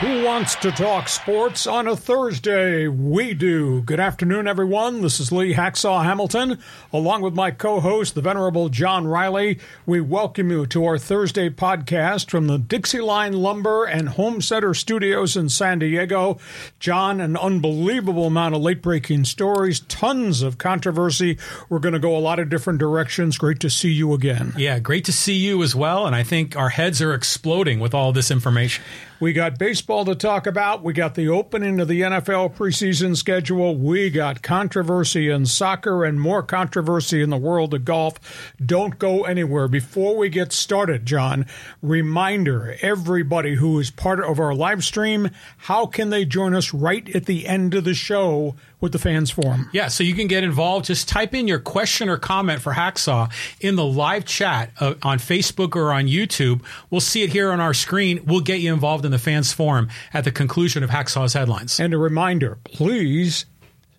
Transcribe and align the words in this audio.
Who 0.00 0.22
wants 0.22 0.54
to 0.56 0.70
talk 0.70 1.08
sports 1.08 1.66
on 1.66 1.88
a 1.88 1.96
Thursday? 1.96 2.86
We 2.86 3.34
do. 3.34 3.82
Good 3.82 3.98
afternoon, 3.98 4.46
everyone. 4.46 5.02
This 5.02 5.18
is 5.18 5.32
Lee 5.32 5.54
Hacksaw 5.54 6.04
Hamilton, 6.04 6.60
along 6.92 7.22
with 7.22 7.34
my 7.34 7.50
co 7.50 7.80
host, 7.80 8.14
the 8.14 8.20
Venerable 8.20 8.68
John 8.68 9.08
Riley. 9.08 9.58
We 9.86 10.00
welcome 10.00 10.52
you 10.52 10.66
to 10.66 10.84
our 10.84 10.98
Thursday 10.98 11.50
podcast 11.50 12.30
from 12.30 12.46
the 12.46 12.58
Dixie 12.58 13.00
Line 13.00 13.32
Lumber 13.32 13.86
and 13.86 14.10
Home 14.10 14.40
Center 14.40 14.72
Studios 14.72 15.36
in 15.36 15.48
San 15.48 15.80
Diego. 15.80 16.38
John, 16.78 17.20
an 17.20 17.36
unbelievable 17.36 18.26
amount 18.26 18.54
of 18.54 18.60
late 18.60 18.80
breaking 18.80 19.24
stories, 19.24 19.80
tons 19.80 20.42
of 20.42 20.58
controversy. 20.58 21.38
We're 21.68 21.80
going 21.80 21.94
to 21.94 21.98
go 21.98 22.16
a 22.16 22.20
lot 22.20 22.38
of 22.38 22.48
different 22.48 22.78
directions. 22.78 23.36
Great 23.36 23.58
to 23.60 23.68
see 23.68 23.90
you 23.90 24.12
again. 24.12 24.52
Yeah, 24.56 24.78
great 24.78 25.06
to 25.06 25.12
see 25.12 25.38
you 25.38 25.60
as 25.64 25.74
well. 25.74 26.06
And 26.06 26.14
I 26.14 26.22
think 26.22 26.54
our 26.54 26.68
heads 26.68 27.02
are 27.02 27.14
exploding 27.14 27.80
with 27.80 27.94
all 27.94 28.12
this 28.12 28.30
information. 28.30 28.84
We 29.20 29.32
got 29.32 29.58
baseball 29.58 30.04
to 30.04 30.14
talk 30.14 30.46
about. 30.46 30.84
We 30.84 30.92
got 30.92 31.16
the 31.16 31.28
opening 31.28 31.80
of 31.80 31.88
the 31.88 32.02
NFL 32.02 32.54
preseason 32.54 33.16
schedule. 33.16 33.74
We 33.74 34.10
got 34.10 34.42
controversy 34.42 35.28
in 35.28 35.46
soccer 35.46 36.04
and 36.04 36.20
more 36.20 36.40
controversy 36.44 37.20
in 37.20 37.30
the 37.30 37.36
world 37.36 37.74
of 37.74 37.84
golf. 37.84 38.54
Don't 38.64 38.96
go 38.96 39.24
anywhere. 39.24 39.66
Before 39.66 40.16
we 40.16 40.28
get 40.28 40.52
started, 40.52 41.04
John, 41.04 41.46
reminder 41.82 42.76
everybody 42.80 43.56
who 43.56 43.80
is 43.80 43.90
part 43.90 44.20
of 44.20 44.38
our 44.38 44.54
live 44.54 44.84
stream, 44.84 45.30
how 45.56 45.86
can 45.86 46.10
they 46.10 46.24
join 46.24 46.54
us 46.54 46.72
right 46.72 47.12
at 47.12 47.26
the 47.26 47.48
end 47.48 47.74
of 47.74 47.82
the 47.82 47.94
show 47.94 48.54
with 48.80 48.92
the 48.92 48.98
fans 48.98 49.30
forum? 49.30 49.68
Yeah, 49.72 49.88
so 49.88 50.04
you 50.04 50.14
can 50.14 50.26
get 50.26 50.44
involved. 50.44 50.86
Just 50.86 51.08
type 51.08 51.34
in 51.34 51.48
your 51.48 51.58
question 51.58 52.08
or 52.08 52.16
comment 52.16 52.60
for 52.60 52.72
Hacksaw 52.72 53.32
in 53.60 53.76
the 53.76 53.84
live 53.84 54.24
chat 54.24 54.70
uh, 54.80 54.94
on 55.02 55.18
Facebook 55.18 55.74
or 55.76 55.92
on 55.92 56.06
YouTube. 56.06 56.62
We'll 56.90 57.00
see 57.00 57.22
it 57.22 57.30
here 57.30 57.50
on 57.50 57.60
our 57.60 57.74
screen. 57.74 58.22
We'll 58.24 58.40
get 58.40 58.60
you 58.60 58.72
involved 58.72 59.04
in 59.04 59.10
the 59.10 59.18
fans 59.18 59.52
forum 59.52 59.88
at 60.12 60.24
the 60.24 60.32
conclusion 60.32 60.82
of 60.82 60.90
Hacksaw's 60.90 61.32
headlines. 61.32 61.80
And 61.80 61.92
a 61.94 61.98
reminder, 61.98 62.58
please 62.64 63.46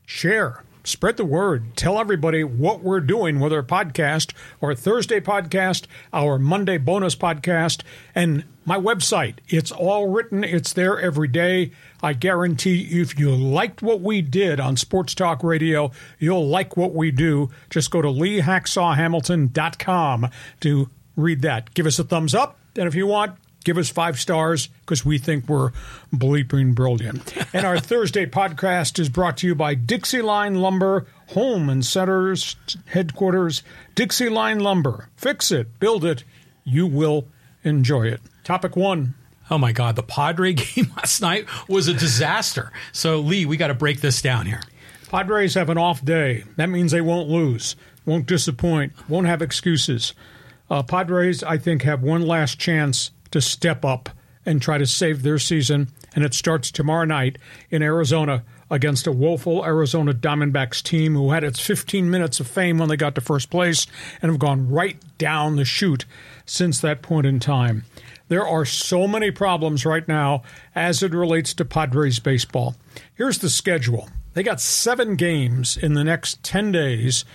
share 0.05 0.63
spread 0.83 1.17
the 1.17 1.25
word. 1.25 1.75
Tell 1.75 1.99
everybody 1.99 2.43
what 2.43 2.81
we're 2.81 2.99
doing 2.99 3.39
with 3.39 3.53
our 3.53 3.63
podcast, 3.63 4.33
our 4.61 4.73
Thursday 4.73 5.19
podcast, 5.19 5.85
our 6.11 6.39
Monday 6.39 6.77
bonus 6.77 7.15
podcast, 7.15 7.83
and 8.15 8.43
my 8.69 8.79
website. 8.79 9.35
It's 9.47 9.71
all 9.71 10.09
written, 10.09 10.43
it's 10.43 10.73
there 10.73 10.99
every 10.99 11.27
day. 11.27 11.71
I 12.03 12.13
guarantee 12.13 13.01
if 13.01 13.17
you 13.17 13.35
liked 13.35 13.81
what 13.81 14.01
we 14.01 14.21
did 14.21 14.59
on 14.59 14.77
Sports 14.77 15.15
Talk 15.15 15.43
Radio, 15.43 15.89
you'll 16.19 16.47
like 16.47 16.77
what 16.77 16.93
we 16.93 17.09
do. 17.09 17.49
Just 17.71 17.89
go 17.89 18.03
to 18.03 18.07
leehacksawhamilton.com 18.07 20.29
to 20.59 20.89
read 21.15 21.41
that. 21.41 21.73
Give 21.73 21.87
us 21.87 21.97
a 21.97 22.03
thumbs 22.03 22.35
up, 22.35 22.59
and 22.77 22.87
if 22.87 22.93
you 22.93 23.07
want, 23.07 23.39
give 23.63 23.79
us 23.79 23.89
five 23.89 24.19
stars 24.19 24.67
because 24.81 25.03
we 25.03 25.17
think 25.17 25.49
we're 25.49 25.71
bleeping 26.13 26.75
brilliant. 26.75 27.33
and 27.53 27.65
our 27.65 27.79
Thursday 27.79 28.27
podcast 28.27 28.99
is 28.99 29.09
brought 29.09 29.37
to 29.37 29.47
you 29.47 29.55
by 29.55 29.73
Dixie 29.73 30.21
Line 30.21 30.53
Lumber, 30.53 31.07
home 31.29 31.69
and 31.69 31.83
centers 31.83 32.55
headquarters. 32.85 33.63
Dixie 33.95 34.29
Line 34.29 34.59
Lumber. 34.59 35.09
Fix 35.15 35.51
it, 35.51 35.79
build 35.79 36.05
it, 36.05 36.23
you 36.63 36.85
will 36.85 37.25
enjoy 37.63 38.03
it. 38.03 38.21
Topic 38.49 38.75
one. 38.75 39.13
Oh 39.51 39.59
my 39.59 39.71
God, 39.71 39.95
the 39.95 40.01
Padre 40.01 40.53
game 40.53 40.91
last 40.97 41.21
night 41.21 41.45
was 41.67 41.87
a 41.87 41.93
disaster. 41.93 42.71
So, 42.91 43.19
Lee, 43.19 43.45
we 43.45 43.57
got 43.57 43.67
to 43.67 43.75
break 43.75 44.01
this 44.01 44.23
down 44.23 44.47
here. 44.47 44.63
Padres 45.07 45.53
have 45.53 45.69
an 45.69 45.77
off 45.77 46.03
day. 46.03 46.45
That 46.55 46.67
means 46.67 46.91
they 46.91 46.99
won't 46.99 47.29
lose, 47.29 47.75
won't 48.07 48.25
disappoint, 48.25 48.93
won't 49.07 49.27
have 49.27 49.43
excuses. 49.43 50.15
Uh, 50.67 50.81
Padres, 50.81 51.43
I 51.43 51.59
think, 51.59 51.83
have 51.83 52.01
one 52.01 52.23
last 52.23 52.57
chance 52.57 53.11
to 53.29 53.39
step 53.39 53.85
up 53.85 54.09
and 54.47 54.59
try 54.59 54.79
to 54.79 54.87
save 54.87 55.21
their 55.21 55.37
season. 55.37 55.89
And 56.15 56.25
it 56.25 56.33
starts 56.33 56.71
tomorrow 56.71 57.05
night 57.05 57.37
in 57.69 57.83
Arizona 57.83 58.43
against 58.71 59.05
a 59.05 59.11
woeful 59.11 59.63
Arizona 59.63 60.11
Diamondbacks 60.11 60.81
team 60.81 61.13
who 61.13 61.29
had 61.31 61.43
its 61.43 61.59
15 61.59 62.09
minutes 62.09 62.39
of 62.39 62.47
fame 62.47 62.79
when 62.79 62.89
they 62.89 62.97
got 62.97 63.13
to 63.13 63.21
first 63.21 63.51
place 63.51 63.85
and 64.23 64.31
have 64.31 64.39
gone 64.39 64.69
right 64.69 64.97
down 65.19 65.55
the 65.55 65.65
chute 65.65 66.05
since 66.47 66.79
that 66.79 67.03
point 67.03 67.27
in 67.27 67.39
time. 67.39 67.85
There 68.29 68.47
are 68.47 68.63
so 68.63 69.07
many 69.07 69.31
problems 69.31 69.85
right 69.85 70.07
now 70.07 70.43
as 70.75 71.01
it 71.01 71.13
relates 71.13 71.53
to 71.55 71.65
Padres 71.65 72.19
baseball. 72.19 72.75
Here's 73.15 73.39
the 73.39 73.49
schedule 73.49 74.07
they 74.33 74.43
got 74.43 74.61
seven 74.61 75.15
games 75.15 75.75
in 75.75 75.95
the 75.95 76.03
next 76.03 76.43
10 76.43 76.71
days 76.71 77.25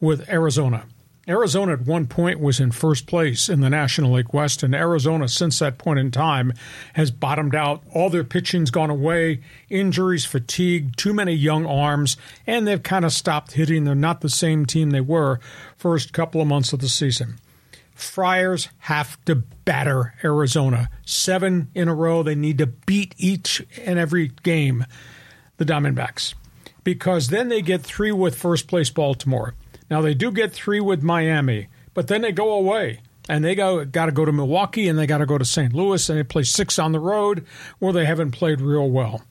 with 0.00 0.28
Arizona. 0.28 0.84
Arizona 1.26 1.72
at 1.72 1.86
one 1.86 2.06
point 2.06 2.38
was 2.38 2.60
in 2.60 2.70
first 2.70 3.06
place 3.06 3.48
in 3.48 3.62
the 3.62 3.70
National 3.70 4.12
League 4.12 4.34
West, 4.34 4.62
and 4.62 4.74
Arizona, 4.74 5.26
since 5.26 5.58
that 5.58 5.78
point 5.78 5.98
in 5.98 6.10
time, 6.10 6.52
has 6.92 7.10
bottomed 7.10 7.54
out. 7.54 7.82
All 7.94 8.10
their 8.10 8.24
pitching's 8.24 8.70
gone 8.70 8.90
away, 8.90 9.40
injuries, 9.70 10.26
fatigue, 10.26 10.94
too 10.96 11.14
many 11.14 11.32
young 11.32 11.64
arms, 11.64 12.18
and 12.46 12.66
they've 12.66 12.82
kind 12.82 13.06
of 13.06 13.14
stopped 13.14 13.52
hitting. 13.52 13.84
They're 13.84 13.94
not 13.94 14.20
the 14.20 14.28
same 14.28 14.66
team 14.66 14.90
they 14.90 15.00
were 15.00 15.40
first 15.78 16.12
couple 16.12 16.42
of 16.42 16.46
months 16.46 16.74
of 16.74 16.80
the 16.80 16.90
season. 16.90 17.38
Friars 17.94 18.68
have 18.80 19.24
to 19.24 19.36
batter 19.36 20.14
Arizona. 20.22 20.90
Seven 21.06 21.70
in 21.74 21.88
a 21.88 21.94
row. 21.94 22.22
They 22.22 22.34
need 22.34 22.58
to 22.58 22.66
beat 22.66 23.14
each 23.16 23.64
and 23.84 23.98
every 23.98 24.28
game, 24.42 24.84
the 25.56 25.64
Diamondbacks, 25.64 26.34
because 26.82 27.28
then 27.28 27.48
they 27.48 27.62
get 27.62 27.82
three 27.82 28.12
with 28.12 28.36
first 28.36 28.66
place 28.66 28.90
Baltimore. 28.90 29.54
Now 29.90 30.00
they 30.00 30.14
do 30.14 30.32
get 30.32 30.52
three 30.52 30.80
with 30.80 31.02
Miami, 31.02 31.68
but 31.94 32.08
then 32.08 32.22
they 32.22 32.32
go 32.32 32.52
away 32.52 33.00
and 33.28 33.44
they 33.44 33.54
go 33.54 33.84
got 33.84 34.06
to 34.06 34.12
go 34.12 34.24
to 34.24 34.32
Milwaukee 34.32 34.88
and 34.88 34.98
they 34.98 35.06
got 35.06 35.18
to 35.18 35.26
go 35.26 35.38
to 35.38 35.44
St. 35.44 35.72
Louis 35.72 36.08
and 36.08 36.18
they 36.18 36.24
play 36.24 36.42
six 36.42 36.78
on 36.78 36.92
the 36.92 37.00
road 37.00 37.44
where 37.78 37.92
they 37.92 38.04
haven't 38.04 38.32
played 38.32 38.60
real 38.60 38.90
well. 38.90 39.22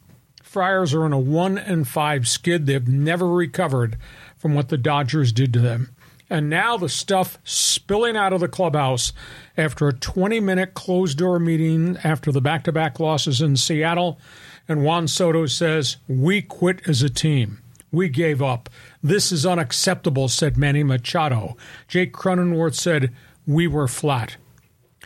Friars 0.42 0.94
are 0.94 1.06
in 1.06 1.14
a 1.14 1.20
one 1.20 1.58
and 1.58 1.88
five 1.88 2.28
skid. 2.28 2.66
They've 2.66 2.88
never 2.88 3.28
recovered 3.28 3.98
from 4.38 4.54
what 4.54 4.70
the 4.70 4.78
Dodgers 4.78 5.32
did 5.32 5.52
to 5.54 5.60
them. 5.60 5.96
And 6.30 6.50
now 6.50 6.78
the 6.78 6.90
stuff 6.90 7.38
spilling 7.44 8.18
out 8.18 8.34
of 8.34 8.40
the 8.40 8.48
clubhouse 8.48 9.14
after 9.58 9.88
a 9.88 9.94
20 9.94 10.40
minute 10.40 10.74
closed 10.74 11.18
door 11.18 11.40
meeting 11.40 11.98
after 12.04 12.32
the 12.32 12.42
back 12.42 12.64
to 12.64 12.72
back 12.72 13.00
losses 13.00 13.42
in 13.42 13.56
Seattle. 13.58 14.20
And 14.68 14.84
Juan 14.84 15.08
Soto 15.08 15.46
says, 15.46 15.98
We 16.08 16.42
quit 16.42 16.88
as 16.88 17.02
a 17.02 17.10
team. 17.10 17.60
We 17.92 18.10
gave 18.10 18.42
up. 18.42 18.70
This 19.04 19.32
is 19.32 19.46
unacceptable, 19.46 20.28
said 20.28 20.58
Manny 20.58 20.84
Machado. 20.84 21.56
Jake 21.88 22.14
Cronenworth 22.14 22.76
said, 22.76 23.14
We 23.46 23.68
were 23.68 23.88
flat. 23.88 24.38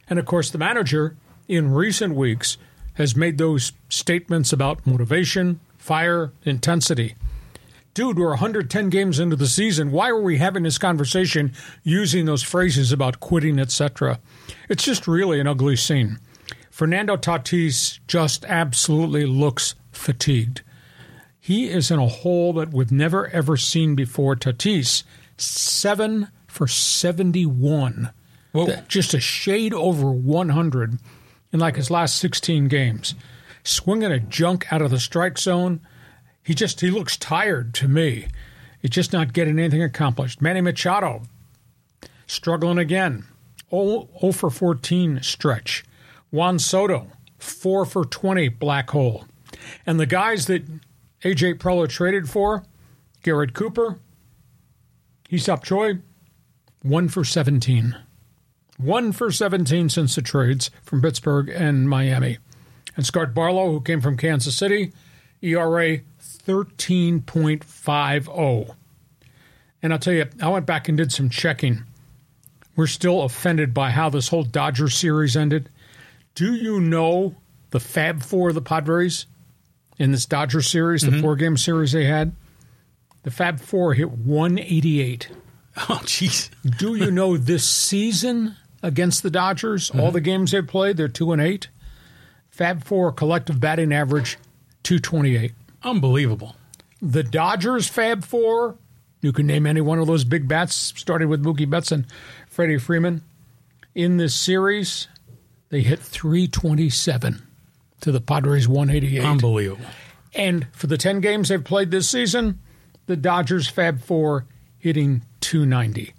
And 0.09 0.19
of 0.19 0.25
course, 0.25 0.49
the 0.49 0.57
manager, 0.57 1.17
in 1.47 1.73
recent 1.73 2.15
weeks, 2.15 2.57
has 2.93 3.15
made 3.15 3.37
those 3.37 3.73
statements 3.89 4.53
about 4.53 4.87
motivation, 4.87 5.59
fire, 5.77 6.31
intensity. 6.45 7.15
Dude, 7.97 8.19
we're 8.19 8.29
110 8.29 8.91
games 8.91 9.19
into 9.19 9.35
the 9.35 9.47
season. 9.47 9.91
Why 9.91 10.09
are 10.09 10.21
we 10.21 10.37
having 10.37 10.61
this 10.61 10.77
conversation 10.77 11.51
using 11.81 12.25
those 12.25 12.43
phrases 12.43 12.91
about 12.91 13.19
quitting, 13.19 13.57
etc.? 13.57 14.19
It's 14.69 14.83
just 14.83 15.07
really 15.07 15.39
an 15.39 15.47
ugly 15.47 15.75
scene. 15.77 16.19
Fernando 16.69 17.17
Tatis 17.17 17.97
just 18.05 18.45
absolutely 18.45 19.25
looks 19.25 19.73
fatigued. 19.91 20.61
He 21.39 21.69
is 21.69 21.89
in 21.89 21.97
a 21.97 22.07
hole 22.07 22.53
that 22.53 22.71
we've 22.71 22.91
never 22.91 23.29
ever 23.29 23.57
seen 23.57 23.95
before. 23.95 24.35
Tatis, 24.35 25.01
seven 25.37 26.27
for 26.45 26.67
71. 26.67 28.11
Whoa. 28.51 28.75
Just 28.87 29.15
a 29.15 29.19
shade 29.19 29.73
over 29.73 30.11
100 30.11 30.99
in 31.51 31.59
like 31.59 31.77
his 31.77 31.89
last 31.89 32.17
16 32.17 32.67
games. 32.67 33.15
Swinging 33.63 34.11
a 34.11 34.19
junk 34.19 34.71
out 34.71 34.83
of 34.83 34.91
the 34.91 34.99
strike 34.99 35.39
zone. 35.39 35.81
He 36.47 36.53
just 36.53 36.79
he 36.79 36.89
looks 36.89 37.17
tired 37.17 37.73
to 37.73 37.89
me. 37.89 38.27
He's 38.81 38.91
just 38.91 39.11
not 39.11 39.33
getting 39.33 39.59
anything 39.59 39.83
accomplished. 39.83 40.41
Manny 40.41 40.61
Machado 40.61 41.23
struggling 42.25 42.77
again. 42.77 43.25
0, 43.69 44.07
0 44.21 44.31
for 44.31 44.49
14 44.49 45.19
stretch. 45.21 45.83
Juan 46.31 46.57
Soto, 46.57 47.07
4 47.37 47.85
for 47.85 48.05
20 48.05 48.47
black 48.47 48.91
hole. 48.91 49.25
And 49.85 49.99
the 49.99 50.05
guys 50.05 50.45
that 50.45 50.65
AJ 51.21 51.55
Preller 51.55 51.89
traded 51.89 52.29
for, 52.29 52.63
Garrett 53.23 53.53
Cooper, 53.53 53.99
Hee-seop 55.27 55.65
Choi, 55.65 55.99
1 56.81 57.09
for 57.09 57.25
17. 57.25 57.93
1 58.77 59.11
for 59.11 59.31
17 59.33 59.89
since 59.89 60.15
the 60.15 60.21
trades 60.21 60.71
from 60.81 61.01
Pittsburgh 61.01 61.49
and 61.49 61.89
Miami. 61.89 62.37
And 62.95 63.05
Scott 63.05 63.33
Barlow, 63.33 63.69
who 63.69 63.81
came 63.81 63.99
from 63.99 64.15
Kansas 64.15 64.55
City, 64.55 64.93
ERA 65.41 65.99
13.50. 66.47 68.75
And 69.83 69.93
I'll 69.93 69.99
tell 69.99 70.13
you, 70.13 70.25
I 70.41 70.49
went 70.49 70.65
back 70.65 70.89
and 70.89 70.97
did 70.97 71.11
some 71.11 71.29
checking. 71.29 71.83
We're 72.75 72.87
still 72.87 73.21
offended 73.23 73.71
by 73.73 73.91
how 73.91 74.09
this 74.09 74.29
whole 74.29 74.43
Dodger 74.43 74.89
series 74.89 75.37
ended. 75.37 75.69
Do 76.35 76.55
you 76.55 76.79
know 76.79 77.35
the 77.71 77.79
Fab 77.79 78.23
Four 78.23 78.49
of 78.49 78.55
the 78.55 78.61
Padres 78.61 79.25
in 79.97 80.11
this 80.11 80.25
Dodger 80.25 80.61
series, 80.61 81.01
the 81.01 81.11
mm-hmm. 81.11 81.21
four 81.21 81.35
game 81.35 81.57
series 81.57 81.91
they 81.91 82.05
had. 82.05 82.33
The 83.23 83.31
Fab 83.31 83.59
Four 83.59 83.93
hit 83.93 84.11
188. 84.11 85.29
Oh, 85.89 86.01
jeez. 86.05 86.49
Do 86.79 86.95
you 86.95 87.11
know 87.11 87.37
this 87.37 87.63
season 87.63 88.55
against 88.81 89.21
the 89.21 89.29
Dodgers, 89.29 89.91
all 89.91 90.05
mm-hmm. 90.05 90.13
the 90.13 90.21
games 90.21 90.49
they've 90.49 90.65
played, 90.65 90.97
they're 90.97 91.07
two 91.07 91.31
and 91.31 91.39
eight. 91.39 91.67
Fab 92.49 92.83
Four 92.83 93.11
collective 93.11 93.59
batting 93.59 93.93
average 93.93 94.39
228. 94.81 95.51
Unbelievable. 95.83 96.55
The 97.01 97.23
Dodgers 97.23 97.87
Fab 97.87 98.23
Four, 98.23 98.77
you 99.21 99.31
can 99.31 99.47
name 99.47 99.65
any 99.65 99.81
one 99.81 99.99
of 99.99 100.07
those 100.07 100.23
big 100.23 100.47
bats, 100.47 100.75
starting 100.95 101.29
with 101.29 101.43
Mookie 101.43 101.69
Betts 101.69 101.91
and 101.91 102.05
Freddie 102.47 102.77
Freeman. 102.77 103.21
In 103.93 104.17
this 104.17 104.35
series, 104.35 105.07
they 105.69 105.81
hit 105.81 105.99
327 105.99 107.41
to 108.01 108.11
the 108.11 108.21
Padres 108.21 108.67
188. 108.67 109.23
Unbelievable. 109.25 109.85
And 110.33 110.67
for 110.71 110.87
the 110.87 110.97
10 110.97 111.19
games 111.19 111.49
they've 111.49 111.63
played 111.63 111.91
this 111.91 112.09
season, 112.09 112.59
the 113.07 113.15
Dodgers 113.15 113.67
Fab 113.67 114.01
Four 114.01 114.45
hitting 114.77 115.23
290. 115.41 116.13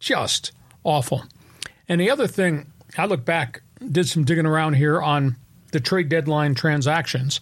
Just 0.00 0.52
awful. 0.84 1.24
And 1.88 2.00
the 2.00 2.10
other 2.10 2.26
thing, 2.26 2.72
I 2.96 3.06
look 3.06 3.24
back, 3.24 3.62
did 3.90 4.08
some 4.08 4.24
digging 4.24 4.46
around 4.46 4.74
here 4.74 5.00
on 5.00 5.36
the 5.72 5.80
trade 5.80 6.08
deadline 6.08 6.54
transactions, 6.54 7.40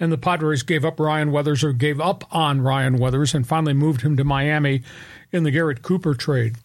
and 0.00 0.10
the 0.10 0.18
Padres 0.18 0.62
gave 0.62 0.84
up 0.84 0.98
Ryan 0.98 1.30
Weathers 1.30 1.62
or 1.62 1.74
gave 1.74 2.00
up 2.00 2.24
on 2.34 2.62
Ryan 2.62 2.96
Weathers 2.96 3.34
and 3.34 3.46
finally 3.46 3.74
moved 3.74 4.00
him 4.00 4.16
to 4.16 4.24
Miami 4.24 4.82
in 5.30 5.44
the 5.44 5.50
Garrett 5.50 5.82
Cooper 5.82 6.14
trade. 6.14 6.56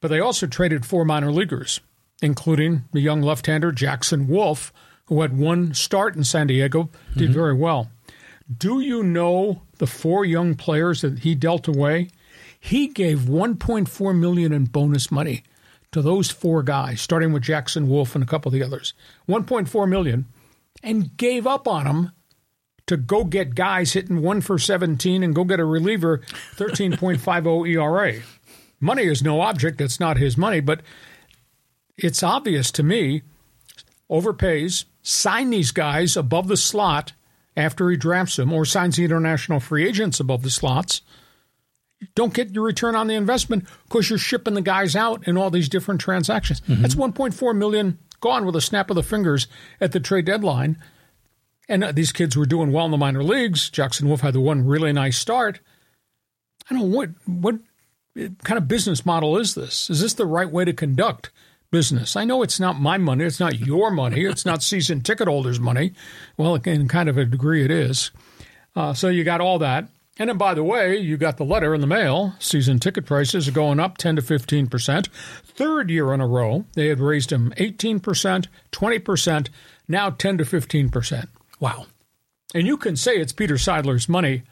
But 0.00 0.08
they 0.08 0.20
also 0.20 0.46
traded 0.46 0.86
four 0.86 1.04
minor 1.04 1.32
leaguers, 1.32 1.80
including 2.22 2.84
the 2.92 3.00
young 3.00 3.20
left 3.20 3.46
hander 3.46 3.72
Jackson 3.72 4.28
Wolf, 4.28 4.72
who 5.06 5.20
had 5.20 5.36
one 5.36 5.74
start 5.74 6.14
in 6.14 6.22
San 6.22 6.46
Diego, 6.46 6.88
did 7.16 7.24
mm-hmm. 7.24 7.32
very 7.32 7.54
well. 7.54 7.90
Do 8.56 8.80
you 8.80 9.02
know 9.02 9.62
the 9.78 9.86
four 9.88 10.24
young 10.24 10.54
players 10.54 11.02
that 11.02 11.20
he 11.20 11.34
dealt 11.34 11.66
away? 11.66 12.08
He 12.58 12.86
gave 12.88 13.20
1.4 13.20 14.18
million 14.18 14.52
in 14.52 14.66
bonus 14.66 15.10
money 15.10 15.42
to 15.92 16.00
those 16.00 16.30
four 16.30 16.62
guys, 16.62 17.00
starting 17.00 17.32
with 17.32 17.42
Jackson 17.42 17.88
Wolf 17.88 18.14
and 18.14 18.22
a 18.22 18.26
couple 18.26 18.50
of 18.50 18.52
the 18.52 18.62
others. 18.62 18.94
1.4 19.28 19.88
million, 19.88 20.26
and 20.82 21.16
gave 21.16 21.46
up 21.46 21.66
on 21.66 21.84
them 21.84 22.12
to 22.90 22.96
go 22.96 23.22
get 23.22 23.54
guys 23.54 23.92
hitting 23.92 24.20
one 24.20 24.40
for 24.40 24.58
17 24.58 25.22
and 25.22 25.32
go 25.32 25.44
get 25.44 25.60
a 25.60 25.64
reliever 25.64 26.18
13.50 26.56 27.68
ERA. 27.68 28.20
Money 28.80 29.04
is 29.04 29.22
no 29.22 29.40
object. 29.42 29.78
That's 29.78 30.00
not 30.00 30.16
his 30.16 30.36
money, 30.36 30.58
but 30.58 30.80
it's 31.96 32.24
obvious 32.24 32.72
to 32.72 32.82
me 32.82 33.22
overpays, 34.10 34.86
sign 35.02 35.50
these 35.50 35.70
guys 35.70 36.16
above 36.16 36.48
the 36.48 36.56
slot 36.56 37.12
after 37.56 37.88
he 37.90 37.96
drafts 37.96 38.34
them, 38.34 38.52
or 38.52 38.64
signs 38.64 38.96
the 38.96 39.04
international 39.04 39.60
free 39.60 39.86
agents 39.86 40.18
above 40.18 40.42
the 40.42 40.50
slots. 40.50 41.02
Don't 42.16 42.34
get 42.34 42.50
your 42.50 42.64
return 42.64 42.96
on 42.96 43.06
the 43.06 43.14
investment 43.14 43.68
because 43.84 44.10
you're 44.10 44.18
shipping 44.18 44.54
the 44.54 44.62
guys 44.62 44.96
out 44.96 45.28
in 45.28 45.36
all 45.36 45.50
these 45.50 45.68
different 45.68 46.00
transactions. 46.00 46.60
Mm-hmm. 46.62 46.82
That's 46.82 46.96
1.4 46.96 47.56
million 47.56 47.98
gone 48.18 48.44
with 48.44 48.56
a 48.56 48.60
snap 48.60 48.90
of 48.90 48.96
the 48.96 49.04
fingers 49.04 49.46
at 49.80 49.92
the 49.92 50.00
trade 50.00 50.24
deadline. 50.24 50.76
And 51.70 51.84
these 51.94 52.10
kids 52.10 52.36
were 52.36 52.46
doing 52.46 52.72
well 52.72 52.84
in 52.84 52.90
the 52.90 52.96
minor 52.96 53.22
leagues. 53.22 53.70
Jackson 53.70 54.08
Wolf 54.08 54.22
had 54.22 54.34
the 54.34 54.40
one 54.40 54.66
really 54.66 54.92
nice 54.92 55.16
start. 55.16 55.60
I 56.68 56.74
don't 56.74 56.90
know 56.90 56.96
what 56.96 57.10
what 57.26 57.60
kind 58.42 58.58
of 58.58 58.66
business 58.66 59.06
model 59.06 59.38
is 59.38 59.54
this? 59.54 59.88
Is 59.88 60.00
this 60.00 60.14
the 60.14 60.26
right 60.26 60.50
way 60.50 60.64
to 60.64 60.72
conduct 60.72 61.30
business? 61.70 62.16
I 62.16 62.24
know 62.24 62.42
it's 62.42 62.58
not 62.58 62.80
my 62.80 62.98
money. 62.98 63.24
It's 63.24 63.38
not 63.38 63.60
your 63.60 63.92
money. 63.92 64.24
It's 64.24 64.44
not 64.44 64.64
season 64.64 65.00
ticket 65.00 65.28
holders' 65.28 65.60
money. 65.60 65.92
Well, 66.36 66.56
in 66.56 66.88
kind 66.88 67.08
of 67.08 67.16
a 67.16 67.24
degree, 67.24 67.64
it 67.64 67.70
is. 67.70 68.10
Uh, 68.74 68.92
so 68.92 69.06
you 69.06 69.22
got 69.22 69.40
all 69.40 69.60
that. 69.60 69.86
And 70.18 70.28
then, 70.28 70.38
by 70.38 70.54
the 70.54 70.64
way, 70.64 70.98
you 70.98 71.16
got 71.16 71.36
the 71.36 71.44
letter 71.44 71.72
in 71.72 71.80
the 71.80 71.86
mail. 71.86 72.34
Season 72.40 72.80
ticket 72.80 73.06
prices 73.06 73.46
are 73.46 73.52
going 73.52 73.78
up 73.78 73.96
10 73.96 74.16
to 74.16 74.22
15 74.22 74.66
percent. 74.66 75.08
Third 75.44 75.88
year 75.88 76.12
in 76.12 76.20
a 76.20 76.26
row, 76.26 76.64
they 76.74 76.88
had 76.88 76.98
raised 76.98 77.30
them 77.30 77.54
18 77.58 78.00
percent, 78.00 78.48
20 78.72 78.98
percent, 78.98 79.50
now 79.86 80.10
10 80.10 80.38
to 80.38 80.44
15 80.44 80.88
percent. 80.90 81.28
Wow. 81.60 81.86
And 82.54 82.66
you 82.66 82.76
can 82.76 82.96
say 82.96 83.16
it's 83.16 83.32
Peter 83.32 83.54
Seidler's 83.54 84.08
money, 84.08 84.42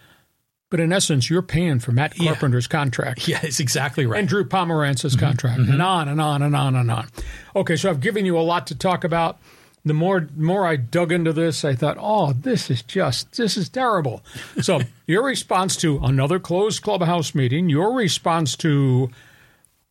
but 0.71 0.81
in 0.81 0.93
essence, 0.93 1.31
you're 1.31 1.43
paying 1.43 1.81
for 1.81 1.93
Matt 1.93 2.19
Yeah. 2.19 2.33
Carpenter's 2.33 2.67
contract 2.67 3.27
Yeah, 3.29 3.41
it's 3.43 3.59
exactly 3.59 4.07
right. 4.07 4.21
and 4.21 4.29
Drew 4.29 4.45
Pomeranz's 4.45 5.17
mm-hmm. 5.17 5.27
contract, 5.27 5.61
mm-hmm. 5.61 5.73
and 5.73 5.83
on 5.83 6.09
and 6.09 6.21
on 6.21 6.43
and 6.43 6.55
on 6.55 6.77
and 6.77 6.91
on. 6.91 7.09
Okay, 7.57 7.77
so 7.77 7.91
I've 7.91 8.01
given 8.01 8.25
you 8.25 8.39
a 8.39 8.41
lot 8.41 8.67
to 8.69 8.75
talk 8.75 9.03
about. 9.03 9.39
The 9.85 9.95
more 9.95 10.29
more 10.37 10.67
I 10.67 10.77
dug 10.77 11.13
into 11.13 11.33
this, 11.33 11.65
I 11.65 11.75
thought, 11.75 11.97
oh, 11.99 12.35
this 12.35 12.71
is 12.71 12.83
just 12.83 13.37
this 13.37 13.57
is 13.57 13.69
terrible. 13.69 14.23
So 14.61 14.81
your 15.07 15.25
response 15.25 15.77
to 15.77 15.99
another 16.03 16.39
closed 16.39 16.83
clubhouse 16.83 17.35
meeting, 17.35 17.71
your 17.71 17.95
response 17.95 18.55
to 18.57 19.11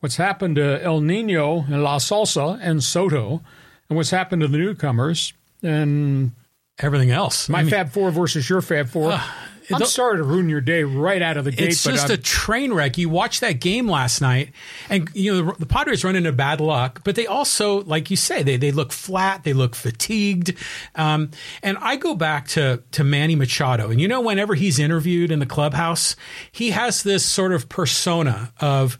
what's 0.00 0.16
happened 0.16 0.56
to 0.56 0.82
El 0.84 1.00
Nino 1.00 1.62
and 1.62 1.82
La 1.82 1.98
Salsa 1.98 2.58
and 2.62 2.84
Soto, 2.84 3.42
and 3.88 3.96
what's 3.96 4.10
happened 4.10 4.42
to 4.42 4.48
the 4.48 4.58
newcomers, 4.58 5.32
and 5.62 6.32
Everything 6.80 7.10
else. 7.10 7.48
my 7.48 7.60
I 7.60 7.62
mean, 7.62 7.70
Fab 7.70 7.90
Four 7.90 8.10
versus 8.10 8.48
your 8.48 8.60
Fab 8.60 8.88
Four. 8.88 9.18
I'm 9.70 9.84
sorry 9.84 10.16
to 10.16 10.22
ruin 10.22 10.48
your 10.48 10.60
day 10.60 10.82
right 10.82 11.20
out 11.20 11.36
of 11.36 11.44
the 11.44 11.52
gate, 11.52 11.68
it's 11.68 11.84
just 11.84 12.04
I'm- 12.04 12.12
a 12.12 12.16
train 12.16 12.72
wreck. 12.72 12.96
You 12.96 13.08
watched 13.08 13.40
that 13.42 13.60
game 13.60 13.88
last 13.88 14.20
night, 14.20 14.52
and 14.88 15.10
you 15.14 15.32
know 15.32 15.52
the, 15.52 15.58
the 15.60 15.66
Padres 15.66 16.04
run 16.04 16.16
into 16.16 16.32
bad 16.32 16.60
luck, 16.60 17.02
but 17.04 17.16
they 17.16 17.26
also, 17.26 17.82
like 17.84 18.10
you 18.10 18.16
say, 18.16 18.42
they 18.42 18.56
they 18.56 18.70
look 18.70 18.92
flat, 18.92 19.44
they 19.44 19.52
look 19.52 19.74
fatigued. 19.74 20.54
Um, 20.94 21.32
and 21.62 21.76
I 21.80 21.96
go 21.96 22.14
back 22.14 22.48
to 22.48 22.82
to 22.92 23.04
Manny 23.04 23.34
Machado, 23.36 23.90
and 23.90 24.00
you 24.00 24.08
know, 24.08 24.20
whenever 24.20 24.54
he's 24.54 24.78
interviewed 24.78 25.30
in 25.30 25.38
the 25.38 25.46
clubhouse, 25.46 26.16
he 26.50 26.70
has 26.70 27.02
this 27.02 27.24
sort 27.24 27.52
of 27.52 27.68
persona 27.68 28.52
of. 28.60 28.96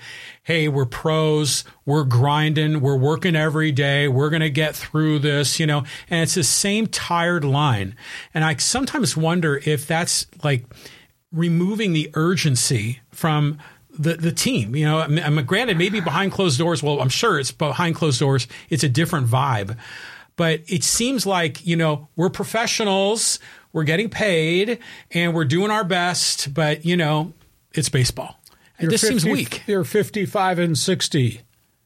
Hey, 0.49 0.67
we're 0.67 0.87
pros. 0.87 1.63
We're 1.85 2.05
grinding. 2.05 2.81
We're 2.81 2.97
working 2.97 3.37
every 3.37 3.71
day. 3.71 4.09
We're 4.09 4.31
going 4.31 4.41
to 4.41 4.49
get 4.49 4.75
through 4.75 5.19
this, 5.19 5.61
you 5.61 5.67
know, 5.67 5.85
and 6.09 6.23
it's 6.23 6.37
the 6.37 6.43
same 6.43 6.87
tired 6.87 7.45
line. 7.45 7.95
And 8.33 8.43
I 8.43 8.57
sometimes 8.57 9.15
wonder 9.15 9.61
if 9.67 9.87
that's 9.87 10.25
like 10.43 10.65
removing 11.31 11.93
the 11.93 12.11
urgency 12.15 13.01
from 13.11 13.59
the, 13.91 14.15
the 14.15 14.33
team. 14.33 14.75
You 14.75 14.87
know, 14.87 15.01
I 15.01 15.09
mean, 15.09 15.23
I 15.23 15.29
mean, 15.29 15.45
granted, 15.45 15.77
maybe 15.77 16.01
behind 16.01 16.33
closed 16.33 16.59
doors, 16.59 16.83
well, 16.83 17.03
I'm 17.03 17.11
sure 17.11 17.39
it's 17.39 17.53
behind 17.53 17.97
closed 17.97 18.19
doors, 18.19 18.49
it's 18.71 18.83
a 18.83 18.89
different 18.89 19.27
vibe. 19.27 19.77
But 20.37 20.63
it 20.67 20.83
seems 20.83 21.27
like, 21.27 21.67
you 21.67 21.77
know, 21.77 22.09
we're 22.17 22.31
professionals, 22.31 23.39
we're 23.75 23.85
getting 23.85 24.09
paid, 24.09 24.79
and 25.11 25.35
we're 25.35 25.45
doing 25.45 25.71
our 25.71 25.85
best, 25.85 26.55
but, 26.55 26.87
you 26.87 26.97
know, 26.97 27.35
it's 27.75 27.91
baseball. 27.91 28.38
And 28.79 28.91
this 28.91 29.03
seems 29.03 29.25
weak. 29.25 29.63
You're 29.67 29.85
55 29.85 30.59
and 30.59 30.79
60. 30.79 31.43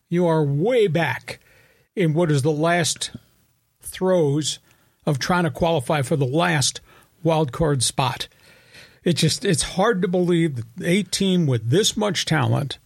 You 0.09 0.27
are 0.27 0.45
way 0.45 0.87
back 0.87 1.39
in 1.97 2.15
what 2.15 2.31
is 2.31 2.43
the 2.43 2.53
last 2.53 3.11
throes 3.81 4.59
of 5.07 5.19
trying 5.19 5.45
to 5.45 5.51
qualify 5.51 6.03
for 6.03 6.17
the 6.17 6.27
last 6.27 6.81
wild 7.23 7.53
card 7.53 7.83
spot. 7.83 8.29
It 9.05 9.15
just 9.15 9.45
it's 9.45 9.63
hard 9.63 10.03
to 10.03 10.09
believe 10.09 10.57
that 10.57 10.87
a 10.87 11.03
team 11.03 11.47
with 11.47 11.71
this 11.71 11.97
much 11.97 12.25
talent, 12.25 12.79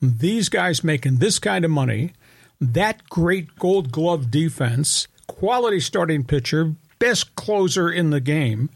these 0.00 0.48
guys 0.48 0.84
making 0.84 1.16
this 1.16 1.38
kind 1.38 1.64
of 1.64 1.70
money, 1.70 2.12
that 2.60 3.08
great 3.08 3.56
gold 3.58 3.90
glove 3.90 4.30
defense, 4.30 5.08
quality 5.26 5.80
starting 5.80 6.24
pitcher, 6.24 6.74
best 6.98 7.34
closer 7.36 7.90
in 7.90 8.10
the 8.10 8.20
game, 8.20 8.68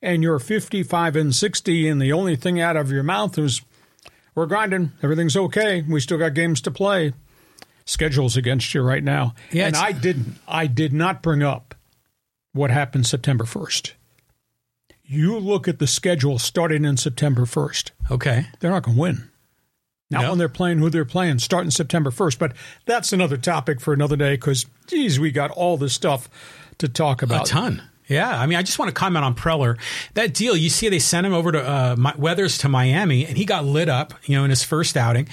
and 0.00 0.22
you're 0.22 0.38
55 0.38 1.16
and 1.16 1.34
60 1.34 1.88
and 1.88 2.00
the 2.00 2.12
only 2.12 2.36
thing 2.36 2.60
out 2.60 2.76
of 2.76 2.90
your 2.90 3.02
mouth 3.02 3.38
is 3.38 3.60
we're 4.34 4.46
grinding. 4.46 4.92
Everything's 5.02 5.36
okay. 5.36 5.82
We 5.82 6.00
still 6.00 6.18
got 6.18 6.34
games 6.34 6.60
to 6.62 6.70
play. 6.70 7.12
Schedule's 7.84 8.36
against 8.36 8.72
you 8.74 8.82
right 8.82 9.02
now. 9.02 9.34
Yeah, 9.50 9.66
and 9.66 9.76
I 9.76 9.92
didn't. 9.92 10.36
I 10.46 10.66
did 10.66 10.92
not 10.92 11.22
bring 11.22 11.42
up 11.42 11.74
what 12.52 12.70
happened 12.70 13.06
September 13.06 13.44
1st. 13.44 13.92
You 15.02 15.38
look 15.38 15.66
at 15.66 15.80
the 15.80 15.86
schedule 15.88 16.38
starting 16.38 16.84
in 16.84 16.96
September 16.96 17.42
1st. 17.42 17.90
Okay. 18.10 18.46
They're 18.60 18.70
not 18.70 18.84
going 18.84 18.96
to 18.96 19.00
win. 19.00 19.30
Not 20.08 20.22
No. 20.22 20.28
when 20.30 20.38
they're 20.38 20.48
playing 20.48 20.78
who 20.78 20.90
they're 20.90 21.04
playing, 21.04 21.40
starting 21.40 21.70
September 21.70 22.10
1st. 22.10 22.38
But 22.38 22.52
that's 22.86 23.12
another 23.12 23.36
topic 23.36 23.80
for 23.80 23.92
another 23.92 24.16
day 24.16 24.34
because, 24.34 24.66
geez, 24.86 25.18
we 25.18 25.30
got 25.32 25.50
all 25.50 25.76
this 25.76 25.92
stuff 25.94 26.28
to 26.78 26.88
talk 26.88 27.22
about. 27.22 27.48
A 27.48 27.52
ton. 27.52 27.82
Yeah, 28.10 28.28
I 28.28 28.46
mean, 28.46 28.58
I 28.58 28.62
just 28.64 28.76
want 28.76 28.88
to 28.88 28.92
comment 28.92 29.24
on 29.24 29.36
Preller. 29.36 29.78
That 30.14 30.34
deal, 30.34 30.56
you 30.56 30.68
see, 30.68 30.88
they 30.88 30.98
sent 30.98 31.24
him 31.24 31.32
over 31.32 31.52
to 31.52 31.64
uh, 31.64 31.94
Mi- 31.96 32.10
Weathers 32.18 32.58
to 32.58 32.68
Miami, 32.68 33.24
and 33.24 33.38
he 33.38 33.44
got 33.44 33.64
lit 33.64 33.88
up, 33.88 34.14
you 34.24 34.36
know, 34.36 34.42
in 34.42 34.50
his 34.50 34.64
first 34.64 34.96
outing. 34.96 35.28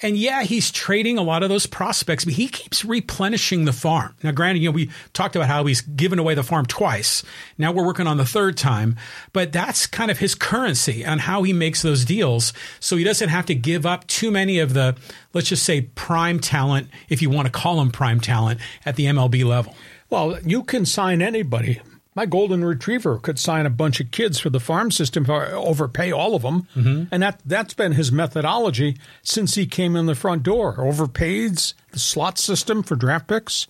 And 0.00 0.16
yeah, 0.16 0.42
he's 0.42 0.70
trading 0.70 1.18
a 1.18 1.22
lot 1.22 1.42
of 1.42 1.50
those 1.50 1.66
prospects, 1.66 2.24
but 2.24 2.32
he 2.32 2.48
keeps 2.48 2.86
replenishing 2.86 3.66
the 3.66 3.72
farm. 3.74 4.14
Now, 4.22 4.30
granted, 4.30 4.62
you 4.62 4.70
know, 4.70 4.74
we 4.74 4.88
talked 5.12 5.36
about 5.36 5.48
how 5.48 5.66
he's 5.66 5.82
given 5.82 6.18
away 6.18 6.34
the 6.34 6.42
farm 6.42 6.64
twice. 6.64 7.22
Now 7.58 7.70
we're 7.70 7.84
working 7.84 8.06
on 8.06 8.16
the 8.16 8.24
third 8.24 8.56
time, 8.56 8.96
but 9.34 9.52
that's 9.52 9.86
kind 9.86 10.10
of 10.10 10.16
his 10.16 10.34
currency 10.34 11.04
on 11.04 11.18
how 11.18 11.42
he 11.42 11.52
makes 11.52 11.82
those 11.82 12.02
deals, 12.02 12.54
so 12.80 12.96
he 12.96 13.04
doesn't 13.04 13.28
have 13.28 13.44
to 13.44 13.54
give 13.54 13.84
up 13.84 14.06
too 14.06 14.30
many 14.30 14.58
of 14.58 14.72
the, 14.72 14.96
let's 15.34 15.50
just 15.50 15.64
say, 15.64 15.82
prime 15.82 16.40
talent, 16.40 16.88
if 17.10 17.20
you 17.20 17.28
want 17.28 17.44
to 17.44 17.52
call 17.52 17.78
him 17.78 17.90
prime 17.90 18.20
talent, 18.20 18.58
at 18.86 18.96
the 18.96 19.04
MLB 19.04 19.44
level. 19.44 19.76
Well, 20.08 20.38
you 20.46 20.62
can 20.62 20.86
sign 20.86 21.20
anybody. 21.20 21.82
My 22.14 22.26
golden 22.26 22.62
retriever 22.62 23.18
could 23.18 23.38
sign 23.38 23.64
a 23.64 23.70
bunch 23.70 23.98
of 23.98 24.10
kids 24.10 24.38
for 24.38 24.50
the 24.50 24.60
farm 24.60 24.90
system, 24.90 25.28
overpay 25.28 26.12
all 26.12 26.34
of 26.34 26.42
them, 26.42 26.68
mm-hmm. 26.76 27.04
and 27.10 27.22
that 27.22 27.40
that's 27.46 27.72
been 27.72 27.92
his 27.92 28.12
methodology 28.12 28.98
since 29.22 29.54
he 29.54 29.66
came 29.66 29.96
in 29.96 30.04
the 30.04 30.14
front 30.14 30.42
door. 30.42 30.76
Overpays 30.76 31.72
the 31.90 31.98
slot 31.98 32.38
system 32.38 32.82
for 32.82 32.96
draft 32.96 33.28
picks, 33.28 33.66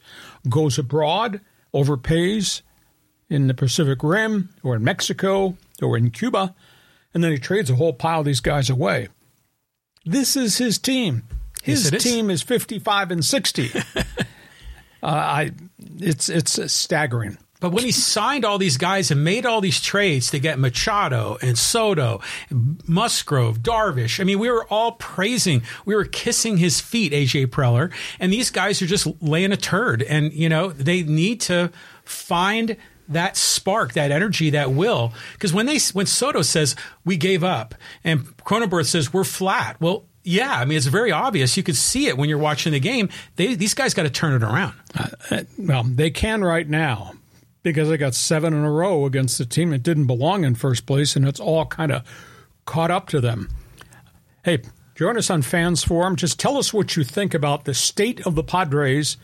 goes 0.49 0.77
abroad, 0.77 1.41
overpays 1.73 2.63
in 3.31 3.47
the 3.47 3.55
Pacific 3.55 4.03
Rim 4.03 4.51
or 4.65 4.75
in 4.75 4.83
Mexico 4.83 5.57
or 5.81 5.97
in 5.97 6.11
Cuba, 6.11 6.55
and 7.15 7.23
then 7.23 7.31
he 7.31 7.39
trades 7.39 7.71
a 7.71 7.77
whole 7.77 7.93
pile 7.93 8.21
of 8.21 8.27
these 8.27 8.41
guys 8.41 8.69
away. 8.69 9.09
This 10.05 10.37
is 10.37 10.59
his 10.59 10.79
team. 10.79 11.23
His 11.63 11.93
yes, 11.93 12.03
team 12.03 12.29
is. 12.29 12.41
is 12.41 12.47
55 12.47 13.13
and 13.13 13.25
60. 13.25 13.71
uh, 13.97 14.03
I 15.03 15.53
it's 16.01 16.29
it's 16.29 16.73
staggering. 16.73 17.39
But 17.63 17.71
when 17.71 17.85
he 17.85 17.93
signed 17.93 18.45
all 18.45 18.59
these 18.59 18.77
guys 18.77 19.13
and 19.13 19.23
made 19.23 19.47
all 19.47 19.61
these 19.61 19.81
trades 19.81 20.33
to 20.33 20.41
get 20.41 20.59
Machado 20.59 21.39
and 21.41 21.57
Soto, 21.57 22.21
Musgrove, 22.51 23.61
Darvish, 23.61 24.19
I 24.19 24.25
mean, 24.25 24.41
we 24.41 24.51
were 24.51 24.67
all 24.67 24.93
praising, 24.93 25.63
we 25.85 25.95
were 25.95 26.05
kissing 26.05 26.57
his 26.57 26.81
feet, 26.81 27.13
AJ 27.13 27.47
Preller, 27.47 27.93
and 28.19 28.33
these 28.33 28.51
guys 28.51 28.83
are 28.83 28.87
just 28.87 29.07
laying 29.23 29.53
a 29.53 29.57
turd. 29.57 30.03
And, 30.03 30.33
you 30.33 30.49
know, 30.49 30.71
they 30.71 31.05
need 31.05 31.41
to 31.43 31.71
find 32.03 32.77
that 33.09 33.37
spark, 33.37 33.93
that 33.93 34.11
energy, 34.11 34.51
that 34.51 34.73
will. 34.73 35.13
Because 35.35 35.53
when 35.53 35.67
they, 35.67 35.79
when 35.93 36.07
Soto 36.07 36.43
says 36.43 36.75
we 37.05 37.17
gave 37.17 37.45
up, 37.45 37.77
and 38.03 38.37
Cronenworth 38.39 38.87
says 38.87 39.13
we're 39.13 39.23
flat, 39.23 39.81
well, 39.81 40.07
yeah, 40.25 40.53
I 40.53 40.65
mean 40.65 40.77
it's 40.77 40.87
very 40.87 41.13
obvious. 41.13 41.57
You 41.57 41.63
could 41.63 41.77
see 41.77 42.09
it 42.09 42.19
when 42.19 42.29
you're 42.29 42.39
watching 42.39 42.73
the 42.73 42.81
game. 42.81 43.09
They, 43.37 43.55
these 43.55 43.75
guys 43.75 43.95
got 43.95 44.03
to 44.05 44.11
turn 44.11 44.35
it 44.35 44.43
around. 44.43 44.75
Uh, 45.31 45.43
well, 45.59 45.85
they 45.85 46.11
can 46.11 46.43
right 46.43 46.69
now, 46.69 47.13
because 47.63 47.89
they 47.89 47.97
got 47.97 48.15
seven 48.15 48.53
in 48.53 48.65
a 48.65 48.71
row 48.71 49.07
against 49.07 49.39
the 49.39 49.45
team 49.45 49.71
that 49.71 49.83
didn't 49.83 50.07
belong 50.07 50.45
in 50.45 50.55
first 50.55 50.87
place, 50.87 51.17
and 51.17 51.27
it's 51.27 51.41
all 51.41 51.67
kind 51.67 51.93
of 51.93 52.03
caught 52.65 52.91
up 52.91 53.09
to 53.09 53.21
them. 53.21 53.49
Hey, 54.45 54.63
join 54.95 55.17
us 55.17 55.31
on 55.31 55.43
Fans 55.43 55.85
Forum. 55.85 56.17
Just 56.17 56.41
tell 56.41 56.57
us 56.57 56.73
what 56.73 56.97
you 56.97 57.05
think 57.05 57.35
about 57.35 57.65
the 57.65 57.75
state 57.75 58.27
of 58.27 58.35
the 58.35 58.43
Padres 58.43 59.17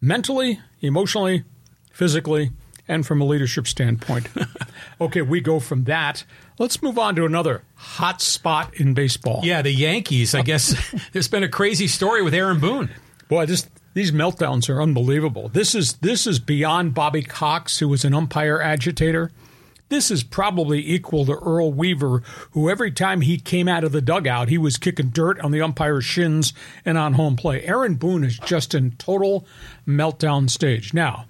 mentally, 0.00 0.60
emotionally, 0.80 1.44
physically, 1.92 2.50
and 2.88 3.06
from 3.06 3.20
a 3.20 3.24
leadership 3.24 3.68
standpoint. 3.68 4.26
okay, 5.00 5.22
we 5.22 5.40
go 5.40 5.60
from 5.60 5.84
that. 5.84 6.24
Let's 6.58 6.82
move 6.82 6.98
on 6.98 7.14
to 7.16 7.24
another 7.24 7.62
hot 7.76 8.20
spot 8.20 8.74
in 8.74 8.94
baseball. 8.94 9.40
Yeah, 9.44 9.62
the 9.62 9.70
Yankees. 9.70 10.34
I 10.34 10.40
uh, 10.40 10.42
guess 10.42 10.94
there's 11.12 11.28
been 11.28 11.44
a 11.44 11.48
crazy 11.48 11.86
story 11.86 12.22
with 12.22 12.34
Aaron 12.34 12.58
Boone. 12.58 12.90
Boy, 13.28 13.46
just 13.46 13.68
these 13.94 14.12
meltdowns 14.12 14.68
are 14.68 14.80
unbelievable. 14.80 15.48
This 15.48 15.74
is 15.74 15.94
this 15.94 16.26
is 16.26 16.38
beyond 16.38 16.94
Bobby 16.94 17.22
Cox, 17.22 17.78
who 17.78 17.88
was 17.88 18.04
an 18.04 18.14
umpire 18.14 18.60
agitator. 18.60 19.30
This 19.88 20.12
is 20.12 20.22
probably 20.22 20.88
equal 20.88 21.26
to 21.26 21.32
Earl 21.32 21.72
Weaver, 21.72 22.22
who 22.52 22.70
every 22.70 22.92
time 22.92 23.22
he 23.22 23.38
came 23.38 23.66
out 23.66 23.82
of 23.82 23.90
the 23.90 24.00
dugout, 24.00 24.48
he 24.48 24.56
was 24.56 24.76
kicking 24.76 25.08
dirt 25.08 25.40
on 25.40 25.50
the 25.50 25.60
umpire's 25.60 26.04
shins 26.04 26.52
and 26.84 26.96
on 26.96 27.14
home 27.14 27.34
play. 27.34 27.64
Aaron 27.64 27.96
Boone 27.96 28.22
is 28.22 28.38
just 28.38 28.72
in 28.72 28.92
total 28.92 29.44
meltdown 29.88 30.48
stage. 30.48 30.94
Now, 30.94 31.24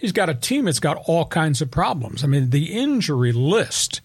he's 0.00 0.12
got 0.12 0.30
a 0.30 0.34
team 0.34 0.64
that's 0.64 0.80
got 0.80 1.02
all 1.06 1.26
kinds 1.26 1.60
of 1.60 1.70
problems. 1.70 2.24
I 2.24 2.26
mean, 2.26 2.48
the 2.48 2.72
injury 2.72 3.32
list 3.32 4.00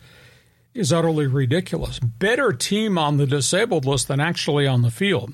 is 0.73 0.91
utterly 0.91 1.27
ridiculous. 1.27 1.99
Better 1.99 2.51
team 2.51 2.97
on 2.97 3.15
the 3.15 3.27
disabled 3.27 3.85
list 3.85 4.09
than 4.09 4.19
actually 4.19 4.67
on 4.67 4.81
the 4.81 4.91
field. 4.91 5.33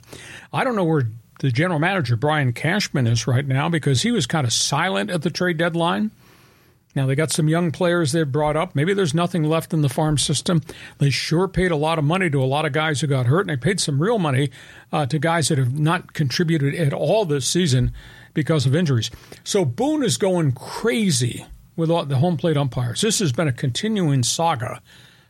I 0.54 0.64
don't 0.64 0.76
know 0.76 0.84
where 0.84 1.10
the 1.40 1.52
general 1.52 1.80
manager, 1.80 2.16
Brian 2.16 2.54
Cashman, 2.54 3.08
is 3.08 3.28
right 3.28 3.46
now 3.46 3.70
because 3.70 4.02
he 4.02 4.12
was 4.12 4.26
kind 4.26 4.46
of 4.46 4.54
silent 4.54 5.10
at 5.10 5.22
the 5.22 5.30
trade 5.30 5.58
deadline. 5.58 6.12
Now 6.96 7.06
they 7.06 7.14
got 7.14 7.32
some 7.32 7.48
young 7.48 7.72
players 7.72 8.12
they've 8.12 8.32
brought 8.32 8.56
up. 8.56 8.76
Maybe 8.76 8.92
there's 8.92 9.14
nothing 9.14 9.44
left 9.44 9.72
in 9.72 9.84
the 9.84 9.90
farm 9.90 10.18
system. 10.18 10.64
They 10.98 11.12
sure 11.12 11.48
paid 11.48 11.70
a 11.70 11.76
lot 11.76 12.00
of 12.00 12.06
money 12.06 12.28
to 12.32 12.42
a 12.42 12.46
lot 12.46 12.66
of 12.66 12.74
guys 12.74 13.02
who 13.02 13.08
got 13.08 13.28
hurt, 13.28 13.42
and 13.42 13.50
they 13.50 13.58
paid 13.58 13.80
some 13.80 14.02
real 14.02 14.18
money 14.18 14.50
uh, 14.92 15.06
to 15.06 15.20
guys 15.20 15.50
that 15.50 15.60
have 15.60 15.78
not 15.78 16.14
contributed 16.14 16.74
at 16.74 16.94
all 16.94 17.24
this 17.24 17.46
season 17.46 17.92
because 18.34 18.66
of 18.66 18.76
injuries. 18.76 19.12
So 19.44 19.64
Boone 19.64 20.04
is 20.04 20.18
going 20.18 20.54
crazy 20.54 21.46
with 21.76 21.92
all 21.92 22.04
the 22.04 22.18
home 22.18 22.36
plate 22.36 22.58
umpires. 22.58 23.02
This 23.02 23.20
has 23.20 23.32
been 23.32 23.48
a 23.48 23.54
continuing 23.54 24.24
saga, 24.24 24.82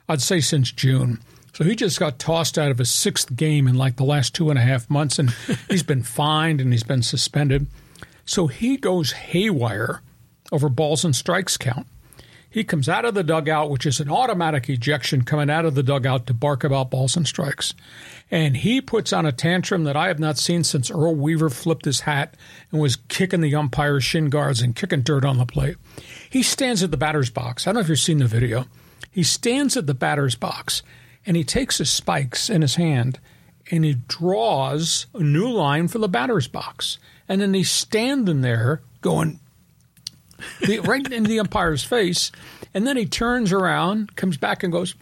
I'd 0.08 0.22
say, 0.22 0.40
since 0.40 0.72
June. 0.72 1.20
So 1.58 1.64
he 1.64 1.76
just 1.76 1.98
got 1.98 2.20
tossed 2.20 2.60
out 2.60 2.70
of 2.70 2.78
his 2.78 2.92
sixth 2.92 3.36
game 3.36 3.68
in 3.68 3.74
like 3.74 3.96
the 3.96 4.04
last 4.04 4.36
two 4.36 4.52
and 4.52 4.60
a 4.60 4.62
half 4.62 4.92
months, 4.92 5.18
and 5.18 5.32
he's 5.70 5.82
been 5.82 6.04
fined 6.04 6.62
and 6.62 6.72
he's 6.72 6.84
been 6.84 7.02
suspended. 7.02 7.66
So 8.26 8.46
he 8.46 8.78
goes 8.78 9.14
haywire 9.14 10.04
over 10.52 10.70
balls 10.70 11.04
and 11.04 11.16
strikes 11.16 11.58
count. 11.58 11.88
He 12.48 12.64
comes 12.64 12.88
out 12.88 13.06
of 13.06 13.16
the 13.16 13.24
dugout, 13.24 13.72
which 13.72 13.88
is 13.88 14.00
an 14.00 14.12
automatic 14.12 14.70
ejection 14.70 15.24
coming 15.24 15.50
out 15.50 15.66
of 15.66 15.74
the 15.74 15.82
dugout 15.82 16.28
to 16.28 16.34
bark 16.36 16.64
about 16.64 16.92
balls 16.92 17.18
and 17.18 17.26
strikes. 17.26 17.74
And 18.30 18.58
he 18.58 18.80
puts 18.80 19.12
on 19.12 19.26
a 19.26 19.32
tantrum 19.32 19.84
that 19.86 19.98
I 19.98 20.10
have 20.10 20.20
not 20.20 20.38
seen 20.38 20.64
since 20.64 20.92
Earl 20.92 21.16
Weaver 21.16 21.50
flipped 21.50 21.86
his 21.86 22.02
hat 22.02 22.36
and 22.72 22.80
was 22.80 22.98
kicking 23.08 23.42
the 23.42 23.56
umpire's 23.56 24.04
shin 24.04 24.30
guards 24.30 24.62
and 24.62 24.76
kicking 24.76 25.02
dirt 25.02 25.26
on 25.26 25.40
the 25.40 25.46
plate. 25.48 25.78
He 26.30 26.44
stands 26.44 26.84
at 26.84 26.92
the 26.92 26.98
batter's 26.98 27.32
box. 27.32 27.66
I 27.66 27.72
don't 27.72 27.78
know 27.78 27.82
if 27.82 27.90
you've 27.90 27.98
seen 27.98 28.20
the 28.20 28.28
video. 28.28 28.66
He 29.10 29.24
stands 29.24 29.76
at 29.76 29.88
the 29.88 29.96
batter's 29.96 30.36
box 30.36 30.84
and 31.28 31.36
he 31.36 31.44
takes 31.44 31.78
his 31.78 31.92
spikes 31.92 32.50
in 32.50 32.64
his 32.64 32.76
hand 32.76 33.20
and 33.70 33.84
he 33.84 33.96
draws 34.08 35.08
a 35.14 35.22
new 35.22 35.50
line 35.50 35.90
for 35.90 36.00
the 36.00 36.08
batter's 36.08 36.48
box. 36.48 36.98
And 37.28 37.42
then 37.42 37.54
he's 37.54 37.70
standing 37.70 38.40
there 38.42 38.82
going 39.02 39.42
the, 40.66 40.80
right 40.80 41.12
in 41.12 41.24
the 41.24 41.40
umpire's 41.40 41.84
face. 41.84 42.32
And 42.74 42.88
then 42.88 42.96
he 42.96 43.06
turns 43.06 43.52
around, 43.52 44.16
comes 44.16 44.38
back, 44.38 44.64
and 44.64 44.72
goes, 44.72 44.96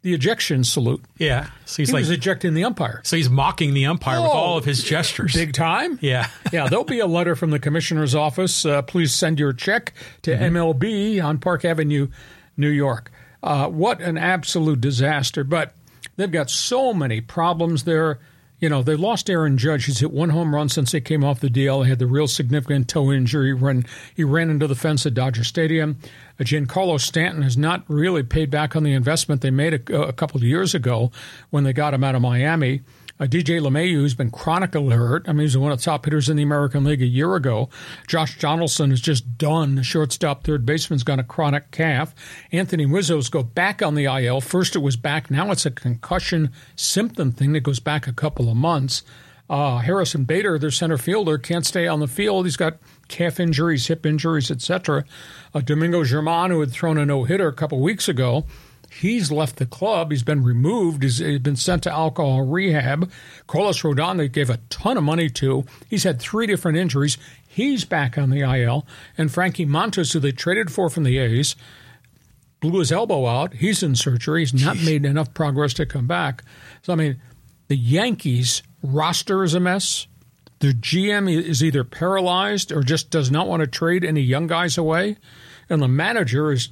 the 0.00 0.14
ejection 0.14 0.64
salute. 0.64 1.02
Yeah. 1.18 1.48
So 1.66 1.82
he's 1.82 1.88
he 1.88 1.94
like, 1.94 2.00
was 2.00 2.10
ejecting 2.10 2.54
the 2.54 2.64
umpire. 2.64 3.00
So 3.04 3.16
he's 3.16 3.30
mocking 3.30 3.74
the 3.74 3.86
umpire 3.86 4.18
oh, 4.18 4.22
with 4.22 4.30
all 4.30 4.58
of 4.58 4.64
his 4.64 4.82
gestures. 4.82 5.34
Big 5.34 5.52
time. 5.52 5.98
Yeah. 6.00 6.28
yeah. 6.52 6.68
There'll 6.68 6.84
be 6.84 7.00
a 7.00 7.06
letter 7.06 7.34
from 7.36 7.50
the 7.50 7.58
commissioner's 7.58 8.14
office. 8.14 8.64
Uh, 8.64 8.82
please 8.82 9.14
send 9.14 9.38
your 9.38 9.52
check 9.52 9.92
to 10.22 10.30
mm-hmm. 10.32 10.56
MLB 10.56 11.22
on 11.22 11.38
Park 11.38 11.64
Avenue, 11.64 12.08
New 12.56 12.68
York. 12.68 13.10
Uh, 13.44 13.68
what 13.68 14.00
an 14.00 14.16
absolute 14.16 14.80
disaster. 14.80 15.44
But 15.44 15.74
they've 16.16 16.32
got 16.32 16.48
so 16.50 16.94
many 16.94 17.20
problems 17.20 17.84
there. 17.84 18.18
You 18.58 18.70
know, 18.70 18.82
they 18.82 18.96
lost 18.96 19.28
Aaron 19.28 19.58
Judge. 19.58 19.84
He's 19.84 19.98
hit 19.98 20.10
one 20.10 20.30
home 20.30 20.54
run 20.54 20.70
since 20.70 20.92
they 20.92 21.00
came 21.02 21.22
off 21.22 21.40
the 21.40 21.50
DL. 21.50 21.84
He 21.84 21.90
had 21.90 21.98
the 21.98 22.06
real 22.06 22.26
significant 22.26 22.88
toe 22.88 23.12
injury 23.12 23.52
when 23.52 23.84
he 24.14 24.24
ran 24.24 24.48
into 24.48 24.66
the 24.66 24.74
fence 24.74 25.04
at 25.04 25.12
Dodger 25.12 25.44
Stadium. 25.44 25.98
Uh, 26.40 26.44
Giancarlo 26.44 26.98
Stanton 26.98 27.42
has 27.42 27.58
not 27.58 27.84
really 27.86 28.22
paid 28.22 28.50
back 28.50 28.74
on 28.74 28.82
the 28.82 28.94
investment 28.94 29.42
they 29.42 29.50
made 29.50 29.74
a, 29.90 30.00
a 30.00 30.12
couple 30.14 30.38
of 30.38 30.44
years 30.44 30.74
ago 30.74 31.12
when 31.50 31.64
they 31.64 31.74
got 31.74 31.92
him 31.92 32.02
out 32.02 32.14
of 32.14 32.22
Miami. 32.22 32.80
Uh, 33.24 33.26
DJ 33.26 33.58
LeMahieu, 33.58 33.94
who's 33.94 34.12
been 34.12 34.30
chronically 34.30 34.94
hurt. 34.94 35.26
I 35.26 35.32
mean, 35.32 35.46
he's 35.46 35.56
one 35.56 35.72
of 35.72 35.78
the 35.78 35.84
top 35.84 36.04
hitters 36.04 36.28
in 36.28 36.36
the 36.36 36.42
American 36.42 36.84
League 36.84 37.00
a 37.00 37.06
year 37.06 37.36
ago. 37.36 37.70
Josh 38.06 38.38
Donaldson 38.38 38.92
is 38.92 39.00
just 39.00 39.38
done. 39.38 39.82
Shortstop, 39.82 40.44
third 40.44 40.66
baseman's 40.66 41.04
got 41.04 41.18
a 41.18 41.22
chronic 41.22 41.70
calf. 41.70 42.14
Anthony 42.52 42.84
Rizzo's 42.84 43.30
go 43.30 43.42
back 43.42 43.80
on 43.80 43.94
the 43.94 44.04
IL. 44.04 44.42
First 44.42 44.76
it 44.76 44.80
was 44.80 44.98
back. 44.98 45.30
Now 45.30 45.50
it's 45.52 45.64
a 45.64 45.70
concussion 45.70 46.52
symptom 46.76 47.32
thing 47.32 47.52
that 47.52 47.60
goes 47.60 47.80
back 47.80 48.06
a 48.06 48.12
couple 48.12 48.50
of 48.50 48.58
months. 48.58 49.02
Uh, 49.48 49.78
Harrison 49.78 50.24
Bader, 50.24 50.58
their 50.58 50.70
center 50.70 50.98
fielder, 50.98 51.38
can't 51.38 51.64
stay 51.64 51.86
on 51.86 52.00
the 52.00 52.06
field. 52.06 52.44
He's 52.44 52.58
got 52.58 52.76
calf 53.08 53.40
injuries, 53.40 53.86
hip 53.86 54.04
injuries, 54.04 54.50
etc. 54.50 55.06
Uh, 55.54 55.60
Domingo 55.60 56.04
German, 56.04 56.50
who 56.50 56.60
had 56.60 56.72
thrown 56.72 56.98
a 56.98 57.06
no 57.06 57.24
hitter 57.24 57.48
a 57.48 57.54
couple 57.54 57.80
weeks 57.80 58.06
ago, 58.06 58.44
He's 59.00 59.32
left 59.32 59.56
the 59.56 59.66
club. 59.66 60.12
He's 60.12 60.22
been 60.22 60.44
removed. 60.44 61.02
He's, 61.02 61.18
he's 61.18 61.40
been 61.40 61.56
sent 61.56 61.82
to 61.82 61.92
alcohol 61.92 62.42
rehab. 62.42 63.10
Carlos 63.48 63.82
Rodon, 63.82 64.18
they 64.18 64.28
gave 64.28 64.50
a 64.50 64.58
ton 64.70 64.96
of 64.96 65.02
money 65.02 65.28
to. 65.30 65.64
He's 65.90 66.04
had 66.04 66.20
three 66.20 66.46
different 66.46 66.78
injuries. 66.78 67.18
He's 67.46 67.84
back 67.84 68.16
on 68.16 68.30
the 68.30 68.40
IL. 68.40 68.86
And 69.18 69.32
Frankie 69.32 69.66
Montas, 69.66 70.12
who 70.12 70.20
they 70.20 70.30
traded 70.30 70.70
for 70.70 70.88
from 70.88 71.02
the 71.02 71.18
A's, 71.18 71.56
blew 72.60 72.78
his 72.78 72.92
elbow 72.92 73.26
out. 73.26 73.54
He's 73.54 73.82
in 73.82 73.96
surgery. 73.96 74.42
He's 74.42 74.54
not 74.64 74.76
Jeez. 74.76 74.86
made 74.86 75.04
enough 75.04 75.34
progress 75.34 75.74
to 75.74 75.86
come 75.86 76.06
back. 76.06 76.44
So, 76.82 76.92
I 76.92 76.96
mean, 76.96 77.20
the 77.66 77.76
Yankees 77.76 78.62
roster 78.82 79.42
is 79.42 79.54
a 79.54 79.60
mess. 79.60 80.06
Their 80.60 80.72
GM 80.72 81.30
is 81.30 81.64
either 81.64 81.82
paralyzed 81.82 82.70
or 82.70 82.82
just 82.82 83.10
does 83.10 83.30
not 83.30 83.48
want 83.48 83.60
to 83.60 83.66
trade 83.66 84.04
any 84.04 84.20
young 84.20 84.46
guys 84.46 84.78
away. 84.78 85.16
And 85.68 85.82
the 85.82 85.88
manager 85.88 86.52
is 86.52 86.68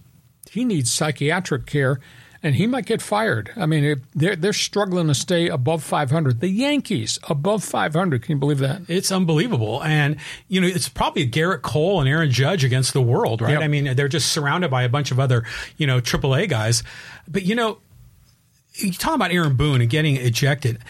he 0.53 0.67
needs 0.67 0.93
psychiatric 0.93 1.65
care 1.65 1.99
and 2.43 2.57
he 2.57 2.67
might 2.67 2.85
get 2.85 3.01
fired. 3.01 3.51
I 3.57 3.65
mean, 3.65 4.03
they're 4.15 4.37
they're 4.37 4.53
struggling 4.53 5.07
to 5.07 5.15
stay 5.15 5.49
above 5.49 5.83
500. 5.83 6.41
The 6.41 6.49
Yankees 6.49 7.19
above 7.29 7.65
500. 7.65 8.23
Can 8.23 8.37
you 8.37 8.39
believe 8.39 8.59
that? 8.59 8.83
It's 8.87 9.11
unbelievable. 9.11 9.83
And 9.83 10.17
you 10.49 10.61
know, 10.61 10.67
it's 10.67 10.91
probably 10.91 11.27
Gerrit 11.27 11.63
Cole 11.63 12.01
and 12.01 12.09
Aaron 12.09 12.31
Judge 12.31 12.65
against 12.65 12.93
the 12.93 13.01
world, 13.01 13.41
right? 13.41 13.53
Yep. 13.53 13.63
I 13.63 13.69
mean, 13.69 13.97
they're 13.97 14.09
just 14.09 14.31
surrounded 14.31 14.71
by 14.71 14.83
a 14.83 14.91
bunch 14.91 15.11
of 15.11 15.19
other 15.19 15.45
you 15.79 15.87
know 15.87 16.01
AAA 16.01 16.51
guys. 16.51 16.83
But 17.27 17.45
you 17.45 17.55
know, 17.55 17.79
you 18.75 18.93
talk 18.93 19.15
about 19.15 19.33
Aaron 19.33 19.57
Boone 19.57 19.81
and 19.81 19.89
getting 19.89 20.17
ejected. 20.17 20.81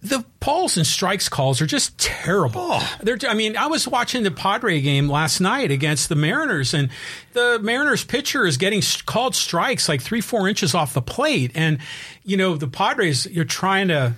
The 0.00 0.24
balls 0.38 0.76
and 0.76 0.86
strikes 0.86 1.28
calls 1.28 1.60
are 1.60 1.66
just 1.66 1.98
terrible. 1.98 2.60
Oh. 2.64 2.96
They're, 3.02 3.18
I 3.28 3.34
mean, 3.34 3.56
I 3.56 3.66
was 3.66 3.88
watching 3.88 4.22
the 4.22 4.30
Padre 4.30 4.80
game 4.80 5.08
last 5.08 5.40
night 5.40 5.72
against 5.72 6.08
the 6.08 6.14
Mariners, 6.14 6.72
and 6.72 6.90
the 7.32 7.58
Mariners 7.60 8.04
pitcher 8.04 8.46
is 8.46 8.56
getting 8.56 8.80
called 9.06 9.34
strikes 9.34 9.88
like 9.88 10.00
three, 10.00 10.20
four 10.20 10.48
inches 10.48 10.74
off 10.74 10.94
the 10.94 11.02
plate. 11.02 11.50
And, 11.54 11.78
you 12.22 12.36
know, 12.36 12.56
the 12.56 12.68
Padres, 12.68 13.26
you're 13.26 13.44
trying 13.44 13.88
to, 13.88 14.14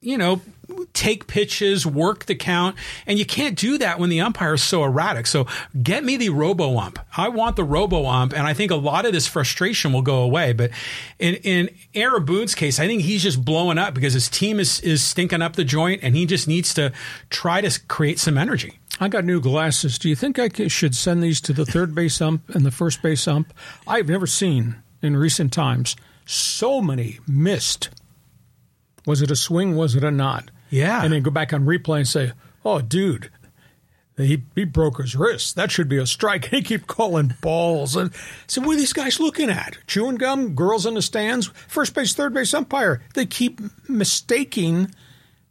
you 0.00 0.16
know, 0.16 0.40
take 0.92 1.26
pitches, 1.26 1.86
work 1.86 2.26
the 2.26 2.34
count, 2.34 2.76
and 3.06 3.18
you 3.18 3.24
can't 3.24 3.56
do 3.56 3.78
that 3.78 3.98
when 3.98 4.10
the 4.10 4.20
umpire 4.20 4.54
is 4.54 4.62
so 4.62 4.84
erratic. 4.84 5.26
So 5.26 5.46
get 5.82 6.04
me 6.04 6.16
the 6.16 6.30
robo 6.30 6.78
ump. 6.78 6.98
I 7.16 7.28
want 7.28 7.56
the 7.56 7.64
robo 7.64 8.06
ump, 8.06 8.32
and 8.32 8.46
I 8.46 8.54
think 8.54 8.70
a 8.70 8.76
lot 8.76 9.06
of 9.06 9.12
this 9.12 9.26
frustration 9.26 9.92
will 9.92 10.02
go 10.02 10.22
away. 10.22 10.52
But 10.52 10.70
in 11.18 11.34
in 11.36 11.70
Aaron 11.94 12.24
Boone's 12.24 12.54
case, 12.54 12.78
I 12.78 12.86
think 12.86 13.02
he's 13.02 13.22
just 13.22 13.44
blowing 13.44 13.78
up 13.78 13.94
because 13.94 14.14
his 14.14 14.28
team 14.28 14.60
is 14.60 14.80
is 14.80 15.02
stinking 15.02 15.42
up 15.42 15.56
the 15.56 15.64
joint, 15.64 16.02
and 16.02 16.14
he 16.16 16.26
just 16.26 16.48
needs 16.48 16.74
to 16.74 16.92
try 17.30 17.60
to 17.60 17.80
create 17.86 18.18
some 18.18 18.36
energy. 18.36 18.78
I 18.98 19.08
got 19.08 19.24
new 19.24 19.40
glasses. 19.40 19.98
Do 19.98 20.08
you 20.10 20.16
think 20.16 20.38
I 20.38 20.50
should 20.68 20.94
send 20.94 21.22
these 21.22 21.40
to 21.42 21.54
the 21.54 21.64
third 21.64 21.94
base 21.94 22.20
ump 22.20 22.48
and 22.50 22.66
the 22.66 22.70
first 22.70 23.00
base 23.00 23.26
ump? 23.26 23.54
I've 23.86 24.08
never 24.08 24.26
seen 24.26 24.76
in 25.00 25.16
recent 25.16 25.52
times 25.52 25.96
so 26.26 26.82
many 26.82 27.18
missed. 27.26 27.88
Was 29.06 29.22
it 29.22 29.30
a 29.30 29.36
swing? 29.36 29.74
Was 29.74 29.94
it 29.94 30.04
a 30.04 30.10
not? 30.10 30.50
Yeah. 30.70 31.02
And 31.02 31.12
then 31.12 31.22
go 31.22 31.30
back 31.30 31.52
on 31.52 31.64
replay 31.64 31.98
and 31.98 32.08
say, 32.08 32.32
oh, 32.64 32.80
dude, 32.80 33.30
he, 34.16 34.44
he 34.54 34.64
broke 34.64 34.98
his 34.98 35.16
wrist. 35.16 35.56
That 35.56 35.70
should 35.70 35.88
be 35.88 35.98
a 35.98 36.06
strike. 36.06 36.44
He 36.50 36.62
keep 36.62 36.86
calling 36.86 37.34
balls. 37.40 37.96
And 37.96 38.12
so 38.46 38.60
what 38.62 38.74
are 38.74 38.78
these 38.78 38.92
guys 38.92 39.20
looking 39.20 39.50
at? 39.50 39.78
Chewing 39.86 40.16
gum, 40.16 40.54
girls 40.54 40.86
in 40.86 40.94
the 40.94 41.02
stands, 41.02 41.48
first 41.68 41.94
base, 41.94 42.14
third 42.14 42.34
base 42.34 42.54
umpire. 42.54 43.02
They 43.14 43.26
keep 43.26 43.60
mistaking 43.88 44.92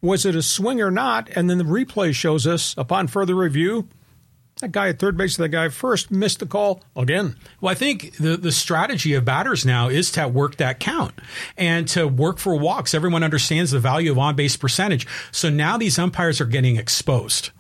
was 0.02 0.26
it 0.26 0.36
a 0.36 0.42
swing 0.42 0.82
or 0.82 0.92
not, 0.92 1.30
and 1.36 1.50
then 1.50 1.58
the 1.58 1.64
replay 1.64 2.14
shows 2.14 2.48
us 2.48 2.74
upon 2.78 3.08
further 3.08 3.36
review 3.36 3.88
that 4.60 4.72
guy 4.72 4.89
at 4.89 5.00
third 5.00 5.18
base, 5.18 5.38
that 5.38 5.50
guy 5.50 5.70
first 5.70 6.12
missed 6.12 6.39
the 6.39 6.46
call 6.46 6.84
again. 6.96 7.36
Well, 7.62 7.72
I 7.72 7.75
think 7.75 8.18
the, 8.18 8.38
the 8.38 8.51
strategy 8.51 9.13
of 9.13 9.25
batters 9.25 9.66
now 9.66 9.89
is 9.89 10.12
to 10.12 10.28
work 10.28 10.58
that 10.58 10.80
count 10.80 11.13
and 11.58 11.88
to 11.89 12.08
work 12.08 12.38
for 12.39 12.56
walks. 12.56 12.94
Everyone 12.94 13.24
understands 13.24 13.72
the 13.72 13.80
value 13.80 14.12
of 14.12 14.18
on 14.18 14.36
base 14.36 14.58
percentage. 14.58 15.08
So 15.32 15.50
now 15.50 15.78
these 15.78 15.98
umpires 15.98 16.42
are 16.42 16.46
getting 16.46 16.75
exposed. 16.75 17.51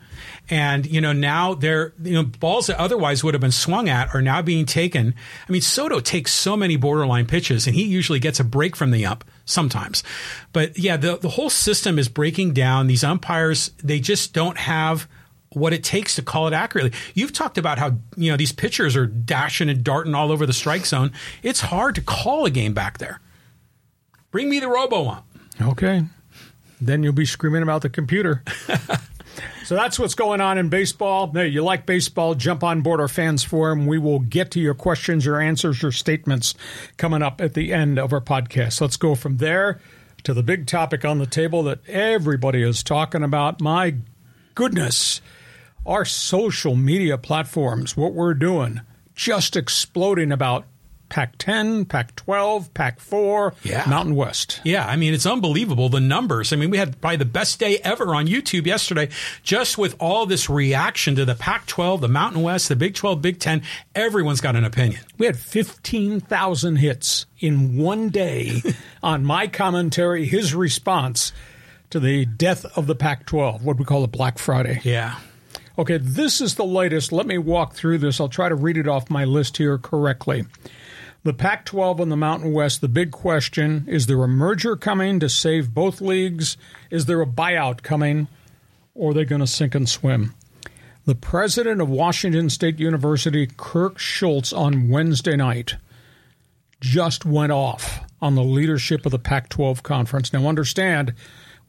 And, 0.49 0.85
you 0.87 0.99
know, 0.99 1.13
now 1.13 1.53
they're, 1.53 1.93
you 2.01 2.13
know, 2.13 2.23
balls 2.23 2.67
that 2.67 2.77
otherwise 2.79 3.23
would 3.23 3.35
have 3.35 3.41
been 3.41 3.51
swung 3.51 3.87
at 3.87 4.13
are 4.15 4.21
now 4.21 4.41
being 4.41 4.65
taken. 4.65 5.13
I 5.47 5.51
mean, 5.51 5.61
Soto 5.61 5.99
takes 5.99 6.33
so 6.33 6.57
many 6.57 6.75
borderline 6.75 7.27
pitches 7.27 7.67
and 7.67 7.75
he 7.75 7.83
usually 7.83 8.19
gets 8.19 8.39
a 8.39 8.43
break 8.43 8.75
from 8.75 8.91
the 8.91 9.05
ump 9.05 9.23
sometimes. 9.45 10.03
But 10.51 10.77
yeah, 10.77 10.97
the, 10.97 11.17
the 11.17 11.29
whole 11.29 11.51
system 11.51 11.99
is 11.99 12.09
breaking 12.09 12.53
down. 12.53 12.87
These 12.87 13.03
umpires, 13.03 13.71
they 13.83 13.99
just 13.99 14.33
don't 14.33 14.57
have 14.57 15.07
what 15.53 15.73
it 15.73 15.83
takes 15.83 16.15
to 16.15 16.21
call 16.21 16.47
it 16.47 16.53
accurately. 16.53 16.97
You've 17.13 17.33
talked 17.33 17.57
about 17.57 17.79
how 17.79 17.97
you 18.15 18.31
know 18.31 18.37
these 18.37 18.51
pitchers 18.51 18.95
are 18.95 19.07
dashing 19.07 19.69
and 19.69 19.83
darting 19.83 20.15
all 20.15 20.31
over 20.31 20.45
the 20.45 20.53
strike 20.53 20.85
zone. 20.85 21.11
It's 21.43 21.61
hard 21.61 21.95
to 21.95 22.01
call 22.01 22.45
a 22.45 22.49
game 22.49 22.73
back 22.73 22.97
there. 22.97 23.19
Bring 24.31 24.49
me 24.49 24.59
the 24.59 24.67
robo 24.67 25.07
ump. 25.07 25.25
Okay. 25.61 26.05
Then 26.79 27.03
you'll 27.03 27.13
be 27.13 27.25
screaming 27.25 27.63
about 27.63 27.81
the 27.81 27.89
computer. 27.89 28.43
so 29.65 29.75
that's 29.75 29.99
what's 29.99 30.15
going 30.15 30.39
on 30.39 30.57
in 30.57 30.69
baseball. 30.69 31.29
Hey, 31.31 31.47
you 31.47 31.63
like 31.63 31.85
baseball, 31.85 32.35
jump 32.35 32.63
on 32.63 32.81
board 32.81 33.01
our 33.01 33.07
fans 33.07 33.43
forum. 33.43 33.85
We 33.85 33.97
will 33.97 34.19
get 34.19 34.51
to 34.51 34.59
your 34.59 34.75
questions, 34.75 35.25
your 35.25 35.41
answers, 35.41 35.81
your 35.81 35.91
statements 35.91 36.53
coming 36.97 37.21
up 37.21 37.41
at 37.41 37.53
the 37.53 37.73
end 37.73 37.99
of 37.99 38.13
our 38.13 38.21
podcast. 38.21 38.79
Let's 38.79 38.97
go 38.97 39.15
from 39.15 39.37
there 39.37 39.81
to 40.23 40.33
the 40.33 40.43
big 40.43 40.67
topic 40.67 41.03
on 41.03 41.17
the 41.17 41.25
table 41.25 41.63
that 41.63 41.79
everybody 41.89 42.61
is 42.61 42.83
talking 42.83 43.23
about. 43.23 43.59
My 43.59 43.95
goodness 44.55 45.21
our 45.85 46.05
social 46.05 46.75
media 46.75 47.17
platforms, 47.17 47.95
what 47.95 48.13
we're 48.13 48.33
doing, 48.33 48.81
just 49.15 49.55
exploding 49.55 50.31
about 50.31 50.65
Pac 51.09 51.37
10, 51.39 51.85
Pac 51.85 52.15
12, 52.15 52.73
Pac 52.73 52.99
4, 52.99 53.53
yeah. 53.63 53.83
Mountain 53.89 54.15
West. 54.15 54.61
Yeah, 54.63 54.85
I 54.85 54.95
mean, 54.95 55.13
it's 55.13 55.25
unbelievable 55.25 55.89
the 55.89 55.99
numbers. 55.99 56.53
I 56.53 56.55
mean, 56.55 56.69
we 56.69 56.77
had 56.77 57.01
probably 57.01 57.17
the 57.17 57.25
best 57.25 57.59
day 57.59 57.79
ever 57.83 58.13
on 58.13 58.27
YouTube 58.27 58.65
yesterday, 58.65 59.09
just 59.43 59.77
with 59.77 59.95
all 59.99 60.25
this 60.25 60.49
reaction 60.49 61.15
to 61.15 61.25
the 61.25 61.35
Pac 61.35 61.65
12, 61.65 62.01
the 62.01 62.07
Mountain 62.07 62.43
West, 62.43 62.69
the 62.69 62.75
Big 62.75 62.93
12, 62.93 63.21
Big 63.21 63.39
10. 63.39 63.63
Everyone's 63.95 64.41
got 64.41 64.55
an 64.55 64.63
opinion. 64.63 65.01
We 65.17 65.25
had 65.25 65.37
15,000 65.37 66.75
hits 66.77 67.25
in 67.39 67.77
one 67.77 68.09
day 68.09 68.61
on 69.03 69.25
my 69.25 69.47
commentary, 69.47 70.25
his 70.25 70.53
response 70.53 71.33
to 71.89 71.99
the 71.99 72.25
death 72.25 72.65
of 72.77 72.85
the 72.85 72.95
Pac 72.95 73.25
12, 73.25 73.65
what 73.65 73.77
we 73.77 73.85
call 73.85 74.01
the 74.01 74.07
Black 74.07 74.37
Friday. 74.37 74.79
Yeah. 74.83 75.17
Okay, 75.79 75.97
this 75.97 76.41
is 76.41 76.55
the 76.55 76.65
latest. 76.65 77.13
Let 77.13 77.25
me 77.25 77.37
walk 77.37 77.73
through 77.73 77.99
this. 77.99 78.19
I'll 78.19 78.27
try 78.27 78.49
to 78.49 78.55
read 78.55 78.75
it 78.75 78.85
off 78.85 79.09
my 79.09 79.23
list 79.23 79.55
here 79.55 79.77
correctly. 79.77 80.43
The 81.23 81.33
Pac 81.33 81.63
12 81.63 82.01
and 82.01 82.11
the 82.11 82.17
Mountain 82.17 82.51
West, 82.51 82.81
the 82.81 82.89
big 82.89 83.11
question 83.11 83.85
is 83.87 84.05
there 84.05 84.21
a 84.21 84.27
merger 84.27 84.75
coming 84.75 85.21
to 85.21 85.29
save 85.29 85.73
both 85.73 86.01
leagues? 86.01 86.57
Is 86.91 87.05
there 87.05 87.21
a 87.21 87.25
buyout 87.25 87.81
coming? 87.81 88.27
Or 88.93 89.11
are 89.11 89.13
they 89.13 89.23
going 89.23 89.39
to 89.39 89.47
sink 89.47 89.73
and 89.73 89.87
swim? 89.87 90.33
The 91.05 91.15
president 91.15 91.79
of 91.79 91.87
Washington 91.87 92.49
State 92.49 92.77
University, 92.77 93.47
Kirk 93.47 93.99
Schulz, 93.99 94.51
on 94.51 94.89
Wednesday 94.89 95.37
night 95.37 95.77
just 96.81 97.23
went 97.23 97.53
off 97.53 98.01
on 98.21 98.35
the 98.35 98.43
leadership 98.43 99.05
of 99.05 99.13
the 99.13 99.17
Pac 99.17 99.47
12 99.47 99.81
conference. 99.81 100.33
Now, 100.33 100.45
understand, 100.45 101.13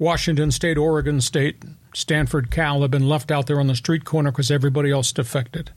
Washington 0.00 0.50
State, 0.50 0.78
Oregon 0.78 1.20
State, 1.20 1.62
Stanford, 1.92 2.50
Cal 2.50 2.82
have 2.82 2.90
been 2.90 3.08
left 3.08 3.30
out 3.30 3.46
there 3.46 3.60
on 3.60 3.66
the 3.66 3.74
street 3.74 4.04
corner 4.04 4.30
because 4.30 4.50
everybody 4.50 4.90
else 4.90 5.12
defected. 5.12 5.70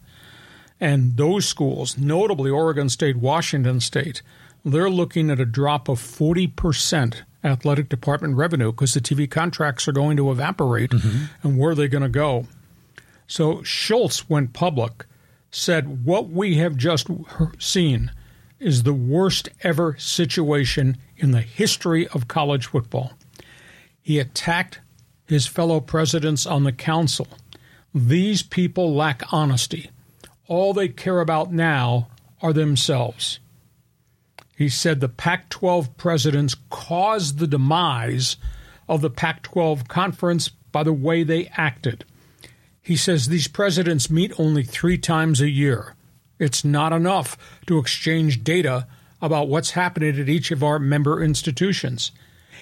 And 0.80 1.18
those 1.18 1.48
schools, 1.48 1.98
notably 1.98 2.52
Oregon 2.52 2.90
State, 2.90 3.18
Washington 3.18 3.80
State, 3.80 4.22
they're 4.66 4.90
looking 4.90 5.30
at 5.30 5.40
a 5.40 5.46
drop 5.46 5.90
of 5.90 6.00
40% 6.00 7.22
athletic 7.44 7.90
department 7.90 8.36
revenue 8.36 8.72
because 8.72 8.94
the 8.94 9.02
TV 9.02 9.30
contracts 9.30 9.88
are 9.88 9.94
going 9.94 10.18
to 10.18 10.32
evaporate. 10.32 10.92
Mm-hmm. 10.92 11.26
And 11.44 11.58
where 11.58 11.72
are 11.72 11.76
they 11.76 11.88
going 11.88 12.04
to 12.04 12.10
go? 12.10 12.48
So 13.28 13.64
Schulz 13.64 14.30
went 14.30 14.54
public, 14.54 15.06
said, 15.52 16.06
What 16.06 16.30
we 16.30 16.58
have 16.58 16.78
just 16.78 17.08
seen 17.60 18.12
is 18.60 18.84
the 18.84 18.94
worst 18.94 19.50
ever 19.62 19.96
situation 19.98 20.98
in 21.18 21.32
the 21.32 21.42
history 21.42 22.08
of 22.10 22.28
college 22.28 22.68
football. 22.68 23.14
He 24.02 24.20
attacked 24.20 24.80
his 25.26 25.48
fellow 25.48 25.80
presidents 25.80 26.46
on 26.46 26.64
the 26.64 26.72
council. 26.72 27.28
These 27.94 28.44
people 28.44 28.94
lack 28.94 29.22
honesty. 29.32 29.90
All 30.48 30.74
they 30.74 30.90
care 30.90 31.20
about 31.20 31.54
now 31.54 32.08
are 32.42 32.54
themselves. 32.54 33.40
He 34.56 34.70
said 34.70 35.00
the 35.00 35.10
Pac 35.10 35.50
12 35.50 35.98
presidents 35.98 36.56
caused 36.70 37.40
the 37.40 37.48
demise 37.48 38.38
of 38.88 39.02
the 39.02 39.10
Pac 39.10 39.44
12 39.44 39.88
conference 39.88 40.50
by 40.50 40.84
the 40.84 40.94
way 40.94 41.24
they 41.24 41.48
acted. 41.56 42.06
He 42.82 42.98
says 42.98 43.28
these 43.28 43.48
presidents 43.48 44.10
meet 44.10 44.38
only 44.40 44.64
three 44.64 44.98
times 44.98 45.40
a 45.40 45.50
year. 45.50 45.96
It's 46.38 46.66
not 46.66 46.92
enough 46.92 47.38
to 47.68 47.78
exchange 47.78 48.44
data 48.44 48.88
about 49.22 49.48
what's 49.48 49.72
happening 49.72 50.20
at 50.20 50.28
each 50.28 50.52
of 50.52 50.64
our 50.64 50.80
member 50.80 51.24
institutions. 51.24 52.12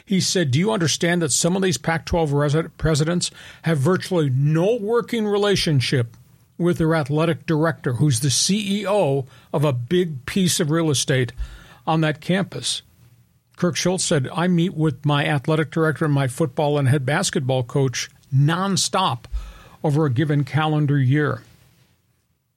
He 0.06 0.20
said, 0.20 0.52
Do 0.52 0.60
you 0.60 0.72
understand 0.72 1.22
that 1.22 1.32
some 1.32 1.56
of 1.56 1.62
these 1.62 1.78
Pac 1.78 2.06
12 2.06 2.78
presidents 2.78 3.32
have 3.64 3.78
virtually 3.78 4.30
no 4.30 4.76
working 4.76 5.28
relationship 5.28 6.16
with 6.58 6.78
their 6.78 6.94
athletic 6.96 7.46
director, 7.46 7.94
who's 7.94 8.20
the 8.20 8.28
CEO 8.30 9.26
of 9.52 9.64
a 9.64 9.74
big 9.74 10.26
piece 10.26 10.60
of 10.60 10.70
real 10.70 10.90
estate 10.90 11.34
on 11.88 12.02
that 12.02 12.22
campus? 12.22 12.82
Kirk 13.58 13.76
Schulz 13.76 14.04
said, 14.04 14.28
I 14.34 14.48
meet 14.48 14.74
with 14.74 15.06
my 15.06 15.26
athletic 15.26 15.72
director 15.72 16.06
and 16.06 16.14
my 16.14 16.28
football 16.28 16.78
and 16.78 16.88
head 16.88 17.06
basketball 17.06 17.64
coach 17.64 18.10
nonstop 18.34 19.26
over 19.84 20.06
a 20.06 20.12
given 20.12 20.44
calendar 20.44 20.98
year. 20.98 21.44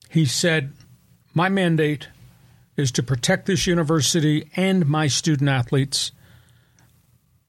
He 0.08 0.24
said, 0.24 0.72
My 1.34 1.48
mandate 1.48 2.08
is 2.76 2.90
to 2.92 3.02
protect 3.02 3.46
this 3.46 3.66
university 3.66 4.50
and 4.56 4.86
my 4.86 5.06
student 5.06 5.50
athletes 5.50 6.12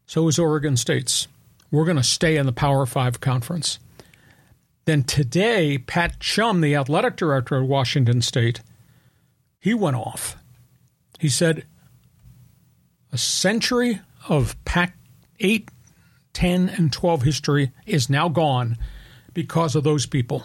so 0.05 0.27
is 0.27 0.39
Oregon 0.39 0.77
State's. 0.77 1.27
We're 1.71 1.85
going 1.85 1.97
to 1.97 2.03
stay 2.03 2.37
in 2.37 2.45
the 2.45 2.51
Power 2.51 2.85
Five 2.85 3.19
conference. 3.19 3.79
Then 4.85 5.03
today, 5.03 5.79
Pat 5.79 6.19
Chun, 6.19 6.61
the 6.61 6.75
athletic 6.75 7.15
director 7.15 7.57
at 7.61 7.67
Washington 7.67 8.21
State, 8.21 8.61
he 9.59 9.73
went 9.73 9.95
off. 9.95 10.37
He 11.19 11.27
said, 11.27 11.65
a 13.11 13.17
century 13.17 14.01
of 14.29 14.63
Pac 14.65 14.95
8, 15.39 15.69
10, 16.33 16.69
and 16.69 16.93
12 16.93 17.23
history 17.23 17.71
is 17.85 18.09
now 18.09 18.29
gone 18.29 18.77
because 19.33 19.75
of 19.75 19.83
those 19.83 20.05
people. 20.05 20.43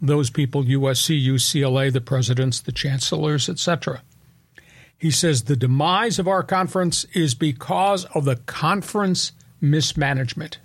Those 0.00 0.30
people, 0.30 0.62
USC, 0.62 1.24
UCLA, 1.24 1.92
the 1.92 2.00
presidents, 2.00 2.60
the 2.60 2.72
chancellors, 2.72 3.48
etc. 3.48 4.02
He 5.02 5.10
says 5.10 5.42
the 5.42 5.56
demise 5.56 6.20
of 6.20 6.28
our 6.28 6.44
conference 6.44 7.02
is 7.12 7.34
because 7.34 8.04
of 8.14 8.24
the 8.24 8.36
conference 8.36 9.32
mismanagement. 9.60 10.60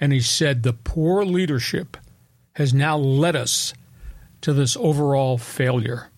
And 0.00 0.14
he 0.14 0.20
said 0.20 0.62
the 0.62 0.72
poor 0.72 1.26
leadership 1.26 1.98
has 2.54 2.72
now 2.72 2.96
led 2.96 3.36
us 3.36 3.74
to 4.40 4.54
this 4.54 4.78
overall 4.78 5.36
failure. 5.36 6.08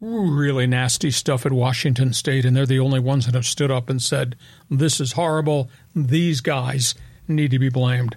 Really 0.00 0.66
nasty 0.66 1.10
stuff 1.10 1.44
at 1.44 1.52
Washington 1.52 2.14
State, 2.14 2.46
and 2.46 2.56
they're 2.56 2.64
the 2.64 2.78
only 2.78 3.00
ones 3.00 3.26
that 3.26 3.34
have 3.34 3.44
stood 3.44 3.70
up 3.70 3.90
and 3.90 4.00
said, 4.00 4.34
This 4.70 4.98
is 4.98 5.12
horrible. 5.12 5.68
These 5.94 6.40
guys 6.40 6.94
need 7.28 7.50
to 7.50 7.58
be 7.58 7.68
blamed. 7.68 8.16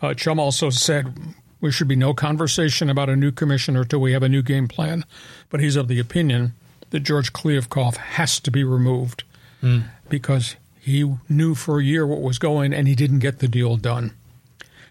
Uh, 0.00 0.14
Chun 0.14 0.38
also 0.38 0.70
said, 0.70 1.12
There 1.60 1.72
should 1.72 1.88
be 1.88 1.96
no 1.96 2.14
conversation 2.14 2.88
about 2.88 3.10
a 3.10 3.16
new 3.16 3.32
commissioner 3.32 3.80
until 3.80 3.98
we 3.98 4.12
have 4.12 4.22
a 4.22 4.28
new 4.28 4.42
game 4.42 4.68
plan. 4.68 5.04
But 5.50 5.58
he's 5.58 5.74
of 5.74 5.88
the 5.88 5.98
opinion 5.98 6.54
that 6.90 7.00
George 7.00 7.32
Kliavkoff 7.32 7.96
has 7.96 8.40
to 8.40 8.50
be 8.50 8.64
removed 8.64 9.24
mm. 9.62 9.84
because 10.08 10.56
he 10.80 11.14
knew 11.28 11.54
for 11.54 11.80
a 11.80 11.84
year 11.84 12.06
what 12.06 12.20
was 12.20 12.38
going 12.38 12.72
and 12.72 12.88
he 12.88 12.94
didn't 12.94 13.18
get 13.18 13.40
the 13.40 13.48
deal 13.48 13.76
done. 13.76 14.14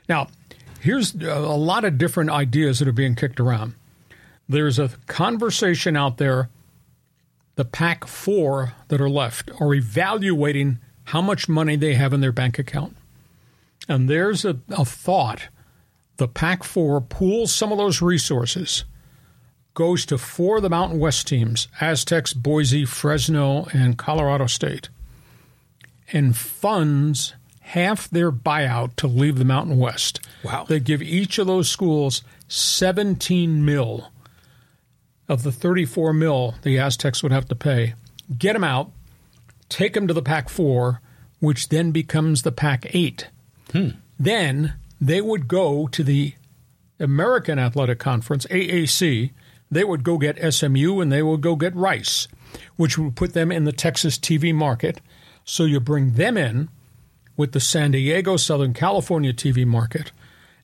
Now, 0.08 0.28
here's 0.80 1.16
a 1.16 1.40
lot 1.40 1.86
of 1.86 1.98
different 1.98 2.30
ideas 2.30 2.80
that 2.80 2.88
are 2.88 2.94
being 2.94 3.16
kicked 3.16 3.40
around. 3.40 3.74
There's 4.48 4.80
a 4.80 4.92
conversation 5.08 5.96
out 5.96 6.18
there. 6.18 6.50
The 7.56 7.66
Pac 7.66 8.06
four 8.06 8.74
that 8.88 9.02
are 9.02 9.10
left 9.10 9.50
are 9.60 9.74
evaluating 9.74 10.80
how 11.06 11.22
much 11.22 11.50
money 11.50 11.76
they 11.76 11.96
have 11.96 12.14
in 12.14 12.22
their 12.22 12.32
bank 12.32 12.60
account. 12.60 12.96
And 13.90 14.10
there's 14.10 14.46
a, 14.46 14.60
a 14.70 14.86
thought 14.86 15.48
the 16.18 16.28
Pac 16.28 16.64
four 16.64 17.00
pools 17.00 17.54
some 17.54 17.72
of 17.72 17.78
those 17.78 18.02
resources, 18.02 18.84
goes 19.78 20.08
to 20.08 20.18
four 20.18 20.58
of 20.58 20.64
the 20.64 20.72
Mountain 20.72 20.98
West 20.98 21.28
teams 21.28 21.68
Aztecs, 21.80 22.34
Boise, 22.34 22.84
Fresno, 22.84 23.68
and 23.74 23.96
Colorado 23.96 24.48
State, 24.48 24.90
and 26.12 26.36
funds 26.36 27.36
half 27.60 28.10
their 28.10 28.32
buyout 28.32 28.96
to 28.96 29.06
leave 29.06 29.38
the 29.38 29.46
Mountain 29.46 29.78
West. 29.78 30.20
Wow. 30.44 30.66
They 30.68 30.80
give 30.80 31.04
each 31.04 31.38
of 31.38 31.46
those 31.46 31.70
schools 31.70 32.24
17 32.48 33.64
mil 33.64 34.12
of 35.30 35.44
the 35.44 35.52
34 35.52 36.12
mil 36.12 36.56
the 36.64 36.80
Aztecs 36.80 37.22
would 37.22 37.32
have 37.32 37.48
to 37.50 37.56
pay. 37.56 37.94
Get 38.36 38.54
them 38.54 38.64
out, 38.64 38.90
take 39.70 39.94
them 39.94 40.08
to 40.08 40.14
the 40.14 40.24
Pac 40.24 40.50
4, 40.50 41.02
which 41.40 41.70
then 41.70 41.92
becomes 41.92 42.42
the 42.42 42.52
Pac 42.52 42.88
8. 42.96 43.28
Hmm. 43.72 43.90
Then 44.20 44.74
they 45.00 45.22
would 45.22 45.48
go 45.48 45.86
to 45.90 46.04
the 46.04 46.34
American 47.00 47.60
Athletic 47.60 48.00
Conference, 48.00 48.48
AAC. 48.48 49.34
They 49.70 49.84
would 49.84 50.04
go 50.04 50.18
get 50.18 50.54
SMU 50.54 51.00
and 51.02 51.12
they 51.12 51.22
would 51.22 51.42
go 51.42 51.56
get 51.56 51.76
Rice, 51.76 52.28
which 52.76 52.98
would 52.98 53.16
put 53.16 53.34
them 53.34 53.52
in 53.52 53.66
the 53.66 53.72
Texas 53.72 54.18
TV 54.18 54.54
market. 54.54 55.02
So 55.44 55.64
you 55.64 55.80
bring 55.80 56.14
them 56.14 56.38
in 56.38 56.70
with 57.36 57.52
the 57.52 57.60
San 57.60 57.92
Diego, 57.92 58.38
Southern 58.38 58.74
California 58.74 59.32
TV 59.32 59.66
market, 59.66 60.12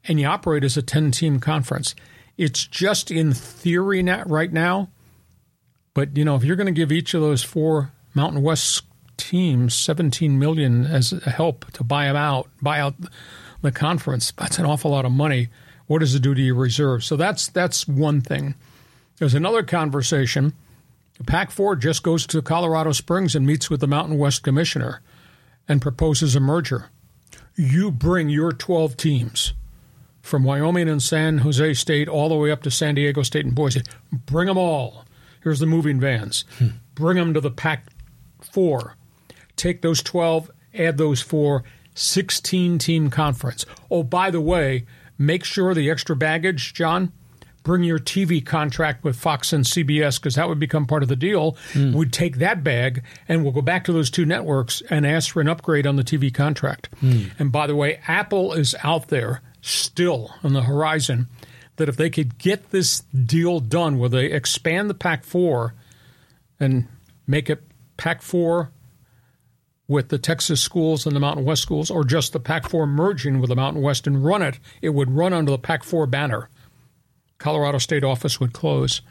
and 0.07 0.19
you 0.19 0.27
operate 0.27 0.63
as 0.63 0.75
a 0.75 0.81
10 0.81 1.11
team 1.11 1.39
conference. 1.39 1.95
It's 2.37 2.65
just 2.65 3.11
in 3.11 3.33
theory 3.33 4.03
right 4.03 4.51
now. 4.51 4.89
But, 5.93 6.17
you 6.17 6.25
know, 6.25 6.35
if 6.35 6.43
you're 6.43 6.55
going 6.55 6.65
to 6.65 6.71
give 6.71 6.91
each 6.91 7.13
of 7.13 7.21
those 7.21 7.43
four 7.43 7.91
Mountain 8.15 8.41
West 8.41 8.83
teams 9.17 9.75
17 9.75 10.39
million 10.39 10.85
as 10.85 11.11
help 11.11 11.71
to 11.73 11.83
buy 11.83 12.05
them 12.05 12.15
out, 12.15 12.49
buy 12.61 12.79
out 12.79 12.95
the 13.61 13.71
conference, 13.71 14.31
that's 14.31 14.57
an 14.57 14.65
awful 14.65 14.91
lot 14.91 15.05
of 15.05 15.11
money. 15.11 15.49
What 15.85 15.99
does 15.99 16.15
it 16.15 16.21
do 16.21 16.33
to 16.33 16.41
your 16.41 16.55
reserves? 16.55 17.05
So 17.05 17.15
that's 17.15 17.47
that's 17.49 17.87
one 17.87 18.21
thing. 18.21 18.55
There's 19.23 19.33
another 19.33 19.63
conversation. 19.63 20.51
Pac 21.25 21.49
4 21.49 21.77
just 21.77 22.03
goes 22.03 22.27
to 22.27 22.41
Colorado 22.41 22.91
Springs 22.91 23.35
and 23.35 23.47
meets 23.47 23.69
with 23.69 23.79
the 23.79 23.87
Mountain 23.87 24.17
West 24.17 24.43
commissioner 24.43 24.99
and 25.65 25.81
proposes 25.81 26.35
a 26.35 26.41
merger. 26.41 26.89
You 27.55 27.89
bring 27.89 28.27
your 28.27 28.51
12 28.51 28.97
teams 28.97 29.53
from 30.21 30.43
Wyoming 30.43 30.89
and 30.89 31.01
San 31.01 31.37
Jose 31.37 31.73
State 31.75 32.09
all 32.09 32.27
the 32.27 32.35
way 32.35 32.51
up 32.51 32.63
to 32.63 32.69
San 32.69 32.95
Diego 32.95 33.23
State 33.23 33.45
and 33.45 33.55
Boise. 33.55 33.83
Bring 34.11 34.47
them 34.47 34.57
all. 34.57 35.05
Here's 35.41 35.59
the 35.59 35.67
moving 35.67 36.01
vans. 36.01 36.43
Hmm. 36.57 36.67
Bring 36.93 37.15
them 37.15 37.33
to 37.33 37.39
the 37.39 37.49
Pac 37.49 37.87
4. 38.41 38.97
Take 39.55 39.81
those 39.81 40.03
12, 40.03 40.51
add 40.73 40.97
those 40.97 41.21
four, 41.21 41.63
16 41.95 42.77
team 42.77 43.09
conference. 43.09 43.65
Oh, 43.89 44.03
by 44.03 44.29
the 44.29 44.41
way, 44.41 44.85
make 45.17 45.45
sure 45.45 45.73
the 45.73 45.89
extra 45.89 46.13
baggage, 46.13 46.73
John, 46.73 47.13
bring 47.63 47.83
your 47.83 47.99
TV 47.99 48.45
contract 48.45 49.03
with 49.03 49.15
Fox 49.15 49.53
and 49.53 49.65
CBS 49.65 50.19
because 50.19 50.35
that 50.35 50.47
would 50.47 50.59
become 50.59 50.85
part 50.85 51.01
of 51.01 51.09
the 51.09 51.15
deal. 51.15 51.53
Mm. 51.71 51.93
We'd 51.93 52.13
take 52.13 52.37
that 52.37 52.63
bag 52.63 53.03
and 53.27 53.43
we'll 53.43 53.53
go 53.53 53.61
back 53.61 53.85
to 53.85 53.93
those 53.93 54.09
two 54.09 54.25
networks 54.25 54.81
and 54.89 55.07
ask 55.07 55.31
for 55.31 55.41
an 55.41 55.47
upgrade 55.47 55.87
on 55.87 55.95
the 55.95 56.03
TV 56.03 56.33
contract. 56.33 56.89
Mm. 57.01 57.31
And 57.39 57.51
by 57.51 57.67
the 57.67 57.75
way, 57.75 57.99
Apple 58.07 58.53
is 58.53 58.75
out 58.83 59.07
there 59.07 59.41
still 59.61 60.35
on 60.43 60.53
the 60.53 60.63
horizon 60.63 61.27
that 61.77 61.89
if 61.89 61.97
they 61.97 62.09
could 62.09 62.37
get 62.37 62.69
this 62.71 62.99
deal 63.01 63.59
done 63.59 63.97
where 63.97 64.09
they 64.09 64.25
expand 64.25 64.89
the 64.89 64.93
Pac 64.93 65.23
4 65.23 65.73
and 66.59 66.87
make 67.25 67.49
it 67.49 67.63
Pac 67.97 68.21
4 68.21 68.71
with 69.87 70.09
the 70.09 70.17
Texas 70.17 70.61
schools 70.61 71.05
and 71.05 71.15
the 71.15 71.19
Mountain 71.19 71.45
West 71.45 71.61
schools, 71.61 71.91
or 71.91 72.03
just 72.03 72.33
the 72.33 72.39
Pac 72.39 72.69
4 72.69 72.85
merging 72.85 73.39
with 73.39 73.49
the 73.49 73.55
Mountain 73.55 73.81
West 73.81 74.07
and 74.07 74.23
run 74.23 74.41
it, 74.41 74.59
it 74.81 74.89
would 74.89 75.11
run 75.11 75.33
under 75.33 75.51
the 75.51 75.57
Pac 75.57 75.83
4 75.83 76.05
banner. 76.07 76.49
Colorado 77.43 77.77
State 77.77 78.05
office 78.05 78.39
would 78.39 78.53
close. 78.53 79.01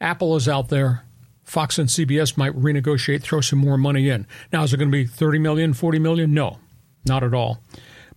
Apple 0.00 0.36
is 0.36 0.48
out 0.48 0.68
there. 0.68 1.02
Fox 1.42 1.80
and 1.80 1.88
CBS 1.88 2.36
might 2.36 2.52
renegotiate, 2.52 3.22
throw 3.22 3.40
some 3.40 3.58
more 3.58 3.76
money 3.76 4.08
in. 4.08 4.24
Now, 4.52 4.62
is 4.62 4.72
it 4.72 4.76
going 4.76 4.88
to 4.88 4.96
be 4.96 5.04
30 5.04 5.40
million, 5.40 5.74
40 5.74 5.98
million? 5.98 6.32
No, 6.32 6.60
not 7.04 7.24
at 7.24 7.34
all. 7.34 7.60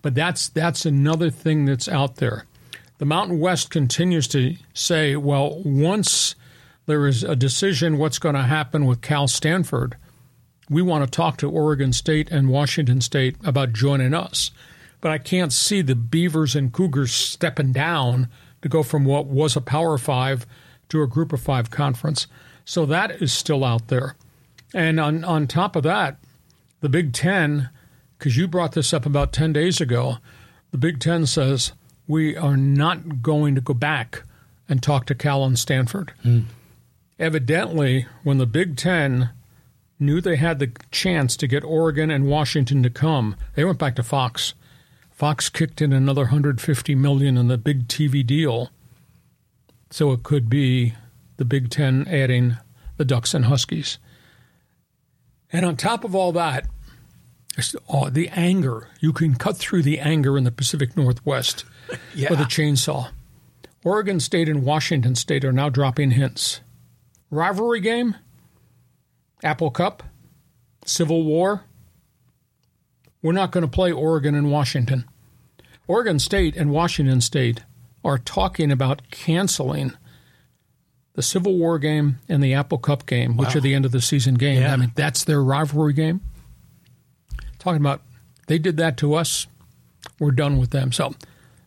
But 0.03 0.13
that's 0.13 0.49
that's 0.49 0.85
another 0.85 1.31
thing 1.31 1.65
that's 1.65 1.87
out 1.87 2.17
there. 2.17 2.45
The 2.99 3.05
Mountain 3.05 3.39
West 3.39 3.71
continues 3.71 4.27
to 4.27 4.55
say, 4.71 5.15
well, 5.15 5.59
once 5.65 6.35
there 6.85 7.07
is 7.07 7.23
a 7.23 7.35
decision 7.35 7.97
what's 7.97 8.19
going 8.19 8.35
to 8.35 8.43
happen 8.43 8.85
with 8.85 9.01
Cal 9.01 9.27
Stanford, 9.27 9.97
we 10.69 10.83
want 10.83 11.03
to 11.03 11.09
talk 11.09 11.37
to 11.37 11.49
Oregon 11.49 11.91
State 11.91 12.29
and 12.29 12.49
Washington 12.49 13.01
State 13.01 13.35
about 13.43 13.73
joining 13.73 14.13
us 14.13 14.51
but 15.07 15.13
I 15.13 15.19
can't 15.19 15.53
see 15.53 15.81
the 15.81 15.95
Beavers 15.95 16.53
and 16.53 16.73
Cougars 16.73 17.13
stepping 17.13 17.71
down 17.71 18.27
to 18.61 18.67
go 18.67 18.83
from 18.83 19.05
what 19.05 19.25
was 19.25 19.55
a 19.55 19.61
Power 19.61 19.97
Five 19.97 20.45
to 20.89 21.01
a 21.01 21.07
Group 21.07 21.31
of 21.31 21.39
Five 21.39 21.71
conference. 21.71 22.27
So 22.65 22.85
that 22.87 23.21
is 23.21 23.31
still 23.31 23.63
out 23.63 23.87
there. 23.87 24.17
And 24.73 24.99
on, 24.99 25.23
on 25.23 25.47
top 25.47 25.77
of 25.77 25.83
that, 25.83 26.17
the 26.81 26.89
Big 26.89 27.13
Ten, 27.13 27.69
because 28.19 28.35
you 28.35 28.49
brought 28.49 28.73
this 28.73 28.91
up 28.91 29.05
about 29.05 29.31
10 29.31 29.53
days 29.53 29.79
ago, 29.79 30.17
the 30.71 30.77
Big 30.77 30.99
Ten 30.99 31.25
says 31.25 31.71
we 32.05 32.35
are 32.35 32.57
not 32.57 33.21
going 33.21 33.55
to 33.55 33.61
go 33.61 33.73
back 33.73 34.23
and 34.67 34.83
talk 34.83 35.05
to 35.05 35.15
Cal 35.15 35.45
and 35.45 35.57
Stanford. 35.57 36.11
Mm. 36.25 36.47
Evidently, 37.17 38.07
when 38.23 38.39
the 38.39 38.45
Big 38.45 38.75
Ten 38.75 39.29
knew 40.01 40.19
they 40.19 40.35
had 40.35 40.59
the 40.59 40.73
chance 40.91 41.37
to 41.37 41.47
get 41.47 41.63
Oregon 41.63 42.11
and 42.11 42.27
Washington 42.27 42.83
to 42.83 42.89
come, 42.89 43.37
they 43.55 43.63
went 43.63 43.79
back 43.79 43.95
to 43.95 44.03
Fox 44.03 44.53
Fox 45.17 45.49
kicked 45.49 45.81
in 45.81 45.93
another 45.93 46.25
150 46.25 46.93
million 46.93 47.37
in 47.37 47.47
the 47.47 47.57
big 47.57 47.87
TV 47.87 48.23
deal. 48.23 48.69
So 49.89 50.11
it 50.11 50.21
could 50.21 50.47
be 50.47 50.93
the 51.37 51.45
Big 51.45 51.71
10 51.71 52.07
adding 52.07 52.57
the 52.97 53.05
Ducks 53.05 53.33
and 53.33 53.45
Huskies. 53.45 53.97
And 55.51 55.65
on 55.65 55.75
top 55.75 56.03
of 56.03 56.13
all 56.13 56.31
that, 56.33 56.67
oh, 57.89 58.11
the 58.11 58.29
anger. 58.29 58.89
You 58.99 59.11
can 59.11 59.33
cut 59.33 59.57
through 59.57 59.81
the 59.81 59.99
anger 59.99 60.37
in 60.37 60.43
the 60.43 60.51
Pacific 60.51 60.95
Northwest 60.95 61.65
yeah. 62.13 62.29
with 62.29 62.39
a 62.39 62.43
chainsaw. 62.43 63.09
Oregon 63.83 64.19
State 64.19 64.47
and 64.47 64.63
Washington 64.63 65.15
State 65.15 65.43
are 65.43 65.51
now 65.51 65.69
dropping 65.69 66.11
hints. 66.11 66.61
Rivalry 67.31 67.79
game? 67.79 68.17
Apple 69.43 69.71
Cup? 69.71 70.03
Civil 70.85 71.23
War? 71.23 71.63
We're 73.27 73.33
not 73.33 73.51
going 73.51 73.63
to 73.63 73.67
play 73.67 73.91
Oregon 73.91 74.35
and 74.35 74.49
Washington. 74.49 75.03
Oregon 75.85 76.17
State 76.17 76.55
and 76.55 76.71
Washington 76.71 77.19
State 77.19 77.59
are 78.01 78.17
talking 78.17 78.71
about 78.71 79.01
canceling 79.11 79.91
the 81.11 81.21
Civil 81.21 81.57
War 81.57 81.77
game 81.77 82.19
and 82.29 82.41
the 82.41 82.53
Apple 82.53 82.77
Cup 82.77 83.05
game, 83.05 83.35
wow. 83.35 83.43
which 83.43 83.53
are 83.53 83.59
the 83.59 83.73
end 83.73 83.83
of 83.83 83.91
the 83.91 83.99
season 83.99 84.35
game. 84.35 84.61
Yeah. 84.61 84.71
I 84.71 84.77
mean, 84.77 84.93
that's 84.95 85.25
their 85.25 85.43
rivalry 85.43 85.91
game. 85.91 86.21
Talking 87.59 87.81
about 87.81 88.01
they 88.47 88.57
did 88.59 88.77
that 88.77 88.95
to 88.99 89.15
us, 89.15 89.45
we're 90.19 90.31
done 90.31 90.57
with 90.57 90.69
them. 90.69 90.93
So, 90.93 91.13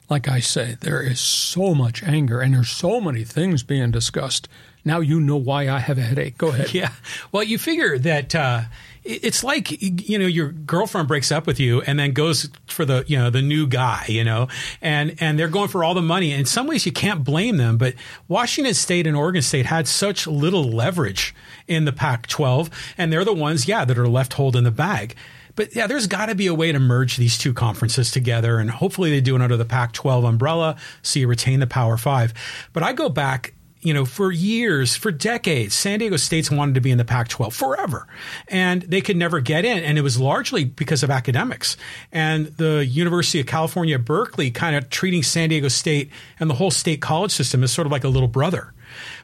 like 0.08 0.30
I 0.30 0.40
say, 0.40 0.78
there 0.80 1.02
is 1.02 1.20
so 1.20 1.74
much 1.74 2.02
anger 2.02 2.40
and 2.40 2.54
there's 2.54 2.70
so 2.70 3.02
many 3.02 3.22
things 3.22 3.62
being 3.64 3.90
discussed. 3.90 4.48
Now 4.82 5.00
you 5.00 5.20
know 5.20 5.36
why 5.36 5.68
I 5.68 5.80
have 5.80 5.98
a 5.98 6.02
headache. 6.02 6.38
Go 6.38 6.48
ahead. 6.48 6.72
Yeah. 6.74 6.92
Well, 7.32 7.42
you 7.42 7.58
figure 7.58 7.98
that. 7.98 8.34
Uh, 8.34 8.62
it's 9.04 9.42
like 9.42 9.80
you 9.80 10.18
know 10.18 10.26
your 10.26 10.50
girlfriend 10.50 11.08
breaks 11.08 11.32
up 11.32 11.46
with 11.46 11.58
you 11.58 11.80
and 11.82 11.98
then 11.98 12.12
goes 12.12 12.50
for 12.66 12.84
the 12.84 13.04
you 13.06 13.16
know 13.16 13.30
the 13.30 13.42
new 13.42 13.66
guy 13.66 14.04
you 14.08 14.24
know? 14.24 14.48
And 14.80 15.16
and 15.20 15.38
they're 15.38 15.48
going 15.48 15.68
for 15.68 15.82
all 15.82 15.94
the 15.94 16.02
money. 16.02 16.32
In 16.32 16.44
some 16.44 16.66
ways 16.66 16.86
you 16.86 16.92
can't 16.92 17.24
blame 17.24 17.56
them 17.56 17.78
but 17.78 17.94
Washington 18.28 18.74
State 18.74 19.06
and 19.06 19.16
Oregon 19.16 19.42
State 19.42 19.66
had 19.66 19.88
such 19.88 20.26
little 20.26 20.64
leverage 20.64 21.34
in 21.66 21.84
the 21.84 21.92
Pac 21.92 22.26
12 22.26 22.70
and 22.98 23.12
they're 23.12 23.24
the 23.24 23.32
ones 23.32 23.66
yeah 23.66 23.84
that 23.84 23.98
are 23.98 24.08
left 24.08 24.34
holding 24.34 24.64
the 24.64 24.70
bag. 24.70 25.14
But 25.56 25.74
yeah, 25.74 25.86
there's 25.86 26.06
got 26.06 26.26
to 26.26 26.34
be 26.34 26.46
a 26.46 26.54
way 26.54 26.72
to 26.72 26.78
merge 26.78 27.16
these 27.16 27.36
two 27.36 27.52
conferences 27.52 28.10
together, 28.10 28.58
and 28.58 28.70
hopefully 28.70 29.10
they 29.10 29.20
do 29.20 29.36
it 29.36 29.42
under 29.42 29.56
the 29.56 29.64
Pac-12 29.64 30.26
umbrella, 30.26 30.76
so 31.02 31.18
you 31.18 31.26
retain 31.28 31.60
the 31.60 31.66
Power 31.66 31.96
Five. 31.96 32.32
But 32.72 32.82
I 32.82 32.92
go 32.92 33.08
back 33.08 33.52
you 33.82 33.94
know, 33.94 34.04
for 34.04 34.30
years, 34.30 34.94
for 34.94 35.10
decades, 35.10 35.74
San 35.74 35.98
Diego 35.98 36.16
State's 36.16 36.50
wanted 36.50 36.74
to 36.74 36.80
be 36.80 36.90
in 36.90 36.98
the 36.98 37.04
Pac 37.04 37.28
12 37.28 37.54
forever. 37.54 38.06
And 38.48 38.82
they 38.82 39.00
could 39.00 39.16
never 39.16 39.40
get 39.40 39.64
in. 39.64 39.82
And 39.82 39.96
it 39.96 40.02
was 40.02 40.20
largely 40.20 40.64
because 40.64 41.02
of 41.02 41.10
academics. 41.10 41.76
And 42.12 42.46
the 42.58 42.84
University 42.84 43.40
of 43.40 43.46
California, 43.46 43.98
Berkeley, 43.98 44.50
kind 44.50 44.76
of 44.76 44.90
treating 44.90 45.22
San 45.22 45.48
Diego 45.48 45.68
State 45.68 46.10
and 46.38 46.50
the 46.50 46.54
whole 46.54 46.70
state 46.70 47.00
college 47.00 47.32
system 47.32 47.62
as 47.62 47.72
sort 47.72 47.86
of 47.86 47.92
like 47.92 48.04
a 48.04 48.08
little 48.08 48.28
brother. 48.28 48.74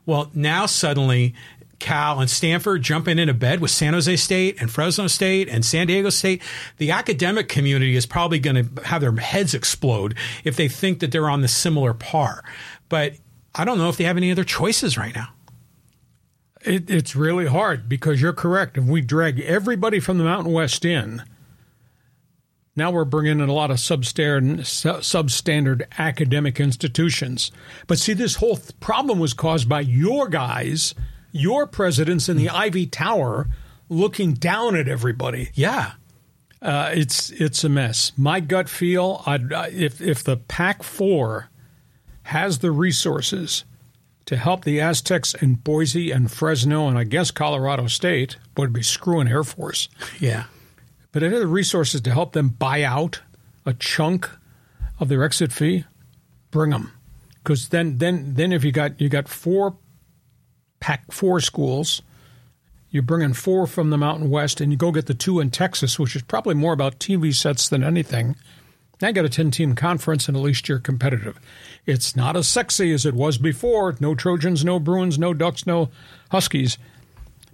Well, 0.07 0.31
now 0.33 0.67
suddenly 0.67 1.35
Cal 1.79 2.21
and 2.21 2.31
Stanford 2.31 2.83
jumping 2.83 3.19
into 3.19 3.35
bed 3.35 3.61
with 3.61 3.71
San 3.71 3.93
Jose 3.93 4.17
State 4.17 4.61
and 4.61 4.71
Fresno 4.71 5.07
State 5.07 5.49
and 5.49 5.65
San 5.65 5.87
Diego 5.87 6.09
State, 6.09 6.43
the 6.79 6.91
academic 6.91 7.49
community 7.49 7.97
is 7.97 8.07
probably 8.07 8.39
going 8.39 8.57
to 8.57 8.83
have 8.85 9.03
their 9.03 9.15
heads 9.17 9.53
explode 9.53 10.17
if 10.45 10.57
they 10.57 10.69
think 10.69 11.01
that 11.01 11.13
they're 11.13 11.29
on 11.29 11.43
the 11.43 11.49
similar 11.49 11.93
par. 11.93 12.43
But 12.89 13.17
I 13.57 13.65
don't 13.65 13.79
know 13.79 13.89
if 13.89 13.97
they 13.97 14.05
have 14.05 14.17
any 14.17 14.31
other 14.31 14.45
choices 14.45 14.99
right 14.99 15.15
now. 15.15 15.31
It, 16.61 16.91
it's 16.91 17.17
really 17.17 17.47
hard 17.47 17.89
because 17.89 18.21
you're 18.21 18.33
correct. 18.33 18.77
If 18.77 18.85
we 18.85 19.01
drag 19.01 19.41
everybody 19.41 20.01
from 20.01 20.19
the 20.19 20.25
Mountain 20.25 20.53
West 20.53 20.85
in, 20.85 21.23
now 22.75 22.91
we're 22.91 23.07
bringing 23.07 23.41
in 23.41 23.49
a 23.49 23.55
lot 23.55 23.71
of 23.71 23.79
substandard, 23.79 24.59
substandard 24.61 25.85
academic 25.99 26.61
institutions. 26.61 27.51
But 27.87 27.99
see, 27.99 28.13
this 28.13 28.37
whole 28.37 28.57
th- 28.57 28.79
problem 28.81 29.19
was 29.19 29.33
caused 29.33 29.69
by 29.69 29.81
your 29.81 30.29
guys, 30.29 30.95
your 31.33 31.67
presidents 31.67 32.29
in 32.29 32.37
the 32.37 32.51
Ivy 32.51 32.87
Tower, 32.87 33.49
looking 33.89 34.35
down 34.35 34.77
at 34.77 34.89
everybody. 34.89 35.51
Yeah. 35.55 35.93
Uh, 36.61 36.91
it's 36.93 37.31
it's 37.31 37.65
a 37.65 37.69
mess. 37.69 38.13
My 38.17 38.41
gut 38.41 38.69
feel, 38.69 39.23
I'd, 39.25 39.53
if 39.73 40.01
if 40.01 40.25
the 40.25 40.37
Pac 40.37 40.83
four 40.83 41.49
has 42.27 42.59
the 42.59 42.71
resources 42.71 43.65
to 44.27 44.37
help 44.37 44.65
the 44.65 44.81
Aztecs 44.81 45.35
in 45.35 45.55
Boise 45.55 46.11
and 46.11 46.31
Fresno 46.31 46.89
and 46.89 46.99
I 46.99 47.05
guess 47.05 47.31
Colorado 47.31 47.87
State 47.87 48.37
would 48.57 48.73
be 48.73 48.83
screwing 48.83 49.29
Air 49.29 49.45
Force. 49.45 49.89
Yeah. 50.19 50.45
But 51.13 51.23
it 51.23 51.33
had 51.33 51.41
the 51.41 51.47
resources 51.47 52.01
to 52.03 52.13
help 52.13 52.33
them 52.33 52.49
buy 52.49 52.83
out 52.83 53.21
a 53.65 53.73
chunk 53.75 54.29
of 54.99 55.09
their 55.09 55.23
exit 55.23 55.53
fee, 55.53 55.85
bring 56.51 56.71
them. 56.71 56.93
Because 57.43 57.69
then, 57.69 57.99
then, 57.99 58.35
then 58.35 58.53
if 58.53 58.65
you 58.65 58.73
got 58.73 59.01
you 59.01 59.09
got 59.09 59.29
four 59.29 59.77
pack 60.81 61.13
four 61.13 61.41
schools, 61.41 62.03
you 62.91 63.03
bring 63.03 63.23
in 63.23 63.35
four 63.35 63.67
from 63.67 63.91
the 63.91 63.99
Mountain 63.99 64.31
West, 64.31 64.61
and 64.61 64.73
you 64.73 64.79
go 64.79 64.91
get 64.91 65.07
the 65.07 65.15
two 65.15 65.39
in 65.39 65.51
Texas, 65.51 65.99
which 65.99 66.17
is 66.17 66.23
probably 66.23 66.55
more 66.55 66.73
about 66.73 66.99
TV 66.99 67.35
sets 67.35 67.69
than 67.69 67.85
anything. 67.85 68.37
Now 69.01 69.09
you 69.09 69.15
got 69.15 69.25
a 69.25 69.29
ten 69.29 69.51
team 69.51 69.75
conference, 69.75 70.29
and 70.29 70.37
at 70.37 70.43
least 70.43 70.69
you're 70.69 70.79
competitive. 70.79 71.39
It's 71.87 72.17
not 72.17 72.37
as 72.37 72.49
sexy 72.49 72.93
as 72.93 73.07
it 73.07 73.15
was 73.15 73.39
before. 73.39 73.97
No 74.01 74.15
Trojans, 74.15 74.65
no 74.65 74.79
Bruins, 74.81 75.19
no 75.19 75.33
Ducks, 75.33 75.67
no 75.67 75.89
Huskies. 76.31 76.79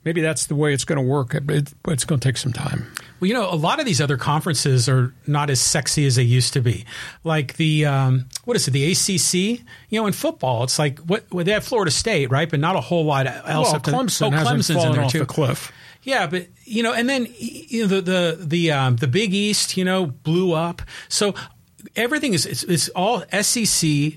Maybe 0.05 0.21
that's 0.21 0.47
the 0.47 0.57
way 0.57 0.73
it's 0.75 0.85
going 0.85 1.01
to 1.01 1.07
work, 1.07 1.37
but 1.45 1.73
it's 1.87 2.05
going 2.05 2.19
to 2.19 2.29
take 2.29 2.37
some 2.37 2.53
time. 2.53 2.93
Well, 3.21 3.29
you 3.29 3.35
know, 3.35 3.49
a 3.49 3.55
lot 3.55 3.79
of 3.79 3.87
these 3.87 4.01
other 4.01 4.17
conferences 4.17 4.89
are 4.89 5.15
not 5.29 5.49
as 5.49 5.61
sexy 5.61 6.07
as 6.07 6.17
they 6.17 6.25
used 6.25 6.55
to 6.55 6.61
be. 6.61 6.85
Like 7.23 7.55
the 7.55 7.87
um, 7.87 8.27
what 8.45 8.57
is 8.57 8.67
it, 8.67 8.73
the 8.73 8.91
ACC? 8.91 9.65
You 9.91 10.01
know, 10.01 10.07
in 10.09 10.13
football, 10.13 10.65
it's 10.65 10.77
like 10.77 10.99
what 11.01 11.25
well, 11.31 11.45
they 11.45 11.53
have 11.53 11.63
Florida 11.63 11.93
State, 11.93 12.33
right? 12.33 12.51
But 12.51 12.59
not 12.59 12.75
a 12.75 12.81
whole 12.81 13.05
lot 13.05 13.29
else. 13.29 13.71
Well, 13.71 13.81
Clemson, 13.81 14.31
to, 14.31 14.37
oh, 14.37 14.45
Clemson's 14.45 14.85
in 14.85 14.93
there 14.93 15.09
too. 15.09 15.21
the 15.21 15.27
cliff. 15.27 15.71
Yeah, 16.03 16.27
but 16.27 16.49
you 16.65 16.83
know, 16.83 16.93
and 16.93 17.09
then 17.09 17.29
you 17.39 17.83
know 17.83 17.87
the 17.87 18.01
the 18.01 18.39
the 18.41 18.73
um, 18.73 18.97
the 18.97 19.07
Big 19.07 19.33
East, 19.33 19.77
you 19.77 19.85
know, 19.85 20.07
blew 20.07 20.53
up. 20.53 20.83
So 21.09 21.35
everything 21.97 22.35
is 22.35 22.47
it's, 22.47 22.63
it's 22.65 22.89
all 22.91 23.25
SEC, 23.43 24.15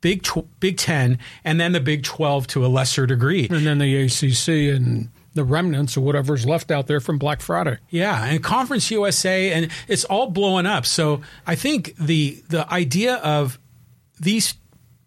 Big 0.00 0.22
tw- 0.22 0.60
Big 0.60 0.76
Ten, 0.76 1.18
and 1.44 1.60
then 1.60 1.72
the 1.72 1.80
Big 1.80 2.02
Twelve 2.02 2.46
to 2.48 2.64
a 2.64 2.68
lesser 2.68 3.06
degree, 3.06 3.48
and 3.50 3.66
then 3.66 3.78
the 3.78 4.04
ACC 4.04 4.76
and 4.76 5.08
the 5.34 5.44
remnants 5.44 5.96
of 5.96 6.02
whatever's 6.02 6.46
left 6.46 6.70
out 6.70 6.86
there 6.86 7.00
from 7.00 7.18
Black 7.18 7.40
Friday. 7.40 7.78
Yeah, 7.90 8.24
and 8.24 8.42
Conference 8.42 8.90
USA, 8.90 9.52
and 9.52 9.70
it's 9.88 10.04
all 10.04 10.30
blowing 10.30 10.66
up. 10.66 10.86
So 10.86 11.22
I 11.46 11.54
think 11.54 11.96
the 11.96 12.42
the 12.48 12.70
idea 12.72 13.16
of 13.16 13.58
these 14.20 14.54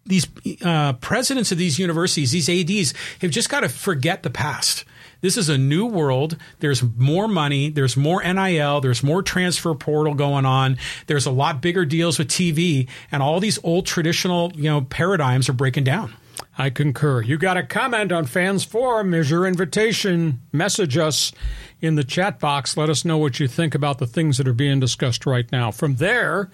these 0.08 0.26
uh, 0.64 0.94
presidents 0.94 1.52
of 1.52 1.58
these 1.58 1.78
universities, 1.78 2.32
these 2.32 2.48
ads, 2.48 2.94
have 3.20 3.30
just 3.30 3.48
got 3.48 3.60
to 3.60 3.68
forget 3.68 4.22
the 4.22 4.30
past. 4.30 4.84
This 5.20 5.36
is 5.36 5.48
a 5.48 5.58
new 5.58 5.86
world. 5.86 6.36
There's 6.60 6.82
more 6.82 7.28
money. 7.28 7.70
There's 7.70 7.96
more 7.96 8.22
NIL. 8.22 8.80
There's 8.80 9.02
more 9.02 9.22
transfer 9.22 9.74
portal 9.74 10.14
going 10.14 10.46
on. 10.46 10.78
There's 11.06 11.26
a 11.26 11.30
lot 11.30 11.60
bigger 11.60 11.84
deals 11.84 12.18
with 12.18 12.28
TV, 12.28 12.88
and 13.10 13.22
all 13.22 13.40
these 13.40 13.58
old 13.64 13.86
traditional 13.86 14.52
you 14.54 14.64
know 14.64 14.82
paradigms 14.82 15.48
are 15.48 15.54
breaking 15.54 15.84
down. 15.84 16.14
I 16.56 16.70
concur. 16.70 17.22
You 17.22 17.36
got 17.36 17.56
a 17.56 17.62
comment 17.64 18.12
on 18.12 18.26
Fans 18.26 18.64
Forum? 18.64 19.12
Is 19.12 19.30
your 19.30 19.46
invitation. 19.46 20.40
Message 20.52 20.96
us 20.96 21.32
in 21.80 21.96
the 21.96 22.04
chat 22.04 22.38
box. 22.38 22.76
Let 22.76 22.88
us 22.88 23.04
know 23.04 23.18
what 23.18 23.40
you 23.40 23.48
think 23.48 23.74
about 23.74 23.98
the 23.98 24.06
things 24.06 24.38
that 24.38 24.48
are 24.48 24.52
being 24.52 24.80
discussed 24.80 25.26
right 25.26 25.50
now. 25.50 25.70
From 25.70 25.96
there, 25.96 26.50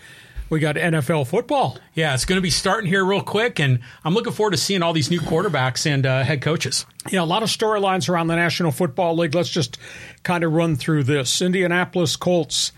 we 0.55 0.61
got 0.61 0.77
NFL 0.77 1.27
football. 1.27 1.79
Yeah, 1.95 2.14
it's 2.14 2.25
going 2.25 2.37
to 2.37 2.43
be 2.43 2.49
starting 2.49 2.88
here 2.88 3.05
real 3.05 3.21
quick, 3.21 3.59
and 3.59 3.81
I'm 4.05 4.14
looking 4.14 4.33
forward 4.33 4.53
to 4.53 4.57
seeing 4.57 4.85
all 4.85 4.93
these 4.93 5.11
new 5.11 5.21
quarterbacks 5.21 5.85
and 5.85 6.07
uh, 6.07 6.23
head 6.23 6.43
coaches. 6.43 6.87
Yeah, 7.11 7.23
a 7.23 7.25
lot 7.25 7.43
of 7.43 7.49
storylines 7.49 8.09
around 8.09 8.29
the 8.29 8.37
National 8.37 8.71
Football 8.71 9.17
League. 9.17 9.35
Let's 9.35 9.49
just 9.49 9.79
kind 10.23 10.45
of 10.45 10.53
run 10.53 10.77
through 10.77 11.03
this. 11.03 11.43
Indianapolis 11.43 12.14
Colts. 12.14 12.71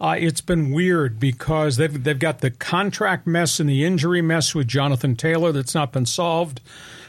Uh, 0.00 0.14
it's 0.16 0.40
been 0.40 0.70
weird 0.70 1.18
because 1.18 1.78
they've 1.78 2.04
they've 2.04 2.18
got 2.18 2.38
the 2.42 2.50
contract 2.52 3.26
mess 3.26 3.58
and 3.58 3.68
the 3.68 3.84
injury 3.84 4.22
mess 4.22 4.54
with 4.54 4.68
Jonathan 4.68 5.16
Taylor 5.16 5.50
that's 5.50 5.74
not 5.74 5.90
been 5.90 6.06
solved. 6.06 6.60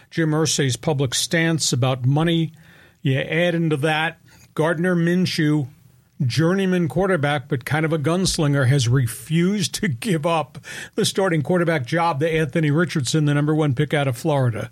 Jim 0.10 0.32
Irsay's 0.32 0.78
public 0.78 1.14
stance 1.14 1.72
about 1.72 2.08
money. 2.08 2.54
You 3.04 3.20
add 3.20 3.54
into 3.54 3.78
that 3.78 4.18
Gardner 4.56 4.96
Minshew 4.96 5.68
journeyman 6.26 6.88
quarterback, 6.88 7.48
but 7.48 7.66
kind 7.66 7.86
of 7.86 7.94
a 7.94 8.00
gunslinger, 8.00 8.68
has 8.68 8.88
refused 8.88 9.74
to 9.76 9.88
give 9.88 10.26
up 10.26 10.58
the 10.96 11.06
starting 11.06 11.42
quarterback 11.42 11.86
job 11.86 12.20
to 12.20 12.30
Anthony 12.30 12.72
Richardson, 12.72 13.26
the 13.26 13.34
number 13.34 13.54
one 13.54 13.76
pick 13.76 13.94
out 13.94 14.08
of 14.08 14.18
Florida. 14.18 14.72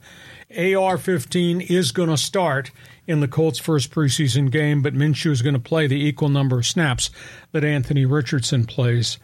AR 0.57 0.97
15 0.97 1.61
is 1.61 1.91
going 1.91 2.09
to 2.09 2.17
start 2.17 2.71
in 3.07 3.19
the 3.19 3.27
Colts' 3.27 3.59
first 3.59 3.91
preseason 3.91 4.49
game, 4.49 4.81
but 4.81 4.93
Minshew 4.93 5.31
is 5.31 5.41
going 5.41 5.53
to 5.53 5.59
play 5.59 5.87
the 5.87 6.03
equal 6.03 6.29
number 6.29 6.59
of 6.59 6.65
snaps 6.65 7.09
that 7.51 7.63
Anthony 7.63 8.05
Richardson 8.05 8.65
plays. 8.65 9.17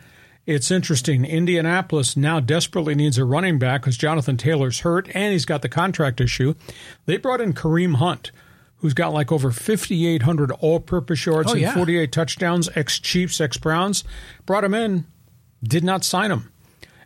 It's 0.46 0.72
interesting. 0.72 1.24
Indianapolis 1.24 2.18
now 2.18 2.40
desperately 2.40 2.96
needs 2.96 3.18
a 3.18 3.26
running 3.26 3.60
back 3.60 3.82
because 3.82 3.98
Jonathan 3.98 4.38
Taylor's 4.38 4.80
hurt 4.80 5.08
and 5.14 5.32
he's 5.32 5.46
got 5.46 5.62
the 5.62 5.70
contract 5.70 6.20
issue. 6.20 6.56
They 7.06 7.18
brought 7.18 7.42
in 7.42 7.54
Kareem 7.54 7.96
Hunt 7.96 8.32
who's 8.82 8.94
got 8.94 9.14
like 9.14 9.32
over 9.32 9.52
5,800 9.52 10.52
all 10.60 10.80
purpose 10.80 11.26
yards 11.26 11.50
oh, 11.50 11.54
and 11.54 11.62
yeah. 11.62 11.74
48 11.74 12.12
touchdowns, 12.12 12.70
ex 12.76 13.00
Chiefs, 13.00 13.40
ex 13.40 13.58
Browns. 13.58 14.04
Brought 14.46 14.64
him 14.64 14.74
in, 14.74 15.06
did 15.64 15.84
not 15.84 16.04
sign 16.04 16.32
him. 16.32 16.52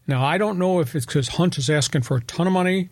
Now, 0.07 0.23
I 0.23 0.38
don't 0.38 0.57
know 0.57 0.79
if 0.79 0.95
it's 0.95 1.05
because 1.05 1.29
Hunt 1.29 1.57
is 1.57 1.69
asking 1.69 2.03
for 2.03 2.17
a 2.17 2.21
ton 2.21 2.47
of 2.47 2.53
money 2.53 2.89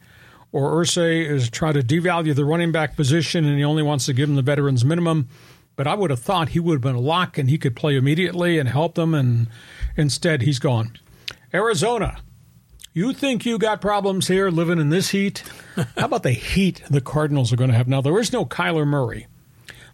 or 0.52 0.72
Irsay 0.74 1.30
is 1.30 1.50
trying 1.50 1.74
to 1.76 1.82
devalue 1.82 2.36
the 2.36 2.46
running 2.46 2.72
back 2.72 2.96
position 2.96 3.46
and 3.46 3.58
he 3.58 3.64
only 3.64 3.84
wants 3.84 4.06
to 4.08 4.14
give 4.14 4.30
him 4.30 4.36
the 4.36 4.42
veterans 4.42 4.84
minimum. 4.84 5.30
But 5.76 5.88
I 5.88 5.96
would 5.96 6.12
have 6.12 6.20
thought 6.20 6.50
he 6.50 6.60
would 6.60 6.76
have 6.76 6.82
been 6.82 6.96
a 6.96 7.00
lock 7.00 7.38
and 7.38 7.50
he 7.50 7.58
could 7.58 7.76
play 7.76 7.96
immediately 7.96 8.60
and 8.60 8.70
help 8.70 8.94
them, 8.94 9.16
and 9.16 9.48
instead 9.98 10.44
he's 10.44 10.60
gone. 10.60 10.98
Arizona, 11.52 12.20
you 12.94 13.12
think 13.12 13.46
you 13.46 13.58
got 13.58 13.82
problems 13.82 14.28
here 14.28 14.50
living 14.50 14.80
in 14.80 14.90
this 14.90 15.10
heat? 15.10 15.44
How 15.98 16.06
about 16.06 16.24
the 16.24 16.32
heat 16.32 16.84
the 16.90 17.02
Cardinals 17.02 17.52
are 17.52 17.56
going 17.56 17.72
to 17.72 17.76
have? 17.76 17.88
Now, 17.88 18.02
there 18.02 18.20
is 18.20 18.32
no 18.32 18.46
Kyler 18.46 18.86
Murray. 18.86 19.28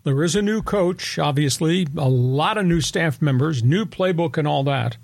There 0.03 0.23
is 0.23 0.35
a 0.35 0.41
new 0.41 0.61
coach, 0.61 1.17
obviously, 1.17 1.87
a 1.97 2.09
lot 2.09 2.57
of 2.57 2.65
new 2.65 2.81
staff 2.81 3.21
members, 3.21 3.63
new 3.63 3.85
playbook, 3.85 4.37
and 4.37 4.47
all 4.47 4.63
that. 4.65 4.97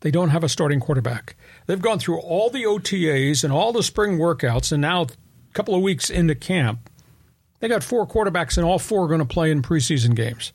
They 0.00 0.10
don't 0.10 0.30
have 0.30 0.44
a 0.44 0.48
starting 0.48 0.80
quarterback. 0.80 1.36
They've 1.66 1.80
gone 1.80 1.98
through 1.98 2.20
all 2.20 2.50
the 2.50 2.64
OTAs 2.64 3.44
and 3.44 3.52
all 3.52 3.72
the 3.72 3.82
spring 3.82 4.18
workouts, 4.18 4.72
and 4.72 4.80
now 4.80 5.02
a 5.02 5.08
couple 5.52 5.74
of 5.74 5.82
weeks 5.82 6.10
into 6.10 6.34
camp, 6.34 6.90
they 7.60 7.68
got 7.68 7.84
four 7.84 8.06
quarterbacks, 8.06 8.56
and 8.56 8.66
all 8.66 8.78
four 8.78 9.04
are 9.04 9.08
going 9.08 9.20
to 9.20 9.26
play 9.26 9.50
in 9.50 9.62
preseason 9.62 10.14
games. 10.14 10.52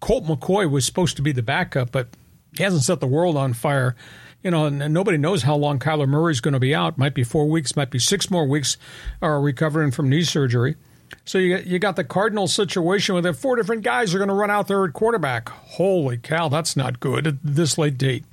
Colt 0.00 0.24
McCoy 0.24 0.70
was 0.70 0.84
supposed 0.84 1.16
to 1.16 1.22
be 1.22 1.32
the 1.32 1.42
backup, 1.42 1.92
but 1.92 2.08
he 2.56 2.62
hasn't 2.64 2.82
set 2.82 3.00
the 3.00 3.06
world 3.06 3.36
on 3.36 3.52
fire 3.52 3.94
you 4.42 4.50
know, 4.50 4.66
and, 4.66 4.92
nobody 4.92 5.18
knows 5.18 5.42
how 5.42 5.56
long 5.56 5.78
Kyler 5.78 6.08
Murray 6.08 6.32
is 6.32 6.40
going 6.40 6.54
to 6.54 6.60
be 6.60 6.74
out. 6.74 6.98
Might 6.98 7.14
be 7.14 7.24
four 7.24 7.48
weeks, 7.48 7.76
might 7.76 7.90
be 7.90 7.98
six 7.98 8.30
more 8.30 8.46
weeks, 8.46 8.76
or 9.20 9.36
uh, 9.36 9.40
recovering 9.40 9.90
from 9.90 10.08
knee 10.08 10.22
surgery. 10.22 10.76
So 11.24 11.38
you 11.38 11.58
you 11.58 11.78
got 11.78 11.96
the 11.96 12.04
Cardinals 12.04 12.52
situation 12.52 13.14
where 13.14 13.22
the 13.22 13.32
four 13.32 13.56
different 13.56 13.82
guys 13.82 14.14
are 14.14 14.18
going 14.18 14.28
to 14.28 14.34
run 14.34 14.50
out 14.50 14.68
there 14.68 14.84
at 14.84 14.92
quarterback. 14.92 15.48
Holy 15.48 16.18
cow, 16.18 16.48
that's 16.48 16.76
not 16.76 17.00
good 17.00 17.26
at 17.26 17.34
this 17.42 17.78
late 17.78 17.98
date. 17.98 18.24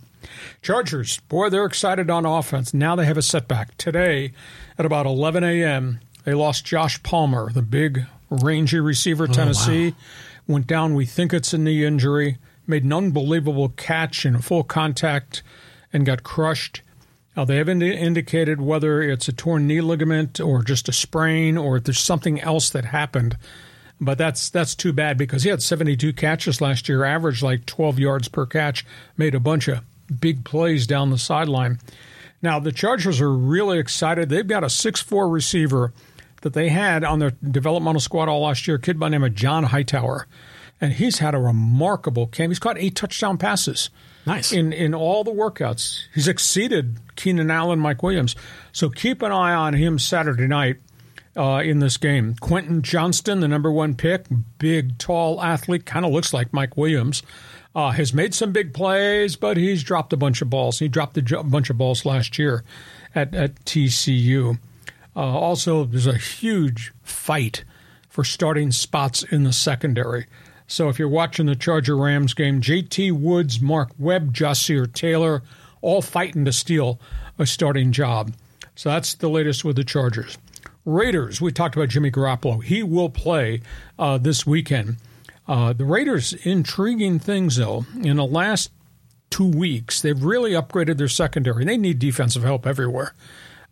Chargers, 0.61 1.19
boy, 1.21 1.49
they're 1.49 1.65
excited 1.65 2.09
on 2.09 2.25
offense. 2.25 2.73
Now 2.73 2.95
they 2.95 3.05
have 3.05 3.17
a 3.17 3.21
setback. 3.21 3.77
Today, 3.77 4.33
at 4.77 4.85
about 4.85 5.05
11 5.05 5.43
a.m., 5.43 5.99
they 6.23 6.33
lost 6.33 6.65
Josh 6.65 7.01
Palmer, 7.03 7.51
the 7.51 7.61
big 7.61 8.05
rangy 8.29 8.79
receiver, 8.79 9.27
Tennessee. 9.27 9.87
Oh, 9.87 9.89
wow. 9.89 9.95
Went 10.47 10.67
down, 10.67 10.95
we 10.95 11.05
think 11.05 11.33
it's 11.33 11.53
a 11.53 11.57
knee 11.57 11.85
injury. 11.85 12.37
made 12.65 12.83
an 12.83 12.93
unbelievable 12.93 13.69
catch 13.69 14.25
in 14.25 14.39
full 14.41 14.63
contact 14.63 15.43
and 15.95 16.05
got 16.05 16.23
crushed. 16.23 16.81
Uh, 17.37 17.45
they 17.45 17.55
haven't 17.55 17.81
indicated 17.81 18.61
whether 18.61 19.01
it's 19.01 19.29
a 19.29 19.33
torn 19.33 19.65
knee 19.65 19.79
ligament 19.79 20.41
or 20.41 20.61
just 20.61 20.89
a 20.89 20.93
sprain 20.93 21.57
or 21.57 21.77
if 21.77 21.85
there's 21.85 21.99
something 21.99 22.39
else 22.41 22.69
that 22.69 22.85
happened. 22.85 23.37
But 23.99 24.17
that's 24.17 24.49
that's 24.49 24.75
too 24.75 24.91
bad 24.91 25.17
because 25.17 25.43
he 25.43 25.49
had 25.49 25.63
72 25.63 26.11
catches 26.13 26.59
last 26.59 26.89
year, 26.89 27.05
averaged 27.05 27.41
like 27.41 27.65
12 27.65 27.97
yards 27.97 28.27
per 28.27 28.45
catch, 28.45 28.85
made 29.15 29.33
a 29.33 29.39
bunch 29.39 29.69
of 29.69 29.83
big 30.19 30.43
plays 30.43 30.85
down 30.85 31.11
the 31.11 31.17
sideline. 31.17 31.79
Now 32.41 32.59
the 32.59 32.73
Chargers 32.73 33.21
are 33.21 33.33
really 33.33 33.79
excited. 33.79 34.27
They've 34.27 34.45
got 34.45 34.65
a 34.65 34.67
6'4 34.67 35.31
receiver 35.31 35.93
that 36.41 36.53
they 36.53 36.69
had 36.69 37.05
on 37.05 37.19
their 37.19 37.31
developmental 37.31 38.01
squad 38.01 38.27
all 38.27 38.41
last 38.41 38.67
year, 38.67 38.75
a 38.75 38.81
kid 38.81 38.99
by 38.99 39.07
name 39.07 39.23
of 39.23 39.33
John 39.33 39.63
Hightower. 39.63 40.27
And 40.81 40.91
he's 40.91 41.19
had 41.19 41.33
a 41.33 41.39
remarkable 41.39 42.27
camp. 42.27 42.51
He's 42.51 42.59
caught 42.59 42.77
eight 42.77 42.95
touchdown 42.95 43.37
passes. 43.37 43.89
Nice. 44.25 44.51
In 44.51 44.73
in 44.73 44.93
all 44.93 45.23
the 45.23 45.31
workouts. 45.31 46.03
He's 46.13 46.27
exceeded 46.27 46.97
Keenan 47.15 47.51
Allen, 47.51 47.79
Mike 47.79 48.01
Williams. 48.01 48.35
So 48.71 48.89
keep 48.89 49.21
an 49.21 49.31
eye 49.31 49.53
on 49.53 49.73
him 49.73 49.99
Saturday 49.99 50.47
night 50.47 50.77
uh, 51.37 51.61
in 51.63 51.79
this 51.79 51.97
game. 51.97 52.35
Quentin 52.39 52.81
Johnston, 52.81 53.39
the 53.39 53.47
number 53.47 53.71
one 53.71 53.95
pick, 53.95 54.25
big, 54.57 54.97
tall 54.97 55.41
athlete, 55.41 55.85
kind 55.85 56.05
of 56.05 56.11
looks 56.11 56.33
like 56.33 56.53
Mike 56.53 56.77
Williams, 56.77 57.23
uh, 57.75 57.91
has 57.91 58.13
made 58.13 58.33
some 58.33 58.51
big 58.51 58.73
plays, 58.73 59.35
but 59.35 59.57
he's 59.57 59.83
dropped 59.83 60.13
a 60.13 60.17
bunch 60.17 60.41
of 60.41 60.49
balls. 60.49 60.79
He 60.79 60.87
dropped 60.87 61.17
a 61.17 61.43
bunch 61.43 61.69
of 61.69 61.77
balls 61.77 62.05
last 62.05 62.39
year 62.39 62.63
at, 63.13 63.35
at 63.35 63.63
TCU. 63.65 64.57
Uh, 65.15 65.19
also, 65.19 65.83
there's 65.85 66.07
a 66.07 66.17
huge 66.17 66.93
fight 67.03 67.63
for 68.09 68.23
starting 68.23 68.71
spots 68.71 69.23
in 69.23 69.43
the 69.43 69.53
secondary. 69.53 70.25
So 70.67 70.89
if 70.89 70.97
you're 70.97 71.07
watching 71.07 71.45
the 71.45 71.55
Charger 71.55 71.95
Rams 71.95 72.33
game, 72.33 72.61
JT 72.61 73.11
Woods, 73.13 73.61
Mark 73.61 73.91
Webb, 73.99 74.33
Ja'Sir 74.33 74.91
Taylor, 74.91 75.43
all 75.81 76.01
fighting 76.01 76.45
to 76.45 76.51
steal 76.51 76.99
a 77.37 77.45
starting 77.45 77.91
job. 77.91 78.33
So 78.75 78.89
that's 78.89 79.13
the 79.15 79.29
latest 79.29 79.63
with 79.63 79.75
the 79.75 79.83
Chargers. 79.83 80.37
Raiders, 80.85 81.41
we 81.41 81.51
talked 81.51 81.75
about 81.75 81.89
Jimmy 81.89 82.11
Garoppolo. 82.11 82.63
He 82.63 82.83
will 82.83 83.09
play 83.09 83.61
uh, 83.97 84.17
this 84.17 84.45
weekend. 84.45 84.97
Uh, 85.47 85.73
the 85.73 85.85
Raiders, 85.85 86.33
intriguing 86.43 87.19
things 87.19 87.57
though. 87.57 87.85
In 88.01 88.17
the 88.17 88.25
last 88.25 88.71
two 89.29 89.47
weeks, 89.47 90.01
they've 90.01 90.23
really 90.23 90.51
upgraded 90.51 90.97
their 90.97 91.07
secondary. 91.07 91.65
They 91.65 91.77
need 91.77 91.99
defensive 91.99 92.43
help 92.43 92.65
everywhere. 92.65 93.13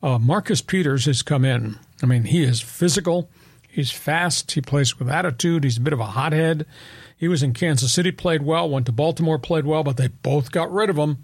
Uh, 0.02 0.20
Marcus 0.20 0.62
Peters 0.62 1.06
has 1.06 1.22
come 1.22 1.46
in. 1.46 1.78
I 2.02 2.06
mean, 2.06 2.26
he 2.26 2.44
is 2.44 2.62
physical. 2.62 3.30
He's 3.74 3.90
fast. 3.90 4.52
He 4.52 4.62
plays 4.62 5.00
with 5.00 5.10
attitude. 5.10 5.64
He's 5.64 5.78
a 5.78 5.82
bit 5.82 5.94
of 5.94 6.00
a 6.00 6.06
hothead. 6.06 6.68
He 7.18 7.28
was 7.28 7.42
in 7.42 7.54
Kansas 7.54 7.92
City, 7.92 8.12
played 8.12 8.44
well. 8.44 8.70
Went 8.70 8.86
to 8.86 8.92
Baltimore, 8.92 9.40
played 9.40 9.66
well, 9.66 9.84
but 9.84 9.98
they 9.98 10.10
both 10.10 10.52
got 10.52 10.72
rid 10.72 10.92
of 10.92 10.98
him. 10.98 11.24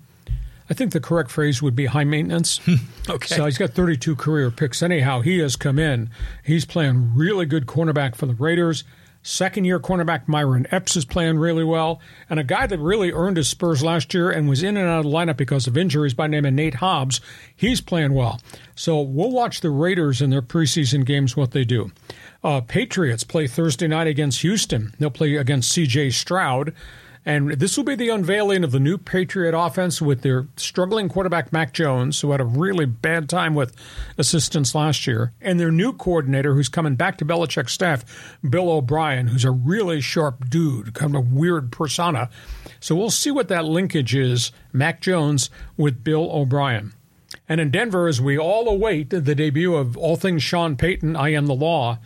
I 0.68 0.74
think 0.74 0.92
the 0.92 1.00
correct 1.00 1.30
phrase 1.30 1.62
would 1.62 1.76
be 1.76 1.86
high 1.86 2.06
maintenance. 2.06 2.60
okay. 3.10 3.36
So 3.36 3.46
he's 3.46 3.60
got 3.60 3.72
32 3.72 4.16
career 4.16 4.50
picks. 4.50 4.82
Anyhow, 4.82 5.22
he 5.22 5.38
has 5.40 5.56
come 5.56 5.78
in. 5.78 6.10
He's 6.44 6.66
playing 6.66 7.12
really 7.16 7.46
good 7.46 7.68
cornerback 7.68 8.16
for 8.16 8.26
the 8.26 8.34
Raiders. 8.34 8.84
Second 9.22 9.66
year 9.66 9.80
cornerback 9.80 10.28
Myron 10.28 10.66
Epps 10.72 10.96
is 10.96 11.06
playing 11.06 11.38
really 11.38 11.64
well. 11.64 12.00
And 12.32 12.40
a 12.40 12.44
guy 12.44 12.66
that 12.66 12.80
really 12.80 13.12
earned 13.12 13.38
his 13.38 13.48
spurs 13.48 13.84
last 13.84 14.14
year 14.14 14.32
and 14.32 14.50
was 14.50 14.64
in 14.64 14.76
and 14.76 14.88
out 14.88 15.06
of 15.06 15.06
the 15.06 15.12
lineup 15.12 15.38
because 15.38 15.68
of 15.68 15.78
injuries 15.78 16.14
by 16.16 16.26
name 16.26 16.46
of 16.46 16.54
Nate 16.54 16.76
Hobbs, 16.76 17.22
he's 17.56 17.82
playing 17.82 18.14
well. 18.14 18.40
So 18.76 19.02
we'll 19.02 19.32
watch 19.32 19.62
the 19.62 19.70
Raiders 19.70 20.22
in 20.22 20.30
their 20.30 20.42
preseason 20.42 21.06
games, 21.06 21.36
what 21.36 21.52
they 21.52 21.66
do. 21.66 21.92
Uh, 22.44 22.62
Patriots 22.62 23.24
play 23.24 23.48
Thursday 23.48 23.88
night 23.88 24.08
against 24.08 24.42
Houston. 24.42 24.94
They'll 24.98 25.10
play 25.10 25.36
against 25.36 25.76
CJ 25.76 26.14
Stroud. 26.14 26.74
And 27.26 27.52
this 27.52 27.76
will 27.76 27.84
be 27.84 27.96
the 27.96 28.10
unveiling 28.10 28.64
of 28.64 28.72
the 28.72 28.80
new 28.80 28.98
Patriot 28.98 29.54
offense 29.54 30.02
with 30.02 30.22
their 30.22 30.48
struggling 30.56 31.10
quarterback, 31.10 31.52
Mac 31.52 31.74
Jones, 31.74 32.22
who 32.22 32.32
had 32.32 32.40
a 32.40 32.46
really 32.46 32.86
bad 32.86 33.28
time 33.28 33.56
with 33.56 33.76
assistants 34.18 34.74
last 34.74 35.06
year, 35.06 35.34
and 35.42 35.60
their 35.60 35.72
new 35.72 35.92
coordinator, 35.92 36.54
who's 36.56 36.70
coming 36.70 36.96
back 36.96 37.18
to 37.18 37.26
Belichick's 37.26 37.74
staff, 37.74 38.38
Bill 38.48 38.72
O'Brien, 38.72 39.28
who's 39.28 39.44
a 39.44 39.52
really 39.52 40.00
sharp 40.00 40.50
dude, 40.50 40.94
kind 40.94 41.14
of 41.14 41.22
a 41.22 41.30
weird 41.30 41.74
persona. 41.74 42.30
So 42.80 42.96
we'll 42.96 43.10
see 43.10 43.32
what 43.32 43.50
that 43.50 43.66
linkage 43.66 44.16
is, 44.16 44.54
Mac 44.72 45.02
Jones 45.02 45.50
with 45.76 46.04
Bill 46.04 46.32
O'Brien. 46.32 46.94
And 47.50 47.60
in 47.60 47.70
Denver, 47.70 48.08
as 48.08 48.22
we 48.22 48.38
all 48.40 48.70
await 48.70 49.10
the 49.10 49.36
debut 49.36 49.76
of 49.76 49.98
all 49.98 50.16
things 50.16 50.42
Sean 50.42 50.78
Payton, 50.78 51.16
I 51.18 51.30
Am 51.30 51.48
the 51.48 51.54
Law, 51.54 52.00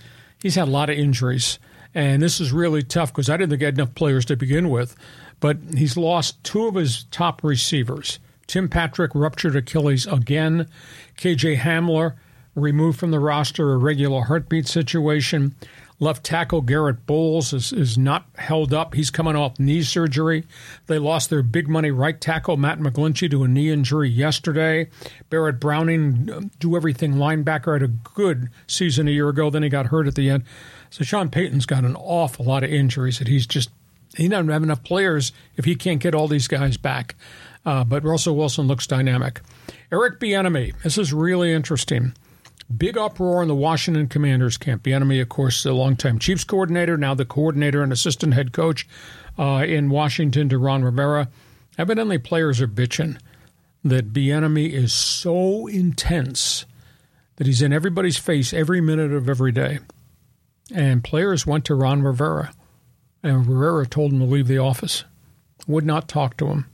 he's 0.44 0.56
had 0.56 0.68
a 0.68 0.72
lot 0.72 0.92
of 0.92 0.98
injuries. 1.00 1.58
And 1.96 2.22
this 2.22 2.40
is 2.40 2.52
really 2.52 2.84
tough 2.84 3.12
because 3.12 3.30
I 3.30 3.38
didn't 3.38 3.52
think 3.52 3.62
he 3.62 3.66
had 3.66 3.76
enough 3.76 3.96
players 3.96 4.26
to 4.26 4.36
begin 4.36 4.70
with. 4.70 4.96
But 5.40 5.58
he's 5.76 5.98
lost 5.98 6.44
two 6.44 6.68
of 6.68 6.76
his 6.76 7.06
top 7.06 7.44
receivers. 7.44 8.20
Tim 8.46 8.68
Patrick 8.68 9.12
ruptured 9.16 9.56
Achilles 9.56 10.06
again. 10.06 10.68
KJ 11.18 11.60
Hamler 11.60 12.16
removed 12.56 13.00
from 13.00 13.12
the 13.12 13.20
roster, 13.20 13.72
a 13.72 13.78
regular 13.78 14.24
heartbeat 14.24 14.68
situation. 14.68 15.56
Left 16.04 16.22
tackle 16.22 16.60
Garett 16.60 17.06
Bolles 17.06 17.54
is, 17.54 17.72
is 17.72 17.98
not 17.98 18.26
held 18.36 18.74
up. 18.74 18.94
He's 18.94 19.10
coming 19.10 19.38
off 19.38 19.58
knee 19.58 19.84
surgery. 19.84 20.44
They 20.88 21.00
lost 21.00 21.30
their 21.30 21.42
big 21.42 21.70
money 21.70 21.92
right 21.92 22.20
tackle, 22.20 22.58
Matt 22.58 22.80
McGlinchey, 22.80 23.32
to 23.32 23.44
a 23.44 23.48
knee 23.48 23.72
injury 23.72 24.10
yesterday. 24.10 24.90
Baron 25.30 25.60
Browning, 25.60 26.52
do 26.60 26.76
everything 26.76 27.14
linebacker, 27.14 27.80
had 27.80 27.84
a 27.84 27.88
good 27.88 28.50
season 28.68 29.08
a 29.08 29.12
year 29.12 29.30
ago. 29.30 29.50
Then 29.50 29.64
he 29.64 29.70
got 29.70 29.88
hurt 29.88 30.06
at 30.06 30.16
the 30.16 30.30
end. 30.30 30.44
So 30.90 31.06
Sean 31.06 31.30
Payton's 31.30 31.66
got 31.66 31.86
an 31.86 31.96
awful 31.96 32.44
lot 32.44 32.66
of 32.66 32.70
injuries 32.70 33.20
that 33.20 33.30
he's 33.30 33.48
just 33.48 33.70
he 34.18 34.28
doesn't 34.28 34.50
have 34.50 34.62
enough 34.62 34.84
players 34.84 35.32
if 35.56 35.64
he 35.64 35.76
can't 35.76 36.02
get 36.02 36.14
all 36.14 36.28
these 36.28 36.50
guys 36.50 36.76
back. 36.76 37.16
Uh, 37.66 37.86
but 37.86 38.04
Russell 38.04 38.36
Wilson 38.36 38.68
looks 38.68 38.86
dynamic. 38.86 39.40
Eric 39.90 40.20
Bieniemy, 40.20 40.82
this 40.82 40.98
is 40.98 41.14
really 41.14 41.54
interesting. 41.54 42.14
Big 42.78 42.98
uproar 42.98 43.42
in 43.42 43.48
the 43.48 43.56
Washington 43.56 44.08
Commanders 44.08 44.58
camp. 44.58 44.84
Bieniemy, 44.84 45.22
of 45.22 45.30
course, 45.30 45.66
a 45.66 45.74
longtime 45.74 46.20
Chiefs 46.20 46.44
coordinator, 46.44 46.98
now 46.98 47.14
the 47.14 47.26
coordinator 47.26 47.84
and 47.84 47.92
assistant 47.92 48.34
head 48.34 48.54
coach 48.54 48.88
uh, 49.38 49.64
in 49.68 49.90
Washington 49.90 50.50
to 50.50 50.58
Ron 50.58 50.84
Rivera. 50.84 51.30
Evidently, 51.78 52.18
players 52.18 52.62
are 52.62 52.68
bitching 52.68 53.20
that 53.84 54.14
Bieniemy 54.14 54.72
is 54.72 54.94
so 54.94 55.68
intense 55.68 56.66
that 57.36 57.48
he's 57.48 57.62
in 57.62 57.74
everybody's 57.74 58.18
face 58.18 58.54
every 58.54 58.80
minute 58.80 59.12
of 59.12 59.28
every 59.30 59.52
day. 59.52 59.80
And 60.74 61.04
players 61.04 61.46
went 61.46 61.66
to 61.66 61.76
Ron 61.76 62.02
Rivera, 62.02 62.54
and 63.22 63.46
Rivera 63.46 63.86
told 63.86 64.14
him 64.14 64.20
to 64.20 64.26
leave 64.26 64.48
the 64.48 64.60
office, 64.60 65.04
would 65.68 65.86
not 65.86 66.08
talk 66.08 66.38
to 66.38 66.48
him. 66.48 66.68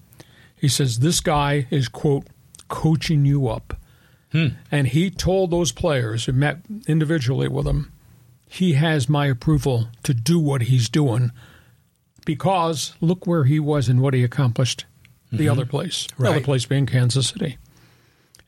He 0.56 0.68
says, 0.68 1.00
This 1.00 1.22
guy 1.22 1.68
is, 1.72 1.88
quote, 1.88 2.28
coaching 2.68 3.26
you 3.26 3.48
up. 3.48 3.76
Hmm. 4.32 4.48
And 4.72 4.88
he 4.88 5.10
told 5.10 5.52
those 5.52 5.72
players 5.72 6.26
who 6.26 6.34
met 6.34 6.60
individually 6.88 7.48
with 7.48 7.68
him, 7.68 7.92
he 8.48 8.74
has 8.74 9.10
my 9.10 9.28
approval 9.28 9.88
to 10.04 10.14
do 10.14 10.40
what 10.40 10.64
he's 10.64 10.90
doing 10.90 11.32
because 12.26 12.94
look 13.02 13.26
where 13.26 13.46
he 13.46 13.60
was 13.60 13.90
and 13.90 14.02
what 14.02 14.14
he 14.14 14.24
accomplished 14.24 14.86
the 15.32 15.38
mm-hmm. 15.38 15.52
other 15.52 15.66
place, 15.66 16.08
right. 16.18 16.30
the 16.30 16.36
other 16.36 16.46
place 16.46 16.66
being 16.66 16.86
Kansas 16.86 17.28
City. 17.28 17.58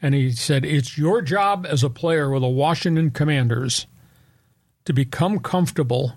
And 0.01 0.15
he 0.15 0.31
said, 0.31 0.65
It's 0.65 0.97
your 0.97 1.21
job 1.21 1.65
as 1.69 1.83
a 1.83 1.89
player 1.89 2.29
with 2.29 2.41
the 2.41 2.47
Washington 2.47 3.11
Commanders 3.11 3.85
to 4.85 4.93
become 4.93 5.39
comfortable 5.39 6.13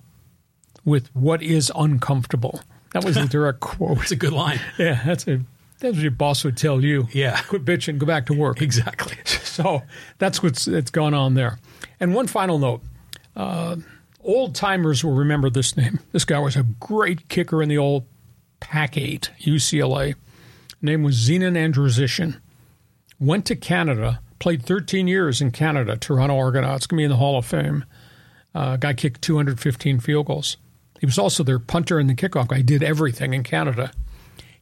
with 0.85 1.14
what 1.14 1.42
is 1.42 1.70
uncomfortable. 1.77 2.61
That 2.92 3.05
was 3.05 3.16
a 3.18 3.27
direct 3.27 3.61
quote. 3.61 3.98
It's 4.03 4.12
a 4.12 4.16
good 4.16 4.33
line. 4.33 4.61
Yeah, 4.79 5.03
that's 5.05 5.29
a 5.29 5.42
that's 5.85 5.97
what 5.97 6.03
your 6.03 6.11
boss 6.11 6.44
would 6.44 6.57
tell 6.57 6.83
you. 6.83 7.09
Yeah, 7.12 7.40
quit 7.42 7.64
bitching, 7.64 7.99
go 7.99 8.07
back 8.07 8.27
to 8.27 8.35
work. 8.35 8.61
Exactly. 8.62 9.16
So 9.55 9.83
that's 10.18 10.42
what's 10.42 10.64
that's 10.64 10.90
gone 10.90 11.14
on 11.14 11.35
there. 11.35 11.61
And 12.01 12.12
one 12.12 12.27
final 12.27 12.59
note: 12.59 12.83
uh, 13.37 13.77
old 14.20 14.57
timers 14.57 15.05
will 15.05 15.14
remember 15.14 15.49
this 15.49 15.77
name. 15.77 16.01
This 16.11 16.25
guy 16.25 16.40
was 16.40 16.57
a 16.57 16.64
great 16.64 17.29
kicker 17.29 17.62
in 17.62 17.68
the 17.68 17.79
old 17.79 18.05
Pac 18.59 18.97
Eight 18.97 19.31
UCLA. 19.38 20.16
Name 20.83 21.05
was 21.05 21.16
Zenon 21.16 21.57
Andrusyshyn. 21.57 22.40
Went 23.21 23.46
to 23.46 23.54
Canada, 23.54 24.21
played 24.40 24.65
13 24.65 25.06
years 25.06 25.40
in 25.40 25.52
Canada, 25.52 25.96
Toronto 25.96 26.37
Argonauts. 26.37 26.88
Going 26.88 26.96
to 26.96 27.00
be 27.02 27.04
in 27.04 27.11
the 27.11 27.17
Hall 27.17 27.38
of 27.38 27.46
Fame. 27.46 27.85
Uh, 28.56 28.77
guy 28.77 28.92
kicked 28.92 29.23
215 29.23 30.00
field 30.00 30.27
goals. 30.27 30.56
He 30.98 31.06
was 31.06 31.19
also 31.19 31.44
their 31.44 31.61
punter 31.61 32.00
and 32.00 32.11
the 32.11 32.15
kickoff 32.15 32.48
guy. 32.48 32.56
He 32.56 32.63
did 32.65 32.83
everything 32.83 33.35
in 33.35 33.44
Canada. 33.44 33.92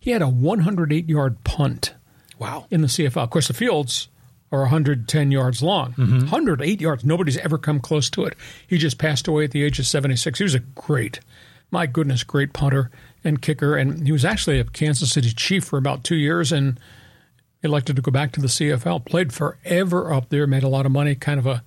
He 0.02 0.10
had 0.10 0.20
a 0.20 0.28
108 0.28 1.08
yard 1.08 1.44
punt. 1.44 1.94
Wow. 2.36 2.66
In 2.72 2.80
the 2.80 2.88
CFL. 2.88 3.22
Of 3.22 3.30
course, 3.30 3.46
the 3.46 3.54
fields 3.54 4.08
are 4.50 4.62
110 4.62 5.30
yards 5.30 5.62
long. 5.62 5.92
Mm-hmm. 5.92 6.18
108 6.22 6.80
yards. 6.80 7.04
Nobody's 7.04 7.38
ever 7.38 7.56
come 7.56 7.78
close 7.78 8.10
to 8.10 8.24
it. 8.24 8.34
He 8.66 8.78
just 8.78 8.98
passed 8.98 9.28
away 9.28 9.44
at 9.44 9.52
the 9.52 9.62
age 9.62 9.78
of 9.78 9.86
76. 9.86 10.38
He 10.38 10.42
was 10.42 10.56
a 10.56 10.58
great, 10.58 11.20
my 11.70 11.86
goodness, 11.86 12.24
great 12.24 12.52
punter 12.52 12.90
and 13.22 13.40
kicker. 13.40 13.76
And 13.76 14.04
he 14.04 14.10
was 14.10 14.24
actually 14.24 14.58
a 14.58 14.64
Kansas 14.64 15.12
City 15.12 15.30
Chief 15.30 15.62
for 15.62 15.78
about 15.78 16.02
two 16.02 16.16
years 16.16 16.50
and 16.50 16.80
elected 17.62 17.94
to 17.94 18.02
go 18.02 18.10
back 18.10 18.32
to 18.32 18.40
the 18.40 18.48
CFL. 18.48 19.06
Played 19.06 19.32
forever 19.32 20.12
up 20.12 20.30
there, 20.30 20.48
made 20.48 20.64
a 20.64 20.68
lot 20.68 20.84
of 20.84 20.90
money, 20.90 21.14
kind 21.14 21.38
of 21.38 21.46
a 21.46 21.62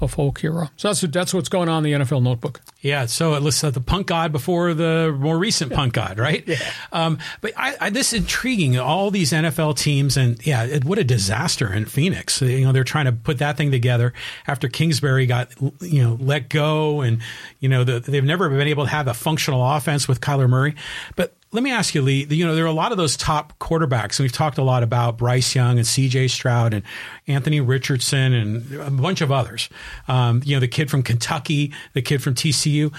a 0.00 0.08
folk 0.08 0.40
hero. 0.40 0.70
So 0.76 0.88
that's 0.88 1.00
that's 1.00 1.34
what's 1.34 1.48
going 1.48 1.68
on 1.68 1.84
in 1.84 2.00
the 2.00 2.04
NFL 2.04 2.22
Notebook. 2.22 2.60
Yeah, 2.80 3.06
so 3.06 3.34
it 3.34 3.42
lists 3.42 3.62
the 3.62 3.80
punk 3.80 4.06
god 4.06 4.30
before 4.30 4.72
the 4.74 5.16
more 5.18 5.36
recent 5.36 5.72
punk 5.72 5.94
god, 5.94 6.18
right? 6.18 6.46
Yeah. 6.46 6.56
Um, 6.92 7.18
but 7.40 7.52
I, 7.56 7.76
I, 7.80 7.90
this 7.90 8.12
is 8.12 8.20
intriguing. 8.20 8.78
All 8.78 9.10
these 9.10 9.32
NFL 9.32 9.76
teams, 9.76 10.16
and 10.16 10.44
yeah, 10.46 10.64
it, 10.64 10.84
what 10.84 10.98
a 10.98 11.04
disaster 11.04 11.72
in 11.72 11.84
Phoenix. 11.86 12.40
You 12.40 12.64
know, 12.64 12.72
they're 12.72 12.84
trying 12.84 13.06
to 13.06 13.12
put 13.12 13.38
that 13.38 13.56
thing 13.56 13.70
together 13.70 14.12
after 14.46 14.68
Kingsbury 14.68 15.26
got 15.26 15.50
you 15.80 16.02
know 16.02 16.16
let 16.20 16.48
go, 16.48 17.00
and 17.00 17.20
you 17.58 17.68
know 17.68 17.82
the, 17.84 17.98
they've 17.98 18.24
never 18.24 18.48
been 18.48 18.68
able 18.68 18.84
to 18.84 18.90
have 18.90 19.08
a 19.08 19.14
functional 19.14 19.68
offense 19.68 20.06
with 20.06 20.20
Kyler 20.20 20.48
Murray. 20.48 20.76
But 21.16 21.34
let 21.52 21.62
me 21.62 21.70
ask 21.70 21.94
you, 21.94 22.02
Lee. 22.02 22.26
You 22.28 22.46
know, 22.46 22.54
there 22.54 22.64
are 22.64 22.68
a 22.68 22.72
lot 22.72 22.92
of 22.92 22.98
those 22.98 23.16
top 23.16 23.58
quarterbacks, 23.58 24.18
and 24.18 24.24
we've 24.24 24.32
talked 24.32 24.58
a 24.58 24.62
lot 24.62 24.82
about 24.82 25.16
Bryce 25.18 25.54
Young 25.54 25.78
and 25.78 25.86
C.J. 25.86 26.28
Stroud 26.28 26.74
and 26.74 26.84
Anthony 27.26 27.60
Richardson 27.60 28.32
and 28.34 28.74
a 28.74 28.90
bunch 28.90 29.20
of 29.20 29.32
others. 29.32 29.68
Um, 30.08 30.42
you 30.44 30.56
know, 30.56 30.60
the 30.60 30.68
kid 30.68 30.90
from 30.90 31.02
Kentucky, 31.02 31.72
the 31.94 32.02
kid 32.02 32.22
from 32.22 32.34
TCU. 32.34 32.92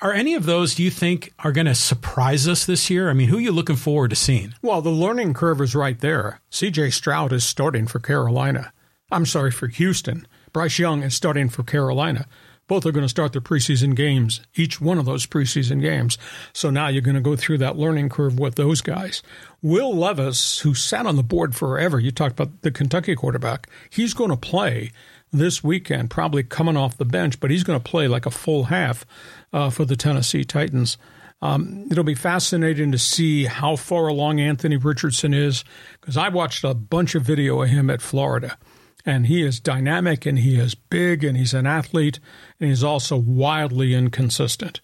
Are 0.00 0.12
any 0.12 0.34
of 0.34 0.46
those, 0.46 0.74
do 0.74 0.82
you 0.82 0.90
think, 0.90 1.32
are 1.38 1.52
going 1.52 1.66
to 1.66 1.76
surprise 1.76 2.48
us 2.48 2.64
this 2.64 2.90
year? 2.90 3.08
I 3.08 3.12
mean, 3.12 3.28
who 3.28 3.36
are 3.36 3.40
you 3.40 3.52
looking 3.52 3.76
forward 3.76 4.10
to 4.10 4.16
seeing? 4.16 4.54
Well, 4.60 4.82
the 4.82 4.90
learning 4.90 5.34
curve 5.34 5.60
is 5.60 5.76
right 5.76 5.98
there. 6.00 6.40
C.J. 6.50 6.90
Stroud 6.90 7.32
is 7.32 7.44
starting 7.44 7.86
for 7.86 8.00
Carolina. 8.00 8.72
I'm 9.12 9.26
sorry, 9.26 9.50
for 9.50 9.68
Houston. 9.68 10.26
Bryce 10.52 10.78
Young 10.78 11.02
is 11.02 11.14
starting 11.14 11.48
for 11.48 11.62
Carolina. 11.62 12.26
Both 12.72 12.86
are 12.86 12.92
going 12.92 13.04
to 13.04 13.08
start 13.10 13.32
their 13.32 13.42
preseason 13.42 13.94
games, 13.94 14.40
each 14.54 14.80
one 14.80 14.96
of 14.96 15.04
those 15.04 15.26
preseason 15.26 15.82
games. 15.82 16.16
So 16.54 16.70
now 16.70 16.88
you're 16.88 17.02
going 17.02 17.16
to 17.16 17.20
go 17.20 17.36
through 17.36 17.58
that 17.58 17.76
learning 17.76 18.08
curve 18.08 18.38
with 18.38 18.54
those 18.54 18.80
guys. 18.80 19.22
Will 19.60 19.94
Levis, 19.94 20.60
who 20.60 20.72
sat 20.72 21.04
on 21.04 21.16
the 21.16 21.22
board 21.22 21.54
forever, 21.54 22.00
you 22.00 22.10
talked 22.10 22.40
about 22.40 22.62
the 22.62 22.70
Kentucky 22.70 23.14
quarterback, 23.14 23.68
he's 23.90 24.14
going 24.14 24.30
to 24.30 24.38
play 24.38 24.90
this 25.30 25.62
weekend, 25.62 26.08
probably 26.08 26.44
coming 26.44 26.78
off 26.78 26.96
the 26.96 27.04
bench, 27.04 27.40
but 27.40 27.50
he's 27.50 27.62
going 27.62 27.78
to 27.78 27.90
play 27.90 28.08
like 28.08 28.24
a 28.24 28.30
full 28.30 28.64
half 28.64 29.04
uh, 29.52 29.68
for 29.68 29.84
the 29.84 29.94
Tennessee 29.94 30.42
Titans. 30.42 30.96
Um, 31.42 31.88
it'll 31.90 32.04
be 32.04 32.14
fascinating 32.14 32.90
to 32.92 32.98
see 32.98 33.44
how 33.44 33.76
far 33.76 34.06
along 34.06 34.40
Anthony 34.40 34.78
Richardson 34.78 35.34
is 35.34 35.62
because 36.00 36.16
I 36.16 36.30
watched 36.30 36.64
a 36.64 36.72
bunch 36.72 37.14
of 37.16 37.22
video 37.22 37.60
of 37.60 37.68
him 37.68 37.90
at 37.90 38.00
Florida 38.00 38.56
and 39.04 39.26
he 39.26 39.42
is 39.42 39.60
dynamic 39.60 40.26
and 40.26 40.38
he 40.38 40.58
is 40.58 40.74
big 40.74 41.24
and 41.24 41.36
he's 41.36 41.54
an 41.54 41.66
athlete 41.66 42.20
and 42.60 42.68
he's 42.68 42.84
also 42.84 43.16
wildly 43.16 43.94
inconsistent. 43.94 44.80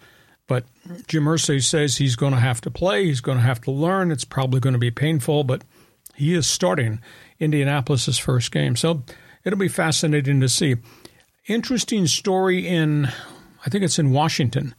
But 0.47 0.65
Jim 1.07 1.25
Irsay 1.25 1.63
says 1.63 1.97
he's 1.97 2.17
going 2.17 2.33
to 2.33 2.41
have 2.41 2.61
to 2.63 2.71
play, 2.71 3.05
he's 3.05 3.21
going 3.21 3.39
to 3.39 3.45
have 3.45 3.61
to 3.63 3.71
learn. 3.71 4.11
It's 4.11 4.25
probably 4.25 4.61
going 4.61 4.73
to 4.73 4.79
be 4.79 4.91
painful, 4.91 5.45
but 5.45 5.63
he 6.15 6.35
is 6.35 6.47
starting 6.47 7.01
Indianapolis's 7.39 8.19
first 8.19 8.51
game. 8.51 8.75
So 8.75 9.05
it'll 9.45 9.59
be 9.59 9.69
fascinating 9.69 10.41
to 10.41 10.49
see. 10.49 10.77
Interesting 11.47 12.07
story 12.07 12.67
in, 12.67 13.07
I 13.65 13.71
think 13.71 13.85
it's 13.85 13.99
in 13.99 14.11
Washington. 14.11 14.75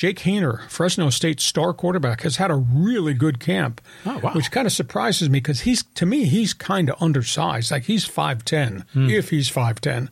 Jake 0.00 0.20
Haener, 0.20 0.66
Fresno 0.70 1.10
State 1.10 1.40
star 1.40 1.74
quarterback, 1.74 2.22
has 2.22 2.36
had 2.36 2.50
a 2.50 2.54
really 2.54 3.12
good 3.12 3.38
camp, 3.38 3.82
oh, 4.06 4.18
wow. 4.20 4.32
which 4.32 4.50
kind 4.50 4.66
of 4.66 4.72
surprises 4.72 5.28
me 5.28 5.40
because 5.40 5.60
he's 5.60 5.82
to 5.82 6.06
me 6.06 6.24
he's 6.24 6.54
kind 6.54 6.88
of 6.88 6.96
undersized. 7.02 7.70
Like 7.70 7.82
he's 7.82 8.06
five 8.06 8.42
ten, 8.42 8.86
mm. 8.94 9.10
if 9.10 9.28
he's 9.28 9.50
five 9.50 9.78
ten, 9.78 10.08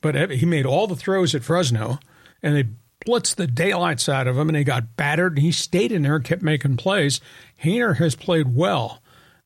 but 0.00 0.32
he 0.32 0.44
made 0.44 0.66
all 0.66 0.88
the 0.88 0.96
throws 0.96 1.36
at 1.36 1.44
Fresno, 1.44 2.00
and 2.42 2.56
they 2.56 2.64
blitzed 3.06 3.36
the 3.36 3.46
daylights 3.46 4.08
out 4.08 4.26
of 4.26 4.36
him, 4.36 4.48
and 4.48 4.58
he 4.58 4.64
got 4.64 4.96
battered. 4.96 5.34
And 5.34 5.42
he 5.42 5.52
stayed 5.52 5.92
in 5.92 6.02
there 6.02 6.16
and 6.16 6.24
kept 6.24 6.42
making 6.42 6.76
plays. 6.78 7.20
Haener 7.62 7.98
has 7.98 8.16
played 8.16 8.56
well. 8.56 9.01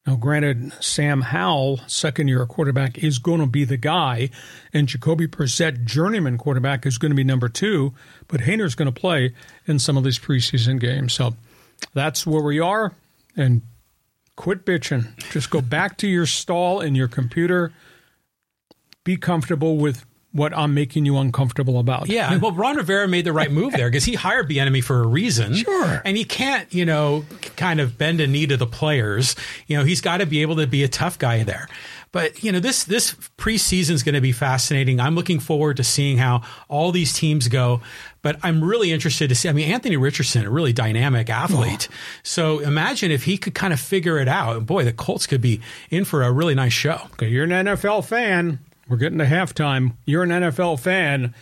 Now, 0.06 0.14
granted, 0.14 0.72
Sam 0.80 1.20
Howell, 1.20 1.80
second 1.88 2.28
year 2.28 2.46
quarterback, 2.46 2.98
is 2.98 3.18
going 3.18 3.40
to 3.40 3.46
be 3.46 3.64
the 3.64 3.76
guy, 3.76 4.30
and 4.72 4.86
Jacoby 4.86 5.26
Brissett, 5.26 5.84
journeyman 5.84 6.38
quarterback, 6.38 6.86
is 6.86 6.96
going 6.96 7.10
to 7.10 7.16
be 7.16 7.24
number 7.24 7.48
two, 7.48 7.92
but 8.28 8.40
Haener's 8.40 8.76
going 8.76 8.92
to 8.92 9.00
play 9.00 9.34
in 9.66 9.80
some 9.80 9.96
of 9.96 10.04
these 10.04 10.18
preseason 10.18 10.78
games. 10.78 11.12
So 11.12 11.34
that's 11.92 12.24
where 12.24 12.42
we 12.42 12.60
are, 12.60 12.94
and 13.36 13.62
quit 14.36 14.64
bitching. 14.64 15.18
Just 15.32 15.50
go 15.50 15.60
back 15.60 15.98
to 15.98 16.06
your 16.06 16.26
stall 16.26 16.80
and 16.80 16.96
your 16.96 17.08
computer. 17.08 17.72
Be 19.02 19.16
comfortable 19.16 19.76
with 19.76 20.06
what 20.36 20.56
I'm 20.56 20.74
making 20.74 21.04
you 21.04 21.16
uncomfortable 21.18 21.78
about. 21.78 22.08
Yeah, 22.08 22.36
well, 22.36 22.52
Ron 22.52 22.76
Rivera 22.76 23.08
made 23.08 23.24
the 23.24 23.32
right 23.32 23.50
move 23.50 23.72
there 23.72 23.88
because 23.88 24.04
he 24.04 24.14
hired 24.26 24.48
Bieniemy 24.48 24.84
for 24.84 25.02
a 25.02 25.06
reason. 25.06 25.54
Sure, 25.54 26.02
and 26.04 26.16
he 26.16 26.24
can't, 26.24 26.72
you 26.72 26.84
know, 26.84 27.24
kind 27.56 27.80
of 27.80 27.98
bend 27.98 28.20
a 28.20 28.26
knee 28.26 28.46
to 28.46 28.56
the 28.56 28.66
players. 28.66 29.36
You 29.66 29.76
know, 29.78 29.84
he's 29.84 30.00
got 30.00 30.18
to 30.18 30.26
be 30.26 30.42
able 30.42 30.56
to 30.56 30.66
be 30.66 30.84
a 30.84 30.88
tough 30.88 31.18
guy 31.18 31.42
there. 31.42 31.68
But 32.12 32.42
you 32.42 32.50
know, 32.50 32.60
this 32.60 32.84
this 32.84 33.14
preseason 33.36 33.90
is 33.90 34.02
going 34.02 34.14
to 34.14 34.22
be 34.22 34.32
fascinating. 34.32 35.00
I'm 35.00 35.14
looking 35.14 35.38
forward 35.38 35.76
to 35.76 35.84
seeing 35.84 36.16
how 36.16 36.42
all 36.66 36.90
these 36.90 37.12
teams 37.12 37.48
go. 37.48 37.82
But 38.22 38.38
I'm 38.42 38.64
really 38.64 38.90
interested 38.90 39.28
to 39.28 39.34
see. 39.34 39.48
I 39.48 39.52
mean, 39.52 39.70
Anthony 39.70 39.96
Richardson, 39.96 40.46
a 40.46 40.50
really 40.50 40.72
dynamic 40.72 41.28
athlete. 41.28 41.88
Oh. 41.90 41.94
So 42.22 42.58
imagine 42.60 43.10
if 43.10 43.24
he 43.24 43.36
could 43.36 43.54
kind 43.54 43.72
of 43.72 43.78
figure 43.78 44.18
it 44.18 44.28
out. 44.28 44.64
Boy, 44.66 44.84
the 44.84 44.92
Colts 44.92 45.26
could 45.26 45.40
be 45.40 45.60
in 45.90 46.04
for 46.04 46.22
a 46.22 46.32
really 46.32 46.54
nice 46.54 46.72
show. 46.72 47.00
Okay, 47.12 47.28
you're 47.28 47.44
an 47.44 47.50
NFL 47.50 48.06
fan. 48.06 48.60
We're 48.88 48.96
getting 48.96 49.18
to 49.18 49.24
halftime. 49.24 49.96
You're 50.04 50.22
an 50.22 50.30
NFL 50.30 50.80
fan. 50.80 51.34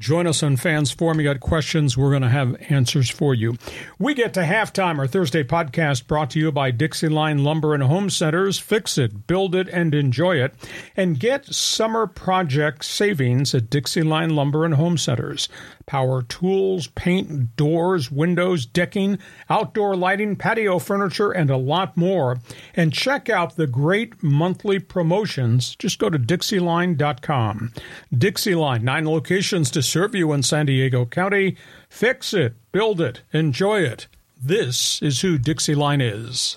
Join 0.00 0.26
us 0.26 0.42
on 0.42 0.56
Fans 0.56 0.90
Forum. 0.90 1.20
You 1.20 1.24
got 1.24 1.38
questions, 1.38 1.96
we're 1.96 2.10
going 2.10 2.22
to 2.22 2.28
have 2.28 2.56
answers 2.68 3.08
for 3.08 3.32
you. 3.32 3.56
We 3.96 4.12
get 4.14 4.34
to 4.34 4.40
halftime, 4.40 4.98
our 4.98 5.06
Thursday 5.06 5.44
podcast 5.44 6.08
brought 6.08 6.30
to 6.30 6.40
you 6.40 6.50
by 6.50 6.72
Dixie 6.72 7.08
Line 7.08 7.44
Lumber 7.44 7.74
and 7.74 7.82
Home 7.82 8.10
Centers. 8.10 8.58
Fix 8.58 8.98
it, 8.98 9.28
build 9.28 9.54
it, 9.54 9.68
and 9.68 9.94
enjoy 9.94 10.36
it. 10.36 10.52
And 10.96 11.20
get 11.20 11.46
summer 11.46 12.08
project 12.08 12.84
savings 12.84 13.54
at 13.54 13.70
Dixie 13.70 14.02
Line 14.02 14.30
Lumber 14.30 14.64
and 14.64 14.74
Home 14.74 14.98
Centers. 14.98 15.48
Power 15.86 16.22
tools, 16.22 16.86
paint, 16.88 17.56
doors, 17.56 18.10
windows, 18.10 18.64
decking, 18.66 19.18
outdoor 19.50 19.96
lighting, 19.96 20.36
patio 20.36 20.78
furniture, 20.78 21.30
and 21.30 21.50
a 21.50 21.56
lot 21.56 21.96
more. 21.96 22.38
And 22.74 22.92
check 22.92 23.28
out 23.28 23.56
the 23.56 23.66
great 23.66 24.22
monthly 24.22 24.78
promotions. 24.78 25.76
Just 25.76 25.98
go 25.98 26.08
to 26.08 26.18
DixieLine.com. 26.18 27.72
Dixie 28.16 28.54
Line, 28.54 28.84
nine 28.84 29.06
locations 29.06 29.70
to 29.72 29.82
serve 29.82 30.14
you 30.14 30.32
in 30.32 30.42
San 30.42 30.66
Diego 30.66 31.04
County. 31.04 31.56
Fix 31.88 32.32
it, 32.32 32.54
build 32.72 33.00
it, 33.00 33.22
enjoy 33.32 33.80
it. 33.80 34.06
This 34.42 35.00
is 35.02 35.20
who 35.20 35.38
Dixie 35.38 35.74
Line 35.74 36.00
is. 36.00 36.56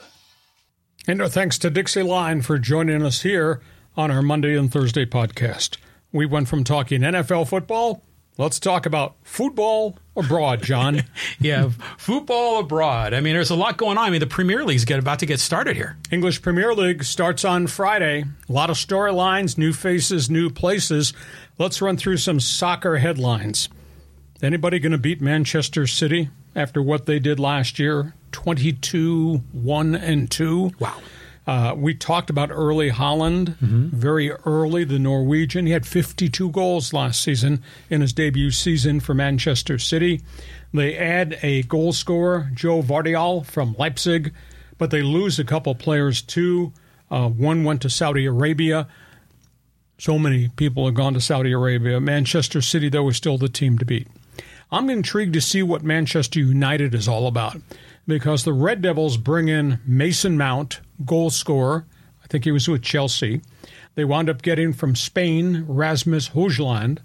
And 1.07 1.21
our 1.21 1.29
thanks 1.29 1.57
to 1.59 1.69
Dixie 1.69 2.03
Line 2.03 2.41
for 2.41 2.57
joining 2.57 3.01
us 3.01 3.21
here 3.21 3.61
on 3.95 4.11
our 4.11 4.21
Monday 4.21 4.57
and 4.57 4.71
Thursday 4.71 5.05
podcast. 5.05 5.77
We 6.11 6.25
went 6.25 6.47
from 6.47 6.63
talking 6.63 7.01
NFL 7.01 7.47
football 7.47 8.03
Let's 8.39 8.59
talk 8.59 8.85
about 8.85 9.15
football 9.23 9.97
abroad, 10.15 10.61
John. 10.61 11.03
yeah, 11.39 11.69
football 11.97 12.59
abroad. 12.59 13.15
I 13.15 13.19
mean, 13.19 13.33
there's 13.33 13.49
a 13.49 13.55
lot 13.55 13.77
going 13.77 13.97
on. 13.97 14.05
I 14.05 14.09
mean, 14.11 14.19
the 14.19 14.27
Premier 14.27 14.63
League's 14.63 14.85
get 14.85 14.99
about 14.99 15.19
to 15.19 15.25
get 15.25 15.39
started 15.39 15.75
here. 15.75 15.97
English 16.11 16.43
Premier 16.43 16.75
League 16.75 17.03
starts 17.03 17.43
on 17.43 17.65
Friday. 17.65 18.25
A 18.47 18.51
lot 18.51 18.69
of 18.69 18.77
storylines, 18.77 19.57
new 19.57 19.73
faces, 19.73 20.29
new 20.29 20.51
places. 20.51 21.13
Let's 21.57 21.81
run 21.81 21.97
through 21.97 22.17
some 22.17 22.39
soccer 22.39 22.97
headlines. 22.97 23.69
Anybody 24.43 24.77
going 24.77 24.91
to 24.91 24.99
beat 24.99 25.19
Manchester 25.19 25.87
City 25.87 26.29
after 26.55 26.79
what 26.79 27.07
they 27.07 27.17
did 27.17 27.39
last 27.39 27.79
year? 27.79 28.13
22 28.33 29.41
1 29.51 29.95
and 29.95 30.29
2. 30.29 30.73
Wow. 30.77 30.99
Uh, 31.47 31.73
we 31.77 31.95
talked 31.95 32.29
about 32.29 32.51
Erling 32.51 32.91
Haaland, 32.91 33.57
mm-hmm. 33.57 33.87
very 33.87 34.31
early, 34.31 34.83
the 34.83 34.99
Norwegian. 34.99 35.65
He 35.65 35.71
had 35.71 35.87
52 35.87 36.51
goals 36.51 36.91
last 36.91 37.21
season 37.21 37.63
in 37.89 38.01
his 38.01 38.11
debut 38.11 38.51
season 38.51 38.99
for 38.99 39.13
Manchester 39.13 39.79
City. 39.79 40.21
They 40.73 40.97
add 40.97 41.39
a 41.41 41.63
goal 41.63 41.93
scorer, 41.93 42.51
Joe 42.53 42.81
Gvardiol 42.81 43.45
from 43.45 43.75
Leipzig, 43.79 44.33
but 44.77 44.91
they 44.91 45.01
lose 45.01 45.39
a 45.39 45.45
couple 45.45 45.73
players 45.73 46.21
too. 46.21 46.73
Uh, 47.09 47.29
one 47.29 47.63
went 47.63 47.81
to 47.83 47.89
Saudi 47.89 48.25
Arabia. 48.25 48.89
So 49.97 50.19
many 50.19 50.49
people 50.49 50.85
have 50.85 50.95
gone 50.95 51.13
to 51.13 51.21
Saudi 51.21 51.53
Arabia. 51.53 52.01
Manchester 52.01 52.61
City, 52.61 52.89
though, 52.89 53.07
is 53.07 53.15
still 53.15 53.37
the 53.37 53.47
team 53.47 53.77
to 53.77 53.85
beat. 53.85 54.07
I'm 54.69 54.89
intrigued 54.89 55.33
to 55.33 55.41
see 55.41 55.63
what 55.63 55.81
Manchester 55.81 56.39
United 56.39 56.93
is 56.93 57.07
all 57.07 57.25
about 57.25 57.57
because 58.05 58.43
the 58.43 58.51
Red 58.53 58.81
Devils 58.81 59.15
bring 59.15 59.47
in 59.47 59.79
Mason 59.85 60.37
Mount, 60.37 60.81
goal 61.05 61.29
scorer. 61.29 61.85
I 62.23 62.27
think 62.27 62.43
he 62.43 62.51
was 62.51 62.67
with 62.67 62.81
Chelsea. 62.81 63.41
They 63.95 64.05
wound 64.05 64.29
up 64.29 64.41
getting 64.41 64.73
from 64.73 64.95
Spain 64.95 65.65
Rasmus 65.67 66.29
Højlund. 66.29 66.99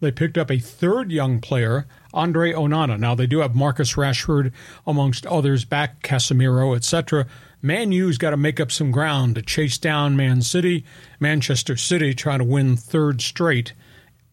They 0.00 0.10
picked 0.10 0.36
up 0.36 0.50
a 0.50 0.58
third 0.58 1.10
young 1.10 1.40
player, 1.40 1.86
Andre 2.12 2.52
Onana. 2.52 2.98
Now 2.98 3.14
they 3.14 3.26
do 3.26 3.38
have 3.38 3.54
Marcus 3.54 3.94
Rashford 3.94 4.52
amongst 4.86 5.24
others 5.26 5.64
back, 5.64 6.02
Casemiro, 6.02 6.76
etc. 6.76 7.26
Man 7.62 7.92
U's 7.92 8.18
got 8.18 8.30
to 8.30 8.36
make 8.36 8.60
up 8.60 8.70
some 8.70 8.90
ground 8.90 9.36
to 9.36 9.42
chase 9.42 9.78
down 9.78 10.16
Man 10.16 10.42
City. 10.42 10.84
Manchester 11.18 11.76
City 11.76 12.12
trying 12.12 12.40
to 12.40 12.44
win 12.44 12.76
third 12.76 13.22
straight 13.22 13.72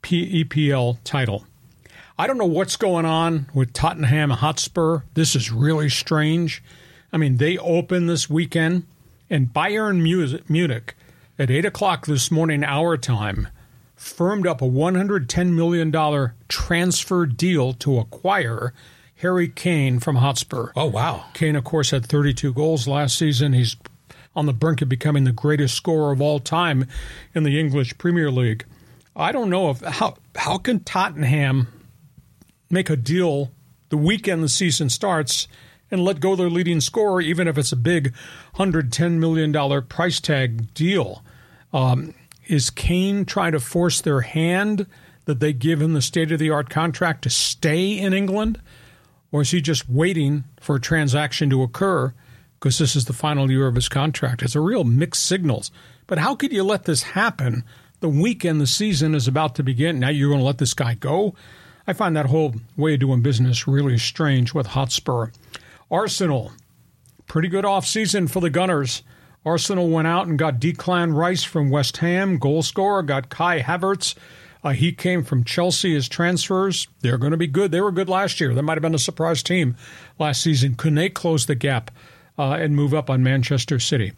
EPL 0.03 0.97
title. 1.03 1.45
I 2.17 2.27
don't 2.27 2.37
know 2.37 2.45
what's 2.45 2.75
going 2.75 3.05
on 3.05 3.49
with 3.53 3.71
Tottenham 3.71 4.31
Hotspur. 4.31 5.01
This 5.13 5.35
is 5.35 5.51
really 5.51 5.89
strange. 5.89 6.61
I 7.13 7.17
mean, 7.17 7.37
they 7.37 7.57
open 7.57 8.07
this 8.07 8.29
weekend, 8.29 8.85
and 9.31 9.53
Bayern 9.53 10.01
Munich 10.49 10.95
at 11.39 11.49
8 11.49 11.65
o'clock 11.65 12.05
this 12.05 12.29
morning, 12.29 12.65
our 12.65 12.97
time, 12.97 13.47
firmed 13.95 14.45
up 14.45 14.61
a 14.61 14.65
$110 14.65 15.53
million 15.53 16.31
transfer 16.49 17.25
deal 17.25 17.73
to 17.73 17.97
acquire 17.97 18.73
Harry 19.15 19.47
Kane 19.47 19.99
from 19.99 20.17
Hotspur. 20.17 20.71
Oh, 20.75 20.87
wow. 20.87 21.25
Kane, 21.33 21.55
of 21.55 21.63
course, 21.63 21.91
had 21.91 22.05
32 22.05 22.53
goals 22.53 22.87
last 22.87 23.17
season. 23.17 23.53
He's 23.53 23.77
on 24.35 24.47
the 24.47 24.53
brink 24.53 24.81
of 24.81 24.89
becoming 24.89 25.23
the 25.23 25.31
greatest 25.31 25.75
scorer 25.75 26.11
of 26.11 26.21
all 26.21 26.39
time 26.39 26.85
in 27.33 27.43
the 27.43 27.57
English 27.57 27.97
Premier 27.97 28.29
League. 28.29 28.65
I 29.15 29.31
don't 29.31 29.49
know 29.49 29.69
if 29.69 29.81
how 29.81 30.15
how 30.35 30.57
can 30.57 30.79
Tottenham 30.81 31.67
make 32.69 32.89
a 32.89 32.95
deal 32.95 33.51
the 33.89 33.97
weekend 33.97 34.41
the 34.41 34.49
season 34.49 34.89
starts 34.89 35.49
and 35.91 36.03
let 36.03 36.21
go 36.21 36.35
their 36.35 36.49
leading 36.49 36.81
scorer, 36.81 37.21
even 37.21 37.47
if 37.47 37.57
it's 37.57 37.73
a 37.73 37.77
big 37.77 38.13
$110 38.55 39.19
million 39.19 39.83
price 39.83 40.19
tag 40.19 40.73
deal. 40.73 41.23
Um, 41.73 42.15
is 42.47 42.69
Kane 42.69 43.25
trying 43.25 43.51
to 43.51 43.59
force 43.59 44.01
their 44.01 44.21
hand 44.21 44.87
that 45.25 45.39
they 45.39 45.53
give 45.53 45.81
him 45.81 45.93
the 45.93 46.01
state 46.01 46.31
of 46.31 46.39
the 46.39 46.49
art 46.49 46.69
contract 46.69 47.23
to 47.23 47.29
stay 47.29 47.97
in 47.97 48.13
England? 48.13 48.59
Or 49.31 49.41
is 49.41 49.51
he 49.51 49.61
just 49.61 49.89
waiting 49.89 50.45
for 50.59 50.75
a 50.75 50.81
transaction 50.81 51.49
to 51.51 51.63
occur 51.63 52.13
because 52.59 52.77
this 52.77 52.95
is 52.95 53.05
the 53.05 53.13
final 53.13 53.49
year 53.49 53.67
of 53.67 53.75
his 53.75 53.89
contract? 53.89 54.41
It's 54.41 54.55
a 54.55 54.59
real 54.59 54.83
mixed 54.83 55.25
signals. 55.25 55.71
But 56.07 56.17
how 56.17 56.35
could 56.35 56.51
you 56.51 56.63
let 56.63 56.85
this 56.85 57.03
happen 57.03 57.63
the 58.01 58.09
weekend 58.09 58.59
the 58.59 58.67
season 58.67 59.15
is 59.15 59.27
about 59.27 59.55
to 59.55 59.63
begin? 59.63 59.99
Now 59.99 60.09
you're 60.09 60.29
going 60.29 60.41
to 60.41 60.45
let 60.45 60.57
this 60.57 60.73
guy 60.73 60.95
go? 60.95 61.35
I 61.87 61.93
find 61.93 62.15
that 62.15 62.27
whole 62.27 62.55
way 62.75 62.95
of 62.95 62.99
doing 62.99 63.21
business 63.21 63.67
really 63.67 63.97
strange 63.97 64.53
with 64.53 64.67
Hotspur. 64.67 65.31
Arsenal, 65.91 66.53
pretty 67.27 67.49
good 67.49 67.65
offseason 67.65 68.29
for 68.29 68.39
the 68.39 68.49
Gunners. 68.49 69.03
Arsenal 69.45 69.89
went 69.89 70.07
out 70.07 70.25
and 70.25 70.39
got 70.39 70.57
Declan 70.57 71.13
Rice 71.13 71.43
from 71.43 71.69
West 71.69 71.97
Ham, 71.97 72.37
goal 72.37 72.63
scorer, 72.63 73.03
got 73.03 73.29
Kai 73.29 73.59
Havertz. 73.59 74.15
Uh, 74.63 74.69
he 74.69 74.93
came 74.93 75.21
from 75.21 75.43
Chelsea 75.43 75.93
as 75.95 76.07
transfers. 76.07 76.87
They're 77.01 77.17
going 77.17 77.31
to 77.31 77.37
be 77.37 77.47
good. 77.47 77.71
They 77.71 77.81
were 77.81 77.91
good 77.91 78.07
last 78.07 78.39
year. 78.39 78.53
They 78.53 78.61
might 78.61 78.77
have 78.77 78.81
been 78.81 78.95
a 78.95 78.99
surprise 78.99 79.43
team 79.43 79.75
last 80.17 80.41
season. 80.41 80.75
Can 80.75 80.95
they 80.95 81.09
close 81.09 81.45
the 81.45 81.55
gap 81.55 81.91
uh, 82.39 82.53
and 82.53 82.73
move 82.73 82.93
up 82.93 83.09
on 83.09 83.21
Manchester 83.21 83.77
City? 83.77 84.13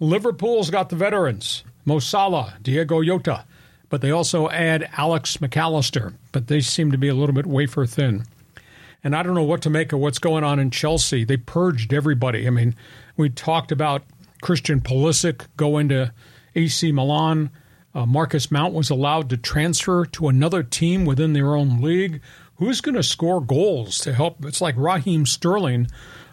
Liverpool's 0.00 0.68
got 0.68 0.90
the 0.90 0.96
veterans 0.96 1.64
Mo 1.86 2.00
Salah, 2.00 2.54
Diogo 2.60 3.02
Jota, 3.02 3.46
but 3.88 4.02
they 4.02 4.10
also 4.10 4.50
add 4.50 4.90
Alex 4.98 5.38
McAllister, 5.38 6.14
but 6.32 6.48
they 6.48 6.60
seem 6.60 6.90
to 6.90 6.98
be 6.98 7.08
a 7.08 7.14
little 7.14 7.34
bit 7.34 7.46
wafer 7.46 7.86
thin. 7.86 8.24
And 9.04 9.14
I 9.14 9.22
don't 9.22 9.34
know 9.34 9.42
what 9.42 9.62
to 9.62 9.70
make 9.70 9.92
of 9.92 10.00
what's 10.00 10.18
going 10.18 10.42
on 10.42 10.58
in 10.58 10.70
Chelsea. 10.70 11.24
They 11.24 11.36
purged 11.36 11.92
everybody. 11.92 12.46
I 12.46 12.50
mean, 12.50 12.74
we 13.16 13.28
talked 13.28 13.70
about 13.70 14.02
Christian 14.40 14.80
Pulisic 14.80 15.46
going 15.56 15.90
to 15.90 16.12
AC 16.54 16.90
Milan. 16.90 17.50
Uh, 17.94 18.06
Marcus 18.06 18.50
Mount 18.50 18.74
was 18.74 18.90
allowed 18.90 19.30
to 19.30 19.36
transfer 19.36 20.06
to 20.06 20.28
another 20.28 20.62
team 20.62 21.04
within 21.04 21.34
their 21.34 21.54
own 21.54 21.80
league. 21.80 22.20
Who's 22.56 22.80
going 22.80 22.94
to 22.94 23.02
score 23.02 23.40
goals 23.40 23.98
to 23.98 24.14
help? 24.14 24.44
It's 24.44 24.60
like 24.60 24.74
Raheem 24.76 25.26
Sterling 25.26 25.88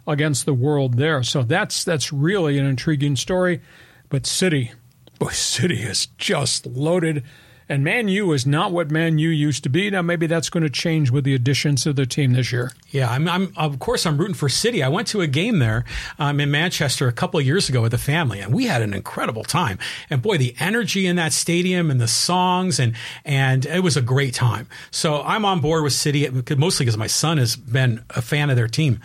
against 0.07 0.45
the 0.45 0.53
world 0.53 0.97
there. 0.97 1.23
So 1.23 1.43
that's 1.43 1.83
that's 1.83 2.11
really 2.13 2.57
an 2.57 2.65
intriguing 2.65 3.15
story. 3.15 3.61
But 4.09 4.25
City, 4.25 4.71
boy, 5.19 5.29
City 5.29 5.81
is 5.81 6.07
just 6.17 6.65
loaded. 6.65 7.23
And 7.71 7.85
Man 7.85 8.09
U 8.09 8.33
is 8.33 8.45
not 8.45 8.73
what 8.73 8.91
Man 8.91 9.17
U 9.17 9.29
used 9.29 9.63
to 9.63 9.69
be. 9.69 9.89
Now 9.89 10.01
maybe 10.01 10.27
that's 10.27 10.49
going 10.49 10.63
to 10.63 10.69
change 10.69 11.09
with 11.09 11.23
the 11.23 11.33
additions 11.33 11.83
to 11.83 11.93
the 11.93 12.05
team 12.05 12.33
this 12.33 12.51
year. 12.51 12.73
Yeah, 12.89 13.09
I'm, 13.09 13.29
I'm 13.29 13.53
of 13.55 13.79
course 13.79 14.05
I'm 14.05 14.17
rooting 14.17 14.33
for 14.33 14.49
City. 14.49 14.83
I 14.83 14.89
went 14.89 15.07
to 15.07 15.21
a 15.21 15.27
game 15.27 15.59
there 15.59 15.85
um, 16.19 16.41
in 16.41 16.51
Manchester 16.51 17.07
a 17.07 17.13
couple 17.13 17.39
of 17.39 17.45
years 17.45 17.69
ago 17.69 17.81
with 17.81 17.91
the 17.91 17.97
family, 17.97 18.41
and 18.41 18.53
we 18.53 18.65
had 18.65 18.81
an 18.81 18.93
incredible 18.93 19.45
time. 19.45 19.79
And 20.09 20.21
boy, 20.21 20.37
the 20.37 20.53
energy 20.59 21.07
in 21.07 21.15
that 21.15 21.31
stadium 21.31 21.89
and 21.89 22.01
the 22.01 22.09
songs 22.09 22.77
and 22.77 22.93
and 23.23 23.65
it 23.65 23.83
was 23.83 23.95
a 23.95 24.01
great 24.01 24.33
time. 24.33 24.67
So 24.91 25.21
I'm 25.21 25.45
on 25.45 25.61
board 25.61 25.83
with 25.83 25.93
City 25.93 26.29
mostly 26.57 26.85
because 26.85 26.97
my 26.97 27.07
son 27.07 27.37
has 27.37 27.55
been 27.55 28.03
a 28.09 28.21
fan 28.21 28.49
of 28.49 28.57
their 28.57 28.67
team. 28.67 28.99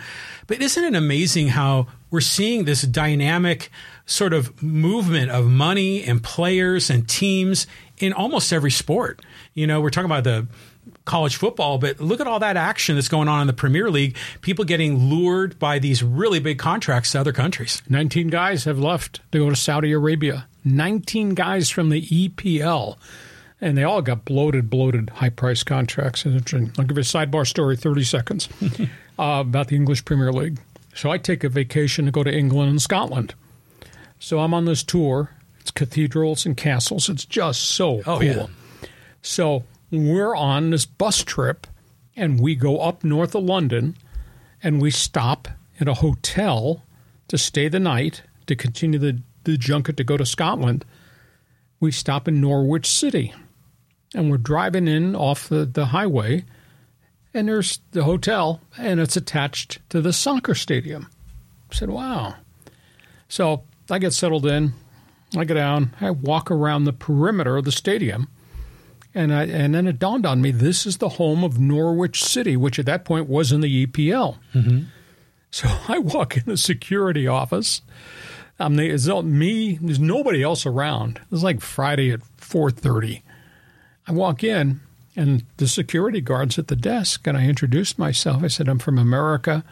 But 0.47 0.61
isn't 0.61 0.83
it 0.83 0.93
amazing 0.93 1.49
how 1.49 1.87
we're 2.09 2.21
seeing 2.21 2.65
this 2.65 2.81
dynamic 2.81 3.69
sort 4.05 4.33
of 4.33 4.63
movement 4.63 5.29
of 5.29 5.45
money 5.45 6.03
and 6.03 6.23
players 6.23 6.89
and 6.89 7.07
teams 7.07 7.67
in 7.99 8.13
almost 8.13 8.53
every 8.53 8.71
sport. 8.71 9.21
You 9.53 9.67
know, 9.67 9.81
we're 9.81 9.89
talking 9.89 10.05
about 10.05 10.23
the 10.23 10.47
college 11.05 11.35
football, 11.37 11.77
but 11.77 11.99
look 11.99 12.19
at 12.19 12.27
all 12.27 12.39
that 12.39 12.57
action 12.57 12.95
that's 12.95 13.07
going 13.07 13.27
on 13.27 13.41
in 13.41 13.47
the 13.47 13.53
Premier 13.53 13.89
League. 13.89 14.15
People 14.41 14.65
getting 14.65 14.97
lured 14.97 15.57
by 15.59 15.79
these 15.79 16.03
really 16.03 16.39
big 16.39 16.59
contracts 16.59 17.11
to 17.11 17.19
other 17.19 17.33
countries. 17.33 17.81
19 17.89 18.27
guys 18.27 18.65
have 18.65 18.79
left 18.79 19.21
to 19.31 19.39
go 19.39 19.49
to 19.49 19.55
Saudi 19.55 19.91
Arabia. 19.91 20.47
19 20.63 21.33
guys 21.33 21.69
from 21.69 21.89
the 21.89 22.01
EPL. 22.01 22.97
And 23.59 23.75
they 23.75 23.83
all 23.83 24.03
got 24.03 24.23
bloated, 24.23 24.69
bloated, 24.69 25.09
high 25.09 25.29
price 25.29 25.63
contracts. 25.63 26.25
I'll 26.25 26.31
give 26.33 26.51
you 26.53 26.75
a 26.75 27.01
sidebar 27.01 27.47
story, 27.47 27.75
30 27.75 28.03
seconds, 28.03 28.49
uh, 29.19 29.41
about 29.41 29.69
the 29.69 29.75
English 29.75 30.05
Premier 30.05 30.31
League. 30.31 30.59
So 30.93 31.09
I 31.09 31.17
take 31.17 31.43
a 31.43 31.49
vacation 31.49 32.05
to 32.05 32.11
go 32.11 32.23
to 32.23 32.31
England 32.31 32.69
and 32.69 32.81
Scotland. 32.81 33.33
So 34.19 34.39
I'm 34.39 34.53
on 34.53 34.65
this 34.65 34.83
tour 34.83 35.31
it's 35.67 35.71
cathedrals 35.71 36.45
and 36.45 36.55
castles. 36.55 37.09
It's 37.09 37.25
just 37.25 37.61
so 37.61 37.99
oh, 38.05 38.19
cool. 38.19 38.21
Yeah. 38.21 38.47
So 39.21 39.63
we're 39.91 40.33
on 40.33 40.69
this 40.69 40.85
bus 40.85 41.23
trip 41.23 41.67
and 42.15 42.39
we 42.39 42.55
go 42.55 42.79
up 42.79 43.03
north 43.03 43.35
of 43.35 43.43
London 43.43 43.97
and 44.63 44.81
we 44.81 44.91
stop 44.91 45.49
at 45.79 45.89
a 45.89 45.95
hotel 45.95 46.83
to 47.27 47.37
stay 47.37 47.67
the 47.67 47.81
night 47.81 48.23
to 48.45 48.55
continue 48.55 48.97
the, 48.97 49.21
the 49.43 49.57
junket 49.57 49.97
to 49.97 50.05
go 50.05 50.15
to 50.15 50.25
Scotland. 50.25 50.85
We 51.81 51.91
stop 51.91 52.29
in 52.29 52.39
Norwich 52.39 52.87
City 52.87 53.33
and 54.15 54.31
we're 54.31 54.37
driving 54.37 54.87
in 54.87 55.17
off 55.17 55.49
the, 55.49 55.65
the 55.65 55.87
highway 55.87 56.45
and 57.33 57.49
there's 57.49 57.81
the 57.91 58.05
hotel 58.05 58.61
and 58.77 59.01
it's 59.01 59.17
attached 59.17 59.79
to 59.89 59.99
the 59.99 60.13
soccer 60.13 60.55
stadium. 60.55 61.09
I 61.69 61.75
said, 61.75 61.89
wow. 61.89 62.35
So 63.27 63.63
I 63.89 63.99
get 63.99 64.13
settled 64.13 64.45
in. 64.45 64.73
I 65.35 65.43
go 65.43 65.55
down, 65.55 65.93
I 65.99 66.11
walk 66.11 66.49
around 66.49 66.85
the 66.85 66.93
perimeter 66.93 67.57
of 67.57 67.65
the 67.65 67.71
stadium, 67.71 68.29
and 69.13 69.33
I, 69.33 69.43
and 69.45 69.75
then 69.75 69.87
it 69.87 69.99
dawned 69.99 70.25
on 70.25 70.41
me 70.41 70.51
this 70.51 70.85
is 70.85 70.97
the 70.97 71.09
home 71.09 71.43
of 71.43 71.59
Norwich 71.59 72.23
City, 72.23 72.55
which 72.55 72.79
at 72.79 72.85
that 72.85 73.03
point 73.03 73.27
was 73.27 73.51
in 73.51 73.61
the 73.61 73.85
EPL. 73.85 74.37
Mm-hmm. 74.53 74.83
So 75.51 75.67
I 75.87 75.99
walk 75.99 76.37
in 76.37 76.43
the 76.45 76.57
security 76.57 77.27
office. 77.27 77.81
Um, 78.59 78.79
it's 78.79 79.07
me. 79.07 79.77
There's 79.81 79.99
nobody 79.99 80.41
else 80.41 80.65
around. 80.65 81.21
It's 81.31 81.43
like 81.43 81.61
Friday 81.61 82.11
at 82.11 82.21
four 82.37 82.71
thirty. 82.71 83.23
I 84.07 84.13
walk 84.13 84.43
in, 84.43 84.79
and 85.15 85.43
the 85.57 85.67
security 85.67 86.21
guard's 86.21 86.57
at 86.57 86.67
the 86.69 86.75
desk, 86.75 87.27
and 87.27 87.37
I 87.37 87.45
introduced 87.45 87.99
myself. 87.99 88.43
I 88.43 88.47
said, 88.47 88.67
"I'm 88.67 88.79
from 88.79 88.97
America. 88.97 89.63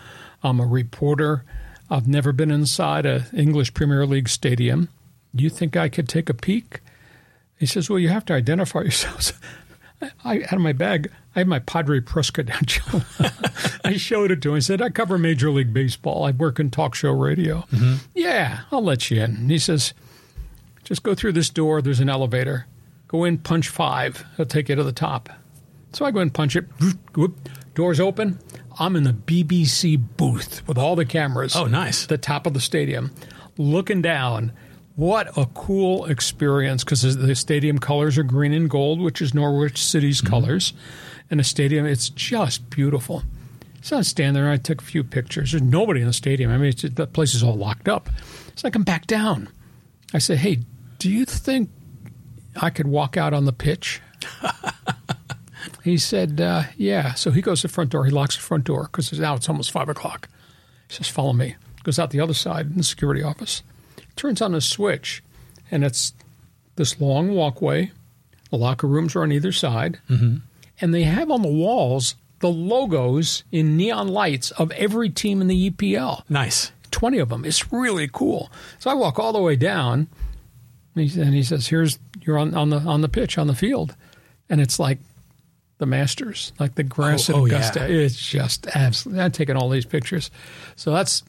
I'm 0.44 0.60
a 0.60 0.66
reporter. 0.66 1.44
I've 1.90 2.08
never 2.08 2.32
been 2.32 2.52
inside 2.52 3.06
a 3.06 3.26
English 3.34 3.74
Premier 3.74 4.06
League 4.06 4.30
stadium." 4.30 4.90
Do 5.36 5.44
you 5.44 5.50
think 5.50 5.76
I 5.76 5.90
could 5.90 6.08
take 6.08 6.30
a 6.30 6.34
peek? 6.34 6.80
He 7.58 7.66
says, 7.66 7.90
Well, 7.90 8.00
you 8.00 8.10
have 8.10 8.26
to 8.26 8.34
identify 8.34 8.82
yourselves. 8.84 9.34
I 10.24 10.42
out 10.44 10.54
of 10.54 10.62
my 10.62 10.74
bag, 10.74 11.12
I 11.36 11.40
had 11.40 11.48
my 11.48 11.60
Padre 11.60 12.00
press 12.00 12.30
credential. 12.30 13.02
I 13.84 13.98
showed 13.98 14.32
it 14.32 14.42
to 14.44 14.50
him. 14.50 14.56
I 14.56 14.60
said, 14.60 14.82
I 14.82 14.90
cover 14.90 15.18
Major 15.18 15.50
League 15.52 15.74
Baseball. 15.74 16.26
I 16.26 16.32
work 16.32 16.60
in 16.60 16.70
talk 16.70 16.96
show 16.96 17.12
radio. 17.12 17.60
Mm-hmm. 17.72 17.96
Yeah, 18.14 18.62
I'll 18.72 18.84
let 18.84 19.10
you 19.10 19.22
in. 19.22 19.36
And 19.36 19.52
he 19.52 19.58
says, 19.60 19.94
just 20.84 21.04
go 21.04 21.16
through 21.16 21.34
this 21.34 21.50
door. 21.50 21.82
There's 21.82 22.00
an 22.00 22.10
elevator. 22.10 22.68
Go 23.08 23.24
in, 23.24 23.38
punch 23.38 23.70
five. 23.70 24.26
It'll 24.34 24.46
take 24.46 24.70
you 24.70 24.76
to 24.76 24.84
the 24.84 24.92
top. 24.92 25.30
So 25.94 26.06
I 26.06 26.12
go 26.12 26.20
and 26.20 26.34
punch 26.34 26.56
it. 26.56 26.66
Doors 27.76 28.00
open. 28.00 28.40
I'm 28.78 28.96
in 28.96 29.04
the 29.04 29.14
BBC 29.14 30.02
booth 30.18 30.68
with 30.68 30.78
all 30.78 30.96
the 30.96 31.06
cameras. 31.06 31.56
Oh, 31.56 31.66
nice. 31.66 32.06
The 32.06 32.18
top 32.18 32.46
of 32.46 32.54
the 32.54 32.60
stadium, 32.60 33.12
looking 33.58 34.02
down 34.02 34.52
what 34.96 35.38
a 35.38 35.46
cool 35.54 36.06
experience 36.06 36.84
because 36.84 37.18
the 37.18 37.36
stadium 37.36 37.80
colors 37.80 38.18
are 38.18 38.24
green 38.24 38.54
and 38.54 38.70
gold, 38.70 39.02
which 39.02 39.22
is 39.22 39.34
Norwich 39.34 39.84
City's 39.84 40.22
mm-hmm. 40.22 40.30
colors. 40.30 40.74
And 41.30 41.40
the 41.40 41.44
stadium, 41.44 41.86
it's 41.86 42.10
just 42.10 42.70
beautiful. 42.70 43.24
So 43.82 43.98
I 43.98 44.02
stand 44.02 44.36
there 44.36 44.44
and 44.44 44.54
I 44.54 44.58
took 44.58 44.82
a 44.82 44.86
few 44.86 45.04
pictures. 45.04 45.52
There's 45.52 45.62
nobody 45.62 46.02
in 46.02 46.08
the 46.08 46.14
stadium. 46.14 46.52
I 46.52 46.58
mean, 46.58 46.74
the 46.94 47.08
place 47.08 47.34
is 47.36 47.44
all 47.44 47.56
locked 47.56 47.88
up. 47.88 48.10
So 48.56 48.68
I 48.68 48.72
come 48.72 48.84
back 48.84 49.06
down. 49.06 49.50
I 50.14 50.20
say, 50.20 50.36
hey, 50.36 50.60
do 50.98 51.10
you 51.10 51.26
think 51.26 51.70
I 52.56 52.70
could 52.70 52.88
walk 52.88 53.18
out 53.18 53.34
on 53.34 53.46
the 53.46 53.54
pitch? 53.54 54.02
he 55.84 55.98
said, 55.98 56.40
uh, 56.40 56.64
yeah. 56.78 57.16
So 57.16 57.32
he 57.32 57.42
goes 57.42 57.62
to 57.62 57.68
the 57.68 57.74
front 57.74 57.90
door. 57.90 58.06
He 58.06 58.12
locks 58.12 58.36
the 58.36 58.42
front 58.42 58.64
door 58.64 58.84
because 58.84 59.12
now 59.20 59.36
it's 59.36 59.50
almost 59.50 59.72
5 59.72 59.90
o'clock. 59.90 60.30
He 60.88 60.96
says, 60.96 61.08
follow 61.08 61.34
me. 61.34 61.56
Goes 61.84 62.00
out 62.00 62.12
the 62.12 62.22
other 62.22 62.34
side 62.34 62.68
in 62.68 62.78
the 62.78 62.84
security 62.84 63.22
office 63.22 63.62
turns 64.16 64.42
on 64.42 64.56
a 64.56 64.62
switch, 64.62 65.24
and 65.72 65.84
it's 65.84 66.14
this 66.76 67.00
long 67.00 67.34
walkway. 67.34 67.92
The 68.52 68.58
locker 68.58 68.88
rooms 68.88 69.16
are 69.16 69.24
on 69.24 69.32
either 69.32 69.52
side, 69.52 70.00
mm-hmm. 70.10 70.38
and 70.80 70.94
they 70.94 71.04
have 71.04 71.32
on 71.32 71.42
the 71.42 71.48
walls 71.50 72.16
the 72.40 72.50
logos 72.50 73.44
in 73.52 73.78
neon 73.78 74.08
lights 74.10 74.52
of 74.52 74.72
every 74.74 75.10
team 75.10 75.42
in 75.42 75.48
the 75.48 75.70
EPL. 75.72 76.22
Nice. 76.30 76.72
20 76.92 77.18
of 77.20 77.30
them. 77.30 77.44
It's 77.46 77.72
really 77.72 78.10
cool. 78.12 78.52
So 78.80 78.90
I 78.90 78.94
walk 78.94 79.18
all 79.20 79.34
the 79.34 79.42
way 79.42 79.56
down, 79.56 80.08
and 80.96 81.10
he, 81.10 81.22
and 81.22 81.34
he 81.34 81.44
says, 81.44 81.68
Here's, 81.68 81.98
you're 82.22 82.38
on, 82.38 82.54
on, 82.54 82.70
the, 82.70 82.78
on 82.80 83.02
the 83.02 83.10
pitch, 83.10 83.38
on 83.38 83.48
the 83.48 83.56
field. 83.56 83.96
and 84.50 84.62
it's 84.62 84.80
like 84.80 85.00
the 85.78 85.86
Masters, 85.86 86.54
like 86.60 86.76
the 86.76 86.84
grass 86.84 87.30
Oh, 87.30 87.34
at 87.34 87.40
oh, 87.40 87.46
Augusta. 87.46 87.80
yeah. 87.82 87.86
It's 87.88 88.16
just 88.16 88.68
absolutely. 88.76 89.24
I'm 89.24 89.32
taking 89.32 89.58
all 89.58 89.70
these 89.70 89.86
pictures, 89.86 90.30
so 90.78 90.92
that's 90.94 91.24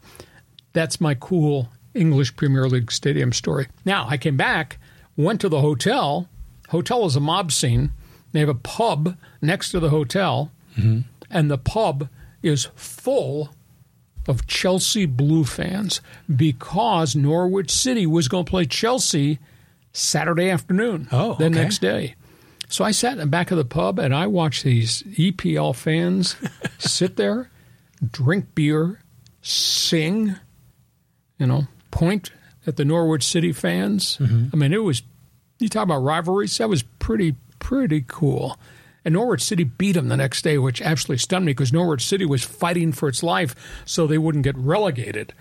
that's 0.73 1.01
my 1.01 1.15
cool 1.15 1.69
English 1.97 2.37
Premier 2.37 2.69
League 2.69 2.93
stadium 2.93 3.33
story. 3.33 3.67
Now 3.85 4.07
I 4.09 4.17
came 4.17 4.37
back, 4.37 4.79
went 5.17 5.41
to 5.41 5.49
the 5.49 5.61
hotel. 5.61 6.29
Hotel 6.69 7.05
is 7.07 7.17
a 7.17 7.21
mob 7.21 7.53
scene. 7.53 7.93
They 8.33 8.41
have 8.41 8.49
a 8.49 8.55
pub 8.55 9.17
next 9.41 9.71
to 9.71 9.81
the 9.81 9.91
hotel, 9.91 10.51
mm-hmm. 10.77 11.01
and 11.31 11.51
the 11.51 11.59
pub 11.59 12.09
is 12.43 12.69
full 12.75 13.51
of 14.29 14.47
Chelsea 14.47 15.07
Blue 15.07 15.45
fans 15.45 16.01
because 16.35 17.15
Norwich 17.17 17.71
City 17.71 18.07
was 18.07 18.29
going 18.29 18.45
to 18.45 18.51
play 18.51 18.67
Chelsea 18.67 19.39
Saturday 19.93 20.51
afternoon. 20.51 21.09
Oh, 21.13 21.35
the 21.35 21.47
okay. 21.47 21.55
next 21.55 21.79
day. 21.79 22.15
So 22.69 22.85
I 22.85 22.91
sat 22.91 23.13
in 23.13 23.19
the 23.19 23.27
back 23.27 23.51
of 23.51 23.59
the 23.59 23.65
pub 23.65 23.99
and 23.99 24.15
I 24.15 24.27
watched 24.27 24.65
these 24.65 25.03
EPL 25.05 25.75
fans 25.75 26.37
sit 26.79 27.17
there, 27.17 27.51
drink 28.11 28.55
beer, 28.55 29.01
sing, 29.41 30.35
you 31.39 31.47
know, 31.47 31.69
point 31.97 32.31
at 32.67 32.77
the 32.77 32.85
Norwich 32.85 33.25
City 33.25 33.53
fans. 33.53 34.19
Mm-hmm. 34.19 34.49
I 34.53 34.57
mean, 34.57 34.73
it 34.73 34.83
was, 34.83 35.03
you 35.59 35.69
talk 35.69 35.85
about 35.85 36.03
rivalries, 36.03 36.57
that 36.59 36.69
was 36.69 36.83
pretty, 36.83 37.37
pretty 37.59 38.05
cool. 38.07 38.59
And 39.05 39.15
Norwich 39.15 39.43
City 39.43 39.65
beat 39.65 39.93
them 39.93 40.09
the 40.09 40.17
next 40.17 40.43
day, 40.43 40.59
which 40.59 40.83
absolutely 40.83 41.19
stunned 41.19 41.47
me 41.47 41.53
because 41.53 41.73
Norwich 41.73 42.05
City 42.05 42.27
was 42.27 42.45
fighting 42.45 42.93
for 42.93 43.09
its 43.09 43.23
life 43.23 43.55
so 43.85 44.07
they 44.07 44.19
wouldn't 44.19 44.45
get 44.45 44.57
relegated. 44.59 45.33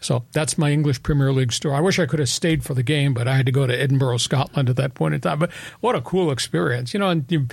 So 0.00 0.24
that's 0.32 0.56
my 0.56 0.72
English 0.72 1.02
Premier 1.02 1.30
League 1.30 1.52
story. 1.52 1.76
I 1.76 1.80
wish 1.80 1.98
I 1.98 2.06
could 2.06 2.18
have 2.18 2.30
stayed 2.30 2.64
for 2.64 2.72
the 2.72 2.82
game, 2.82 3.12
but 3.12 3.28
I 3.28 3.36
had 3.36 3.46
to 3.46 3.52
go 3.52 3.66
to 3.66 3.78
Edinburgh, 3.78 4.16
Scotland 4.16 4.70
at 4.70 4.76
that 4.76 4.94
point 4.94 5.14
in 5.14 5.20
time. 5.20 5.38
But 5.38 5.52
what 5.80 5.94
a 5.94 6.00
cool 6.00 6.30
experience. 6.30 6.94
You 6.94 7.00
know, 7.00 7.10
and 7.10 7.26
you, 7.28 7.48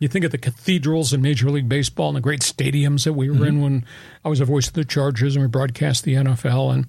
you 0.00 0.08
think 0.08 0.24
of 0.24 0.32
the 0.32 0.38
cathedrals 0.38 1.12
in 1.12 1.22
Major 1.22 1.48
League 1.48 1.68
Baseball 1.68 2.08
and 2.08 2.16
the 2.16 2.20
great 2.20 2.40
stadiums 2.40 3.04
that 3.04 3.12
we 3.12 3.30
were 3.30 3.46
in 3.46 3.54
mm-hmm. 3.54 3.62
when 3.62 3.86
I 4.24 4.28
was 4.28 4.40
a 4.40 4.44
voice 4.44 4.66
of 4.66 4.74
the 4.74 4.84
Chargers 4.84 5.36
and 5.36 5.44
we 5.44 5.48
broadcast 5.48 6.02
the 6.02 6.14
NFL 6.14 6.74
and 6.74 6.86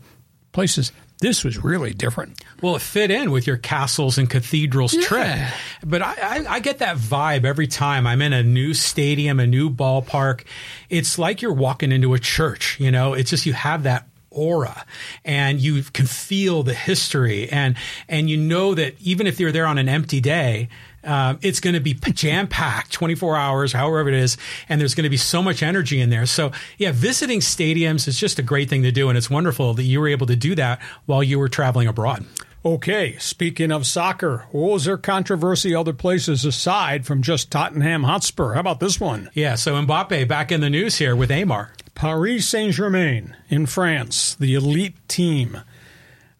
places. 0.51 0.91
This 1.23 1.45
was 1.45 1.63
really 1.63 1.93
different. 1.93 2.43
Well, 2.61 2.75
it 2.75 2.81
fit 2.81 3.09
in 3.09 3.31
with 3.31 3.47
your 3.47 3.55
castles 3.55 4.17
and 4.17 4.29
cathedrals 4.29 4.93
Yeah. 4.93 5.01
trip. 5.03 5.37
But 5.85 6.01
I, 6.01 6.13
I, 6.21 6.45
I 6.55 6.59
get 6.59 6.79
that 6.79 6.97
vibe 6.97 7.45
every 7.45 7.65
time 7.67 8.05
I'm 8.05 8.21
in 8.21 8.33
a 8.33 8.43
new 8.43 8.73
stadium, 8.73 9.39
a 9.39 9.47
new 9.47 9.69
ballpark. 9.69 10.41
It's 10.89 11.17
like 11.17 11.41
you're 11.41 11.53
walking 11.53 11.93
into 11.93 12.13
a 12.13 12.19
church, 12.19 12.77
you 12.77 12.91
know, 12.91 13.13
it's 13.13 13.29
just 13.29 13.45
you 13.45 13.53
have 13.53 13.83
that 13.83 14.05
aura 14.31 14.85
and 15.23 15.61
you 15.61 15.81
can 15.93 16.07
feel 16.07 16.63
the 16.63 16.73
history 16.73 17.47
and 17.49 17.75
and 18.09 18.29
you 18.29 18.35
know 18.35 18.73
that 18.73 18.95
even 18.99 19.27
if 19.27 19.39
you're 19.39 19.51
there 19.51 19.67
on 19.67 19.77
an 19.77 19.87
empty 19.87 20.19
day 20.19 20.67
um, 21.03 21.39
it's 21.41 21.59
going 21.59 21.73
to 21.73 21.79
be 21.79 21.93
jam 21.93 22.47
packed 22.47 22.91
24 22.91 23.35
hours, 23.35 23.73
however 23.73 24.09
it 24.09 24.15
is, 24.15 24.37
and 24.69 24.79
there's 24.79 24.95
going 24.95 25.03
to 25.03 25.09
be 25.09 25.17
so 25.17 25.41
much 25.41 25.63
energy 25.63 25.99
in 25.99 26.09
there. 26.09 26.25
So, 26.25 26.51
yeah, 26.77 26.91
visiting 26.93 27.39
stadiums 27.39 28.07
is 28.07 28.19
just 28.19 28.39
a 28.39 28.43
great 28.43 28.69
thing 28.69 28.83
to 28.83 28.91
do, 28.91 29.09
and 29.09 29.17
it's 29.17 29.29
wonderful 29.29 29.73
that 29.73 29.83
you 29.83 29.99
were 29.99 30.07
able 30.07 30.27
to 30.27 30.35
do 30.35 30.55
that 30.55 30.81
while 31.05 31.23
you 31.23 31.39
were 31.39 31.49
traveling 31.49 31.87
abroad. 31.87 32.25
Okay, 32.65 33.17
speaking 33.17 33.73
of 33.73 33.85
soccer, 33.85 34.47
was 34.53 34.85
there 34.85 34.97
controversy 34.97 35.75
other 35.75 35.91
places 35.91 36.45
aside 36.45 37.05
from 37.05 37.21
just 37.21 37.51
Tottenham 37.51 38.03
Hotspur? 38.03 38.53
How 38.53 38.61
about 38.61 38.79
this 38.79 39.01
one? 39.01 39.29
Yeah, 39.33 39.55
so 39.55 39.73
Mbappe 39.73 40.29
back 40.29 40.49
in 40.49 40.61
the 40.61 40.69
news 40.69 40.97
here 40.97 41.13
with 41.13 41.29
Amar. 41.29 41.73
Paris 41.93 42.47
Saint 42.47 42.73
Germain 42.73 43.35
in 43.49 43.65
France, 43.65 44.35
the 44.35 44.55
elite 44.55 44.95
team. 45.09 45.59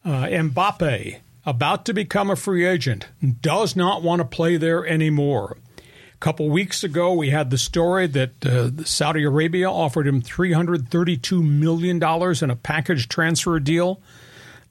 Uh, 0.05 0.26
Mbappe, 0.28 1.20
about 1.46 1.86
to 1.86 1.94
become 1.94 2.30
a 2.30 2.36
free 2.36 2.66
agent, 2.66 3.08
does 3.41 3.76
not 3.76 4.02
want 4.02 4.20
to 4.20 4.26
play 4.26 4.58
there 4.58 4.86
anymore. 4.86 5.58
A 5.78 6.18
couple 6.20 6.50
weeks 6.50 6.84
ago, 6.84 7.14
we 7.14 7.32
had 7.32 7.50
the 7.50 7.58
story 7.58 8.08
that 8.08 8.46
uh, 8.46 8.84
Saudi 8.86 9.24
Arabia 9.24 9.70
offered 9.70 10.08
him 10.08 10.22
$332 10.22 11.44
million 11.44 12.02
in 12.41 12.50
a 12.50 12.56
package 12.56 13.10
transfer 13.10 13.60
deal 13.60 14.02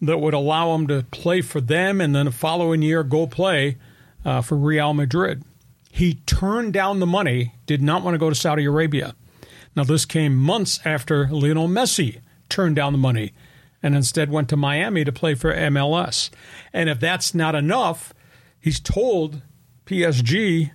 that 0.01 0.19
would 0.19 0.35
allow 0.35 0.75
him 0.75 0.87
to 0.87 1.05
play 1.11 1.43
for 1.43 1.61
them 1.61 2.01
and 2.01 2.15
then 2.15 2.27
the 2.27 2.33
following 2.33 2.83
year 2.83 3.05
go 3.05 3.27
play 3.27 3.77
uh, 4.25 4.41
for 4.41 4.57
Real 4.57 4.95
Madrid. 4.95 5.45
He 5.91 6.15
turned 6.27 6.73
down 6.73 7.01
the 7.01 7.07
money, 7.07 7.55
did 7.67 7.83
not 7.83 8.03
want 8.03 8.15
to 8.15 8.19
go 8.19 8.31
to 8.31 8.35
Saudi 8.35 8.65
Arabia. 8.65 9.15
Now, 9.77 9.85
this 9.85 10.05
came 10.05 10.37
months 10.37 10.81
after 10.85 11.29
Lionel 11.29 11.69
Messi 11.69 12.21
turned 12.49 12.77
down 12.77 12.93
the 12.93 12.99
money 12.99 13.33
and 13.83 13.95
instead 13.95 14.31
went 14.31 14.49
to 14.51 14.57
Miami 14.57 15.05
to 15.05 15.13
play 15.13 15.35
for 15.35 15.55
MLS. 15.55 16.31
And 16.73 16.89
if 16.89 17.01
that's 17.01 17.35
not 17.35 17.55
enough, 17.55 18.15
he's 18.61 18.81
told 18.81 19.43
PSG, 19.87 20.71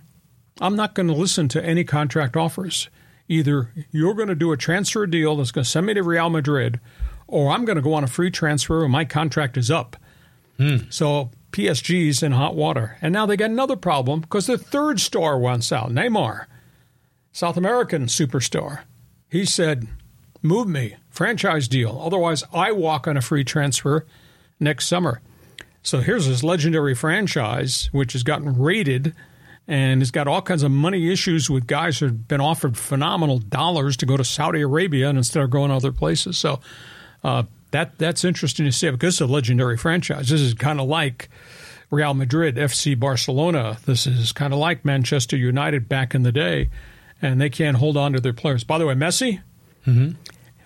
I'm 0.60 0.76
not 0.76 0.94
going 0.94 1.08
to 1.08 1.14
listen 1.14 1.48
to 1.48 1.64
any 1.64 1.84
contract 1.84 2.36
offers. 2.36 2.88
Either 3.28 3.72
you're 3.90 4.14
going 4.14 4.28
to 4.28 4.34
do 4.34 4.52
a 4.52 4.56
transfer 4.56 5.06
deal 5.06 5.36
that's 5.36 5.50
going 5.50 5.64
to 5.64 5.70
send 5.70 5.86
me 5.86 5.94
to 5.94 6.02
Real 6.02 6.30
Madrid, 6.30 6.80
or 7.26 7.50
I'm 7.50 7.64
going 7.64 7.76
to 7.76 7.82
go 7.82 7.94
on 7.94 8.04
a 8.04 8.08
free 8.08 8.30
transfer 8.30 8.82
and 8.82 8.92
my 8.92 9.04
contract 9.04 9.56
is 9.56 9.70
up. 9.70 9.96
Hmm. 10.56 10.78
So 10.90 11.30
PSG's 11.52 12.22
in 12.22 12.32
hot 12.32 12.54
water. 12.54 12.96
And 13.00 13.12
now 13.12 13.26
they 13.26 13.36
got 13.36 13.50
another 13.50 13.76
problem 13.76 14.20
because 14.20 14.46
their 14.46 14.56
third 14.56 15.00
star 15.00 15.38
wants 15.38 15.72
out, 15.72 15.90
Neymar, 15.90 16.46
South 17.32 17.56
American 17.56 18.06
superstar. 18.06 18.80
He 19.30 19.44
said, 19.44 19.86
Move 20.42 20.68
me, 20.68 20.96
franchise 21.10 21.68
deal. 21.68 22.00
Otherwise, 22.00 22.44
I 22.52 22.72
walk 22.72 23.08
on 23.08 23.16
a 23.16 23.22
free 23.22 23.44
transfer 23.44 24.06
next 24.60 24.86
summer. 24.86 25.20
So 25.82 26.00
here's 26.00 26.26
this 26.26 26.42
legendary 26.42 26.94
franchise, 26.94 27.88
which 27.92 28.12
has 28.12 28.22
gotten 28.22 28.58
raided 28.58 29.14
and 29.66 30.00
has 30.00 30.10
got 30.10 30.26
all 30.26 30.42
kinds 30.42 30.62
of 30.62 30.70
money 30.70 31.12
issues 31.12 31.50
with 31.50 31.66
guys 31.66 31.98
who 31.98 32.06
have 32.06 32.28
been 32.28 32.40
offered 32.40 32.76
phenomenal 32.76 33.38
dollars 33.38 33.96
to 33.98 34.06
go 34.06 34.16
to 34.16 34.24
Saudi 34.24 34.62
Arabia 34.62 35.08
and 35.08 35.18
instead 35.18 35.42
of 35.42 35.50
going 35.50 35.70
other 35.70 35.92
places. 35.92 36.38
So 36.38 36.60
uh, 37.22 37.44
that 37.70 37.98
that's 37.98 38.24
interesting 38.24 38.64
to 38.66 38.72
see 38.72 38.90
because 38.90 39.14
it's 39.14 39.20
a 39.20 39.26
legendary 39.26 39.76
franchise. 39.76 40.30
This 40.30 40.40
is 40.40 40.54
kind 40.54 40.80
of 40.80 40.88
like 40.88 41.28
Real 41.90 42.14
Madrid, 42.14 42.56
FC 42.56 42.98
Barcelona. 42.98 43.78
This 43.84 44.06
is 44.06 44.32
kind 44.32 44.52
of 44.52 44.58
like 44.58 44.84
Manchester 44.84 45.36
United 45.36 45.88
back 45.88 46.14
in 46.14 46.22
the 46.22 46.32
day, 46.32 46.70
and 47.20 47.40
they 47.40 47.50
can't 47.50 47.76
hold 47.76 47.96
on 47.96 48.14
to 48.14 48.20
their 48.20 48.32
players. 48.32 48.64
By 48.64 48.78
the 48.78 48.86
way, 48.86 48.94
Messi, 48.94 49.42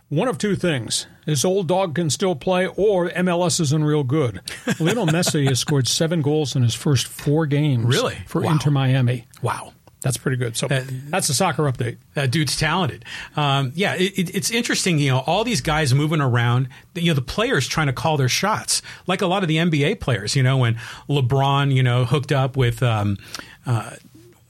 one 0.08 0.28
of 0.28 0.38
two 0.38 0.56
things. 0.56 1.06
His 1.26 1.44
old 1.44 1.68
dog 1.68 1.94
can 1.94 2.10
still 2.10 2.34
play, 2.34 2.66
or 2.66 3.08
MLS 3.10 3.60
isn't 3.60 3.84
real 3.84 4.02
good. 4.04 4.40
Lionel 4.80 5.06
Messi 5.06 5.46
has 5.48 5.60
scored 5.60 5.86
seven 5.88 6.20
goals 6.20 6.56
in 6.56 6.62
his 6.62 6.74
first 6.74 7.06
four 7.06 7.46
games. 7.46 7.84
Really? 7.86 8.16
For 8.26 8.40
Wow. 8.42 8.52
Inter 8.52 8.70
Miami. 8.70 9.26
Wow. 9.40 9.72
That's 10.00 10.16
pretty 10.16 10.36
good. 10.36 10.56
So 10.56 10.66
That- 10.66 10.84
that's 11.12 11.28
the 11.28 11.34
soccer 11.34 11.62
update. 11.62 11.98
That 12.14 12.32
dude's 12.32 12.56
talented. 12.56 13.04
Um, 13.36 13.70
yeah, 13.76 13.94
it, 13.94 14.18
it, 14.18 14.34
it's 14.34 14.50
interesting. 14.50 14.98
You 14.98 15.12
know, 15.12 15.18
all 15.20 15.44
these 15.44 15.60
guys 15.60 15.94
moving 15.94 16.20
around. 16.20 16.68
You 16.96 17.12
know, 17.12 17.14
the 17.14 17.22
players 17.22 17.68
trying 17.68 17.86
to 17.86 17.92
call 17.92 18.16
their 18.16 18.28
shots, 18.28 18.82
like 19.06 19.22
a 19.22 19.26
lot 19.28 19.44
of 19.44 19.48
the 19.48 19.58
NBA 19.58 20.00
players. 20.00 20.34
You 20.34 20.42
know, 20.42 20.56
when 20.58 20.74
LeBron, 21.08 21.72
you 21.72 21.84
know, 21.84 22.04
hooked 22.04 22.32
up 22.32 22.56
with. 22.56 22.82
Um, 22.82 23.16
uh, 23.64 23.90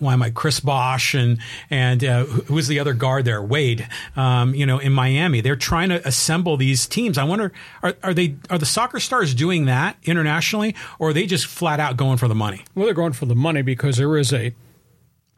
why 0.02 0.12
am 0.12 0.22
I 0.22 0.30
Chris 0.30 0.60
Bosh 0.60 1.14
and 1.14 1.38
and 1.70 2.04
uh, 2.04 2.24
who 2.24 2.54
was 2.54 2.68
the 2.68 2.80
other 2.80 2.92
guard 2.92 3.24
there? 3.24 3.42
Wade. 3.42 3.88
Um, 4.16 4.54
you 4.54 4.66
know, 4.66 4.78
in 4.78 4.92
Miami, 4.92 5.40
they're 5.40 5.56
trying 5.56 5.90
to 5.90 6.06
assemble 6.06 6.56
these 6.56 6.86
teams. 6.86 7.16
I 7.16 7.24
wonder, 7.24 7.52
are, 7.82 7.94
are 8.02 8.12
they 8.12 8.36
are 8.50 8.58
the 8.58 8.66
soccer 8.66 9.00
stars 9.00 9.34
doing 9.34 9.66
that 9.66 9.96
internationally, 10.02 10.74
or 10.98 11.10
are 11.10 11.12
they 11.12 11.26
just 11.26 11.46
flat 11.46 11.80
out 11.80 11.96
going 11.96 12.18
for 12.18 12.28
the 12.28 12.34
money? 12.34 12.64
Well, 12.74 12.86
they're 12.86 12.94
going 12.94 13.12
for 13.12 13.26
the 13.26 13.36
money 13.36 13.62
because 13.62 13.96
there 13.96 14.18
is 14.18 14.32
a 14.32 14.54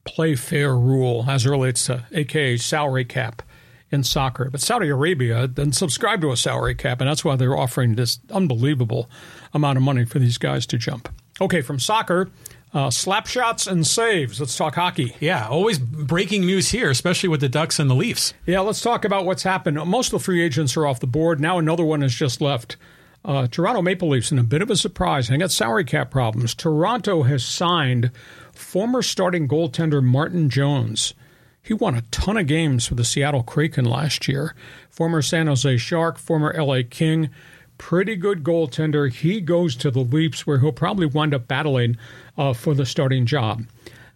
play 0.04 0.34
fair 0.34 0.76
rule 0.76 1.26
as 1.28 1.46
it 1.46 1.50
relates 1.50 1.86
to 1.86 2.04
AKA 2.12 2.56
salary 2.56 3.04
cap 3.04 3.42
in 3.90 4.02
soccer. 4.02 4.50
But 4.50 4.60
Saudi 4.60 4.88
Arabia 4.88 5.46
doesn't 5.46 5.72
subscribe 5.72 6.20
to 6.22 6.32
a 6.32 6.36
salary 6.36 6.74
cap, 6.74 7.00
and 7.00 7.08
that's 7.08 7.24
why 7.24 7.36
they're 7.36 7.56
offering 7.56 7.94
this 7.94 8.18
unbelievable 8.30 9.08
amount 9.52 9.76
of 9.76 9.82
money 9.82 10.04
for 10.04 10.18
these 10.18 10.38
guys 10.38 10.66
to 10.66 10.78
jump. 10.78 11.08
Okay, 11.40 11.62
from 11.62 11.78
soccer, 11.78 12.30
uh, 12.74 12.90
slap 12.90 13.26
shots 13.28 13.66
and 13.68 13.86
saves. 13.86 14.40
Let's 14.40 14.56
talk 14.56 14.74
hockey. 14.74 15.14
Yeah, 15.20 15.46
always 15.46 15.78
breaking 15.78 16.44
news 16.44 16.70
here, 16.70 16.90
especially 16.90 17.28
with 17.28 17.40
the 17.40 17.48
Ducks 17.48 17.78
and 17.78 17.88
the 17.88 17.94
Leafs. 17.94 18.34
Yeah, 18.46 18.60
let's 18.60 18.80
talk 18.80 19.04
about 19.04 19.24
what's 19.24 19.44
happened. 19.44 19.76
Most 19.86 20.12
of 20.12 20.18
the 20.18 20.24
free 20.24 20.42
agents 20.42 20.76
are 20.76 20.86
off 20.86 20.98
the 20.98 21.06
board. 21.06 21.40
Now 21.40 21.58
another 21.58 21.84
one 21.84 22.02
has 22.02 22.14
just 22.14 22.40
left. 22.40 22.76
Uh, 23.24 23.46
Toronto 23.46 23.80
Maple 23.80 24.08
Leafs 24.08 24.32
in 24.32 24.38
a 24.38 24.42
bit 24.42 24.60
of 24.60 24.70
a 24.70 24.76
surprise. 24.76 25.28
They 25.28 25.38
got 25.38 25.52
salary 25.52 25.84
cap 25.84 26.10
problems. 26.10 26.54
Toronto 26.54 27.22
has 27.22 27.44
signed 27.44 28.10
former 28.52 29.00
starting 29.02 29.48
goaltender 29.48 30.02
Martin 30.02 30.50
Jones. 30.50 31.14
He 31.62 31.72
won 31.72 31.94
a 31.94 32.02
ton 32.10 32.36
of 32.36 32.46
games 32.46 32.86
for 32.86 32.96
the 32.96 33.04
Seattle 33.04 33.42
Kraken 33.42 33.86
last 33.86 34.28
year. 34.28 34.54
Former 34.90 35.22
San 35.22 35.46
Jose 35.46 35.78
Shark, 35.78 36.18
former 36.18 36.52
LA 36.54 36.80
King, 36.88 37.30
pretty 37.78 38.16
good 38.16 38.44
goaltender. 38.44 39.10
He 39.10 39.40
goes 39.40 39.74
to 39.76 39.90
the 39.90 40.00
Leafs 40.00 40.46
where 40.46 40.58
he'll 40.58 40.72
probably 40.72 41.06
wind 41.06 41.32
up 41.32 41.48
battling 41.48 41.96
uh, 42.36 42.52
for 42.52 42.74
the 42.74 42.86
starting 42.86 43.26
job. 43.26 43.64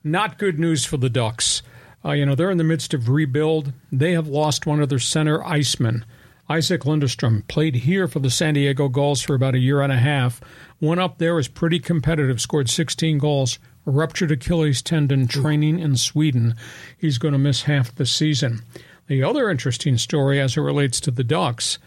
Not 0.05 0.39
good 0.39 0.59
news 0.59 0.85
for 0.85 0.97
the 0.97 1.11
Ducks. 1.11 1.63
Uh, 2.05 2.13
you 2.13 2.25
know, 2.25 2.35
they're 2.35 2.51
in 2.51 2.59
the 2.59 2.65
midst 2.65 2.95
of 2.95 3.09
rebuild. 3.09 3.73
They 3.91 4.13
have 4.13 4.29
lost 4.29 4.67
one 4.67 4.81
of 4.81 4.89
their 4.89 4.99
center 4.99 5.41
icemen. 5.41 6.05
Isac 6.51 6.83
Lundestrom 6.83 7.47
played 7.47 7.75
here 7.75 8.09
for 8.09 8.21
the 8.21 8.31
San 8.31 8.55
Diego 8.55 8.89
Gulls 8.89 9.21
for 9.21 9.35
about 9.35 9.55
a 9.55 9.59
year 9.59 9.83
and 9.83 9.93
a 9.93 9.99
half. 9.99 10.41
Went 10.81 11.01
up 11.01 11.19
there, 11.19 11.35
was 11.35 11.49
pretty 11.49 11.79
competitive, 11.79 12.41
scored 12.41 12.71
16 12.71 13.19
goals, 13.19 13.59
ruptured 13.85 14.31
Achilles 14.31 14.81
tendon 14.81 15.29
training 15.29 15.79
in 15.79 15.97
Sweden. 15.97 16.55
He's 16.97 17.19
going 17.19 17.33
to 17.33 17.39
miss 17.39 17.63
half 17.63 17.95
the 17.95 18.07
season. 18.07 18.63
The 19.09 19.23
other 19.23 19.51
interesting 19.51 19.99
story 19.99 20.41
as 20.41 20.57
it 20.57 20.61
relates 20.61 21.01
to 21.01 21.11
the 21.11 21.25
Ducks, 21.25 21.79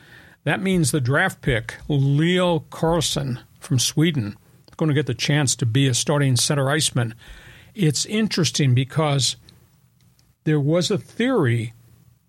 that 0.44 0.62
means 0.62 0.92
the 0.92 1.02
draft 1.02 1.42
pick, 1.42 1.76
Leo 1.88 2.60
Carlsson 2.72 3.40
from 3.60 3.80
Sweden, 3.80 4.36
going 4.82 4.96
to 4.96 5.00
get 5.00 5.08
the 5.08 5.14
chance 5.14 5.56
to 5.56 5.66
be 5.66 5.88
a 5.88 5.94
starting 5.94 6.36
center 6.36 6.70
iceman. 6.70 7.16
It's 7.76 8.06
interesting 8.06 8.74
because 8.74 9.36
there 10.44 10.60
was 10.60 10.90
a 10.90 10.98
theory 10.98 11.74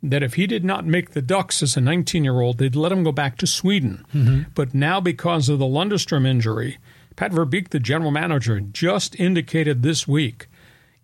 that 0.03 0.23
if 0.23 0.35
he 0.35 0.47
did 0.47 0.65
not 0.65 0.85
make 0.85 1.11
the 1.11 1.23
Ducks 1.23 1.63
as 1.63 1.77
a 1.77 1.81
19 1.81 2.25
year 2.25 2.41
old, 2.41 2.59
they'd 2.59 2.77
let 2.77 2.93
him 2.93 3.05
go 3.05 3.13
back 3.13 3.39
to 3.39 3.47
Sweden. 3.47 4.05
Mm-hmm. 4.15 4.51
But 4.55 4.75
now, 4.75 5.01
because 5.01 5.49
of 5.49 5.59
the 5.59 5.65
Lundestrom 5.65 6.27
injury, 6.27 6.79
Pat 7.17 7.33
Verbeek, 7.33 7.71
the 7.71 7.81
general 7.81 8.11
manager, 8.11 8.61
just 8.61 9.19
indicated 9.19 9.83
this 9.83 10.07
week 10.07 10.49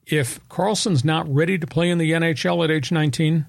if 0.07 0.47
Carlsson's 0.49 1.05
not 1.05 1.33
ready 1.33 1.59
to 1.59 1.67
play 1.67 1.91
in 1.91 1.99
the 1.99 2.13
NHL 2.13 2.65
at 2.65 2.71
age 2.71 2.91
19, 2.93 3.47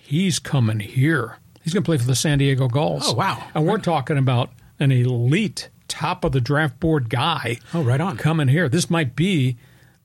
he's 0.00 0.38
coming 0.38 0.80
here. 0.80 1.38
He's 1.62 1.72
going 1.72 1.82
to 1.82 1.88
play 1.88 1.98
for 1.98 2.06
the 2.06 2.14
San 2.14 2.38
Diego 2.38 2.68
Gulls. 2.68 3.04
Oh, 3.06 3.14
wow. 3.14 3.42
And 3.54 3.66
we're 3.66 3.78
talking 3.78 4.18
about 4.18 4.50
an 4.78 4.92
elite, 4.92 5.70
top 5.88 6.24
of 6.24 6.32
the 6.32 6.40
draft 6.40 6.80
board 6.80 7.10
guy. 7.10 7.58
Oh, 7.72 7.82
right 7.82 8.00
on. 8.00 8.16
Coming 8.16 8.48
here. 8.48 8.68
This 8.68 8.90
might 8.90 9.14
be 9.14 9.56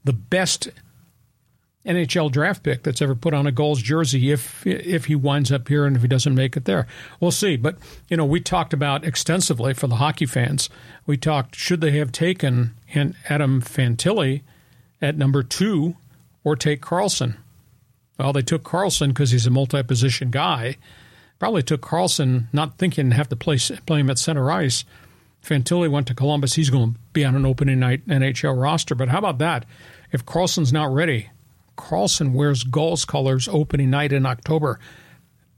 the 0.03 0.13
best 0.13 0.69
NHL 1.85 2.31
draft 2.31 2.61
pick 2.61 2.83
that's 2.83 3.01
ever 3.01 3.15
put 3.15 3.33
on 3.33 3.47
a 3.47 3.51
Gulls 3.51 3.81
jersey 3.81 4.31
if 4.31 4.65
if 4.67 5.05
he 5.05 5.15
winds 5.15 5.51
up 5.51 5.67
here 5.67 5.85
and 5.85 5.95
if 5.95 6.01
he 6.01 6.07
doesn't 6.07 6.35
make 6.35 6.57
it 6.57 6.65
there. 6.65 6.85
We'll 7.19 7.31
see. 7.31 7.55
But 7.55 7.77
you 8.09 8.17
know, 8.17 8.25
we 8.25 8.41
talked 8.41 8.73
about 8.73 9.05
extensively 9.05 9.73
for 9.73 9.87
the 9.87 9.95
hockey 9.95 10.25
fans. 10.25 10.69
We 11.05 11.17
talked 11.17 11.55
should 11.55 11.81
they 11.81 11.91
have 11.91 12.11
taken 12.11 12.75
Adam 12.93 13.61
Fantilli 13.61 14.41
at 15.01 15.17
number 15.17 15.41
two 15.41 15.95
or 16.43 16.55
take 16.55 16.81
Carlsson. 16.81 17.37
Well, 18.17 18.33
they 18.33 18.41
took 18.41 18.63
Carlsson 18.63 19.09
because 19.09 19.31
he's 19.31 19.47
a 19.47 19.51
multi-position 19.51 20.29
guy. 20.29 20.75
Probably 21.39 21.63
took 21.63 21.81
Carlsson 21.81 22.47
not 22.51 22.77
thinking 22.77 23.09
to 23.09 23.15
have 23.15 23.29
to 23.29 23.35
play 23.37 23.57
play 23.85 24.01
him 24.01 24.09
at 24.09 24.19
center 24.19 24.51
ice. 24.51 24.83
Fantilli 25.43 25.89
went 25.89 26.07
to 26.07 26.13
Columbus. 26.13 26.55
He's 26.55 26.69
going 26.69 26.93
to 26.93 26.99
be 27.13 27.25
on 27.25 27.35
an 27.35 27.45
opening 27.45 27.79
night 27.79 28.05
NHL 28.07 28.61
roster. 28.61 28.95
But 28.95 29.09
how 29.09 29.19
about 29.19 29.37
that? 29.39 29.65
If 30.11 30.25
Carlsson's 30.25 30.73
not 30.73 30.91
ready, 30.93 31.29
Carlsson 31.77 32.33
wears 32.33 32.63
Gulls 32.63 33.05
colors 33.05 33.47
opening 33.47 33.89
night 33.89 34.11
in 34.11 34.25
October. 34.25 34.79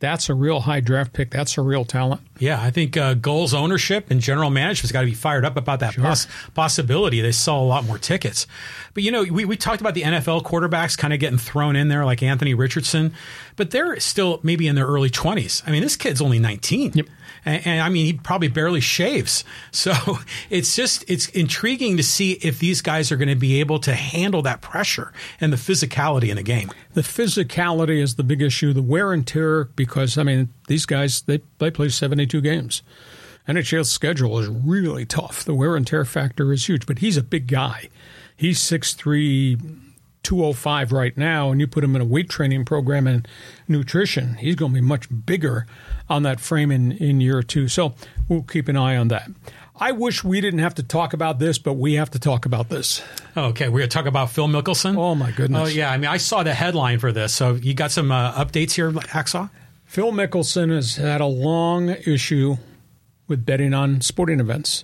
That's 0.02 0.30
a 0.30 0.34
real 0.34 0.62
high 0.62 0.80
draft 0.80 1.14
pick. 1.14 1.30
That's 1.30 1.60
a 1.60 1.62
real 1.62 1.86
talent. 1.86 2.22
Yeah, 2.40 2.60
I 2.60 2.72
think 2.72 2.98
uh, 2.98 3.14
Gulls 3.14 3.54
ownership 3.54 4.10
and 4.10 4.20
general 4.20 4.50
management's 4.50 4.92
got 4.92 5.02
to 5.02 5.06
be 5.06 5.14
fired 5.14 5.46
up 5.46 5.58
about 5.58 5.80
that 5.82 5.94
sure. 5.94 6.04
poss- 6.04 6.28
possibility. 6.56 7.22
They 7.22 7.32
sell 7.32 7.62
a 7.62 7.66
lot 7.66 7.86
more 7.86 8.00
tickets. 8.00 8.48
But, 8.96 9.04
you 9.04 9.12
know, 9.12 9.24
we, 9.24 9.46
we 9.46 9.56
talked 9.56 9.80
about 9.80 9.94
the 9.94 10.02
NFL 10.02 10.42
quarterbacks 10.42 10.98
kind 10.98 11.14
of 11.14 11.20
getting 11.20 11.38
thrown 11.38 11.76
in 11.76 11.88
there 11.88 12.04
like 12.04 12.24
Anthony 12.24 12.56
Richardson, 12.56 13.14
but 13.58 13.70
they're 13.70 14.00
still 14.00 14.40
maybe 14.42 14.68
in 14.68 14.74
their 14.74 14.88
early 14.88 15.12
20s. 15.12 15.62
I 15.68 15.72
mean, 15.72 15.84
this 15.84 15.96
kid's 15.96 16.20
only 16.20 16.40
19. 16.40 16.94
Yep. 16.96 17.06
And, 17.46 17.66
and, 17.66 17.82
I 17.82 17.90
mean, 17.90 18.06
he 18.06 18.14
probably 18.14 18.48
barely 18.48 18.82
shaves. 18.82 19.44
So 19.74 20.20
it's 20.50 20.76
just, 20.76 21.04
it's 21.08 21.28
intriguing 21.30 21.98
to 21.98 22.04
see 22.04 22.34
if 22.34 22.60
these 22.60 22.82
guys 22.82 23.12
are 23.12 23.16
going 23.16 23.30
to 23.30 23.36
be 23.36 23.60
able 23.60 23.80
to 23.80 23.94
handle 23.94 24.42
that 24.44 24.62
pressure 24.62 25.12
and 25.40 25.52
the 25.52 25.58
physicality 25.58 26.30
in 26.30 26.36
the 26.36 26.44
game. 26.44 26.70
The 26.94 27.02
physicality 27.02 28.02
is 28.02 28.16
the 28.16 28.24
big 28.24 28.42
issue. 28.42 28.74
The 28.74 28.82
wear 28.82 29.12
and 29.12 29.26
tear, 29.26 29.66
because, 29.66 30.18
I 30.18 30.24
mean, 30.24 30.50
these 30.68 30.86
guys, 30.86 31.22
they, 31.22 31.42
they 31.58 31.72
play 31.72 31.90
72 31.90 32.42
games. 32.42 32.84
NHL's 33.48 33.92
schedule 33.92 34.38
is 34.40 34.48
really 34.48 35.06
tough. 35.06 35.44
The 35.44 35.56
wear 35.56 35.76
and 35.76 35.88
tear 35.88 36.06
factor 36.06 36.52
is 36.54 36.68
huge, 36.68 36.86
but 36.86 37.00
he's 37.00 37.18
a 37.18 37.24
big 37.24 37.48
guy. 37.48 37.90
He's 38.38 38.60
6'3, 38.60 39.82
205 40.24 40.92
right 40.92 41.18
now, 41.18 41.52
and 41.52 41.60
you 41.60 41.68
put 41.68 41.84
him 41.84 41.96
in 41.96 42.02
a 42.02 42.06
weight 42.06 42.30
training 42.30 42.66
program 42.66 43.08
and 43.08 43.28
nutrition, 43.68 44.36
he's 44.36 44.56
going 44.56 44.72
to 44.72 44.76
be 44.76 44.86
much 44.86 45.08
bigger 45.26 45.66
on 46.12 46.24
that 46.24 46.40
frame 46.40 46.72
in, 46.72 46.92
in 46.92 47.22
year 47.22 47.42
two. 47.42 47.68
So 47.68 47.96
we'll 48.28 48.44
keep 48.44 48.68
an 48.68 48.78
eye 48.78 48.98
on 48.98 49.08
that. 49.08 49.30
I 49.76 49.94
wish 49.94 50.24
we 50.24 50.42
didn't 50.42 50.60
have 50.60 50.76
to 50.76 50.84
talk 50.84 51.14
about 51.14 51.40
this, 51.40 51.58
but 51.58 51.74
we 51.74 51.96
have 51.96 52.12
to 52.12 52.20
talk 52.20 52.46
about 52.46 52.70
this. 52.70 53.02
Okay, 53.36 53.68
we're 53.68 53.80
going 53.80 53.90
to 53.90 53.94
talk 53.94 54.06
about 54.06 54.30
Phil 54.30 54.48
Mickelson. 54.48 54.96
Oh 54.96 55.16
my 55.16 55.32
goodness! 55.32 55.60
Oh 55.60 55.66
yeah, 55.66 55.92
I 55.92 55.98
mean, 55.98 56.10
I 56.10 56.18
saw 56.18 56.44
the 56.44 56.54
headline 56.54 57.00
for 57.00 57.12
this. 57.12 57.34
So 57.34 57.56
you 57.56 57.74
got 57.74 57.90
some 57.90 58.12
uh, 58.12 58.34
updates 58.34 58.74
here, 58.74 58.92
Hacksaw? 58.92 59.50
Phil 59.86 60.12
Mickelson 60.12 60.72
has 60.72 60.98
had 60.98 61.20
a 61.20 61.26
long 61.26 61.90
issue 61.90 62.58
with 63.28 63.44
betting 63.44 63.74
on 63.74 64.02
sporting 64.02 64.40
events. 64.40 64.84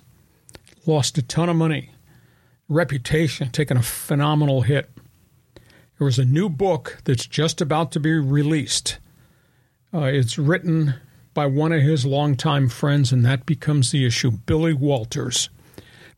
Lost 0.84 1.16
a 1.16 1.22
ton 1.22 1.48
of 1.48 1.56
money, 1.56 1.90
reputation 2.68 3.50
taken 3.50 3.76
a 3.76 3.82
phenomenal 3.82 4.62
hit. 4.62 4.90
There 5.98 6.04
was 6.04 6.18
a 6.18 6.24
new 6.24 6.48
book 6.48 6.98
that's 7.04 7.26
just 7.26 7.60
about 7.60 7.92
to 7.92 8.00
be 8.00 8.12
released. 8.12 8.98
Uh, 9.92 10.02
it's 10.04 10.38
written 10.38 10.94
by 11.34 11.46
one 11.46 11.72
of 11.72 11.82
his 11.82 12.04
longtime 12.04 12.68
friends, 12.68 13.12
and 13.12 13.24
that 13.24 13.46
becomes 13.46 13.90
the 13.90 14.06
issue 14.06 14.30
Billy 14.30 14.72
Walters. 14.72 15.48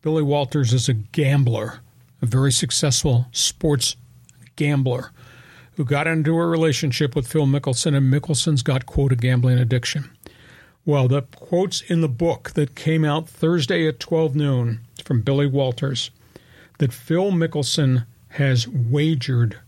Billy 0.01 0.23
Walters 0.23 0.73
is 0.73 0.89
a 0.89 0.93
gambler, 0.93 1.79
a 2.21 2.25
very 2.25 2.51
successful 2.51 3.27
sports 3.31 3.95
gambler 4.55 5.11
who 5.73 5.85
got 5.85 6.07
into 6.07 6.35
a 6.35 6.45
relationship 6.47 7.15
with 7.15 7.27
Phil 7.27 7.45
Mickelson, 7.45 7.95
and 7.95 8.11
Mickelson's 8.11 8.63
got, 8.63 8.85
quote, 8.85 9.11
a 9.11 9.15
gambling 9.15 9.57
addiction. 9.57 10.09
Well, 10.85 11.07
the 11.07 11.21
quotes 11.21 11.81
in 11.81 12.01
the 12.01 12.09
book 12.09 12.51
that 12.51 12.75
came 12.75 13.05
out 13.05 13.29
Thursday 13.29 13.87
at 13.87 13.99
12 13.99 14.35
noon 14.35 14.81
from 15.03 15.21
Billy 15.21 15.45
Walters 15.45 16.09
that 16.79 16.91
Phil 16.91 17.31
Mickelson 17.31 18.05
has 18.29 18.67
wagered 18.67 19.59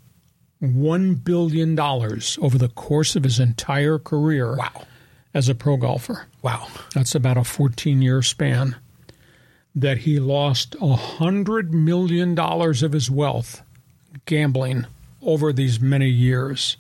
$1 0.64 1.24
billion 1.24 1.80
over 1.80 2.58
the 2.58 2.72
course 2.74 3.16
of 3.16 3.24
his 3.24 3.40
entire 3.40 4.00
career. 4.00 4.56
Wow 4.56 4.88
as 5.34 5.50
a 5.50 5.56
pro 5.56 5.78
golfer. 5.78 6.28
Wow. 6.42 6.68
That's 6.94 7.16
about 7.16 7.38
a 7.38 7.44
14 7.44 8.02
year 8.02 8.22
span. 8.22 8.76
That 9.76 10.00
he 10.00 10.20
lost 10.20 10.74
$100 10.80 11.72
million 11.72 12.38
of 12.38 12.92
his 12.92 13.10
wealth 13.10 13.64
gambling 14.26 14.86
over 15.22 15.52
these 15.52 15.80
many 15.80 16.10
years. 16.10 16.78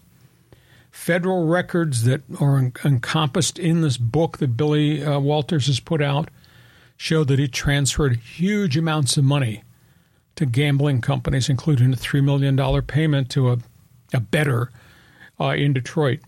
Federal 0.91 1.47
records 1.47 2.03
that 2.03 2.21
are 2.39 2.71
encompassed 2.85 3.57
in 3.57 3.81
this 3.81 3.97
book 3.97 4.37
that 4.37 4.55
Billy 4.55 5.03
uh, 5.03 5.19
Walters 5.19 5.65
has 5.65 5.79
put 5.79 6.03
out 6.03 6.29
show 6.95 7.23
that 7.23 7.39
he 7.39 7.47
transferred 7.47 8.17
huge 8.17 8.77
amounts 8.77 9.17
of 9.17 9.23
money 9.23 9.63
to 10.35 10.45
gambling 10.45 11.01
companies, 11.01 11.49
including 11.49 11.93
a 11.93 11.97
$3 11.97 12.23
million 12.23 12.81
payment 12.83 13.29
to 13.31 13.51
a, 13.51 13.57
a 14.13 14.19
bettor 14.19 14.71
uh, 15.39 15.49
in 15.49 15.73
Detroit. 15.73 16.19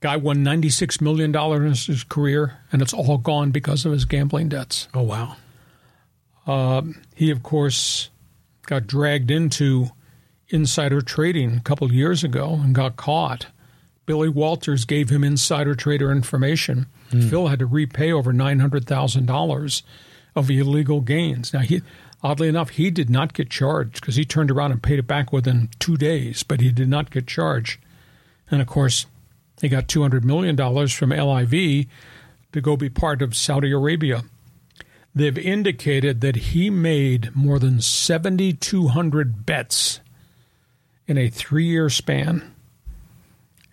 Guy 0.00 0.16
won 0.16 0.44
$96 0.44 1.00
million 1.00 1.34
in 1.34 1.74
his 1.74 2.04
career, 2.04 2.58
and 2.70 2.80
it's 2.80 2.94
all 2.94 3.18
gone 3.18 3.50
because 3.50 3.84
of 3.84 3.92
his 3.92 4.04
gambling 4.04 4.48
debts. 4.48 4.88
Oh, 4.94 5.02
wow. 5.02 5.36
Uh, 6.46 6.82
he, 7.14 7.30
of 7.30 7.42
course, 7.42 8.10
got 8.66 8.86
dragged 8.86 9.30
into 9.30 9.88
insider 10.48 11.00
trading 11.00 11.56
a 11.56 11.60
couple 11.60 11.92
years 11.92 12.22
ago 12.22 12.60
and 12.62 12.74
got 12.74 12.96
caught. 12.96 13.48
Billy 14.06 14.28
Walters 14.28 14.84
gave 14.84 15.10
him 15.10 15.24
insider 15.24 15.74
trader 15.74 16.12
information. 16.12 16.86
Mm. 17.10 17.28
Phil 17.28 17.48
had 17.48 17.58
to 17.58 17.66
repay 17.66 18.12
over 18.12 18.32
$900,000 18.32 19.82
of 20.36 20.50
illegal 20.50 21.00
gains. 21.00 21.52
Now, 21.52 21.60
he, 21.60 21.82
oddly 22.22 22.48
enough, 22.48 22.70
he 22.70 22.90
did 22.90 23.10
not 23.10 23.34
get 23.34 23.50
charged 23.50 24.00
because 24.00 24.16
he 24.16 24.24
turned 24.24 24.50
around 24.50 24.72
and 24.72 24.82
paid 24.82 24.98
it 24.98 25.06
back 25.06 25.32
within 25.32 25.68
two 25.78 25.96
days, 25.96 26.42
but 26.42 26.60
he 26.60 26.70
did 26.70 26.88
not 26.88 27.10
get 27.10 27.26
charged. 27.26 27.80
And 28.50 28.62
of 28.62 28.68
course, 28.68 29.06
he 29.60 29.68
got 29.68 29.88
$200 29.88 30.24
million 30.24 30.56
from 30.88 31.10
LIV 31.10 31.86
to 32.52 32.60
go 32.60 32.76
be 32.76 32.88
part 32.88 33.22
of 33.22 33.36
Saudi 33.36 33.72
Arabia. 33.72 34.22
They've 35.14 35.38
indicated 35.38 36.20
that 36.20 36.36
he 36.36 36.70
made 36.70 37.34
more 37.34 37.58
than 37.58 37.80
7,200 37.80 39.44
bets 39.44 40.00
in 41.06 41.18
a 41.18 41.28
three 41.28 41.64
year 41.64 41.88
span, 41.88 42.54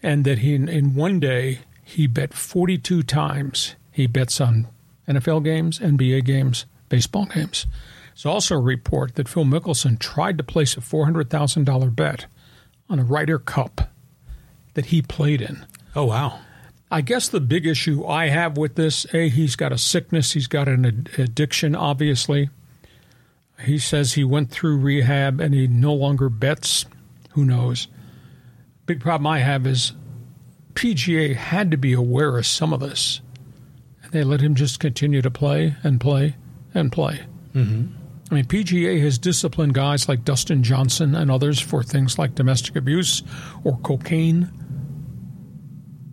and 0.01 0.25
that 0.25 0.39
he, 0.39 0.55
in 0.55 0.95
one 0.95 1.19
day, 1.19 1.59
he 1.83 2.07
bet 2.07 2.33
42 2.33 3.03
times. 3.03 3.75
He 3.91 4.07
bets 4.07 4.41
on 4.41 4.67
NFL 5.07 5.43
games, 5.43 5.79
NBA 5.79 6.25
games, 6.25 6.65
baseball 6.89 7.25
games. 7.25 7.67
There's 8.15 8.25
also 8.25 8.55
a 8.55 8.59
report 8.59 9.15
that 9.15 9.27
Phil 9.27 9.43
Mickelson 9.43 9.99
tried 9.99 10.37
to 10.37 10.43
place 10.43 10.77
a 10.77 10.81
$400,000 10.81 11.95
bet 11.95 12.25
on 12.89 12.99
a 12.99 13.03
Ryder 13.03 13.39
Cup 13.39 13.91
that 14.73 14.87
he 14.87 15.01
played 15.01 15.41
in. 15.41 15.65
Oh, 15.95 16.05
wow. 16.05 16.39
I 16.91 17.01
guess 17.01 17.29
the 17.29 17.39
big 17.39 17.65
issue 17.65 18.05
I 18.05 18.27
have 18.27 18.57
with 18.57 18.75
this, 18.75 19.05
A, 19.13 19.29
he's 19.29 19.55
got 19.55 19.71
a 19.71 19.77
sickness, 19.77 20.33
he's 20.33 20.47
got 20.47 20.67
an 20.67 21.07
addiction, 21.17 21.75
obviously. 21.75 22.49
He 23.61 23.79
says 23.79 24.13
he 24.13 24.23
went 24.23 24.51
through 24.51 24.77
rehab 24.77 25.39
and 25.39 25.53
he 25.53 25.67
no 25.67 25.93
longer 25.93 26.29
bets. 26.29 26.85
Who 27.31 27.45
knows? 27.45 27.87
Big 28.85 28.99
problem 28.99 29.25
I 29.27 29.39
have 29.39 29.65
is 29.65 29.93
PGA 30.73 31.35
had 31.35 31.71
to 31.71 31.77
be 31.77 31.93
aware 31.93 32.37
of 32.37 32.45
some 32.45 32.73
of 32.73 32.81
this. 32.81 33.21
And 34.03 34.11
they 34.11 34.23
let 34.23 34.41
him 34.41 34.55
just 34.55 34.79
continue 34.79 35.21
to 35.21 35.31
play 35.31 35.75
and 35.83 35.99
play 35.99 36.35
and 36.73 36.91
play. 36.91 37.21
Mm-hmm. 37.55 37.93
I 38.29 38.33
mean, 38.33 38.45
PGA 38.45 39.01
has 39.01 39.17
disciplined 39.17 39.73
guys 39.73 40.09
like 40.09 40.25
Dustin 40.25 40.63
Johnson 40.63 41.15
and 41.15 41.31
others 41.31 41.59
for 41.59 41.83
things 41.83 42.19
like 42.19 42.35
domestic 42.35 42.75
abuse 42.75 43.23
or 43.63 43.77
cocaine. 43.79 44.51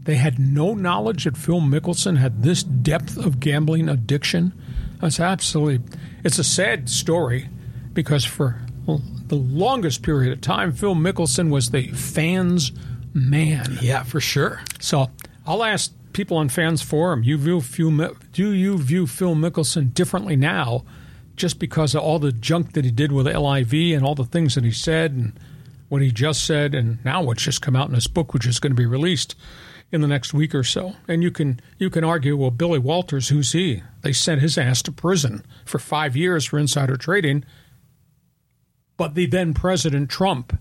They 0.05 0.17
had 0.17 0.39
no 0.39 0.75
knowledge 0.75 1.25
that 1.25 1.37
Phil 1.37 1.61
Mickelson 1.61 2.19
had 2.19 2.43
this 2.43 2.63
depth 2.63 3.17
of 3.17 3.39
gambling 3.39 3.89
addiction. 3.89 4.53
That's 5.01 5.21
absolutely, 5.21 5.81
it's 6.25 6.39
a 6.39 6.45
sad 6.45 6.89
story 6.89 7.49
because 7.93 8.25
for 8.25 8.61
the 8.87 9.37
longest 9.37 10.03
period 10.03 10.33
of 10.33 10.41
time, 10.41 10.73
Phil 10.73 10.95
Mickelson 10.95 11.51
was 11.51 11.71
the 11.71 11.89
fans' 11.89 12.73
man. 13.15 13.79
Yeah, 13.81 14.03
for 14.03 14.21
sure. 14.21 14.61
So 14.81 15.11
I'll 15.47 15.63
ask 15.63 15.93
people 16.13 16.37
on 16.37 16.49
Fans 16.49 16.83
Forum, 16.83 17.23
you 17.23 17.39
view 17.39 17.61
Phil, 17.61 18.15
do 18.33 18.53
you 18.53 18.79
view 18.79 19.07
Phil 19.07 19.35
Mickelson 19.35 19.95
differently 19.95 20.37
now 20.37 20.85
just 21.37 21.59
because 21.59 21.95
of 21.95 22.03
all 22.03 22.19
the 22.19 22.33
junk 22.33 22.73
that 22.73 22.85
he 22.85 22.91
did 22.91 23.13
with 23.13 23.27
LIV 23.27 23.73
and 23.73 24.05
all 24.05 24.15
the 24.15 24.25
things 24.25 24.55
that 24.55 24.65
he 24.65 24.73
said 24.73 25.13
and 25.13 25.33
what 25.89 26.03
he 26.03 26.11
just 26.11 26.45
said 26.45 26.75
and 26.75 27.03
now 27.05 27.23
what's 27.23 27.43
just 27.43 27.63
come 27.63 27.77
out 27.77 27.89
in 27.89 27.95
this 27.95 28.07
book, 28.07 28.35
which 28.35 28.47
is 28.47 28.61
going 28.61 28.73
to 28.73 28.77
be 28.77 28.87
released 28.87 29.35
in 29.93 30.01
the 30.01 30.09
next 30.09 30.33
week 30.35 30.55
or 30.55 30.65
so. 30.65 30.97
And 31.07 31.23
you 31.23 31.31
can 31.31 31.61
you 31.79 31.91
can 31.91 32.03
argue, 32.03 32.37
well, 32.37 32.51
Billy 32.51 32.79
Walters, 32.79 33.29
who's 33.29 33.53
he? 33.53 33.83
They 34.01 34.13
sent 34.13 34.41
his 34.41 34.59
ass 34.59 34.83
to 34.83 34.93
prison 34.93 35.45
for 35.65 35.79
five 35.79 36.17
years 36.17 36.47
for 36.47 36.59
insider 36.59 36.97
trading, 36.97 37.45
but 38.97 39.15
the 39.15 39.27
then 39.27 39.55
President 39.55 40.11
Trump 40.11 40.59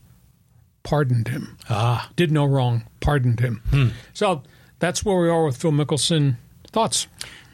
pardoned 0.83 1.29
him. 1.29 1.57
Ah, 1.69 2.11
did 2.15 2.31
no 2.31 2.45
wrong, 2.45 2.83
pardoned 2.99 3.39
him. 3.39 3.61
Hmm. 3.69 3.87
So 4.13 4.43
that's 4.79 5.05
where 5.05 5.19
we 5.19 5.29
are 5.29 5.45
with 5.45 5.57
Phil 5.57 5.71
Mickelson. 5.71 6.35
Thoughts? 6.67 7.07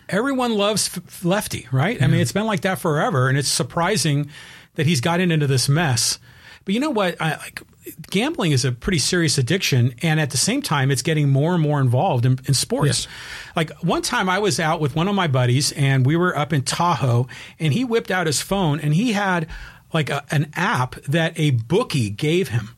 Everyone 0.10 0.56
loves 0.56 1.00
Lefty, 1.24 1.68
right? 1.72 2.02
I 2.02 2.08
mean, 2.08 2.22
it's 2.22 2.32
been 2.32 2.46
like 2.46 2.62
that 2.62 2.80
forever, 2.80 3.28
and 3.28 3.38
it's 3.38 3.50
surprising 3.50 4.30
that 4.76 4.86
he's 4.86 5.02
gotten 5.02 5.32
into 5.32 5.48
this 5.48 5.68
mess. 5.68 6.18
But 6.64 6.74
you 6.74 6.80
know 6.80 6.92
what? 6.92 7.22
I, 7.22 7.36
like, 7.36 7.62
gambling 8.10 8.52
is 8.52 8.66
a 8.66 8.72
pretty 8.72 9.00
serious 9.00 9.38
addiction, 9.38 9.94
and 10.02 10.20
at 10.20 10.32
the 10.32 10.38
same 10.38 10.62
time, 10.62 10.92
it's 10.92 11.02
getting 11.02 11.30
more 11.30 11.54
and 11.54 11.62
more 11.62 11.80
involved 11.80 12.26
in, 12.26 12.40
in 12.46 12.54
sports. 12.54 12.88
Yes. 12.88 13.08
Like 13.56 13.72
one 13.84 14.02
time, 14.02 14.30
I 14.30 14.40
was 14.40 14.60
out 14.60 14.80
with 14.80 14.96
one 14.96 15.08
of 15.08 15.16
my 15.16 15.28
buddies, 15.28 15.72
and 15.74 16.06
we 16.06 16.16
were 16.16 16.36
up 16.38 16.54
in 16.54 16.64
Tahoe, 16.64 17.28
and 17.60 17.74
he 17.74 17.84
whipped 17.84 18.12
out 18.12 18.28
his 18.28 18.42
phone, 18.42 18.80
and 18.80 18.94
he 18.94 19.14
had 19.14 19.48
like 19.94 20.10
a, 20.10 20.24
an 20.32 20.52
app 20.56 20.96
that 21.04 21.34
a 21.38 21.52
bookie 21.52 22.10
gave 22.10 22.50
him, 22.50 22.70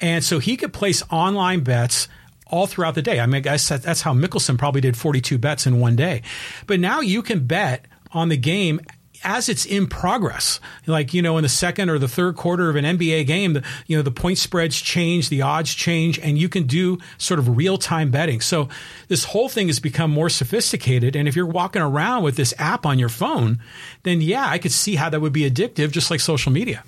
and 0.00 0.24
so 0.24 0.38
he 0.38 0.56
could 0.56 0.72
place 0.72 1.02
online 1.10 1.60
bets 1.60 2.08
all 2.46 2.66
throughout 2.66 2.94
the 2.94 3.02
day. 3.02 3.18
I 3.18 3.26
mean, 3.26 3.36
I 3.36 3.40
guess 3.40 3.68
that's 3.68 4.02
how 4.02 4.12
Mickelson 4.12 4.58
probably 4.58 4.82
did 4.82 4.96
42 4.96 5.38
bets 5.38 5.66
in 5.66 5.80
one 5.80 5.96
day. 5.96 6.22
But 6.66 6.80
now 6.80 7.00
you 7.00 7.22
can 7.22 7.46
bet 7.46 7.86
on 8.12 8.28
the 8.28 8.36
game 8.36 8.80
as 9.24 9.48
it's 9.48 9.64
in 9.64 9.86
progress. 9.86 10.60
Like, 10.86 11.14
you 11.14 11.22
know, 11.22 11.36
in 11.38 11.42
the 11.42 11.48
second 11.48 11.90
or 11.90 11.98
the 11.98 12.08
third 12.08 12.36
quarter 12.36 12.68
of 12.68 12.76
an 12.76 12.84
NBA 12.84 13.26
game, 13.26 13.54
the, 13.54 13.64
you 13.86 13.96
know, 13.96 14.02
the 14.02 14.10
point 14.10 14.38
spreads 14.38 14.80
change, 14.80 15.28
the 15.28 15.42
odds 15.42 15.74
change, 15.74 16.18
and 16.18 16.38
you 16.38 16.48
can 16.48 16.66
do 16.66 16.98
sort 17.18 17.38
of 17.38 17.56
real 17.56 17.78
time 17.78 18.10
betting. 18.10 18.40
So 18.40 18.68
this 19.08 19.24
whole 19.24 19.48
thing 19.48 19.68
has 19.68 19.80
become 19.80 20.10
more 20.10 20.28
sophisticated. 20.28 21.16
And 21.16 21.28
if 21.28 21.36
you're 21.36 21.46
walking 21.46 21.82
around 21.82 22.22
with 22.22 22.36
this 22.36 22.54
app 22.58 22.86
on 22.86 22.98
your 22.98 23.08
phone, 23.08 23.60
then 24.02 24.20
yeah, 24.20 24.46
I 24.46 24.58
could 24.58 24.72
see 24.72 24.96
how 24.96 25.08
that 25.10 25.20
would 25.20 25.32
be 25.32 25.48
addictive, 25.48 25.90
just 25.90 26.10
like 26.10 26.20
social 26.20 26.52
media. 26.52 26.84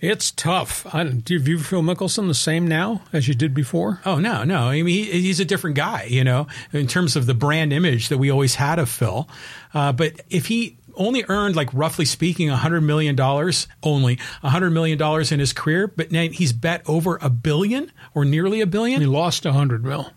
It's 0.00 0.30
tough. 0.30 0.86
I, 0.94 1.04
do 1.04 1.34
you 1.34 1.40
view 1.40 1.58
Phil 1.58 1.82
Mickelson 1.82 2.26
the 2.26 2.34
same 2.34 2.66
now 2.66 3.02
as 3.12 3.28
you 3.28 3.34
did 3.34 3.52
before? 3.52 4.00
Oh 4.06 4.18
no, 4.18 4.44
no. 4.44 4.68
I 4.68 4.82
mean, 4.82 4.86
he, 4.86 5.04
he's 5.04 5.40
a 5.40 5.44
different 5.44 5.76
guy, 5.76 6.04
you 6.04 6.24
know, 6.24 6.46
in 6.72 6.86
terms 6.86 7.16
of 7.16 7.26
the 7.26 7.34
brand 7.34 7.72
image 7.72 8.08
that 8.08 8.16
we 8.16 8.30
always 8.30 8.54
had 8.54 8.78
of 8.78 8.88
Phil. 8.88 9.28
Uh, 9.74 9.92
but 9.92 10.20
if 10.30 10.46
he 10.46 10.78
only 11.00 11.24
earned 11.28 11.56
like 11.56 11.72
roughly 11.72 12.04
speaking 12.04 12.48
$100 12.48 12.84
million 12.84 13.18
only 13.82 14.16
$100 14.16 14.72
million 14.72 15.32
in 15.32 15.40
his 15.40 15.52
career 15.52 15.88
but 15.88 16.12
now 16.12 16.28
he's 16.28 16.52
bet 16.52 16.82
over 16.86 17.18
a 17.20 17.30
billion 17.30 17.90
or 18.14 18.24
nearly 18.24 18.60
a 18.60 18.66
billion? 18.66 19.00
He 19.00 19.06
lost 19.06 19.44
100 19.44 19.84
mil. 19.84 20.12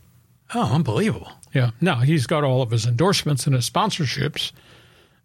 Oh 0.53 0.73
unbelievable. 0.75 1.31
Yeah. 1.53 1.71
Now 1.81 2.01
he's 2.01 2.27
got 2.27 2.43
all 2.43 2.61
of 2.61 2.71
his 2.71 2.85
endorsements 2.85 3.47
and 3.47 3.55
his 3.55 3.69
sponsorships 3.69 4.51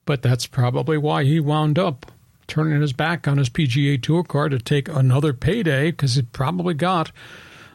but 0.06 0.22
that's 0.22 0.46
probably 0.46 0.96
why 0.96 1.24
he 1.24 1.40
wound 1.40 1.78
up 1.78 2.06
turning 2.46 2.80
his 2.80 2.94
back 2.94 3.28
on 3.28 3.36
his 3.36 3.50
pga 3.50 4.02
tour 4.02 4.24
card 4.24 4.52
to 4.52 4.58
take 4.58 4.88
another 4.88 5.34
payday 5.34 5.90
because 5.90 6.14
he 6.14 6.22
probably 6.22 6.72
got 6.72 7.12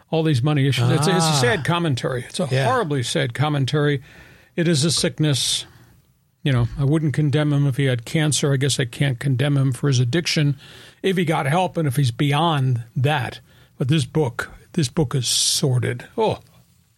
all 0.10 0.24
these 0.24 0.44
money 0.44 0.68
issues. 0.68 0.86
Ah. 0.90 0.94
it's, 0.94 1.08
a, 1.08 1.16
it's, 1.16 1.26
a, 1.26 1.30
ah. 1.30 1.40
sad 1.42 1.66
commentary. 1.66 2.24
It's 2.28 2.40
a 2.40 2.48
yeah. 2.52 2.66
horribly 2.66 3.04
sad 3.04 3.34
commentary. 3.34 4.02
It 4.56 4.68
is 4.68 4.86
a 4.86 4.92
sickness 4.92 5.66
you 6.44 6.52
know, 6.52 6.68
I 6.78 6.84
wouldn't 6.84 7.14
condemn 7.14 7.54
him 7.54 7.66
if 7.66 7.78
he 7.78 7.86
had 7.86 8.06
cancer. 8.06 8.54
I 8.54 8.58
guess 8.58 8.80
I 8.80 8.86
can't 8.86 9.20
condemn 9.20 9.58
him 9.58 9.72
for 9.72 9.88
his 9.88 10.00
addiction 10.00 10.58
if 11.02 11.18
he 11.18 11.26
got 11.26 11.46
help 11.46 11.78
and 11.78 11.88
if 11.88 11.96
he's 11.96 12.12
beyond 12.12 12.84
that. 12.96 13.40
But 13.78 13.88
this 13.88 14.06
book, 14.06 14.52
this 14.74 14.90
book 14.90 15.16
is 15.16 15.28
sordid. 15.28 16.06
Oh. 16.18 16.40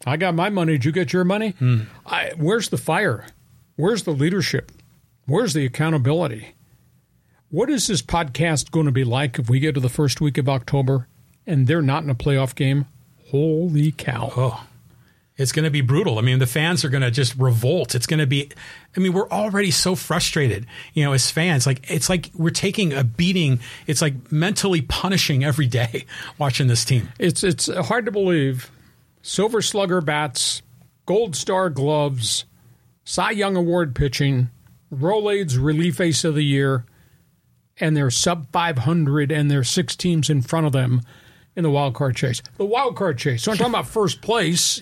I 0.06 0.18
got 0.18 0.36
my 0.36 0.50
money. 0.50 0.74
Did 0.74 0.84
you 0.84 0.92
get 0.92 1.14
your 1.14 1.24
money? 1.24 1.52
Hmm. 1.52 1.84
I, 2.06 2.34
where's 2.36 2.68
the 2.68 2.78
fire? 2.78 3.28
Where's 3.78 4.04
the 4.04 4.12
leadership? 4.12 4.74
Where's 5.26 5.54
the 5.54 5.66
accountability? 5.66 6.54
What 7.48 7.70
is 7.70 7.88
this 7.88 8.02
podcast 8.02 8.72
going 8.72 8.88
to 8.88 8.92
be 8.92 9.06
like 9.06 9.40
if 9.40 9.50
we 9.50 9.62
get 9.62 9.76
to 9.76 9.80
the 9.80 9.88
first 9.88 10.20
week 10.20 10.38
of 10.38 10.50
October 10.50 11.08
and 11.48 11.66
they're 11.66 11.82
not 11.82 12.04
in 12.04 12.10
a 12.10 12.14
playoff 12.14 12.54
game? 12.56 12.88
Holy 13.30 13.94
cow. 13.94 14.34
Oh. 14.36 14.68
It's 15.38 15.52
going 15.52 15.64
to 15.64 15.72
be 15.72 15.82
brutal. 15.82 16.20
I 16.20 16.22
mean, 16.22 16.40
the 16.40 16.46
fans 16.46 16.84
are 16.84 16.90
going 16.90 17.02
to 17.02 17.10
just 17.10 17.36
revolt. 17.36 17.96
It's 17.96 18.06
going 18.06 18.20
to 18.20 18.28
be, 18.28 18.50
I 18.96 19.00
mean, 19.00 19.14
we're 19.14 19.30
already 19.30 19.72
so 19.72 19.96
frustrated, 19.96 20.68
you 20.94 21.04
know, 21.04 21.14
as 21.14 21.32
fans. 21.32 21.66
Like, 21.66 21.90
it's 21.90 22.10
like 22.10 22.30
we're 22.36 22.50
taking 22.50 22.94
a 22.94 23.04
beating. 23.04 23.60
It's 23.88 24.02
like 24.02 24.32
mentally 24.32 24.82
punishing 24.82 25.44
every 25.44 25.68
day 25.68 26.06
watching 26.38 26.68
this 26.68 26.86
team. 26.86 27.10
It's, 27.18 27.44
it's 27.44 27.68
hard 27.68 28.06
to 28.06 28.12
believe. 28.12 28.70
Silver 29.22 29.62
Slugger 29.62 30.02
bats, 30.02 30.62
Gold 31.06 31.36
Star 31.36 31.70
gloves, 31.70 32.46
Cy 33.04 33.32
Young 33.32 33.56
Award 33.56 33.96
pitching, 33.96 34.50
Rolaids 34.94 35.58
Relief 35.64 36.02
Ace 36.02 36.24
of 36.24 36.36
the 36.36 36.44
Year, 36.44 36.86
and 37.80 37.96
they're 37.96 38.12
sub 38.12 38.52
500 38.52 39.32
and 39.32 39.50
there's 39.50 39.70
six 39.70 39.96
teams 39.96 40.30
in 40.30 40.42
front 40.42 40.66
of 40.66 40.72
them 40.72 41.02
in 41.56 41.64
the 41.64 41.72
wild 41.72 41.96
card 41.96 42.16
chase. 42.16 42.42
The 42.58 42.66
wild 42.66 42.96
card 42.96 43.18
chase. 43.18 43.44
So 43.44 43.52
I'm 43.52 43.58
talking 43.58 43.74
about 43.74 43.88
first 43.88 44.22
place 44.22 44.82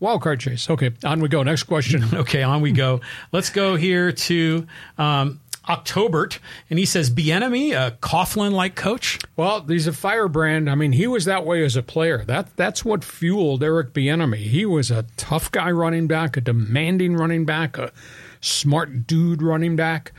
Wild 0.00 0.22
card 0.22 0.38
chase. 0.40 0.70
Okay, 0.70 0.92
on 1.04 1.20
we 1.20 1.28
go. 1.28 1.42
Next 1.42 1.64
question. 1.64 2.04
okay, 2.14 2.42
on 2.42 2.60
we 2.60 2.72
go. 2.72 3.00
Let's 3.32 3.50
go 3.50 3.74
here 3.74 4.12
to 4.12 4.66
um, 4.96 5.40
Octobert, 5.68 6.38
and 6.70 6.78
he 6.78 6.84
says, 6.84 7.10
"Bieniemy, 7.10 7.72
a 7.72 7.96
Coughlin-like 8.00 8.76
coach." 8.76 9.18
Well, 9.36 9.62
he's 9.62 9.86
a 9.86 9.92
firebrand. 9.92 10.70
I 10.70 10.76
mean, 10.76 10.92
he 10.92 11.06
was 11.06 11.24
that 11.24 11.44
way 11.44 11.64
as 11.64 11.74
a 11.74 11.82
player. 11.82 12.24
That 12.24 12.56
that's 12.56 12.84
what 12.84 13.02
fueled 13.02 13.62
Eric 13.62 13.92
Bieniemy. 13.92 14.36
He 14.36 14.64
was 14.64 14.90
a 14.90 15.04
tough 15.16 15.50
guy 15.50 15.70
running 15.70 16.06
back, 16.06 16.36
a 16.36 16.40
demanding 16.40 17.16
running 17.16 17.44
back, 17.44 17.76
a 17.76 17.92
smart 18.40 19.06
dude 19.06 19.42
running 19.42 19.74
back. 19.74 20.12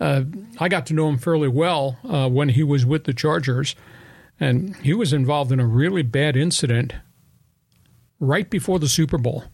Uh, 0.00 0.24
I 0.58 0.68
got 0.68 0.86
to 0.86 0.94
know 0.94 1.08
him 1.08 1.18
fairly 1.18 1.48
well 1.48 1.98
uh, 2.08 2.28
when 2.28 2.50
he 2.50 2.62
was 2.62 2.86
with 2.86 3.04
the 3.04 3.14
Chargers, 3.14 3.74
and 4.38 4.76
he 4.76 4.94
was 4.94 5.12
involved 5.12 5.52
in 5.52 5.60
a 5.60 5.66
really 5.66 6.02
bad 6.02 6.36
incident 6.36 6.94
right 8.26 8.48
before 8.48 8.78
the 8.78 8.88
Super 8.88 9.18
Bowl 9.18 9.44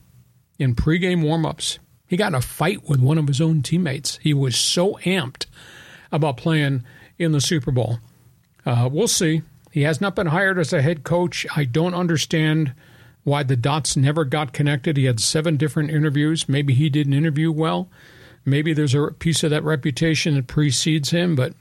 in 0.59 0.75
pregame 0.75 1.23
warmups. 1.23 1.79
He 2.07 2.17
got 2.17 2.29
in 2.29 2.35
a 2.35 2.41
fight 2.41 2.89
with 2.89 3.01
one 3.01 3.19
of 3.19 3.29
his 3.29 3.41
own 3.41 3.63
teammates. 3.63 4.19
He 4.23 4.35
was 4.35 4.57
so 4.57 4.95
amped 5.05 5.47
about 6.11 6.37
playing 6.37 6.85
in 7.19 7.33
the 7.33 7.41
Super 7.41 7.71
Bowl. 7.71 7.99
Uh, 8.67 8.89
we'll 8.91 9.09
see. 9.09 9.43
He 9.71 9.83
has 9.83 10.01
not 10.01 10.17
been 10.17 10.27
hired 10.27 10.59
as 10.59 10.73
a 10.73 10.83
head 10.83 11.05
coach. 11.05 11.47
I 11.55 11.65
don't 11.65 11.95
understand 11.95 12.75
why 13.23 13.43
the 13.43 13.57
dots 13.57 13.97
never 13.97 14.25
got 14.25 14.53
connected. 14.53 14.97
He 14.97 15.05
had 15.05 15.21
seven 15.21 15.57
different 15.57 15.91
interviews. 15.91 16.49
Maybe 16.49 16.75
he 16.75 16.91
didn't 16.91 17.13
interview 17.13 17.53
well. 17.53 17.89
Maybe 18.45 18.73
there's 18.73 18.95
a 18.95 19.13
piece 19.13 19.45
of 19.45 19.51
that 19.51 19.63
reputation 19.63 20.35
that 20.35 20.47
precedes 20.47 21.11
him. 21.11 21.37
But, 21.37 21.53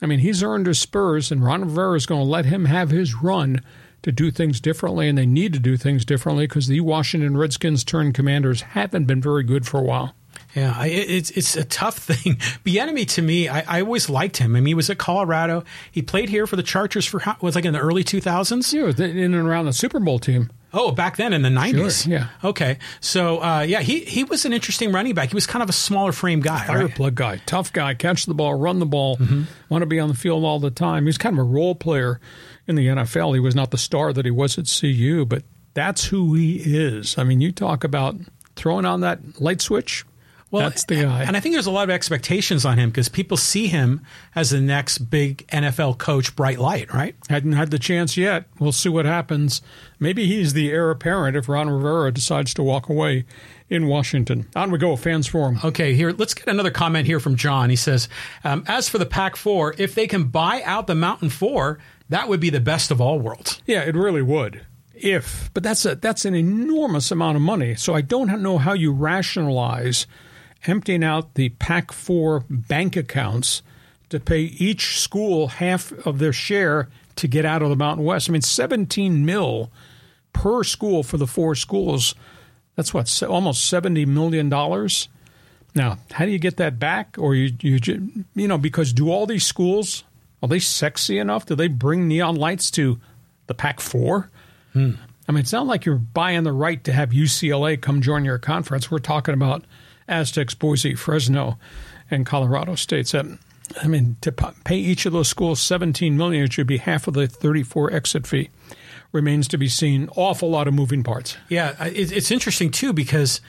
I 0.00 0.06
mean, 0.06 0.18
he's 0.18 0.42
earned 0.42 0.66
his 0.66 0.78
spurs, 0.78 1.30
and 1.30 1.44
Ron 1.44 1.62
Rivera 1.62 1.94
is 1.94 2.06
going 2.06 2.22
to 2.22 2.30
let 2.30 2.46
him 2.46 2.64
have 2.64 2.90
his 2.90 3.14
run 3.14 3.60
to 4.02 4.12
do 4.12 4.30
things 4.30 4.60
differently, 4.60 5.08
and 5.08 5.16
they 5.16 5.26
need 5.26 5.52
to 5.52 5.58
do 5.58 5.76
things 5.76 6.04
differently 6.04 6.46
because 6.46 6.66
the 6.66 6.80
Washington 6.80 7.36
Redskins 7.36 7.84
turned 7.84 8.14
commanders 8.14 8.62
haven't 8.62 9.04
been 9.04 9.20
very 9.20 9.44
good 9.44 9.66
for 9.66 9.78
a 9.78 9.84
while. 9.84 10.14
Yeah, 10.54 10.84
it's 10.84 11.30
it's 11.30 11.56
a 11.56 11.64
tough 11.64 11.96
thing. 11.98 12.36
Bieniemy 12.64 13.08
to 13.14 13.22
me, 13.22 13.48
I, 13.48 13.78
I, 13.78 13.80
always 13.80 14.10
liked 14.10 14.36
him. 14.36 14.54
I 14.54 14.60
mean, 14.60 14.66
he 14.66 14.74
was 14.74 14.90
at 14.90 14.98
Colorado. 14.98 15.64
He 15.90 16.02
played 16.02 16.28
here 16.28 16.46
for 16.46 16.56
the 16.56 16.62
Chargers 16.62 17.06
for 17.06 17.22
was 17.40 17.54
like 17.54 17.64
in 17.64 17.72
the 17.72 17.78
early 17.78 18.04
two 18.04 18.20
thousands. 18.20 18.72
Yeah, 18.72 18.88
in 18.88 19.34
and 19.34 19.48
around 19.48 19.66
the 19.66 19.72
Super 19.72 19.98
Bowl 19.98 20.18
team. 20.18 20.50
Oh, 20.74 20.90
back 20.90 21.16
then 21.16 21.32
in 21.32 21.42
the 21.42 21.50
nineties. 21.50 22.02
Sure, 22.02 22.12
yeah. 22.12 22.28
Okay. 22.44 22.78
So 23.00 23.42
uh, 23.42 23.60
yeah, 23.60 23.80
he 23.80 24.00
he 24.00 24.24
was 24.24 24.44
an 24.44 24.52
interesting 24.52 24.92
running 24.92 25.14
back. 25.14 25.30
He 25.30 25.34
was 25.34 25.46
kind 25.46 25.62
of 25.62 25.70
a 25.70 25.74
smaller 25.74 26.12
frame 26.12 26.40
guy, 26.40 26.66
fire 26.66 26.84
right? 26.84 26.94
plug 26.94 27.14
guy, 27.14 27.40
tough 27.46 27.72
guy, 27.72 27.94
catch 27.94 28.26
the 28.26 28.34
ball, 28.34 28.54
run 28.54 28.78
the 28.78 28.86
ball, 28.86 29.16
mm-hmm. 29.16 29.44
want 29.70 29.82
to 29.82 29.86
be 29.86 30.00
on 30.00 30.08
the 30.08 30.14
field 30.14 30.44
all 30.44 30.58
the 30.58 30.70
time. 30.70 31.06
He's 31.06 31.18
kind 31.18 31.38
of 31.38 31.46
a 31.46 31.48
role 31.48 31.74
player 31.74 32.20
in 32.66 32.76
the 32.76 32.86
NFL. 32.86 33.34
He 33.34 33.40
was 33.40 33.54
not 33.54 33.70
the 33.70 33.78
star 33.78 34.12
that 34.12 34.24
he 34.24 34.30
was 34.30 34.58
at 34.58 34.66
CU, 34.80 35.24
but 35.24 35.42
that's 35.74 36.06
who 36.06 36.34
he 36.34 36.56
is. 36.56 37.16
I 37.18 37.24
mean, 37.24 37.40
you 37.40 37.52
talk 37.52 37.84
about 37.84 38.16
throwing 38.56 38.84
on 38.84 39.00
that 39.00 39.40
light 39.40 39.60
switch. 39.60 40.04
Well, 40.52 40.68
that's 40.68 40.84
the 40.84 40.96
guy. 40.96 41.22
And 41.22 41.34
I 41.34 41.40
think 41.40 41.54
there's 41.54 41.66
a 41.66 41.70
lot 41.70 41.84
of 41.84 41.90
expectations 41.90 42.66
on 42.66 42.76
him 42.76 42.90
because 42.90 43.08
people 43.08 43.38
see 43.38 43.68
him 43.68 44.02
as 44.34 44.50
the 44.50 44.60
next 44.60 44.98
big 44.98 45.46
NFL 45.46 45.96
coach, 45.96 46.36
bright 46.36 46.58
light, 46.58 46.92
right? 46.92 47.16
Hadn't 47.30 47.52
had 47.52 47.70
the 47.70 47.78
chance 47.78 48.18
yet. 48.18 48.44
We'll 48.58 48.72
see 48.72 48.90
what 48.90 49.06
happens. 49.06 49.62
Maybe 49.98 50.26
he's 50.26 50.52
the 50.52 50.70
heir 50.70 50.90
apparent 50.90 51.38
if 51.38 51.48
Ron 51.48 51.70
Rivera 51.70 52.12
decides 52.12 52.52
to 52.54 52.62
walk 52.62 52.90
away 52.90 53.24
in 53.70 53.86
Washington. 53.86 54.46
On 54.54 54.70
we 54.70 54.76
go, 54.76 54.94
fans 54.94 55.26
forum. 55.26 55.58
Okay, 55.64 55.94
here, 55.94 56.12
let's 56.12 56.34
get 56.34 56.46
another 56.48 56.70
comment 56.70 57.06
here 57.06 57.18
from 57.18 57.36
John. 57.36 57.70
He 57.70 57.76
says, 57.76 58.10
um, 58.44 58.62
As 58.68 58.90
for 58.90 58.98
the 58.98 59.06
Pac 59.06 59.36
4, 59.36 59.76
if 59.78 59.94
they 59.94 60.06
can 60.06 60.24
buy 60.24 60.60
out 60.64 60.86
the 60.86 60.94
Mountain 60.94 61.30
4, 61.30 61.78
that 62.12 62.28
would 62.28 62.40
be 62.40 62.50
the 62.50 62.60
best 62.60 62.90
of 62.90 63.00
all 63.00 63.18
worlds. 63.18 63.62
Yeah, 63.66 63.82
it 63.82 63.94
really 63.94 64.22
would. 64.22 64.64
If, 64.94 65.50
but 65.52 65.62
that's 65.62 65.84
a 65.84 65.96
that's 65.96 66.24
an 66.24 66.34
enormous 66.34 67.10
amount 67.10 67.36
of 67.36 67.42
money. 67.42 67.74
So 67.74 67.94
I 67.94 68.02
don't 68.02 68.42
know 68.42 68.58
how 68.58 68.72
you 68.72 68.92
rationalize 68.92 70.06
emptying 70.66 71.02
out 71.02 71.34
the 71.34 71.48
Pac 71.50 71.90
4 71.92 72.44
bank 72.48 72.96
accounts 72.96 73.62
to 74.10 74.20
pay 74.20 74.42
each 74.42 75.00
school 75.00 75.48
half 75.48 75.90
of 76.06 76.18
their 76.18 76.32
share 76.32 76.88
to 77.16 77.26
get 77.26 77.44
out 77.44 77.62
of 77.62 77.70
the 77.70 77.76
Mountain 77.76 78.04
West. 78.04 78.28
I 78.28 78.32
mean, 78.32 78.42
17 78.42 79.24
mil 79.24 79.70
per 80.32 80.62
school 80.62 81.02
for 81.02 81.16
the 81.16 81.26
four 81.26 81.54
schools. 81.54 82.14
That's 82.76 82.94
what 82.94 83.22
almost 83.22 83.66
70 83.68 84.06
million 84.06 84.48
dollars. 84.48 85.08
Now, 85.74 85.98
how 86.12 86.26
do 86.26 86.30
you 86.30 86.38
get 86.38 86.58
that 86.58 86.78
back? 86.78 87.16
Or 87.18 87.34
you 87.34 87.54
you 87.60 88.24
you 88.34 88.46
know 88.46 88.58
because 88.58 88.92
do 88.92 89.10
all 89.10 89.26
these 89.26 89.46
schools 89.46 90.04
are 90.42 90.48
they 90.48 90.58
sexy 90.58 91.18
enough? 91.18 91.46
Do 91.46 91.54
they 91.54 91.68
bring 91.68 92.08
neon 92.08 92.36
lights 92.36 92.70
to 92.72 93.00
the 93.46 93.54
Pac 93.54 93.80
4? 93.80 94.28
Hmm. 94.72 94.92
I 95.28 95.32
mean, 95.32 95.40
it's 95.40 95.52
not 95.52 95.66
like 95.66 95.84
you're 95.84 95.96
buying 95.96 96.42
the 96.42 96.52
right 96.52 96.82
to 96.84 96.92
have 96.92 97.10
UCLA 97.10 97.80
come 97.80 98.02
join 98.02 98.24
your 98.24 98.38
conference. 98.38 98.90
We're 98.90 98.98
talking 98.98 99.34
about 99.34 99.64
Aztecs, 100.08 100.54
Boise, 100.54 100.94
Fresno, 100.94 101.58
and 102.10 102.26
Colorado 102.26 102.74
states. 102.74 103.14
I 103.14 103.86
mean, 103.86 104.16
to 104.22 104.32
pay 104.32 104.76
each 104.76 105.06
of 105.06 105.12
those 105.12 105.28
schools 105.28 105.60
17 105.60 106.16
million, 106.16 106.44
it 106.44 106.52
should 106.52 106.66
be 106.66 106.78
half 106.78 107.06
of 107.06 107.14
the 107.14 107.28
34 107.28 107.92
exit 107.92 108.26
fee. 108.26 108.50
Remains 109.12 109.46
to 109.48 109.58
be 109.58 109.68
seen. 109.68 110.08
Awful 110.16 110.50
lot 110.50 110.66
of 110.66 110.74
moving 110.74 111.02
parts. 111.02 111.36
Yeah, 111.48 111.76
it's 111.80 112.30
interesting 112.30 112.70
too 112.70 112.92
because 112.92 113.40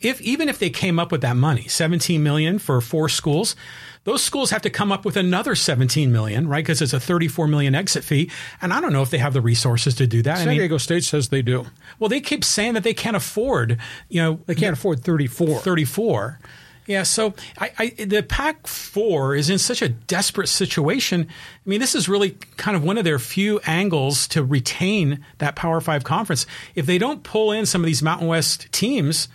if 0.00 0.20
even 0.20 0.48
if 0.48 0.58
they 0.58 0.70
came 0.70 0.98
up 0.98 1.12
with 1.12 1.20
that 1.22 1.36
money, 1.36 1.68
17 1.68 2.22
million 2.22 2.58
for 2.58 2.80
four 2.80 3.08
schools, 3.08 3.54
those 4.04 4.22
schools 4.22 4.50
have 4.50 4.62
to 4.62 4.70
come 4.70 4.90
up 4.90 5.04
with 5.04 5.16
another 5.16 5.54
17 5.54 6.10
million, 6.10 6.48
right? 6.48 6.64
Because 6.64 6.82
it's 6.82 6.92
a 6.92 7.00
34 7.00 7.46
million 7.46 7.74
exit 7.74 8.02
fee. 8.02 8.30
And 8.60 8.72
I 8.72 8.80
don't 8.80 8.92
know 8.92 9.02
if 9.02 9.10
they 9.10 9.18
have 9.18 9.32
the 9.32 9.40
resources 9.40 9.94
to 9.96 10.06
do 10.06 10.22
that. 10.22 10.38
San 10.38 10.48
I 10.48 10.50
mean, 10.50 10.58
Diego 10.58 10.78
State 10.78 11.04
says 11.04 11.28
they 11.28 11.42
do. 11.42 11.66
Well, 11.98 12.08
they 12.08 12.20
keep 12.20 12.44
saying 12.44 12.74
that 12.74 12.82
they 12.82 12.94
can't 12.94 13.16
afford, 13.16 13.78
you 14.08 14.20
know, 14.20 14.40
they 14.46 14.54
can't 14.54 14.76
afford 14.76 15.04
34. 15.04 15.60
34. 15.60 16.40
Yeah, 16.86 17.04
so 17.04 17.34
I, 17.58 17.70
I, 17.78 18.04
the 18.04 18.24
Pac 18.24 18.66
Four 18.66 19.36
is 19.36 19.48
in 19.48 19.58
such 19.58 19.82
a 19.82 19.88
desperate 19.88 20.48
situation. 20.48 21.28
I 21.30 21.68
mean, 21.68 21.78
this 21.78 21.94
is 21.94 22.08
really 22.08 22.32
kind 22.56 22.76
of 22.76 22.82
one 22.82 22.98
of 22.98 23.04
their 23.04 23.20
few 23.20 23.60
angles 23.60 24.26
to 24.28 24.42
retain 24.42 25.24
that 25.38 25.54
Power 25.54 25.80
Five 25.80 26.02
conference. 26.02 26.44
If 26.74 26.86
they 26.86 26.98
don't 26.98 27.22
pull 27.22 27.52
in 27.52 27.66
some 27.66 27.82
of 27.82 27.86
these 27.86 28.02
Mountain 28.02 28.26
West 28.26 28.66
teams, 28.72 29.28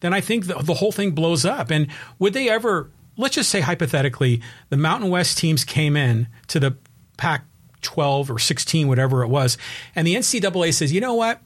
then 0.00 0.14
I 0.14 0.22
think 0.22 0.46
the, 0.46 0.54
the 0.54 0.74
whole 0.74 0.92
thing 0.92 1.10
blows 1.10 1.44
up. 1.44 1.70
And 1.70 1.88
would 2.18 2.32
they 2.32 2.48
ever 2.48 2.88
let's 3.16 3.34
just 3.34 3.50
say 3.50 3.60
hypothetically, 3.60 4.40
the 4.68 4.76
Mountain 4.76 5.10
West 5.10 5.38
teams 5.38 5.64
came 5.64 5.96
in 5.96 6.28
to 6.48 6.60
the 6.60 6.76
Pac 7.16 7.44
12 7.82 8.30
or 8.30 8.38
16, 8.38 8.88
whatever 8.88 9.22
it 9.22 9.28
was, 9.28 9.56
and 9.94 10.06
the 10.06 10.14
NCAA 10.14 10.72
says, 10.72 10.92
you 10.92 11.00
know 11.00 11.14
what? 11.14 11.40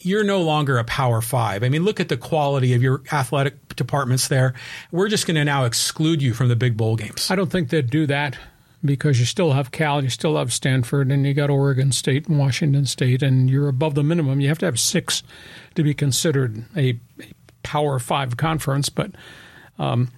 You're 0.00 0.24
no 0.24 0.42
longer 0.42 0.76
a 0.76 0.84
Power 0.84 1.22
Five. 1.22 1.62
I 1.62 1.70
mean, 1.70 1.82
look 1.82 1.98
at 1.98 2.10
the 2.10 2.18
quality 2.18 2.74
of 2.74 2.82
your 2.82 3.02
athletic 3.10 3.74
departments 3.74 4.28
there. 4.28 4.52
We're 4.92 5.08
just 5.08 5.26
going 5.26 5.36
to 5.36 5.44
now 5.44 5.64
exclude 5.64 6.20
you 6.20 6.34
from 6.34 6.48
the 6.48 6.56
big 6.56 6.76
bowl 6.76 6.96
games. 6.96 7.30
I 7.30 7.36
don't 7.36 7.50
think 7.50 7.70
they'd 7.70 7.88
do 7.88 8.06
that 8.08 8.36
because 8.84 9.18
you 9.18 9.24
still 9.24 9.52
have 9.52 9.70
Cal, 9.70 10.04
you 10.04 10.10
still 10.10 10.36
have 10.36 10.52
Stanford, 10.52 11.10
and 11.10 11.26
you 11.26 11.32
got 11.32 11.48
Oregon 11.48 11.90
State 11.90 12.28
and 12.28 12.38
Washington 12.38 12.84
State, 12.84 13.22
and 13.22 13.48
you're 13.48 13.68
above 13.68 13.94
the 13.94 14.02
minimum. 14.02 14.42
You 14.42 14.48
have 14.48 14.58
to 14.58 14.66
have 14.66 14.78
six 14.78 15.22
to 15.74 15.82
be 15.82 15.94
considered 15.94 16.64
a, 16.76 16.98
Power 17.62 17.98
Five 17.98 18.36
conference, 18.36 18.90
but. 18.90 19.12
Um, 19.78 20.10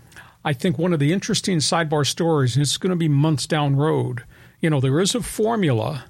I 0.47 0.53
think 0.53 0.78
one 0.78 0.92
of 0.92 1.01
the 1.01 1.12
interesting 1.12 1.59
sidebar 1.59 2.07
stories, 2.07 2.55
and 2.55 2.62
it's 2.62 2.76
going 2.76 2.90
to 2.90 2.97
be 2.97 3.09
months 3.09 3.49
down 3.49 3.74
road, 3.74 4.22
you 4.61 4.70
know, 4.70 4.80
there 4.80 5.01
is 5.01 5.16
a 5.16 5.20
formula 5.20 6.05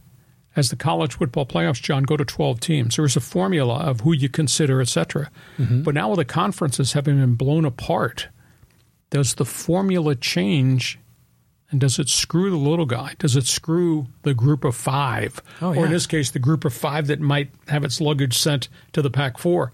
as 0.54 0.68
the 0.68 0.76
college 0.76 1.14
football 1.14 1.46
playoffs, 1.46 1.80
John, 1.80 2.02
go 2.02 2.18
to 2.18 2.24
12 2.24 2.60
teams. 2.60 2.96
There 2.96 3.04
is 3.06 3.16
a 3.16 3.20
formula 3.20 3.78
of 3.78 4.00
who 4.00 4.12
you 4.12 4.28
consider, 4.28 4.82
et 4.82 4.88
cetera. 4.88 5.30
Mm-hmm. 5.58 5.82
But 5.82 5.94
now 5.94 6.10
with 6.10 6.18
the 6.18 6.26
conferences 6.26 6.92
having 6.92 7.18
been 7.18 7.34
blown 7.34 7.64
apart, 7.64 8.28
does 9.08 9.34
the 9.34 9.46
formula 9.46 10.14
change 10.14 10.98
and 11.70 11.80
does 11.80 11.98
it 11.98 12.10
screw 12.10 12.50
the 12.50 12.56
little 12.56 12.86
guy? 12.86 13.14
Does 13.18 13.36
it 13.36 13.46
screw 13.46 14.06
the 14.22 14.34
group 14.34 14.64
of 14.64 14.76
five? 14.76 15.40
Oh, 15.62 15.72
yeah. 15.72 15.80
Or 15.80 15.86
in 15.86 15.92
this 15.92 16.06
case, 16.06 16.30
the 16.30 16.38
group 16.38 16.66
of 16.66 16.74
five 16.74 17.06
that 17.06 17.20
might 17.20 17.50
have 17.68 17.84
its 17.84 18.02
luggage 18.02 18.36
sent 18.36 18.68
to 18.92 19.00
the 19.00 19.10
Pac 19.10 19.38
4? 19.38 19.72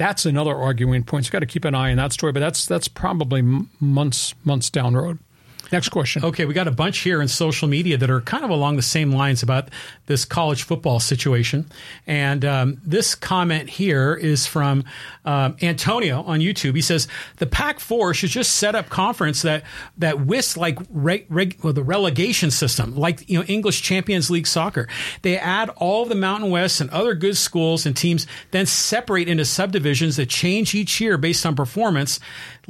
That's 0.00 0.24
another 0.24 0.56
arguing 0.56 1.04
point. 1.04 1.26
You've 1.26 1.32
got 1.32 1.40
to 1.40 1.46
keep 1.46 1.66
an 1.66 1.74
eye 1.74 1.90
on 1.90 1.98
that 1.98 2.10
story, 2.10 2.32
but 2.32 2.40
that's 2.40 2.64
that's 2.64 2.88
probably 2.88 3.42
months 3.80 4.34
months 4.46 4.70
down 4.70 4.94
the 4.94 5.00
road. 5.00 5.18
Next 5.72 5.90
question. 5.90 6.24
Okay, 6.24 6.44
we 6.44 6.54
got 6.54 6.68
a 6.68 6.72
bunch 6.72 6.98
here 6.98 7.22
in 7.22 7.28
social 7.28 7.68
media 7.68 7.96
that 7.96 8.10
are 8.10 8.20
kind 8.20 8.44
of 8.44 8.50
along 8.50 8.76
the 8.76 8.82
same 8.82 9.12
lines 9.12 9.42
about 9.42 9.68
this 10.06 10.24
college 10.24 10.64
football 10.64 11.00
situation. 11.00 11.70
And 12.06 12.44
um, 12.44 12.80
this 12.84 13.14
comment 13.14 13.70
here 13.70 14.14
is 14.14 14.46
from 14.46 14.84
um, 15.24 15.56
Antonio 15.62 16.22
on 16.22 16.40
YouTube. 16.40 16.74
He 16.74 16.82
says 16.82 17.06
the 17.36 17.46
Pac-4 17.46 18.14
should 18.14 18.30
just 18.30 18.56
set 18.56 18.74
up 18.74 18.88
conference 18.88 19.42
that 19.42 19.62
that 19.98 20.26
whisks 20.26 20.56
like 20.56 20.78
reg, 20.90 21.58
well, 21.62 21.72
the 21.72 21.82
relegation 21.82 22.50
system, 22.50 22.96
like 22.96 23.28
you 23.28 23.38
know 23.38 23.44
English 23.44 23.82
Champions 23.82 24.30
League 24.30 24.46
soccer. 24.46 24.88
They 25.22 25.38
add 25.38 25.70
all 25.76 26.04
the 26.06 26.14
Mountain 26.14 26.50
West 26.50 26.80
and 26.80 26.90
other 26.90 27.14
good 27.14 27.36
schools 27.36 27.86
and 27.86 27.96
teams, 27.96 28.26
then 28.50 28.66
separate 28.66 29.28
into 29.28 29.44
subdivisions 29.44 30.16
that 30.16 30.28
change 30.28 30.74
each 30.74 31.00
year 31.00 31.16
based 31.16 31.46
on 31.46 31.54
performance 31.54 32.18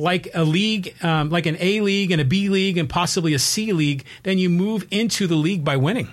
like 0.00 0.28
a 0.34 0.44
league, 0.44 0.94
um, 1.02 1.30
like 1.30 1.46
an 1.46 1.56
A 1.60 1.80
league 1.80 2.10
and 2.10 2.20
a 2.20 2.24
B 2.24 2.48
league 2.48 2.78
and 2.78 2.88
possibly 2.88 3.34
a 3.34 3.38
C 3.38 3.72
league, 3.72 4.04
then 4.22 4.38
you 4.38 4.48
move 4.48 4.86
into 4.90 5.26
the 5.26 5.36
league 5.36 5.64
by 5.64 5.76
winning. 5.76 6.08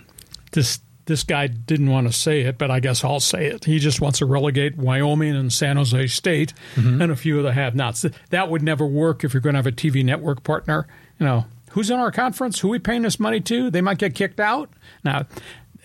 This 0.52 0.80
this 1.06 1.24
guy 1.24 1.48
didn't 1.48 1.90
want 1.90 2.06
to 2.08 2.14
say 2.14 2.42
it, 2.42 2.58
but 2.58 2.70
I 2.70 2.82
guess 2.82 3.04
I'll 3.04 3.22
say 3.22 3.46
it. 3.48 3.64
He 3.64 3.80
just 3.80 4.02
wants 4.02 4.20
to 4.20 4.26
relegate 4.26 4.78
Wyoming 4.78 5.36
and 5.36 5.52
San 5.52 5.78
Jose 5.78 6.08
State 6.08 6.54
mm-hmm. 6.76 7.02
and 7.02 7.12
a 7.12 7.16
few 7.16 7.38
of 7.38 7.46
the 7.46 7.54
have-nots. 7.54 8.06
That 8.30 8.50
would 8.50 8.62
never 8.62 8.86
work 8.86 9.24
if 9.24 9.34
you're 9.34 9.40
going 9.40 9.54
to 9.54 9.60
have 9.60 9.68
a 9.68 9.72
TV 9.72 10.04
network 10.04 10.44
partner. 10.44 10.86
You 11.18 11.26
know, 11.26 11.46
who's 11.72 11.90
in 11.90 11.98
our 11.98 12.12
conference? 12.12 12.60
Who 12.60 12.68
we 12.68 12.80
paying 12.80 13.04
this 13.04 13.22
money 13.22 13.40
to? 13.40 13.72
They 13.72 13.80
might 13.80 14.00
get 14.00 14.16
kicked 14.16 14.42
out. 14.42 14.70
Now, 15.04 15.26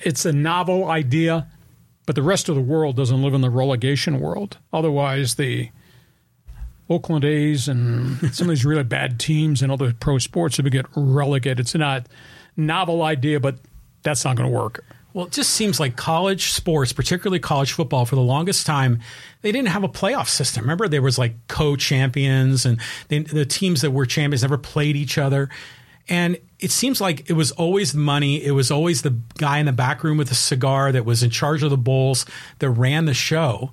it's 0.00 0.24
a 0.24 0.32
novel 0.32 0.90
idea, 0.90 1.46
but 2.04 2.16
the 2.16 2.22
rest 2.22 2.48
of 2.48 2.56
the 2.56 2.60
world 2.60 2.96
doesn't 2.96 3.22
live 3.22 3.34
in 3.34 3.42
the 3.42 3.50
relegation 3.50 4.18
world. 4.18 4.58
Otherwise, 4.72 5.36
the 5.36 5.70
Oakland 6.92 7.24
A's 7.24 7.68
and 7.68 8.18
some 8.34 8.46
of 8.46 8.50
these 8.50 8.64
really 8.64 8.84
bad 8.84 9.18
teams 9.18 9.62
and 9.62 9.72
other 9.72 9.92
pro 9.92 10.18
sports 10.18 10.56
that 10.56 10.64
would 10.64 10.72
get 10.72 10.86
relegated. 10.94 11.60
It's 11.60 11.74
not 11.74 12.06
novel 12.56 13.02
idea, 13.02 13.40
but 13.40 13.56
that's 14.02 14.24
not 14.24 14.36
going 14.36 14.50
to 14.50 14.56
work. 14.56 14.84
Well, 15.14 15.26
it 15.26 15.32
just 15.32 15.50
seems 15.50 15.78
like 15.78 15.96
college 15.96 16.52
sports, 16.52 16.92
particularly 16.92 17.38
college 17.38 17.72
football, 17.72 18.06
for 18.06 18.16
the 18.16 18.22
longest 18.22 18.66
time, 18.66 19.00
they 19.42 19.52
didn't 19.52 19.68
have 19.68 19.84
a 19.84 19.88
playoff 19.88 20.28
system. 20.28 20.62
Remember, 20.62 20.88
there 20.88 21.02
was 21.02 21.18
like 21.18 21.34
co-champions, 21.48 22.64
and 22.64 22.80
they, 23.08 23.18
the 23.18 23.44
teams 23.44 23.82
that 23.82 23.90
were 23.90 24.06
champions 24.06 24.42
never 24.42 24.56
played 24.56 24.96
each 24.96 25.18
other. 25.18 25.50
And 26.08 26.38
it 26.58 26.70
seems 26.70 27.00
like 27.00 27.28
it 27.28 27.34
was 27.34 27.52
always 27.52 27.94
money. 27.94 28.42
It 28.42 28.52
was 28.52 28.70
always 28.70 29.02
the 29.02 29.18
guy 29.36 29.58
in 29.58 29.66
the 29.66 29.72
back 29.72 30.02
room 30.02 30.16
with 30.16 30.30
a 30.30 30.34
cigar 30.34 30.92
that 30.92 31.04
was 31.04 31.22
in 31.22 31.30
charge 31.30 31.62
of 31.62 31.70
the 31.70 31.76
bowls 31.76 32.24
that 32.58 32.70
ran 32.70 33.04
the 33.04 33.14
show. 33.14 33.70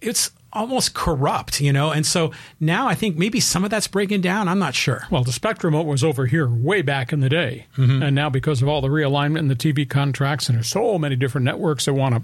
It's 0.00 0.30
almost 0.52 0.94
corrupt, 0.94 1.60
you 1.60 1.72
know? 1.72 1.90
And 1.90 2.04
so 2.06 2.32
now 2.60 2.86
I 2.86 2.94
think 2.94 3.16
maybe 3.16 3.40
some 3.40 3.64
of 3.64 3.70
that's 3.70 3.86
breaking 3.86 4.20
down. 4.20 4.48
I'm 4.48 4.58
not 4.58 4.74
sure. 4.74 5.06
Well, 5.10 5.24
the 5.24 5.32
Spectrum 5.32 5.74
was 5.86 6.04
over 6.04 6.26
here 6.26 6.48
way 6.48 6.82
back 6.82 7.12
in 7.12 7.20
the 7.20 7.28
day. 7.28 7.66
Mm-hmm. 7.76 8.02
And 8.02 8.14
now, 8.14 8.28
because 8.30 8.62
of 8.62 8.68
all 8.68 8.80
the 8.80 8.88
realignment 8.88 9.40
and 9.40 9.50
the 9.50 9.56
TV 9.56 9.88
contracts, 9.88 10.48
and 10.48 10.56
there's 10.56 10.68
so 10.68 10.98
many 10.98 11.16
different 11.16 11.44
networks 11.44 11.86
that 11.86 11.94
want 11.94 12.14
to 12.14 12.22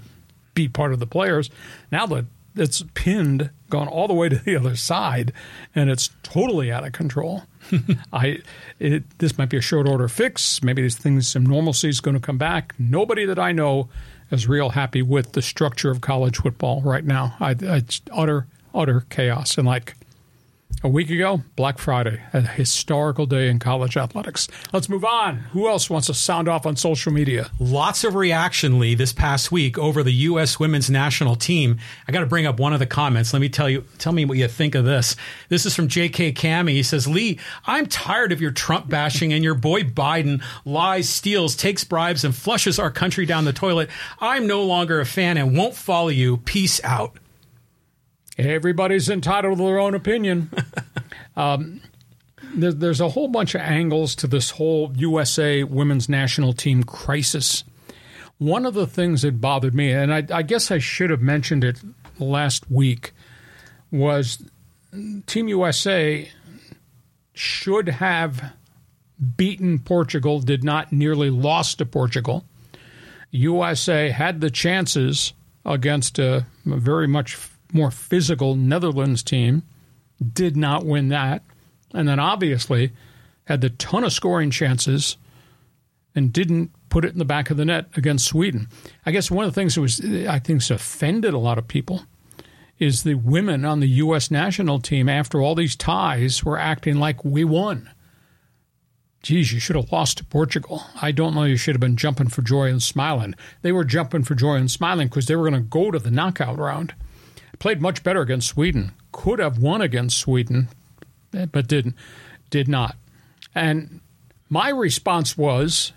be 0.53 0.67
part 0.67 0.93
of 0.93 0.99
the 0.99 1.07
players, 1.07 1.49
now 1.91 2.05
that 2.07 2.25
it's 2.55 2.83
pinned, 2.93 3.49
gone 3.69 3.87
all 3.87 4.07
the 4.07 4.13
way 4.13 4.29
to 4.29 4.35
the 4.35 4.55
other 4.55 4.75
side, 4.75 5.31
and 5.75 5.89
it's 5.89 6.09
totally 6.23 6.71
out 6.71 6.85
of 6.85 6.91
control. 6.91 7.43
I, 8.13 8.39
it, 8.79 9.19
this 9.19 9.37
might 9.37 9.49
be 9.49 9.57
a 9.57 9.61
short 9.61 9.87
order 9.87 10.07
fix. 10.07 10.61
Maybe 10.63 10.81
these 10.81 10.97
things, 10.97 11.27
some 11.27 11.45
normalcy 11.45 11.89
is 11.89 12.01
going 12.01 12.15
to 12.15 12.21
come 12.21 12.37
back. 12.37 12.73
Nobody 12.77 13.25
that 13.25 13.39
I 13.39 13.51
know 13.51 13.89
is 14.31 14.47
real 14.47 14.69
happy 14.69 15.01
with 15.01 15.33
the 15.33 15.41
structure 15.41 15.89
of 15.91 16.01
college 16.01 16.37
football 16.37 16.81
right 16.81 17.03
now. 17.03 17.35
I, 17.39 17.55
it's 17.59 18.01
utter, 18.11 18.47
utter 18.73 19.05
chaos. 19.09 19.57
And 19.57 19.67
like 19.67 19.95
a 20.81 20.87
week 20.87 21.09
ago, 21.09 21.41
Black 21.57 21.77
Friday, 21.77 22.21
a 22.31 22.39
historical 22.41 23.25
day 23.25 23.49
in 23.49 23.59
college 23.59 23.97
athletics. 23.97 24.47
Let's 24.71 24.87
move 24.87 25.03
on. 25.03 25.37
Who 25.51 25.67
else 25.67 25.89
wants 25.89 26.07
to 26.07 26.13
sound 26.13 26.47
off 26.47 26.65
on 26.65 26.77
social 26.77 27.11
media? 27.11 27.51
Lots 27.59 28.05
of 28.05 28.15
reaction, 28.15 28.79
Lee, 28.79 28.95
this 28.95 29.11
past 29.11 29.51
week 29.51 29.77
over 29.77 30.03
the 30.03 30.13
U.S. 30.13 30.57
women's 30.57 30.89
national 30.89 31.35
team. 31.35 31.79
I 32.07 32.13
got 32.13 32.21
to 32.21 32.25
bring 32.25 32.45
up 32.45 32.59
one 32.59 32.71
of 32.71 32.79
the 32.79 32.85
comments. 32.85 33.33
Let 33.33 33.41
me 33.41 33.49
tell 33.49 33.69
you, 33.69 33.83
tell 33.97 34.13
me 34.13 34.23
what 34.23 34.37
you 34.37 34.47
think 34.47 34.73
of 34.73 34.85
this. 34.85 35.17
This 35.49 35.65
is 35.65 35.75
from 35.75 35.89
J.K. 35.89 36.31
Cami. 36.31 36.71
He 36.71 36.83
says, 36.83 37.07
Lee, 37.07 37.39
I'm 37.65 37.85
tired 37.85 38.31
of 38.31 38.39
your 38.39 38.51
Trump 38.51 38.89
bashing 38.89 39.33
and 39.33 39.43
your 39.43 39.55
boy 39.55 39.81
Biden 39.81 40.41
lies, 40.63 41.09
steals, 41.09 41.57
takes 41.57 41.83
bribes, 41.83 42.23
and 42.23 42.33
flushes 42.33 42.79
our 42.79 42.91
country 42.91 43.25
down 43.25 43.43
the 43.43 43.53
toilet. 43.53 43.89
I'm 44.19 44.47
no 44.47 44.63
longer 44.63 45.01
a 45.01 45.05
fan 45.05 45.35
and 45.35 45.57
won't 45.57 45.75
follow 45.75 46.07
you. 46.09 46.37
Peace 46.37 46.81
out. 46.85 47.17
Everybody's 48.39 49.09
entitled 49.09 49.57
to 49.57 49.63
their 49.65 49.79
own 49.79 49.95
opinion. 49.95 50.49
um, 51.35 51.81
there, 52.55 52.71
there's 52.71 53.01
a 53.01 53.09
whole 53.09 53.27
bunch 53.27 53.53
of 53.53 53.61
angles 53.61 54.15
to 54.15 54.27
this 54.27 54.51
whole 54.51 54.93
USA 54.95 55.63
women's 55.63 56.07
national 56.07 56.53
team 56.53 56.83
crisis. 56.83 57.65
One 58.37 58.65
of 58.65 58.73
the 58.73 58.87
things 58.87 59.23
that 59.23 59.41
bothered 59.41 59.75
me, 59.75 59.91
and 59.91 60.13
I, 60.13 60.25
I 60.31 60.41
guess 60.43 60.71
I 60.71 60.77
should 60.77 61.09
have 61.09 61.21
mentioned 61.21 61.65
it 61.65 61.81
last 62.17 62.71
week, 62.71 63.11
was 63.91 64.41
Team 65.25 65.49
USA 65.49 66.29
should 67.33 67.89
have 67.89 68.53
beaten 69.35 69.79
Portugal, 69.79 70.39
did 70.39 70.63
not 70.63 70.93
nearly 70.93 71.29
lost 71.29 71.79
to 71.79 71.85
Portugal. 71.85 72.45
USA 73.31 74.09
had 74.09 74.39
the 74.39 74.49
chances 74.49 75.33
against 75.65 76.17
a, 76.19 76.45
a 76.65 76.77
very 76.77 77.07
much 77.07 77.37
more 77.71 77.91
physical 77.91 78.55
Netherlands 78.55 79.23
team, 79.23 79.63
did 80.33 80.57
not 80.57 80.85
win 80.85 81.09
that, 81.09 81.43
and 81.93 82.07
then 82.07 82.19
obviously 82.19 82.91
had 83.45 83.61
the 83.61 83.69
ton 83.69 84.03
of 84.03 84.13
scoring 84.13 84.51
chances 84.51 85.17
and 86.15 86.33
didn't 86.33 86.71
put 86.89 87.05
it 87.05 87.13
in 87.13 87.19
the 87.19 87.25
back 87.25 87.49
of 87.49 87.57
the 87.57 87.65
net 87.65 87.87
against 87.95 88.25
Sweden. 88.25 88.67
I 89.05 89.11
guess 89.11 89.31
one 89.31 89.45
of 89.45 89.51
the 89.51 89.55
things 89.59 89.75
that 89.75 89.81
was 89.81 90.01
I 90.27 90.39
think 90.39 90.69
offended 90.69 91.33
a 91.33 91.39
lot 91.39 91.57
of 91.57 91.67
people 91.67 92.03
is 92.77 93.03
the 93.03 93.15
women 93.15 93.65
on 93.65 93.79
the 93.79 93.87
U.S. 93.87 94.31
national 94.31 94.79
team 94.79 95.09
after 95.09 95.41
all 95.41 95.53
these 95.53 95.75
ties 95.75 96.43
were 96.43 96.57
acting 96.57 96.97
like 96.97 97.23
we 97.25 97.43
won. 97.43 97.89
Geez, 99.21 99.51
you 99.51 99.59
should 99.59 99.75
have 99.75 99.91
lost 99.91 100.19
to 100.19 100.23
Portugal. 100.23 100.83
I 101.01 101.11
don't 101.11 101.35
know. 101.35 101.43
You 101.43 101.57
should 101.57 101.75
have 101.75 101.81
been 101.81 101.97
jumping 101.97 102.29
for 102.29 102.41
joy 102.41 102.69
and 102.69 102.81
smiling. 102.81 103.35
They 103.63 103.73
were 103.73 103.83
jumping 103.83 104.23
for 104.23 104.33
joy 104.33 104.55
and 104.55 104.71
smiling 104.71 105.09
because 105.09 105.25
they 105.25 105.35
were 105.35 105.49
going 105.49 105.61
to 105.61 105.67
go 105.67 105.91
to 105.91 105.99
the 105.99 106.09
knockout 106.09 106.57
round. 106.57 106.93
Played 107.59 107.81
much 107.81 108.03
better 108.03 108.21
against 108.21 108.47
Sweden. 108.47 108.93
Could 109.11 109.39
have 109.39 109.59
won 109.59 109.81
against 109.81 110.17
Sweden, 110.17 110.69
eh, 111.33 111.45
but 111.45 111.67
didn't. 111.67 111.95
Did 112.49 112.67
not. 112.67 112.95
And 113.53 113.99
my 114.49 114.69
response 114.69 115.37
was, 115.37 115.91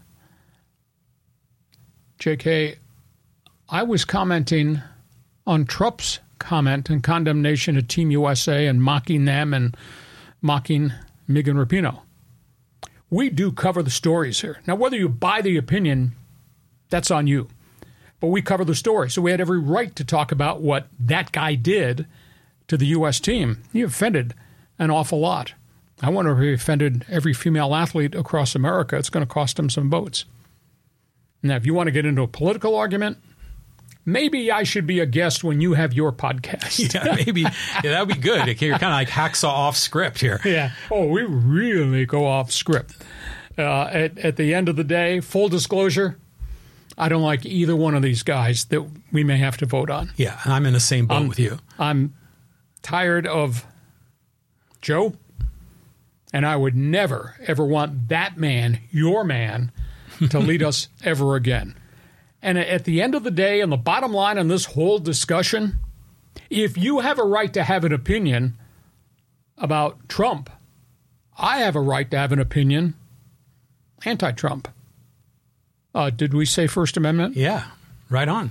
JK, 2.19 2.77
I 3.69 3.83
was 3.83 4.05
commenting 4.05 4.83
on 5.47 5.65
Trump's 5.65 6.19
comment 6.39 6.91
and 6.91 7.03
condemnation 7.03 7.77
of 7.77 7.89
Team 7.89 8.11
USA 8.11 8.67
and 8.67 8.83
mocking 8.83 9.25
them 9.25 9.55
and 9.55 9.77
mocking 10.41 10.93
Megan 11.29 11.57
Rapinoe. 11.57 12.01
We 13.09 13.31
do 13.31 13.53
cover 13.53 13.83
the 13.83 13.91
stories 13.91 14.41
here. 14.41 14.61
Now, 14.67 14.75
whether 14.75 14.97
you 14.97 15.09
buy 15.09 15.43
the 15.43 15.57
opinion, 15.57 16.13
that's 16.91 17.11
on 17.11 17.27
you 17.27 17.49
but 18.23 18.29
we 18.29 18.41
cover 18.41 18.65
the 18.65 18.77
story. 18.77 19.11
So 19.11 19.21
we 19.21 19.33
had 19.33 19.41
every 19.41 19.59
right 19.59 19.95
to 19.97 20.05
talk 20.05 20.31
about 20.31 20.61
what 20.61 20.87
that 21.01 21.33
guy 21.33 21.57
did 21.57 22.07
to 22.69 22.77
the 22.77 22.87
U.S. 22.87 23.19
team. 23.19 23.65
He 23.73 23.83
offended 23.83 24.33
an 24.79 24.93
awful 24.93 25.19
lot. 25.19 25.55
I 26.01 26.09
wonder 26.09 26.31
if 26.33 26.39
he 26.39 26.53
offended 26.53 27.05
every 27.09 27.33
female 27.33 27.75
athlete 27.75 28.15
across 28.15 28.55
America. 28.55 28.97
It's 28.97 29.11
going 29.11 29.27
to 29.27 29.33
cost 29.33 29.59
him 29.59 29.69
some 29.69 29.91
votes. 29.91 30.25
Now, 31.43 31.57
if 31.57 31.67
you 31.67 31.75
want 31.75 31.89
to 31.89 31.91
get 31.91 32.07
into 32.07 32.23
a 32.23 32.29
political 32.29 32.77
argument, 32.77 33.19
maybe 34.05 34.53
I 34.53 34.63
should 34.63 34.87
be 34.87 35.01
a 35.01 35.07
guest 35.07 35.43
when 35.43 35.61
you 35.61 35.75
have 35.75 35.93
your 35.93 36.13
podcast. 36.13 36.95
yeah, 36.95 37.17
maybe 37.17 37.41
yeah, 37.41 37.51
that 37.83 38.07
would 38.07 38.15
be 38.15 38.23
good. 38.23 38.47
You're 38.63 38.79
kind 38.79 38.85
of 38.85 38.99
like 38.99 39.09
hacksaw 39.09 39.49
off 39.49 39.77
script 39.77 40.21
here. 40.21 40.41
Yeah. 40.45 40.71
Oh, 40.93 41.09
we 41.09 41.23
really 41.25 42.07
go 42.07 42.25
off 42.25 42.53
script. 42.53 42.95
Uh, 43.59 43.89
at, 43.91 44.17
at 44.19 44.37
the 44.37 44.55
end 44.55 44.69
of 44.69 44.77
the 44.77 44.85
day, 44.85 45.19
full 45.19 45.49
disclosure, 45.49 46.19
I 46.99 47.09
don't 47.09 47.23
like 47.23 47.47
either 47.47 47.75
one 47.75 47.95
of 47.95 48.03
these 48.03 48.23
guys 48.23 48.65
that 48.67 48.83
we 49.11 49.25
may 49.25 49.39
have 49.39 49.57
to 49.59 49.67
vote 49.67 49.91
on. 49.91 50.13
Yeah, 50.17 50.39
I'm 50.45 50.67
in 50.67 50.73
the 50.73 50.81
same 50.81 51.07
boat 51.07 51.17
I'm, 51.17 51.29
with 51.29 51.39
you. 51.39 51.59
I'm 51.79 52.15
tired 52.83 53.27
of 53.27 53.65
Joe, 54.81 55.15
and 56.33 56.47
I 56.47 56.57
would 56.57 56.77
never, 56.77 57.37
ever 57.47 57.65
want 57.65 58.09
that 58.09 58.37
man, 58.37 58.81
your 58.91 59.25
man, 59.25 59.73
to 60.31 60.39
lead 60.41 60.63
us 60.63 60.89
ever 61.03 61.37
again. 61.37 61.77
And 62.43 62.59
at 62.59 62.85
the 62.85 63.01
end 63.01 63.15
of 63.15 63.23
the 63.23 63.31
day, 63.31 63.61
and 63.61 63.71
the 63.71 63.77
bottom 63.77 64.13
line 64.13 64.37
on 64.37 64.49
this 64.49 64.67
whole 64.67 64.99
discussion, 64.99 65.79
if 66.51 66.77
you 66.77 67.01
have 67.01 67.19
a 67.19 67.25
right 67.25 67.53
to 67.55 67.63
have 67.63 67.85
an 67.85 67.93
opinion 67.93 68.59
about 69.57 70.09
Trump, 70.09 70.51
I 71.39 71.59
have 71.59 71.77
a 71.77 71.81
right 71.81 72.11
to 72.11 72.19
have 72.19 72.33
an 72.33 72.41
opinion 72.41 72.95
anti 74.05 74.33
Trump. 74.33 74.69
Uh, 75.95 76.11
did 76.11 76.33
we 76.33 76.47
say 76.47 76.67
First 76.67 76.97
Amendment? 76.97 77.37
Yeah, 77.37 77.65
right 78.09 78.29
on. 78.29 78.51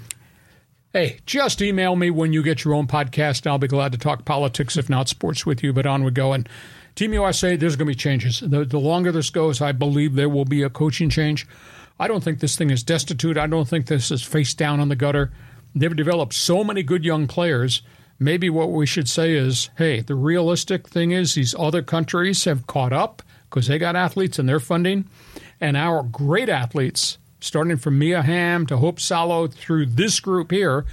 Hey, 0.94 1.20
just 1.26 1.62
email 1.62 1.96
me 1.96 2.10
when 2.10 2.34
you 2.34 2.44
get 2.44 2.66
your 2.66 2.74
own 2.74 2.86
podcast. 2.86 3.48
I'll 3.48 3.58
be 3.58 3.68
glad 3.68 3.94
to 3.94 3.98
talk 3.98 4.26
politics, 4.26 4.76
if 4.76 4.90
not 4.90 5.08
sports, 5.08 5.46
with 5.46 5.64
you. 5.64 5.72
But 5.72 5.86
on 5.86 6.04
we 6.04 6.12
go. 6.12 6.34
And 6.34 6.48
Team 6.96 7.14
USA, 7.14 7.56
there's 7.56 7.76
going 7.76 7.88
to 7.88 7.92
be 7.92 7.96
changes. 7.96 8.42
The, 8.42 8.66
the 8.66 8.80
longer 8.80 9.12
this 9.12 9.30
goes, 9.30 9.62
I 9.62 9.72
believe 9.72 10.16
there 10.16 10.30
will 10.30 10.46
be 10.46 10.64
a 10.64 10.70
coaching 10.70 11.10
change. 11.10 11.48
I 12.00 12.08
don't 12.08 12.24
think 12.24 12.40
this 12.40 12.58
thing 12.58 12.72
is 12.72 12.84
destitute. 12.84 13.38
I 13.38 13.48
don't 13.48 13.68
think 13.68 13.86
this 13.86 14.12
is 14.12 14.22
face 14.22 14.54
down 14.54 14.80
on 14.80 14.90
the 14.90 14.96
gutter. 14.96 15.32
They've 15.74 15.96
developed 15.96 16.34
so 16.34 16.64
many 16.64 16.84
good 16.84 17.06
young 17.06 17.28
players. 17.28 17.82
Maybe 18.20 18.50
what 18.50 18.72
we 18.72 18.86
should 18.86 19.08
say 19.08 19.34
is 19.34 19.70
hey, 19.78 20.02
the 20.02 20.16
realistic 20.16 20.90
thing 20.90 21.12
is 21.12 21.36
these 21.36 21.56
other 21.58 21.82
countries 21.82 22.44
have 22.44 22.68
caught 22.68 22.92
up 22.92 23.24
because 23.50 23.68
they 23.68 23.80
got 23.80 23.96
athletes 23.96 24.38
and 24.40 24.50
they're 24.50 24.60
funding. 24.60 25.08
And 25.62 25.78
our 25.78 26.04
great 26.04 26.50
athletes 26.50 27.18
starting 27.42 27.76
from 27.78 28.00
Mia 28.00 28.22
Hamm 28.22 28.66
to 28.68 28.78
Hope 28.78 29.00
Solo 29.00 29.48
through 29.48 29.88
this 29.88 30.20
group 30.20 30.52
here, 30.52 30.86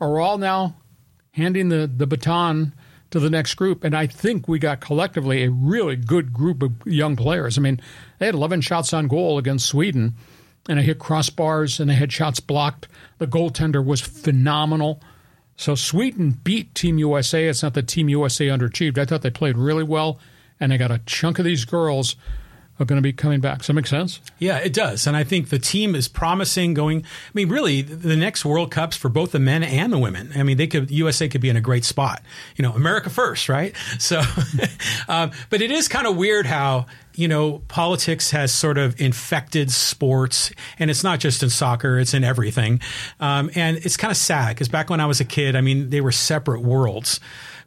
are 0.00 0.20
all 0.20 0.36
now 0.36 0.76
handing 1.32 1.68
the, 1.68 1.90
the 1.94 2.06
baton 2.06 2.74
to 3.10 3.20
the 3.20 3.30
next 3.30 3.54
group. 3.54 3.84
And 3.84 3.96
I 3.96 4.06
think 4.06 4.48
we 4.48 4.58
got 4.58 4.80
collectively 4.80 5.44
a 5.44 5.50
really 5.50 5.96
good 5.96 6.32
group 6.32 6.62
of 6.62 6.72
young 6.84 7.14
players. 7.16 7.56
I 7.56 7.60
mean, 7.60 7.80
they 8.18 8.26
had 8.26 8.34
11 8.34 8.62
shots 8.62 8.92
on 8.92 9.06
goal 9.06 9.38
against 9.38 9.66
Sweden, 9.66 10.14
and 10.68 10.78
they 10.78 10.82
hit 10.82 10.98
crossbars 10.98 11.78
and 11.78 11.88
they 11.88 11.94
had 11.94 12.12
shots 12.12 12.40
blocked. 12.40 12.88
The 13.18 13.26
goaltender 13.26 13.84
was 13.84 14.00
phenomenal. 14.00 15.00
So 15.56 15.74
Sweden 15.74 16.38
beat 16.42 16.74
Team 16.74 16.98
USA. 16.98 17.46
It's 17.46 17.62
not 17.62 17.74
that 17.74 17.88
Team 17.88 18.08
USA 18.08 18.48
underachieved. 18.48 18.98
I 18.98 19.04
thought 19.04 19.22
they 19.22 19.30
played 19.30 19.56
really 19.56 19.84
well, 19.84 20.18
and 20.58 20.72
they 20.72 20.78
got 20.78 20.90
a 20.90 21.00
chunk 21.06 21.38
of 21.38 21.44
these 21.44 21.64
girls 21.64 22.16
are 22.78 22.84
going 22.84 22.96
to 22.96 23.02
be 23.02 23.12
coming 23.12 23.40
back. 23.40 23.58
Does 23.58 23.66
that 23.68 23.74
make 23.74 23.86
sense? 23.86 24.20
Yeah, 24.38 24.58
it 24.58 24.72
does. 24.72 25.06
And 25.06 25.16
I 25.16 25.24
think 25.24 25.50
the 25.50 25.58
team 25.58 25.94
is 25.94 26.08
promising 26.08 26.74
going. 26.74 27.02
I 27.02 27.30
mean, 27.34 27.48
really, 27.48 27.82
the 27.82 28.16
next 28.16 28.44
World 28.44 28.70
Cups 28.70 28.96
for 28.96 29.08
both 29.08 29.32
the 29.32 29.38
men 29.38 29.62
and 29.62 29.92
the 29.92 29.98
women. 29.98 30.32
I 30.34 30.42
mean, 30.42 30.56
they 30.56 30.66
could 30.66 30.90
USA 30.90 31.28
could 31.28 31.40
be 31.40 31.50
in 31.50 31.56
a 31.56 31.60
great 31.60 31.84
spot. 31.84 32.22
You 32.56 32.62
know, 32.62 32.72
America 32.72 33.10
first, 33.10 33.48
right? 33.48 33.74
So, 33.98 34.20
um, 35.08 35.30
but 35.48 35.62
it 35.62 35.70
is 35.70 35.86
kind 35.86 36.06
of 36.06 36.16
weird 36.16 36.46
how 36.46 36.86
you 37.14 37.28
know, 37.28 37.58
politics 37.68 38.30
has 38.30 38.52
sort 38.52 38.78
of 38.78 39.00
infected 39.00 39.70
sports, 39.70 40.50
and 40.78 40.90
it's 40.90 41.04
not 41.04 41.20
just 41.20 41.42
in 41.42 41.50
soccer; 41.50 41.98
it's 41.98 42.14
in 42.14 42.24
everything. 42.24 42.80
Um, 43.20 43.50
and 43.54 43.76
it's 43.78 43.96
kind 43.96 44.10
of 44.10 44.16
sad 44.16 44.54
because 44.54 44.68
back 44.68 44.90
when 44.90 45.00
I 45.00 45.06
was 45.06 45.20
a 45.20 45.24
kid, 45.24 45.54
I 45.54 45.60
mean, 45.60 45.90
they 45.90 46.00
were 46.00 46.12
separate 46.12 46.62
worlds 46.62 47.20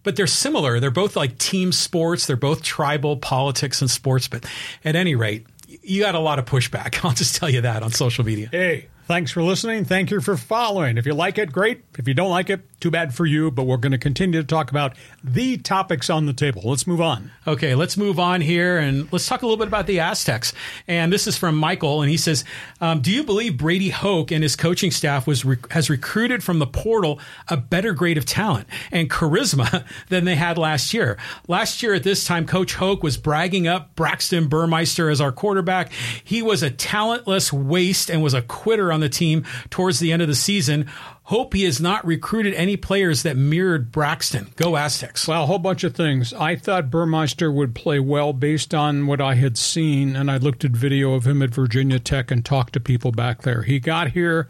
but 0.06 0.16
they're 0.16 0.28
similar. 0.28 0.80
They're 0.80 0.92
both 0.92 1.18
like 1.18 1.38
team 1.38 1.74
sports. 1.74 2.28
They're 2.28 2.38
both 2.38 2.64
tribal 2.64 3.18
politics 3.18 3.82
and 3.82 3.92
sports. 3.92 4.30
But 4.30 4.46
at 4.86 4.96
any 4.96 5.16
rate, 5.16 5.46
you 5.68 6.02
got 6.02 6.16
a 6.16 6.20
lot 6.20 6.40
of 6.40 6.46
pushback. 6.46 7.04
I'll 7.04 7.12
just 7.12 7.36
tell 7.36 7.50
you 7.50 7.62
that 7.62 7.84
on 7.84 7.92
social 7.92 8.24
media. 8.24 8.48
Hey, 8.50 8.88
thanks 9.08 9.32
for 9.32 9.44
listening. 9.44 9.86
Thank 9.86 10.12
you 10.12 10.22
for 10.22 10.38
following. 10.38 10.98
If 10.98 11.06
you 11.06 11.14
like 11.14 11.38
it, 11.38 11.52
great. 11.52 11.84
If 11.98 12.08
you 12.08 12.14
don't 12.14 12.30
like 12.30 12.50
it, 12.50 12.62
too 12.80 12.92
bad 12.92 13.14
for 13.14 13.26
you. 13.26 13.52
But 13.52 13.64
we're 13.64 13.78
going 13.78 13.92
to 13.92 13.98
continue 13.98 14.42
to 14.42 14.48
talk 14.48 14.70
about 14.70 14.96
the 15.24 15.58
topics 15.58 16.10
on 16.10 16.26
the 16.26 16.34
table. 16.34 16.64
Let's 16.66 16.88
move 16.88 17.02
on. 17.02 17.32
Okay, 17.48 17.76
let's 17.76 17.98
move 17.98 18.20
on 18.20 18.42
here 18.42 18.78
and 18.78 19.12
let's 19.12 19.28
talk 19.28 19.42
a 19.42 19.46
little 19.46 19.58
bit 19.58 19.68
about 19.68 19.88
the 19.88 20.00
Aztecs. 20.00 20.54
And 20.88 21.12
this 21.12 21.28
is 21.28 21.38
from 21.38 21.56
Michael, 21.56 22.02
and 22.02 22.10
he 22.10 22.18
says, 22.18 22.44
um, 22.82 23.02
"Do 23.02 23.12
you 23.12 23.24
believe 23.24 23.58
Brady 23.58 23.90
Hoke 23.90 24.32
and 24.32 24.44
his 24.44 24.56
coaching 24.56 24.92
staff 24.92 25.28
was 25.28 25.46
rec- 25.46 25.72
has 25.72 25.90
recruited 25.90 26.44
from 26.44 26.60
the 26.60 26.68
portal 26.68 27.20
a 27.48 27.58
better 27.58 27.94
grade 27.94 28.18
of 28.18 28.26
talent 28.26 28.68
and 28.92 29.10
charisma 29.10 29.86
than 30.10 30.26
they 30.26 30.36
had 30.36 30.58
last 30.58 30.94
year? 30.94 31.18
Last 31.48 31.82
year 31.84 31.94
at 31.94 32.04
this 32.04 32.26
time, 32.26 32.46
Coach 32.46 32.76
Hoke 32.76 33.04
was 33.04 33.18
bragging 33.18 33.68
up 33.68 33.96
Braxton 33.96 34.48
Burmeister 34.48 35.10
as 35.10 35.22
our 35.22 35.32
quarterback. 35.32 35.92
He 36.24 36.42
was 36.42 36.64
a 36.64 36.70
talentless 36.70 37.54
waste 37.54 38.10
and 38.10 38.22
was 38.24 38.34
a 38.34 38.42
quitter 38.42 38.92
on 38.96 39.02
the 39.02 39.10
team 39.10 39.44
towards 39.70 40.00
the 40.00 40.12
end 40.12 40.24
of 40.24 40.28
the 40.28 40.34
season." 40.34 40.88
Hope 41.30 41.56
he 41.56 41.64
has 41.64 41.82
not 41.82 42.06
recruited 42.06 42.54
any 42.54 42.78
players 42.78 43.24
that 43.24 43.36
mirrored 43.36 43.92
Braxton. 43.92 44.50
Go 44.58 44.78
Aztecs. 44.78 45.28
Well, 45.28 45.44
a 45.44 45.46
whole 45.48 45.58
bunch 45.58 45.84
of 45.84 45.96
things. 45.96 46.34
I 46.34 46.56
thought 46.56 46.92
Burmeister 46.92 47.52
would 47.52 47.74
play 47.74 48.00
well 48.00 48.32
based 48.32 48.76
on 48.76 49.08
what 49.08 49.20
I 49.20 49.34
had 49.34 49.58
seen, 49.58 50.16
and 50.16 50.30
I 50.30 50.38
looked 50.38 50.64
at 50.64 50.72
video 50.72 51.14
of 51.14 51.26
him 51.26 51.42
at 51.42 51.50
Virginia 51.50 51.98
Tech 51.98 52.30
and 52.30 52.46
talked 52.46 52.74
to 52.74 52.80
people 52.80 53.12
back 53.12 53.42
there. 53.42 53.64
He 53.64 53.80
got 53.80 54.12
here, 54.12 54.48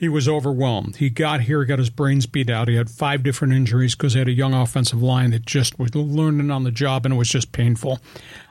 he 0.00 0.08
was 0.08 0.26
overwhelmed. 0.26 0.96
He 0.96 1.10
got 1.10 1.42
here, 1.42 1.62
got 1.66 1.78
his 1.78 1.90
brains 1.90 2.24
beat 2.24 2.48
out. 2.48 2.68
He 2.68 2.76
had 2.76 2.88
five 2.88 3.22
different 3.22 3.52
injuries 3.52 3.94
because 3.94 4.14
he 4.14 4.18
had 4.18 4.28
a 4.28 4.32
young 4.32 4.54
offensive 4.54 5.02
line 5.02 5.32
that 5.32 5.44
just 5.44 5.78
was 5.78 5.94
learning 5.94 6.50
on 6.50 6.64
the 6.64 6.70
job, 6.70 7.04
and 7.04 7.12
it 7.12 7.18
was 7.18 7.28
just 7.28 7.52
painful. 7.52 8.00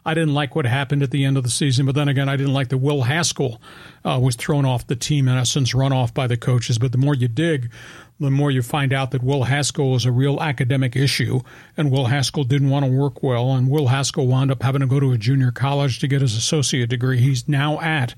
I 0.05 0.13
didn't 0.13 0.35
like 0.35 0.55
what 0.55 0.67
happened 0.67 1.01
at 1.01 1.09
the 1.09 1.25
end 1.25 1.37
of 1.37 1.43
the 1.43 1.49
season, 1.49 1.87
but 1.87 1.95
then 1.95 2.07
again, 2.07 2.29
I 2.29 2.37
didn't 2.37 2.53
like 2.53 2.69
that 2.69 2.77
Will 2.77 3.01
Haskell 3.01 3.59
uh, 4.05 4.19
was 4.21 4.35
thrown 4.35 4.63
off 4.63 4.85
the 4.85 4.95
team, 4.95 5.27
in 5.27 5.37
essence, 5.37 5.73
run 5.73 5.91
off 5.91 6.13
by 6.13 6.27
the 6.27 6.37
coaches. 6.37 6.77
But 6.77 6.91
the 6.91 6.99
more 6.99 7.15
you 7.15 7.27
dig, 7.27 7.71
the 8.19 8.29
more 8.29 8.51
you 8.51 8.61
find 8.61 8.91
out 8.91 9.11
that 9.11 9.23
Will 9.23 9.43
Haskell 9.43 9.95
is 9.95 10.05
a 10.05 10.11
real 10.11 10.41
academic 10.41 10.95
issue, 10.95 11.39
and 11.77 11.89
Will 11.89 12.07
Haskell 12.07 12.43
didn't 12.43 12.69
want 12.69 12.85
to 12.85 12.91
work 12.91 13.23
well, 13.23 13.53
and 13.53 13.69
Will 13.69 13.87
Haskell 13.87 14.27
wound 14.27 14.51
up 14.51 14.61
having 14.61 14.81
to 14.81 14.87
go 14.87 14.99
to 14.99 15.11
a 15.11 15.17
junior 15.17 15.51
college 15.51 15.99
to 15.99 16.07
get 16.07 16.21
his 16.21 16.35
associate 16.35 16.89
degree. 16.89 17.19
He's 17.19 17.47
now 17.47 17.79
at 17.79 18.15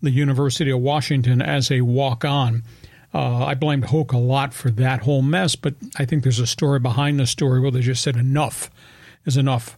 the 0.00 0.10
University 0.10 0.70
of 0.70 0.80
Washington 0.80 1.42
as 1.42 1.70
a 1.70 1.80
walk 1.80 2.24
on. 2.24 2.62
Uh, 3.12 3.44
I 3.44 3.54
blamed 3.54 3.86
Hoke 3.86 4.12
a 4.12 4.18
lot 4.18 4.54
for 4.54 4.70
that 4.70 5.00
whole 5.00 5.22
mess, 5.22 5.56
but 5.56 5.74
I 5.96 6.04
think 6.04 6.22
there's 6.22 6.38
a 6.38 6.46
story 6.46 6.78
behind 6.78 7.18
the 7.18 7.26
story 7.26 7.60
where 7.60 7.72
they 7.72 7.80
just 7.80 8.02
said 8.02 8.16
enough 8.16 8.70
is 9.26 9.36
enough. 9.36 9.76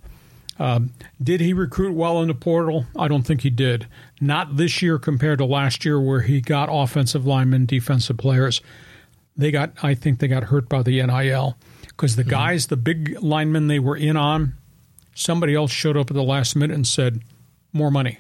Um, 0.59 0.93
did 1.21 1.41
he 1.41 1.55
recruit 1.55 1.95
well 1.95 2.21
in 2.21 2.29
the 2.29 2.35
portal? 2.35 2.85
I 2.97 3.09
don't 3.09 3.23
think 3.23 3.41
he 3.41 3.51
did. 3.51 3.87
Not 4.21 4.59
this 4.59 4.83
year 4.83 4.99
compared 4.99 5.39
to 5.39 5.47
last 5.47 5.85
year, 5.87 5.99
where 5.99 6.21
he 6.21 6.43
got 6.43 6.69
offensive 6.71 7.27
linemen, 7.27 7.65
defensive 7.65 8.19
players. 8.19 8.61
They 9.37 9.51
got, 9.51 9.73
I 9.83 9.95
think, 9.95 10.19
they 10.19 10.29
got 10.29 10.45
hurt 10.45 10.69
by 10.69 10.83
the 10.83 11.03
NIL 11.03 11.57
because 11.89 12.17
the 12.17 12.23
mm-hmm. 12.23 12.31
guys, 12.31 12.67
the 12.67 12.77
big 12.77 13.17
linemen 13.23 13.69
they 13.69 13.79
were 13.79 13.97
in 13.97 14.17
on, 14.17 14.55
somebody 15.15 15.55
else 15.55 15.71
showed 15.71 15.97
up 15.97 16.11
at 16.11 16.15
the 16.15 16.23
last 16.23 16.57
minute 16.57 16.75
and 16.75 16.87
said, 16.87 17.23
"More 17.73 17.91
money," 17.91 18.19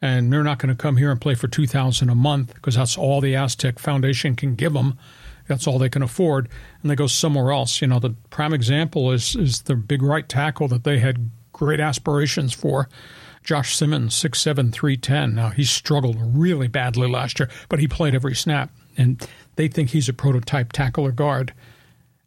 and 0.00 0.32
they're 0.32 0.42
not 0.42 0.58
going 0.58 0.74
to 0.74 0.80
come 0.80 0.96
here 0.96 1.10
and 1.10 1.20
play 1.20 1.34
for 1.34 1.48
two 1.48 1.66
thousand 1.66 2.08
a 2.10 2.14
month 2.14 2.54
because 2.54 2.76
that's 2.76 2.96
all 2.96 3.20
the 3.20 3.34
Aztec 3.34 3.78
Foundation 3.78 4.36
can 4.36 4.54
give 4.54 4.72
them. 4.72 4.98
That's 5.48 5.66
all 5.66 5.78
they 5.78 5.88
can 5.88 6.02
afford, 6.02 6.48
and 6.82 6.90
they 6.90 6.96
go 6.96 7.06
somewhere 7.06 7.52
else. 7.52 7.80
You 7.80 7.88
know, 7.88 7.98
the 7.98 8.14
prime 8.30 8.52
example 8.52 9.12
is 9.12 9.36
is 9.36 9.62
the 9.62 9.76
big 9.76 10.02
right 10.02 10.28
tackle 10.28 10.68
that 10.68 10.84
they 10.84 10.98
had 10.98 11.30
great 11.52 11.80
aspirations 11.80 12.52
for. 12.52 12.88
Josh 13.42 13.76
Simmons, 13.76 14.12
six 14.12 14.42
seven 14.42 14.72
three 14.72 14.96
ten. 14.96 15.34
Now 15.34 15.50
he 15.50 15.62
struggled 15.64 16.16
really 16.20 16.66
badly 16.66 17.08
last 17.08 17.38
year, 17.38 17.48
but 17.68 17.78
he 17.78 17.86
played 17.86 18.14
every 18.14 18.34
snap, 18.34 18.70
and 18.96 19.24
they 19.56 19.68
think 19.68 19.90
he's 19.90 20.08
a 20.08 20.12
prototype 20.12 20.72
tackle 20.72 21.04
or 21.04 21.12
guard. 21.12 21.52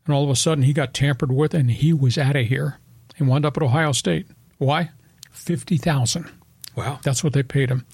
And 0.06 0.14
all 0.14 0.24
of 0.24 0.30
a 0.30 0.36
sudden, 0.36 0.64
he 0.64 0.74
got 0.74 0.94
tampered 0.94 1.32
with, 1.32 1.54
and 1.54 1.72
he 1.72 1.94
was 1.94 2.18
out 2.18 2.36
of 2.36 2.48
here 2.48 2.80
and 3.18 3.28
wound 3.28 3.46
up 3.46 3.58
at 3.58 3.64
Ohio 3.64 3.92
State. 3.92 4.28
Why? 4.58 4.92
Fifty 5.32 5.78
thousand. 5.78 6.30
Wow. 6.76 7.00
That's 7.04 7.24
what 7.24 7.34
they 7.34 7.44
paid 7.44 7.70
him. 7.70 7.86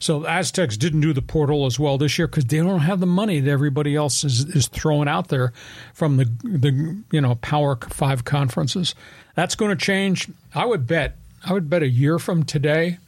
So 0.00 0.26
Aztecs 0.26 0.76
didn't 0.76 1.02
do 1.02 1.12
the 1.12 1.22
portal 1.22 1.64
as 1.64 1.78
well 1.78 1.96
this 1.96 2.18
year 2.18 2.26
because 2.26 2.44
they 2.46 2.56
don't 2.56 2.80
have 2.80 2.98
the 2.98 3.06
money 3.06 3.38
that 3.38 3.48
everybody 3.50 3.94
else 3.94 4.24
is, 4.24 4.44
is 4.46 4.66
throwing 4.66 5.06
out 5.06 5.28
there 5.28 5.52
from 5.94 6.16
the 6.16 6.24
the 6.42 7.02
you 7.12 7.20
know 7.20 7.36
Power 7.36 7.76
Five 7.76 8.24
conferences. 8.24 8.94
That's 9.34 9.54
going 9.54 9.70
to 9.70 9.84
change. 9.84 10.28
I 10.54 10.66
would 10.66 10.86
bet. 10.86 11.16
I 11.44 11.52
would 11.52 11.70
bet 11.70 11.82
a 11.82 11.88
year 11.88 12.18
from 12.18 12.44
today, 12.44 12.98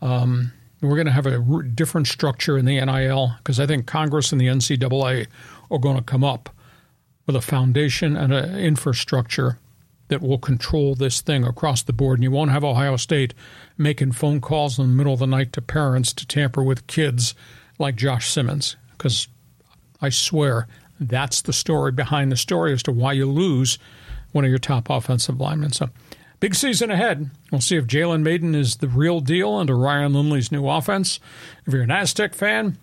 um, 0.00 0.52
we're 0.80 0.96
going 0.96 1.06
to 1.06 1.12
have 1.12 1.26
a 1.26 1.62
different 1.74 2.06
structure 2.06 2.56
in 2.56 2.64
the 2.64 2.80
NIL 2.80 3.34
because 3.38 3.58
I 3.58 3.66
think 3.66 3.86
Congress 3.86 4.32
and 4.32 4.40
the 4.40 4.46
NCAA 4.46 5.26
are 5.70 5.78
going 5.78 5.96
to 5.96 6.02
come 6.02 6.24
up 6.24 6.50
with 7.26 7.36
a 7.36 7.40
foundation 7.40 8.16
and 8.16 8.32
an 8.32 8.58
infrastructure 8.58 9.58
that 10.08 10.22
will 10.22 10.38
control 10.38 10.94
this 10.94 11.20
thing 11.20 11.44
across 11.44 11.82
the 11.82 11.92
board. 11.92 12.18
And 12.18 12.24
you 12.24 12.30
won't 12.30 12.50
have 12.50 12.64
Ohio 12.64 12.96
State 12.96 13.34
making 13.76 14.12
phone 14.12 14.40
calls 14.40 14.78
in 14.78 14.86
the 14.86 14.94
middle 14.94 15.12
of 15.12 15.18
the 15.18 15.26
night 15.26 15.52
to 15.52 15.62
parents 15.62 16.12
to 16.14 16.26
tamper 16.26 16.62
with 16.62 16.86
kids 16.86 17.34
like 17.78 17.96
Josh 17.96 18.30
Simmons. 18.30 18.76
Because 18.92 19.28
I 20.00 20.08
swear 20.08 20.66
that's 20.98 21.42
the 21.42 21.52
story 21.52 21.92
behind 21.92 22.32
the 22.32 22.36
story 22.36 22.72
as 22.72 22.82
to 22.84 22.92
why 22.92 23.12
you 23.12 23.26
lose 23.26 23.78
one 24.32 24.44
of 24.44 24.50
your 24.50 24.58
top 24.58 24.90
offensive 24.90 25.40
linemen. 25.40 25.72
So 25.72 25.90
big 26.40 26.54
season 26.54 26.90
ahead. 26.90 27.30
We'll 27.50 27.60
see 27.60 27.76
if 27.76 27.86
Jalen 27.86 28.22
Mayden 28.22 28.54
is 28.54 28.76
the 28.76 28.88
real 28.88 29.20
deal 29.20 29.54
under 29.54 29.76
Ryan 29.76 30.12
Lindley's 30.14 30.52
new 30.52 30.68
offense. 30.68 31.20
If 31.66 31.72
you're 31.72 31.82
an 31.82 31.90
Aztec 31.90 32.34
fan, 32.34 32.78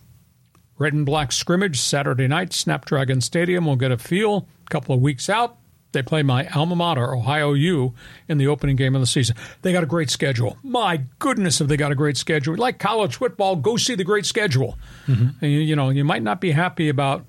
red 0.78 0.94
and 0.94 1.06
black 1.06 1.32
scrimmage 1.32 1.80
Saturday 1.80 2.28
night, 2.28 2.54
Snapdragon 2.54 3.22
Stadium. 3.22 3.66
We'll 3.66 3.76
get 3.76 3.92
a 3.92 3.98
feel 3.98 4.48
a 4.66 4.70
couple 4.70 4.96
of 4.96 5.02
weeks 5.02 5.30
out. 5.30 5.58
They 5.92 6.04
play 6.04 6.24
my 6.24 6.46
alma 6.48 6.76
mater, 6.76 7.16
Ohio 7.16 7.54
U, 7.54 7.94
in 8.28 8.38
the 8.38 8.48
opening 8.48 8.76
game 8.76 8.96
of 8.96 9.02
the 9.02 9.08
season. 9.08 9.38
They 9.62 9.72
got 9.72 9.84
a 9.84 9.88
great 9.88 10.10
schedule. 10.10 10.58
My 10.62 11.04
goodness, 11.20 11.60
have 11.60 11.70
they 11.70 11.78
got 11.78 11.94
a 11.94 11.96
great 11.96 12.18
schedule? 12.18 12.58
Like 12.58 12.80
college 12.80 13.16
football, 13.16 13.56
go 13.56 13.78
see 13.78 13.96
the 13.96 14.04
great 14.04 14.26
schedule. 14.26 14.78
Mm-hmm. 15.08 15.46
You, 15.46 15.60
you 15.60 15.76
know, 15.78 15.92
you 15.92 16.04
might 16.04 16.22
not 16.22 16.42
be 16.42 16.52
happy 16.52 16.90
about 16.90 17.26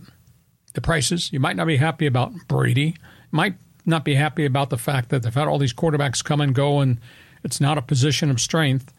the 0.74 0.80
prices. 0.80 1.32
You 1.32 1.38
might 1.38 1.54
not 1.54 1.68
be 1.68 1.76
happy 1.76 2.06
about 2.06 2.32
Brady. 2.48 2.96
You 2.96 3.36
might 3.36 3.54
not 3.86 4.04
be 4.04 4.14
happy 4.14 4.44
about 4.44 4.70
the 4.70 4.78
fact 4.78 5.10
that 5.10 5.22
they've 5.22 5.34
had 5.34 5.48
all 5.48 5.58
these 5.58 5.72
quarterbacks 5.72 6.24
come 6.24 6.40
and 6.40 6.54
go, 6.54 6.80
and 6.80 6.98
it's 7.44 7.60
not 7.60 7.78
a 7.78 7.82
position 7.82 8.30
of 8.30 8.40
strength. 8.40 8.92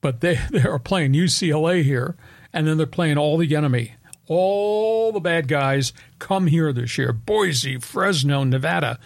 But 0.00 0.20
they, 0.20 0.38
they 0.50 0.62
are 0.62 0.78
playing 0.78 1.12
UCLA 1.12 1.82
here, 1.82 2.16
and 2.52 2.66
then 2.66 2.76
they're 2.76 2.86
playing 2.86 3.18
all 3.18 3.36
the 3.36 3.54
enemy 3.54 3.94
all 4.26 5.12
the 5.12 5.20
bad 5.20 5.48
guys 5.48 5.92
come 6.18 6.46
here 6.46 6.72
this 6.72 6.96
year. 6.96 7.12
Boise, 7.12 7.78
Fresno, 7.78 8.44
Nevada. 8.44 8.98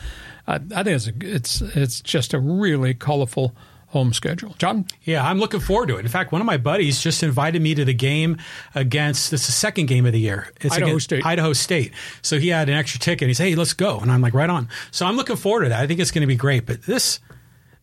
I 0.47 0.59
think 0.59 0.89
it's 0.89 1.07
a, 1.09 1.13
it's 1.21 1.61
it's 1.77 2.01
just 2.01 2.33
a 2.33 2.41
really 2.41 2.95
colorful 2.95 3.55
home 3.89 4.13
schedule. 4.13 4.55
John? 4.59 4.87
Yeah, 5.03 5.27
I'm 5.27 5.39
looking 5.39 5.61
forward 5.61 5.89
to 5.89 5.97
it. 5.97 6.01
In 6.01 6.09
fact, 6.09 6.31
one 6.31 6.41
of 6.41 6.47
my 6.47 6.59
buddies 6.59 7.01
just 7.01 7.23
invited 7.23 7.63
me 7.63 7.75
to 7.75 7.85
the 7.85 7.95
game 7.95 8.37
against 8.75 9.33
it's 9.33 9.47
the 9.47 9.53
second 9.53 9.87
game 9.87 10.05
of 10.07 10.13
the 10.13 10.21
year. 10.21 10.53
It's 10.61 10.77
Idaho 10.77 10.99
State. 10.99 11.25
Idaho 11.25 11.53
State. 11.53 11.93
So 12.23 12.39
he 12.39 12.49
had 12.49 12.69
an 12.69 12.75
extra 12.75 13.01
ticket. 13.01 13.29
He 13.29 13.35
said, 13.35 13.49
"Hey, 13.49 13.55
let's 13.55 13.73
go." 13.73 13.99
And 13.99 14.13
I'm 14.13 14.21
like, 14.21 14.35
"Right 14.35 14.51
on." 14.51 14.69
So 14.91 15.07
I'm 15.07 15.17
looking 15.17 15.37
forward 15.37 15.65
to 15.65 15.69
that. 15.71 15.81
I 15.81 15.87
think 15.87 16.01
it's 16.01 16.11
going 16.11 16.23
to 16.23 16.27
be 16.27 16.37
great. 16.37 16.67
But 16.67 16.83
this 16.83 17.21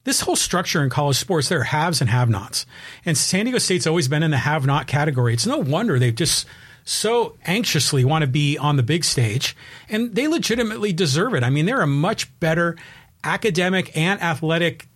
this 0.03 0.22
whole 0.22 0.36
structure 0.36 0.84
in 0.84 0.90
college 0.91 1.18
sports, 1.18 1.49
there 1.49 1.61
are 1.61 1.64
haves 1.64 1.99
and 1.99 2.10
have-nots. 2.10 2.68
And 3.06 3.18
San 3.18 3.45
Diego 3.45 3.57
State's 3.57 3.88
always 3.88 4.07
been 4.07 4.22
in 4.22 4.30
the 4.30 4.38
have-not 4.38 4.86
category. 4.86 5.34
It's 5.34 5.48
no 5.48 5.57
wonder 5.57 5.98
they've 5.98 6.14
just 6.14 6.45
so 6.84 7.36
anxiously 7.45 8.06
want 8.06 8.22
to 8.22 8.27
be 8.27 8.60
on 8.60 8.77
the 8.77 8.84
big 8.84 9.03
stage, 9.03 9.56
and 9.90 10.14
they 10.14 10.27
legitimately 10.27 10.94
deserve 10.94 11.34
it. 11.34 11.41
I 11.44 11.49
mean, 11.49 11.65
they're 11.65 11.82
a 11.82 11.88
much 11.88 12.40
better 12.40 12.77
academic 13.23 13.98
and 13.98 14.22
athletic, 14.22 14.88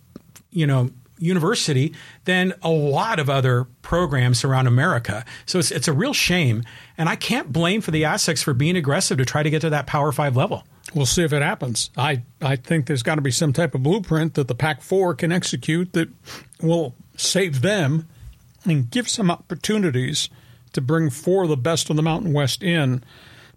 you 0.52 0.68
know, 0.68 0.90
university 1.20 1.94
than 2.24 2.54
a 2.62 2.70
lot 2.70 3.18
of 3.18 3.30
other 3.30 3.66
programs 3.82 4.42
around 4.42 4.66
America. 4.66 5.24
So 5.46 5.58
it's 5.58 5.70
it's 5.70 5.88
a 5.88 5.92
real 5.92 6.14
shame, 6.14 6.64
and 6.98 7.08
I 7.08 7.16
can't 7.16 7.52
blame 7.52 7.80
for 7.80 7.90
the 7.90 8.04
Aztecs 8.04 8.42
for 8.42 8.54
being 8.54 8.76
aggressive 8.76 9.18
to 9.18 9.24
try 9.24 9.42
to 9.42 9.50
get 9.50 9.60
to 9.60 9.70
that 9.70 9.86
Power 9.86 10.12
Five 10.12 10.36
level. 10.36 10.64
We'll 10.94 11.06
see 11.06 11.22
if 11.22 11.32
it 11.32 11.42
happens. 11.42 11.90
I, 11.96 12.22
I 12.42 12.56
think 12.56 12.86
there's 12.86 13.02
got 13.02 13.14
to 13.14 13.20
be 13.20 13.30
some 13.30 13.52
type 13.52 13.74
of 13.74 13.82
blueprint 13.82 14.34
that 14.34 14.48
the 14.48 14.54
Pac 14.54 14.82
4 14.82 15.14
can 15.14 15.30
execute 15.30 15.92
that 15.92 16.08
will 16.60 16.94
save 17.16 17.62
them 17.62 18.08
and 18.64 18.90
give 18.90 19.08
some 19.08 19.30
opportunities 19.30 20.28
to 20.72 20.80
bring 20.80 21.10
four 21.10 21.44
of 21.44 21.48
the 21.48 21.56
best 21.56 21.90
of 21.90 21.96
the 21.96 22.02
Mountain 22.02 22.32
West 22.32 22.62
in, 22.62 23.04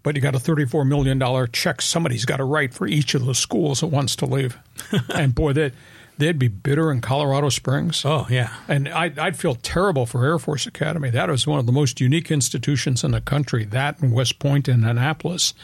but 0.02 0.14
you 0.14 0.22
got 0.22 0.34
a 0.34 0.38
$34 0.38 0.86
million 0.86 1.48
check 1.52 1.80
somebody's 1.80 2.24
got 2.24 2.36
to 2.36 2.44
write 2.44 2.74
for 2.74 2.86
each 2.86 3.14
of 3.14 3.24
the 3.24 3.34
schools 3.34 3.80
that 3.80 3.88
wants 3.88 4.16
to 4.16 4.26
leave. 4.26 4.58
and 5.14 5.34
boy, 5.34 5.52
that 5.54 5.72
they'd 6.18 6.38
be 6.38 6.48
bitter 6.48 6.90
in 6.90 7.00
Colorado 7.00 7.48
Springs. 7.48 8.04
Oh 8.04 8.26
yeah, 8.30 8.54
And 8.68 8.88
I'd, 8.88 9.18
I'd 9.18 9.36
feel 9.36 9.54
terrible 9.54 10.06
for 10.06 10.24
Air 10.24 10.38
Force 10.38 10.66
Academy. 10.66 11.10
That 11.10 11.30
is 11.30 11.46
one 11.46 11.58
of 11.58 11.66
the 11.66 11.72
most 11.72 12.00
unique 12.00 12.30
institutions 12.30 13.04
in 13.04 13.10
the 13.10 13.20
country. 13.20 13.64
That 13.64 14.00
and 14.00 14.12
West 14.12 14.38
Point 14.38 14.68
and 14.68 14.84
Annapolis, 14.84 15.54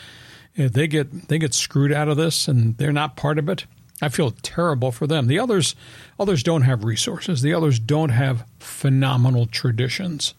If 0.55 0.73
they 0.73 0.87
get 0.87 1.29
they 1.29 1.39
get 1.39 1.55
screwed 1.55 1.93
out 1.93 2.09
of 2.09 2.17
this, 2.17 2.49
and 2.49 2.77
they're 2.79 2.93
not 2.93 3.17
part 3.17 3.39
of 3.39 3.49
it. 3.49 3.67
I 4.03 4.09
feel 4.09 4.31
terrible 4.31 4.93
for 4.93 5.07
them. 5.07 5.27
The 5.27 5.39
others, 5.39 5.75
others 6.19 6.43
don't 6.43 6.63
have 6.63 6.85
resources. 6.85 7.43
The 7.43 7.53
others 7.53 7.79
don't 7.79 8.09
have 8.09 8.47
phenomenal 8.59 9.47
traditions. 9.47 10.35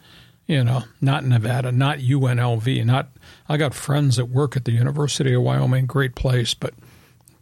You 0.47 0.63
know, 0.63 0.83
not 0.99 1.23
Nevada, 1.23 1.71
not 1.71 1.99
UNLV, 1.99 2.85
not. 2.85 3.09
I 3.47 3.57
got 3.57 3.73
friends 3.73 4.15
that 4.17 4.25
work 4.25 4.57
at 4.57 4.65
the 4.65 4.71
University 4.71 5.33
of 5.33 5.43
Wyoming, 5.43 5.85
great 5.85 6.15
place, 6.15 6.53
but 6.53 6.73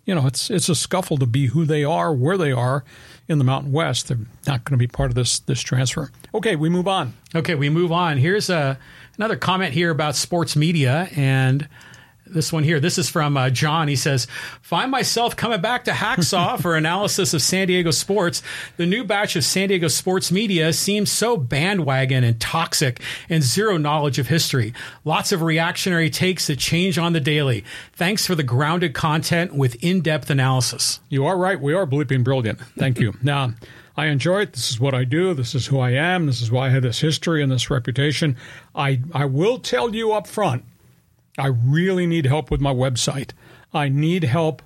you 0.10 0.16
know, 0.16 0.26
it's 0.26 0.50
it's 0.50 0.70
a 0.70 0.74
scuffle 0.74 1.18
to 1.20 1.28
be 1.28 1.46
who 1.46 1.66
they 1.66 1.84
are, 1.84 2.12
where 2.12 2.36
they 2.36 2.52
are 2.52 2.84
in 3.28 3.38
the 3.38 3.44
Mountain 3.44 3.72
West. 3.72 4.08
They're 4.08 4.18
not 4.48 4.66
going 4.66 4.74
to 4.74 4.78
be 4.78 4.88
part 4.88 5.12
of 5.12 5.16
this 5.16 5.38
this 5.38 5.62
transfer. 5.62 6.10
Okay, 6.34 6.56
we 6.56 6.68
move 6.68 6.88
on. 6.88 7.14
Okay, 7.36 7.54
we 7.54 7.70
move 7.70 7.92
on. 7.92 8.18
Here's 8.18 8.50
a, 8.50 8.80
another 9.18 9.36
comment 9.36 9.76
here 9.76 9.92
about 9.92 10.16
sports 10.16 10.56
media 10.56 11.10
and 11.16 11.70
this 12.30 12.54
one 12.54 12.64
here. 12.64 12.80
This 12.80 12.98
is 12.98 13.10
from 13.10 13.38
uh, 13.38 13.50
John. 13.50 13.88
He 13.88 13.96
says, 13.96 14.28
Find 14.62 14.92
myself 14.92 15.36
coming 15.36 15.62
back 15.62 15.86
to 15.86 15.92
Hacksaw 15.92 16.60
for 16.62 16.76
analysis 16.76 17.34
of 17.34 17.42
San 17.42 17.68
Diego 17.68 17.92
sports. 17.92 18.42
The 18.78 18.86
new 18.86 19.04
batch 19.04 19.36
of 19.36 19.44
San 19.44 19.70
Diego 19.70 19.88
sports 19.88 20.32
media 20.32 20.74
seems 20.74 21.12
so 21.12 21.38
bandwagon 21.38 22.24
and 22.24 22.40
toxic 22.40 23.02
and 23.30 23.44
zero 23.44 23.78
knowledge 23.78 24.20
of 24.20 24.28
history. 24.28 24.74
Lots 25.06 25.32
of 25.32 25.42
reactionary 25.42 26.10
takes 26.10 26.48
that 26.48 26.60
change 26.60 26.98
on 26.98 27.14
the 27.14 27.20
daily. 27.20 27.64
Thanks 27.94 28.26
for 28.26 28.36
the 28.36 28.44
grounded 28.44 28.94
content 28.94 29.54
with 29.54 29.84
in 29.84 30.02
depth 30.02 30.30
analysis. 30.30 31.00
You 31.10 31.26
are 31.26 31.38
right. 31.38 31.60
We 31.60 31.74
are 31.74 31.86
bleeping 31.86 32.24
brilliant. 32.24 32.60
Thank 32.78 33.00
you. 33.00 33.14
now, 33.24 33.54
I 34.00 34.06
enjoy 34.06 34.44
it. 34.44 34.54
This 34.54 34.72
is 34.72 34.80
what 34.80 34.94
I 34.94 35.04
do. 35.04 35.34
This 35.34 35.54
is 35.54 35.68
who 35.68 35.80
I 35.80 35.92
am. 35.92 36.26
This 36.26 36.42
is 36.42 36.50
why 36.50 36.68
I 36.68 36.70
have 36.70 36.84
this 36.84 37.02
history 37.02 37.44
and 37.44 37.52
this 37.52 37.70
reputation. 37.70 38.38
I, 38.74 39.02
I 39.14 39.26
will 39.26 39.60
tell 39.60 39.94
you 39.94 40.14
up 40.14 40.26
front, 40.26 40.64
I 41.40 41.48
really 41.48 42.06
need 42.06 42.26
help 42.26 42.52
with 42.52 42.62
my 42.62 42.74
website. 42.74 43.32
I 43.74 43.90
need 43.90 44.24
help 44.24 44.62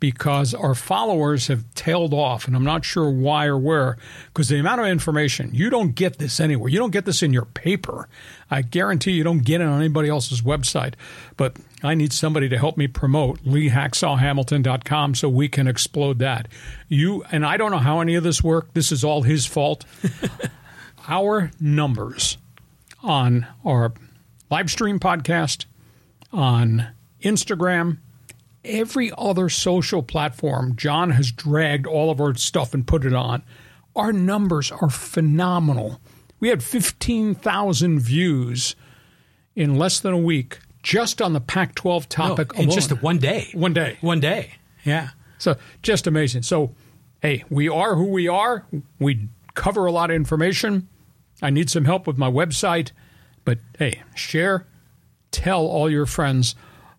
because 0.00 0.54
our 0.54 0.74
followers 0.74 1.48
have 1.48 1.72
tailed 1.74 2.14
off, 2.14 2.46
and 2.46 2.56
I'm 2.56 2.64
not 2.64 2.86
sure 2.86 3.10
why 3.10 3.46
or 3.46 3.58
where, 3.58 3.98
because 4.28 4.48
the 4.48 4.58
amount 4.58 4.80
of 4.80 4.86
information, 4.86 5.50
you 5.52 5.68
don't 5.68 5.94
get 5.94 6.18
this 6.18 6.40
anywhere. 6.40 6.70
You 6.70 6.78
don't 6.78 6.90
get 6.90 7.04
this 7.04 7.22
in 7.22 7.34
your 7.34 7.44
paper. 7.44 8.08
I 8.50 8.62
guarantee 8.62 9.12
you 9.12 9.22
don't 9.22 9.44
get 9.44 9.60
it 9.60 9.64
on 9.64 9.78
anybody 9.78 10.08
else's 10.08 10.40
website. 10.40 10.94
But 11.36 11.58
I 11.82 11.94
need 11.94 12.14
somebody 12.14 12.48
to 12.48 12.58
help 12.58 12.78
me 12.78 12.88
promote 12.88 13.44
leehacksawhamilton.com 13.44 15.14
so 15.14 15.28
we 15.28 15.48
can 15.48 15.68
explode 15.68 16.18
that. 16.20 16.48
You 16.88 17.22
and 17.30 17.44
I 17.44 17.58
don't 17.58 17.70
know 17.70 17.78
how 17.78 18.00
any 18.00 18.14
of 18.14 18.24
this 18.24 18.42
worked. 18.42 18.74
This 18.74 18.90
is 18.90 19.04
all 19.04 19.22
his 19.22 19.44
fault. 19.44 19.84
our 21.08 21.50
numbers 21.60 22.38
on 23.02 23.46
our 23.64 23.92
live 24.50 24.70
stream 24.70 24.98
podcast, 24.98 25.66
on 26.32 26.88
Instagram, 27.22 27.98
every 28.64 29.12
other 29.16 29.48
social 29.48 30.02
platform, 30.02 30.76
John 30.76 31.10
has 31.10 31.30
dragged 31.32 31.86
all 31.86 32.10
of 32.10 32.20
our 32.20 32.34
stuff 32.34 32.74
and 32.74 32.86
put 32.86 33.04
it 33.04 33.14
on. 33.14 33.42
Our 33.96 34.12
numbers 34.12 34.70
are 34.70 34.90
phenomenal. 34.90 36.00
We 36.38 36.48
had 36.48 36.62
15,000 36.62 38.00
views 38.00 38.76
in 39.54 39.76
less 39.76 40.00
than 40.00 40.14
a 40.14 40.18
week 40.18 40.58
just 40.82 41.20
on 41.20 41.32
the 41.32 41.40
Pac 41.40 41.74
12 41.74 42.08
topic 42.08 42.52
in 42.54 42.66
alone. 42.66 42.70
just 42.74 43.02
one 43.02 43.18
day. 43.18 43.50
One 43.52 43.72
day. 43.72 43.98
One 44.00 44.20
day. 44.20 44.54
Yeah. 44.84 45.10
So 45.38 45.56
just 45.82 46.06
amazing. 46.06 46.42
So, 46.42 46.74
hey, 47.20 47.44
we 47.50 47.68
are 47.68 47.94
who 47.94 48.06
we 48.06 48.28
are. 48.28 48.64
We 48.98 49.28
cover 49.54 49.86
a 49.86 49.92
lot 49.92 50.10
of 50.10 50.16
information. 50.16 50.88
I 51.42 51.50
need 51.50 51.68
some 51.70 51.84
help 51.84 52.06
with 52.06 52.18
my 52.18 52.30
website, 52.30 52.92
but 53.44 53.58
hey, 53.78 54.02
share, 54.14 54.66
tell 55.30 55.66
all 55.66 55.90
your 55.90 56.06
friends 56.06 56.54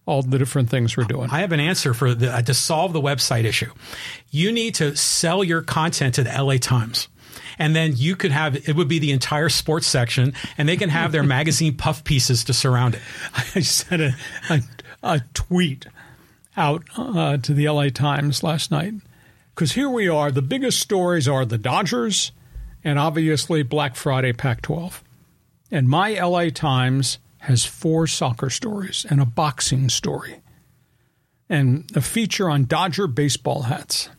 all 0.06 0.22
the 0.22 0.38
different 0.38 0.70
things 0.70 0.98
we're 0.98 1.04
doing. 1.04 1.30
I 1.30 1.40
have 1.40 1.52
an 1.52 1.60
answer 1.60 1.94
for 1.94 2.14
the, 2.14 2.32
uh, 2.34 2.42
to 2.42 2.54
solve 2.54 2.94
the 2.94 3.02
website 3.02 3.46
issue. 3.46 3.72
You 4.30 4.52
need 4.52 4.76
to 4.76 4.96
sell 4.96 5.44
your 5.44 5.62
content 5.62 6.16
to 6.16 6.24
the 6.24 6.44
LA 6.44 6.58
Times. 6.58 7.08
And 7.60 7.76
then 7.76 7.94
you 7.96 8.16
could 8.16 8.32
have 8.32 8.56
it 8.68 8.76
would 8.76 8.88
be 8.88 8.98
the 8.98 9.12
entire 9.12 9.50
sports 9.50 9.86
section, 9.86 10.34
and 10.58 10.68
they 10.68 10.78
can 10.78 10.90
have 10.90 11.12
their 11.12 11.24
magazine 11.38 11.78
puff 11.78 12.04
pieces 12.04 12.44
to 12.46 12.54
surround 12.54 12.96
it. 12.96 13.02
I 13.56 13.62
sent 13.62 14.02
a, 14.02 14.16
a, 14.50 14.62
a 15.04 15.22
tweet 15.34 15.86
out 16.58 16.84
uh, 16.98 17.38
to 17.38 17.54
the 17.54 17.70
LA 17.70 17.90
Times 17.90 18.44
last 18.44 18.72
night 18.72 18.94
because 19.54 19.74
here 19.74 19.90
we 19.90 20.08
are. 20.08 20.32
The 20.32 20.42
biggest 20.42 20.80
stories 20.80 21.28
are 21.28 21.46
the 21.46 21.58
Dodgers 21.58 22.32
and 22.84 22.98
obviously 22.98 23.64
Black 23.64 23.96
Friday 23.96 24.34
Pac 24.34 24.62
12. 24.64 25.04
And 25.70 25.88
my 25.88 26.20
LA 26.20 26.50
Times 26.50 27.20
has 27.42 27.66
four 27.66 28.06
soccer 28.06 28.52
stories 28.52 29.04
and 29.10 29.20
a 29.20 29.26
boxing 29.26 29.90
story 29.90 30.42
and 31.50 31.90
a 31.96 32.02
feature 32.02 32.50
on 32.50 32.66
Dodger 32.66 33.08
baseball 33.08 33.64
hats. 33.64 34.10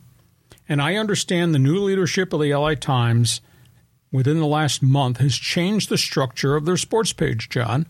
And 0.69 0.82
I 0.82 0.97
understand 0.97 1.55
the 1.55 1.61
new 1.61 1.78
leadership 1.78 2.32
of 2.32 2.40
the 2.40 2.53
LA 2.53 2.74
Times 2.74 3.40
within 4.11 4.40
the 4.40 4.47
last 4.47 4.82
month 4.82 5.19
has 5.19 5.36
changed 5.36 5.89
the 5.89 5.99
structure 5.99 6.57
of 6.57 6.65
their 6.65 6.77
sports 6.77 7.12
page, 7.12 7.49
John, 7.49 7.86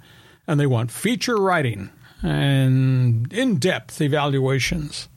and 0.46 0.60
they 0.60 0.66
want 0.66 0.90
feature 0.90 1.36
writing 1.36 1.90
and 2.22 3.32
in 3.32 3.56
depth 3.56 4.02
evaluations. 4.02 5.09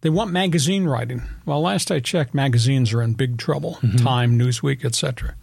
They 0.00 0.10
want 0.10 0.32
magazine 0.32 0.84
writing. 0.84 1.22
Well, 1.46 1.62
last 1.62 1.92
I 1.92 2.00
checked, 2.00 2.34
magazines 2.34 2.92
are 2.92 3.02
in 3.02 3.14
big 3.14 3.38
trouble 3.38 3.78
mm-hmm. 3.82 3.96
Time, 3.98 4.36
Newsweek, 4.36 4.84
etc. 4.84 5.36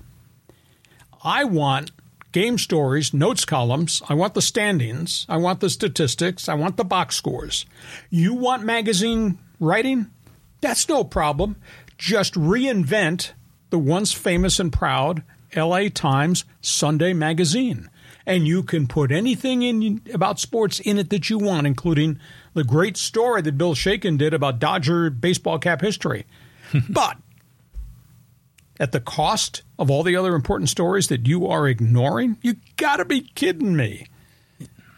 I 1.24 1.46
want 1.46 1.92
game 2.36 2.58
stories, 2.58 3.14
notes 3.14 3.46
columns. 3.46 4.02
I 4.10 4.14
want 4.14 4.34
the 4.34 4.42
standings. 4.42 5.26
I 5.30 5.38
want 5.38 5.62
the 5.62 5.70
statistics. 5.70 6.50
I 6.50 6.54
want 6.54 6.76
the 6.76 6.84
box 6.84 7.16
scores. 7.16 7.66
You 8.10 8.34
want 8.34 8.66
magazine 8.66 9.40
writing? 9.58 10.08
That's 10.60 10.90
no 10.90 11.06
problem. 11.06 11.56
Just 11.98 12.34
reinvent 12.34 13.32
the 13.70 13.80
once 13.80 14.12
famous 14.12 14.60
and 14.60 14.74
proud 14.74 15.24
LA 15.56 15.88
Times 15.88 16.44
Sunday 16.60 17.14
magazine. 17.14 17.90
And 18.26 18.46
you 18.46 18.64
can 18.64 18.86
put 18.86 19.14
anything 19.14 19.62
in 19.62 20.02
about 20.14 20.38
sports 20.38 20.82
in 20.82 20.98
it 20.98 21.12
that 21.12 21.30
you 21.30 21.38
want, 21.38 21.68
including 21.68 22.20
the 22.54 22.66
great 22.66 22.98
story 22.98 23.44
that 23.44 23.58
Bill 23.58 23.76
Shaikin 23.76 24.18
did 24.18 24.34
about 24.34 24.60
Dodger 24.60 25.10
baseball 25.10 25.58
cap 25.58 25.80
history. 25.80 26.26
but 26.90 27.16
at 28.80 28.92
the 28.92 29.00
cost 29.00 29.64
of 29.80 29.90
all 29.90 30.04
the 30.04 30.16
other 30.16 30.36
important 30.36 30.70
stories 30.70 31.08
that 31.08 31.28
you 31.28 31.48
are 31.48 31.68
ignoring, 31.68 32.38
you 32.42 32.56
got 32.78 32.98
to 32.98 33.06
be 33.06 33.22
kidding 33.22 33.76
me. 33.76 34.08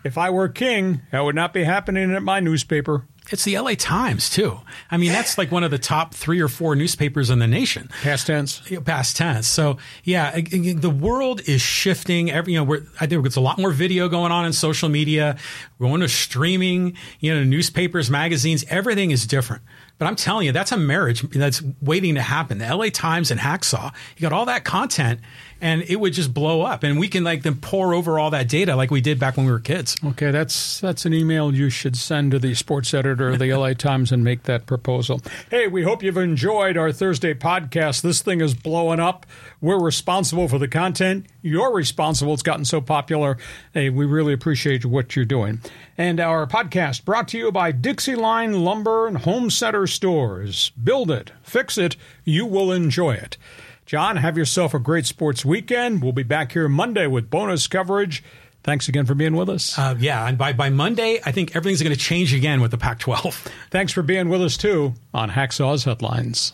If 0.04 0.18
I 0.18 0.30
were 0.30 0.48
king, 0.48 1.02
that 1.12 1.22
would 1.22 1.36
not 1.36 1.54
be 1.54 1.64
happening 1.64 2.14
at 2.14 2.24
my 2.24 2.40
newspaper. 2.40 3.06
It's 3.30 3.44
the 3.44 3.60
LA 3.60 3.74
Times 3.78 4.30
too. 4.30 4.60
I 4.90 4.98
mean, 4.98 5.12
that's 5.12 5.38
like 5.38 5.52
one 5.52 5.64
of 5.64 5.72
the 5.72 5.78
top 5.78 6.14
three 6.14 6.40
or 6.40 6.48
four 6.48 6.76
newspapers 6.76 7.30
in 7.30 7.40
the 7.40 7.48
nation. 7.48 7.90
Past 8.02 8.28
tense. 8.28 8.62
Past 8.86 9.18
tense. 9.18 9.48
So 9.48 9.78
yeah, 10.04 10.40
the 10.40 10.90
world 10.90 11.41
is 11.41 11.62
shifting. 11.62 12.32
Every 12.32 12.54
you 12.54 12.60
know, 12.60 12.64
we're, 12.64 12.86
I 13.02 13.08
think 13.08 13.24
there's 13.24 13.36
a 13.36 13.41
lot 13.41 13.58
more 13.58 13.72
video 13.72 14.08
going 14.08 14.32
on 14.32 14.45
in 14.45 14.54
social 14.54 14.88
media. 14.88 15.38
We're 15.78 15.90
going 15.90 16.02
to 16.02 16.08
streaming. 16.08 16.95
You 17.20 17.34
know, 17.34 17.44
newspapers, 17.44 18.10
magazines. 18.10 18.64
Everything 18.70 19.12
is 19.12 19.28
different. 19.28 19.62
But 19.98 20.06
I'm 20.06 20.15
telling 20.15 20.45
you, 20.45 20.52
that's 20.52 20.72
a 20.72 20.78
marriage 20.78 21.22
that's 21.22 21.61
waiting 21.82 22.15
to 22.15 22.22
happen. 22.22 22.60
The 22.60 22.76
LA 22.76 22.90
Times 22.90 23.32
and 23.32 23.40
Hacksaw, 23.40 23.91
you 24.15 24.22
got 24.22 24.34
all 24.34 24.45
that 24.45 24.64
content 24.64 25.22
and 25.62 25.82
it 25.84 26.00
would 26.00 26.14
just 26.14 26.34
blow 26.34 26.62
up. 26.62 26.84
And 26.84 27.00
we 27.00 27.08
can 27.08 27.24
like 27.24 27.44
then 27.44 27.56
pour 27.56 27.94
over 27.94 28.20
all 28.20 28.30
that 28.32 28.48
data 28.48 28.76
like 28.76 28.92
we 28.92 29.02
did 29.02 29.20
back 29.20 29.38
when 29.38 29.46
we 29.46 29.52
were 29.52 29.60
kids. 29.60 29.96
Okay, 30.04 30.32
that's 30.32 30.80
that's 30.80 31.06
an 31.06 31.14
email 31.14 31.54
you 31.54 31.70
should 31.70 31.96
send 31.96 32.32
to 32.32 32.40
the 32.40 32.54
sports 32.54 32.94
editor 32.94 33.30
of 33.30 33.40
the 33.40 33.54
LA 33.54 33.74
Times 33.78 34.12
and 34.12 34.24
make 34.24 34.44
that 34.44 34.66
proposal. 34.66 35.22
Hey, 35.50 35.68
we 35.68 35.84
hope 35.84 36.04
you've 36.04 36.18
enjoyed 36.18 36.78
our 36.78 36.92
Thursday 36.92 37.34
podcast. 37.34 38.02
This 38.02 38.22
thing 38.22 38.42
is 38.42 38.54
blowing 38.54 39.00
up. 39.00 39.26
We're 39.62 39.80
responsible 39.80 40.48
for 40.48 40.60
the 40.60 40.68
content. 40.68 41.26
You're 41.42 41.74
responsible. 41.74 42.34
It's 42.34 42.44
gotten 42.44 42.66
so 42.66 42.82
popular. 42.82 43.38
Hey, 43.74 43.90
we 43.90 44.06
really 44.06 44.34
appreciate 44.34 44.86
what 44.86 45.16
you're 45.16 45.26
doing. 45.26 45.62
And 45.98 46.20
our 46.20 46.46
podcast 46.46 47.06
brought 47.06 47.28
to 47.30 47.38
you 47.38 47.52
by 47.52 47.72
Dixieline 47.72 48.64
Lumber 48.64 49.08
and 49.08 49.18
Home 49.20 49.50
Center 49.50 49.88
Stores. 49.88 50.72
Build 50.82 51.10
it, 51.10 51.32
fix 51.42 51.78
it, 51.78 51.96
you 52.24 52.46
will 52.46 52.72
enjoy 52.72 53.14
it. 53.16 53.38
John, 53.88 54.18
have 54.18 54.38
yourself 54.38 54.73
a 54.73 54.80
great 54.80 55.05
sports 55.05 55.45
weekend. 55.45 56.03
We'll 56.03 56.11
be 56.11 56.23
back 56.23 56.51
here 56.51 56.68
Monday 56.68 57.07
with 57.07 57.30
bonus 57.30 57.68
coverage. 57.68 58.22
Thanks 58.61 58.89
again 58.89 59.05
for 59.05 59.15
being 59.15 59.34
with 59.34 59.49
us. 59.49 59.80
Uh, 59.80 59.95
yeah, 59.97 60.27
and 60.27 60.38
by, 60.38 60.51
by 60.51 60.69
Monday, 60.69 61.22
I 61.26 61.31
think 61.31 61.55
everything's 61.55 61.81
going 61.81 61.95
to 61.95 61.99
change 61.99 62.34
again 62.34 62.59
with 62.59 62.72
the 62.72 62.77
Pac 62.77 62.99
12. 62.99 63.47
Thanks 63.72 63.93
for 63.93 64.03
being 64.03 64.27
with 64.27 64.41
us, 64.41 64.57
too, 64.57 64.93
on 65.14 65.30
Hacksaw's 65.30 65.85
Headlines. 65.85 66.51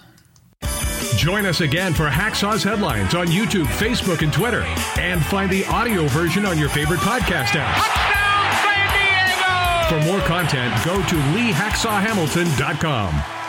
Join 1.15 1.47
us 1.47 1.61
again 1.61 1.95
for 1.95 2.07
Hacksaw's 2.07 2.64
Headlines 2.64 3.15
on 3.15 3.26
YouTube, 3.27 3.65
Facebook, 3.65 4.22
and 4.22 4.31
Twitter. 4.31 4.61
And 4.99 5.26
find 5.26 5.49
the 5.49 5.65
audio 5.65 6.05
version 6.07 6.45
on 6.45 6.60
your 6.60 6.69
favorite 6.69 6.99
podcast 6.99 7.55
app. 7.55 7.81
For 9.89 9.99
more 10.05 10.19
content, 10.22 10.72
go 10.85 10.97
to 10.97 11.15
leehacksawhamilton.com. 11.34 13.43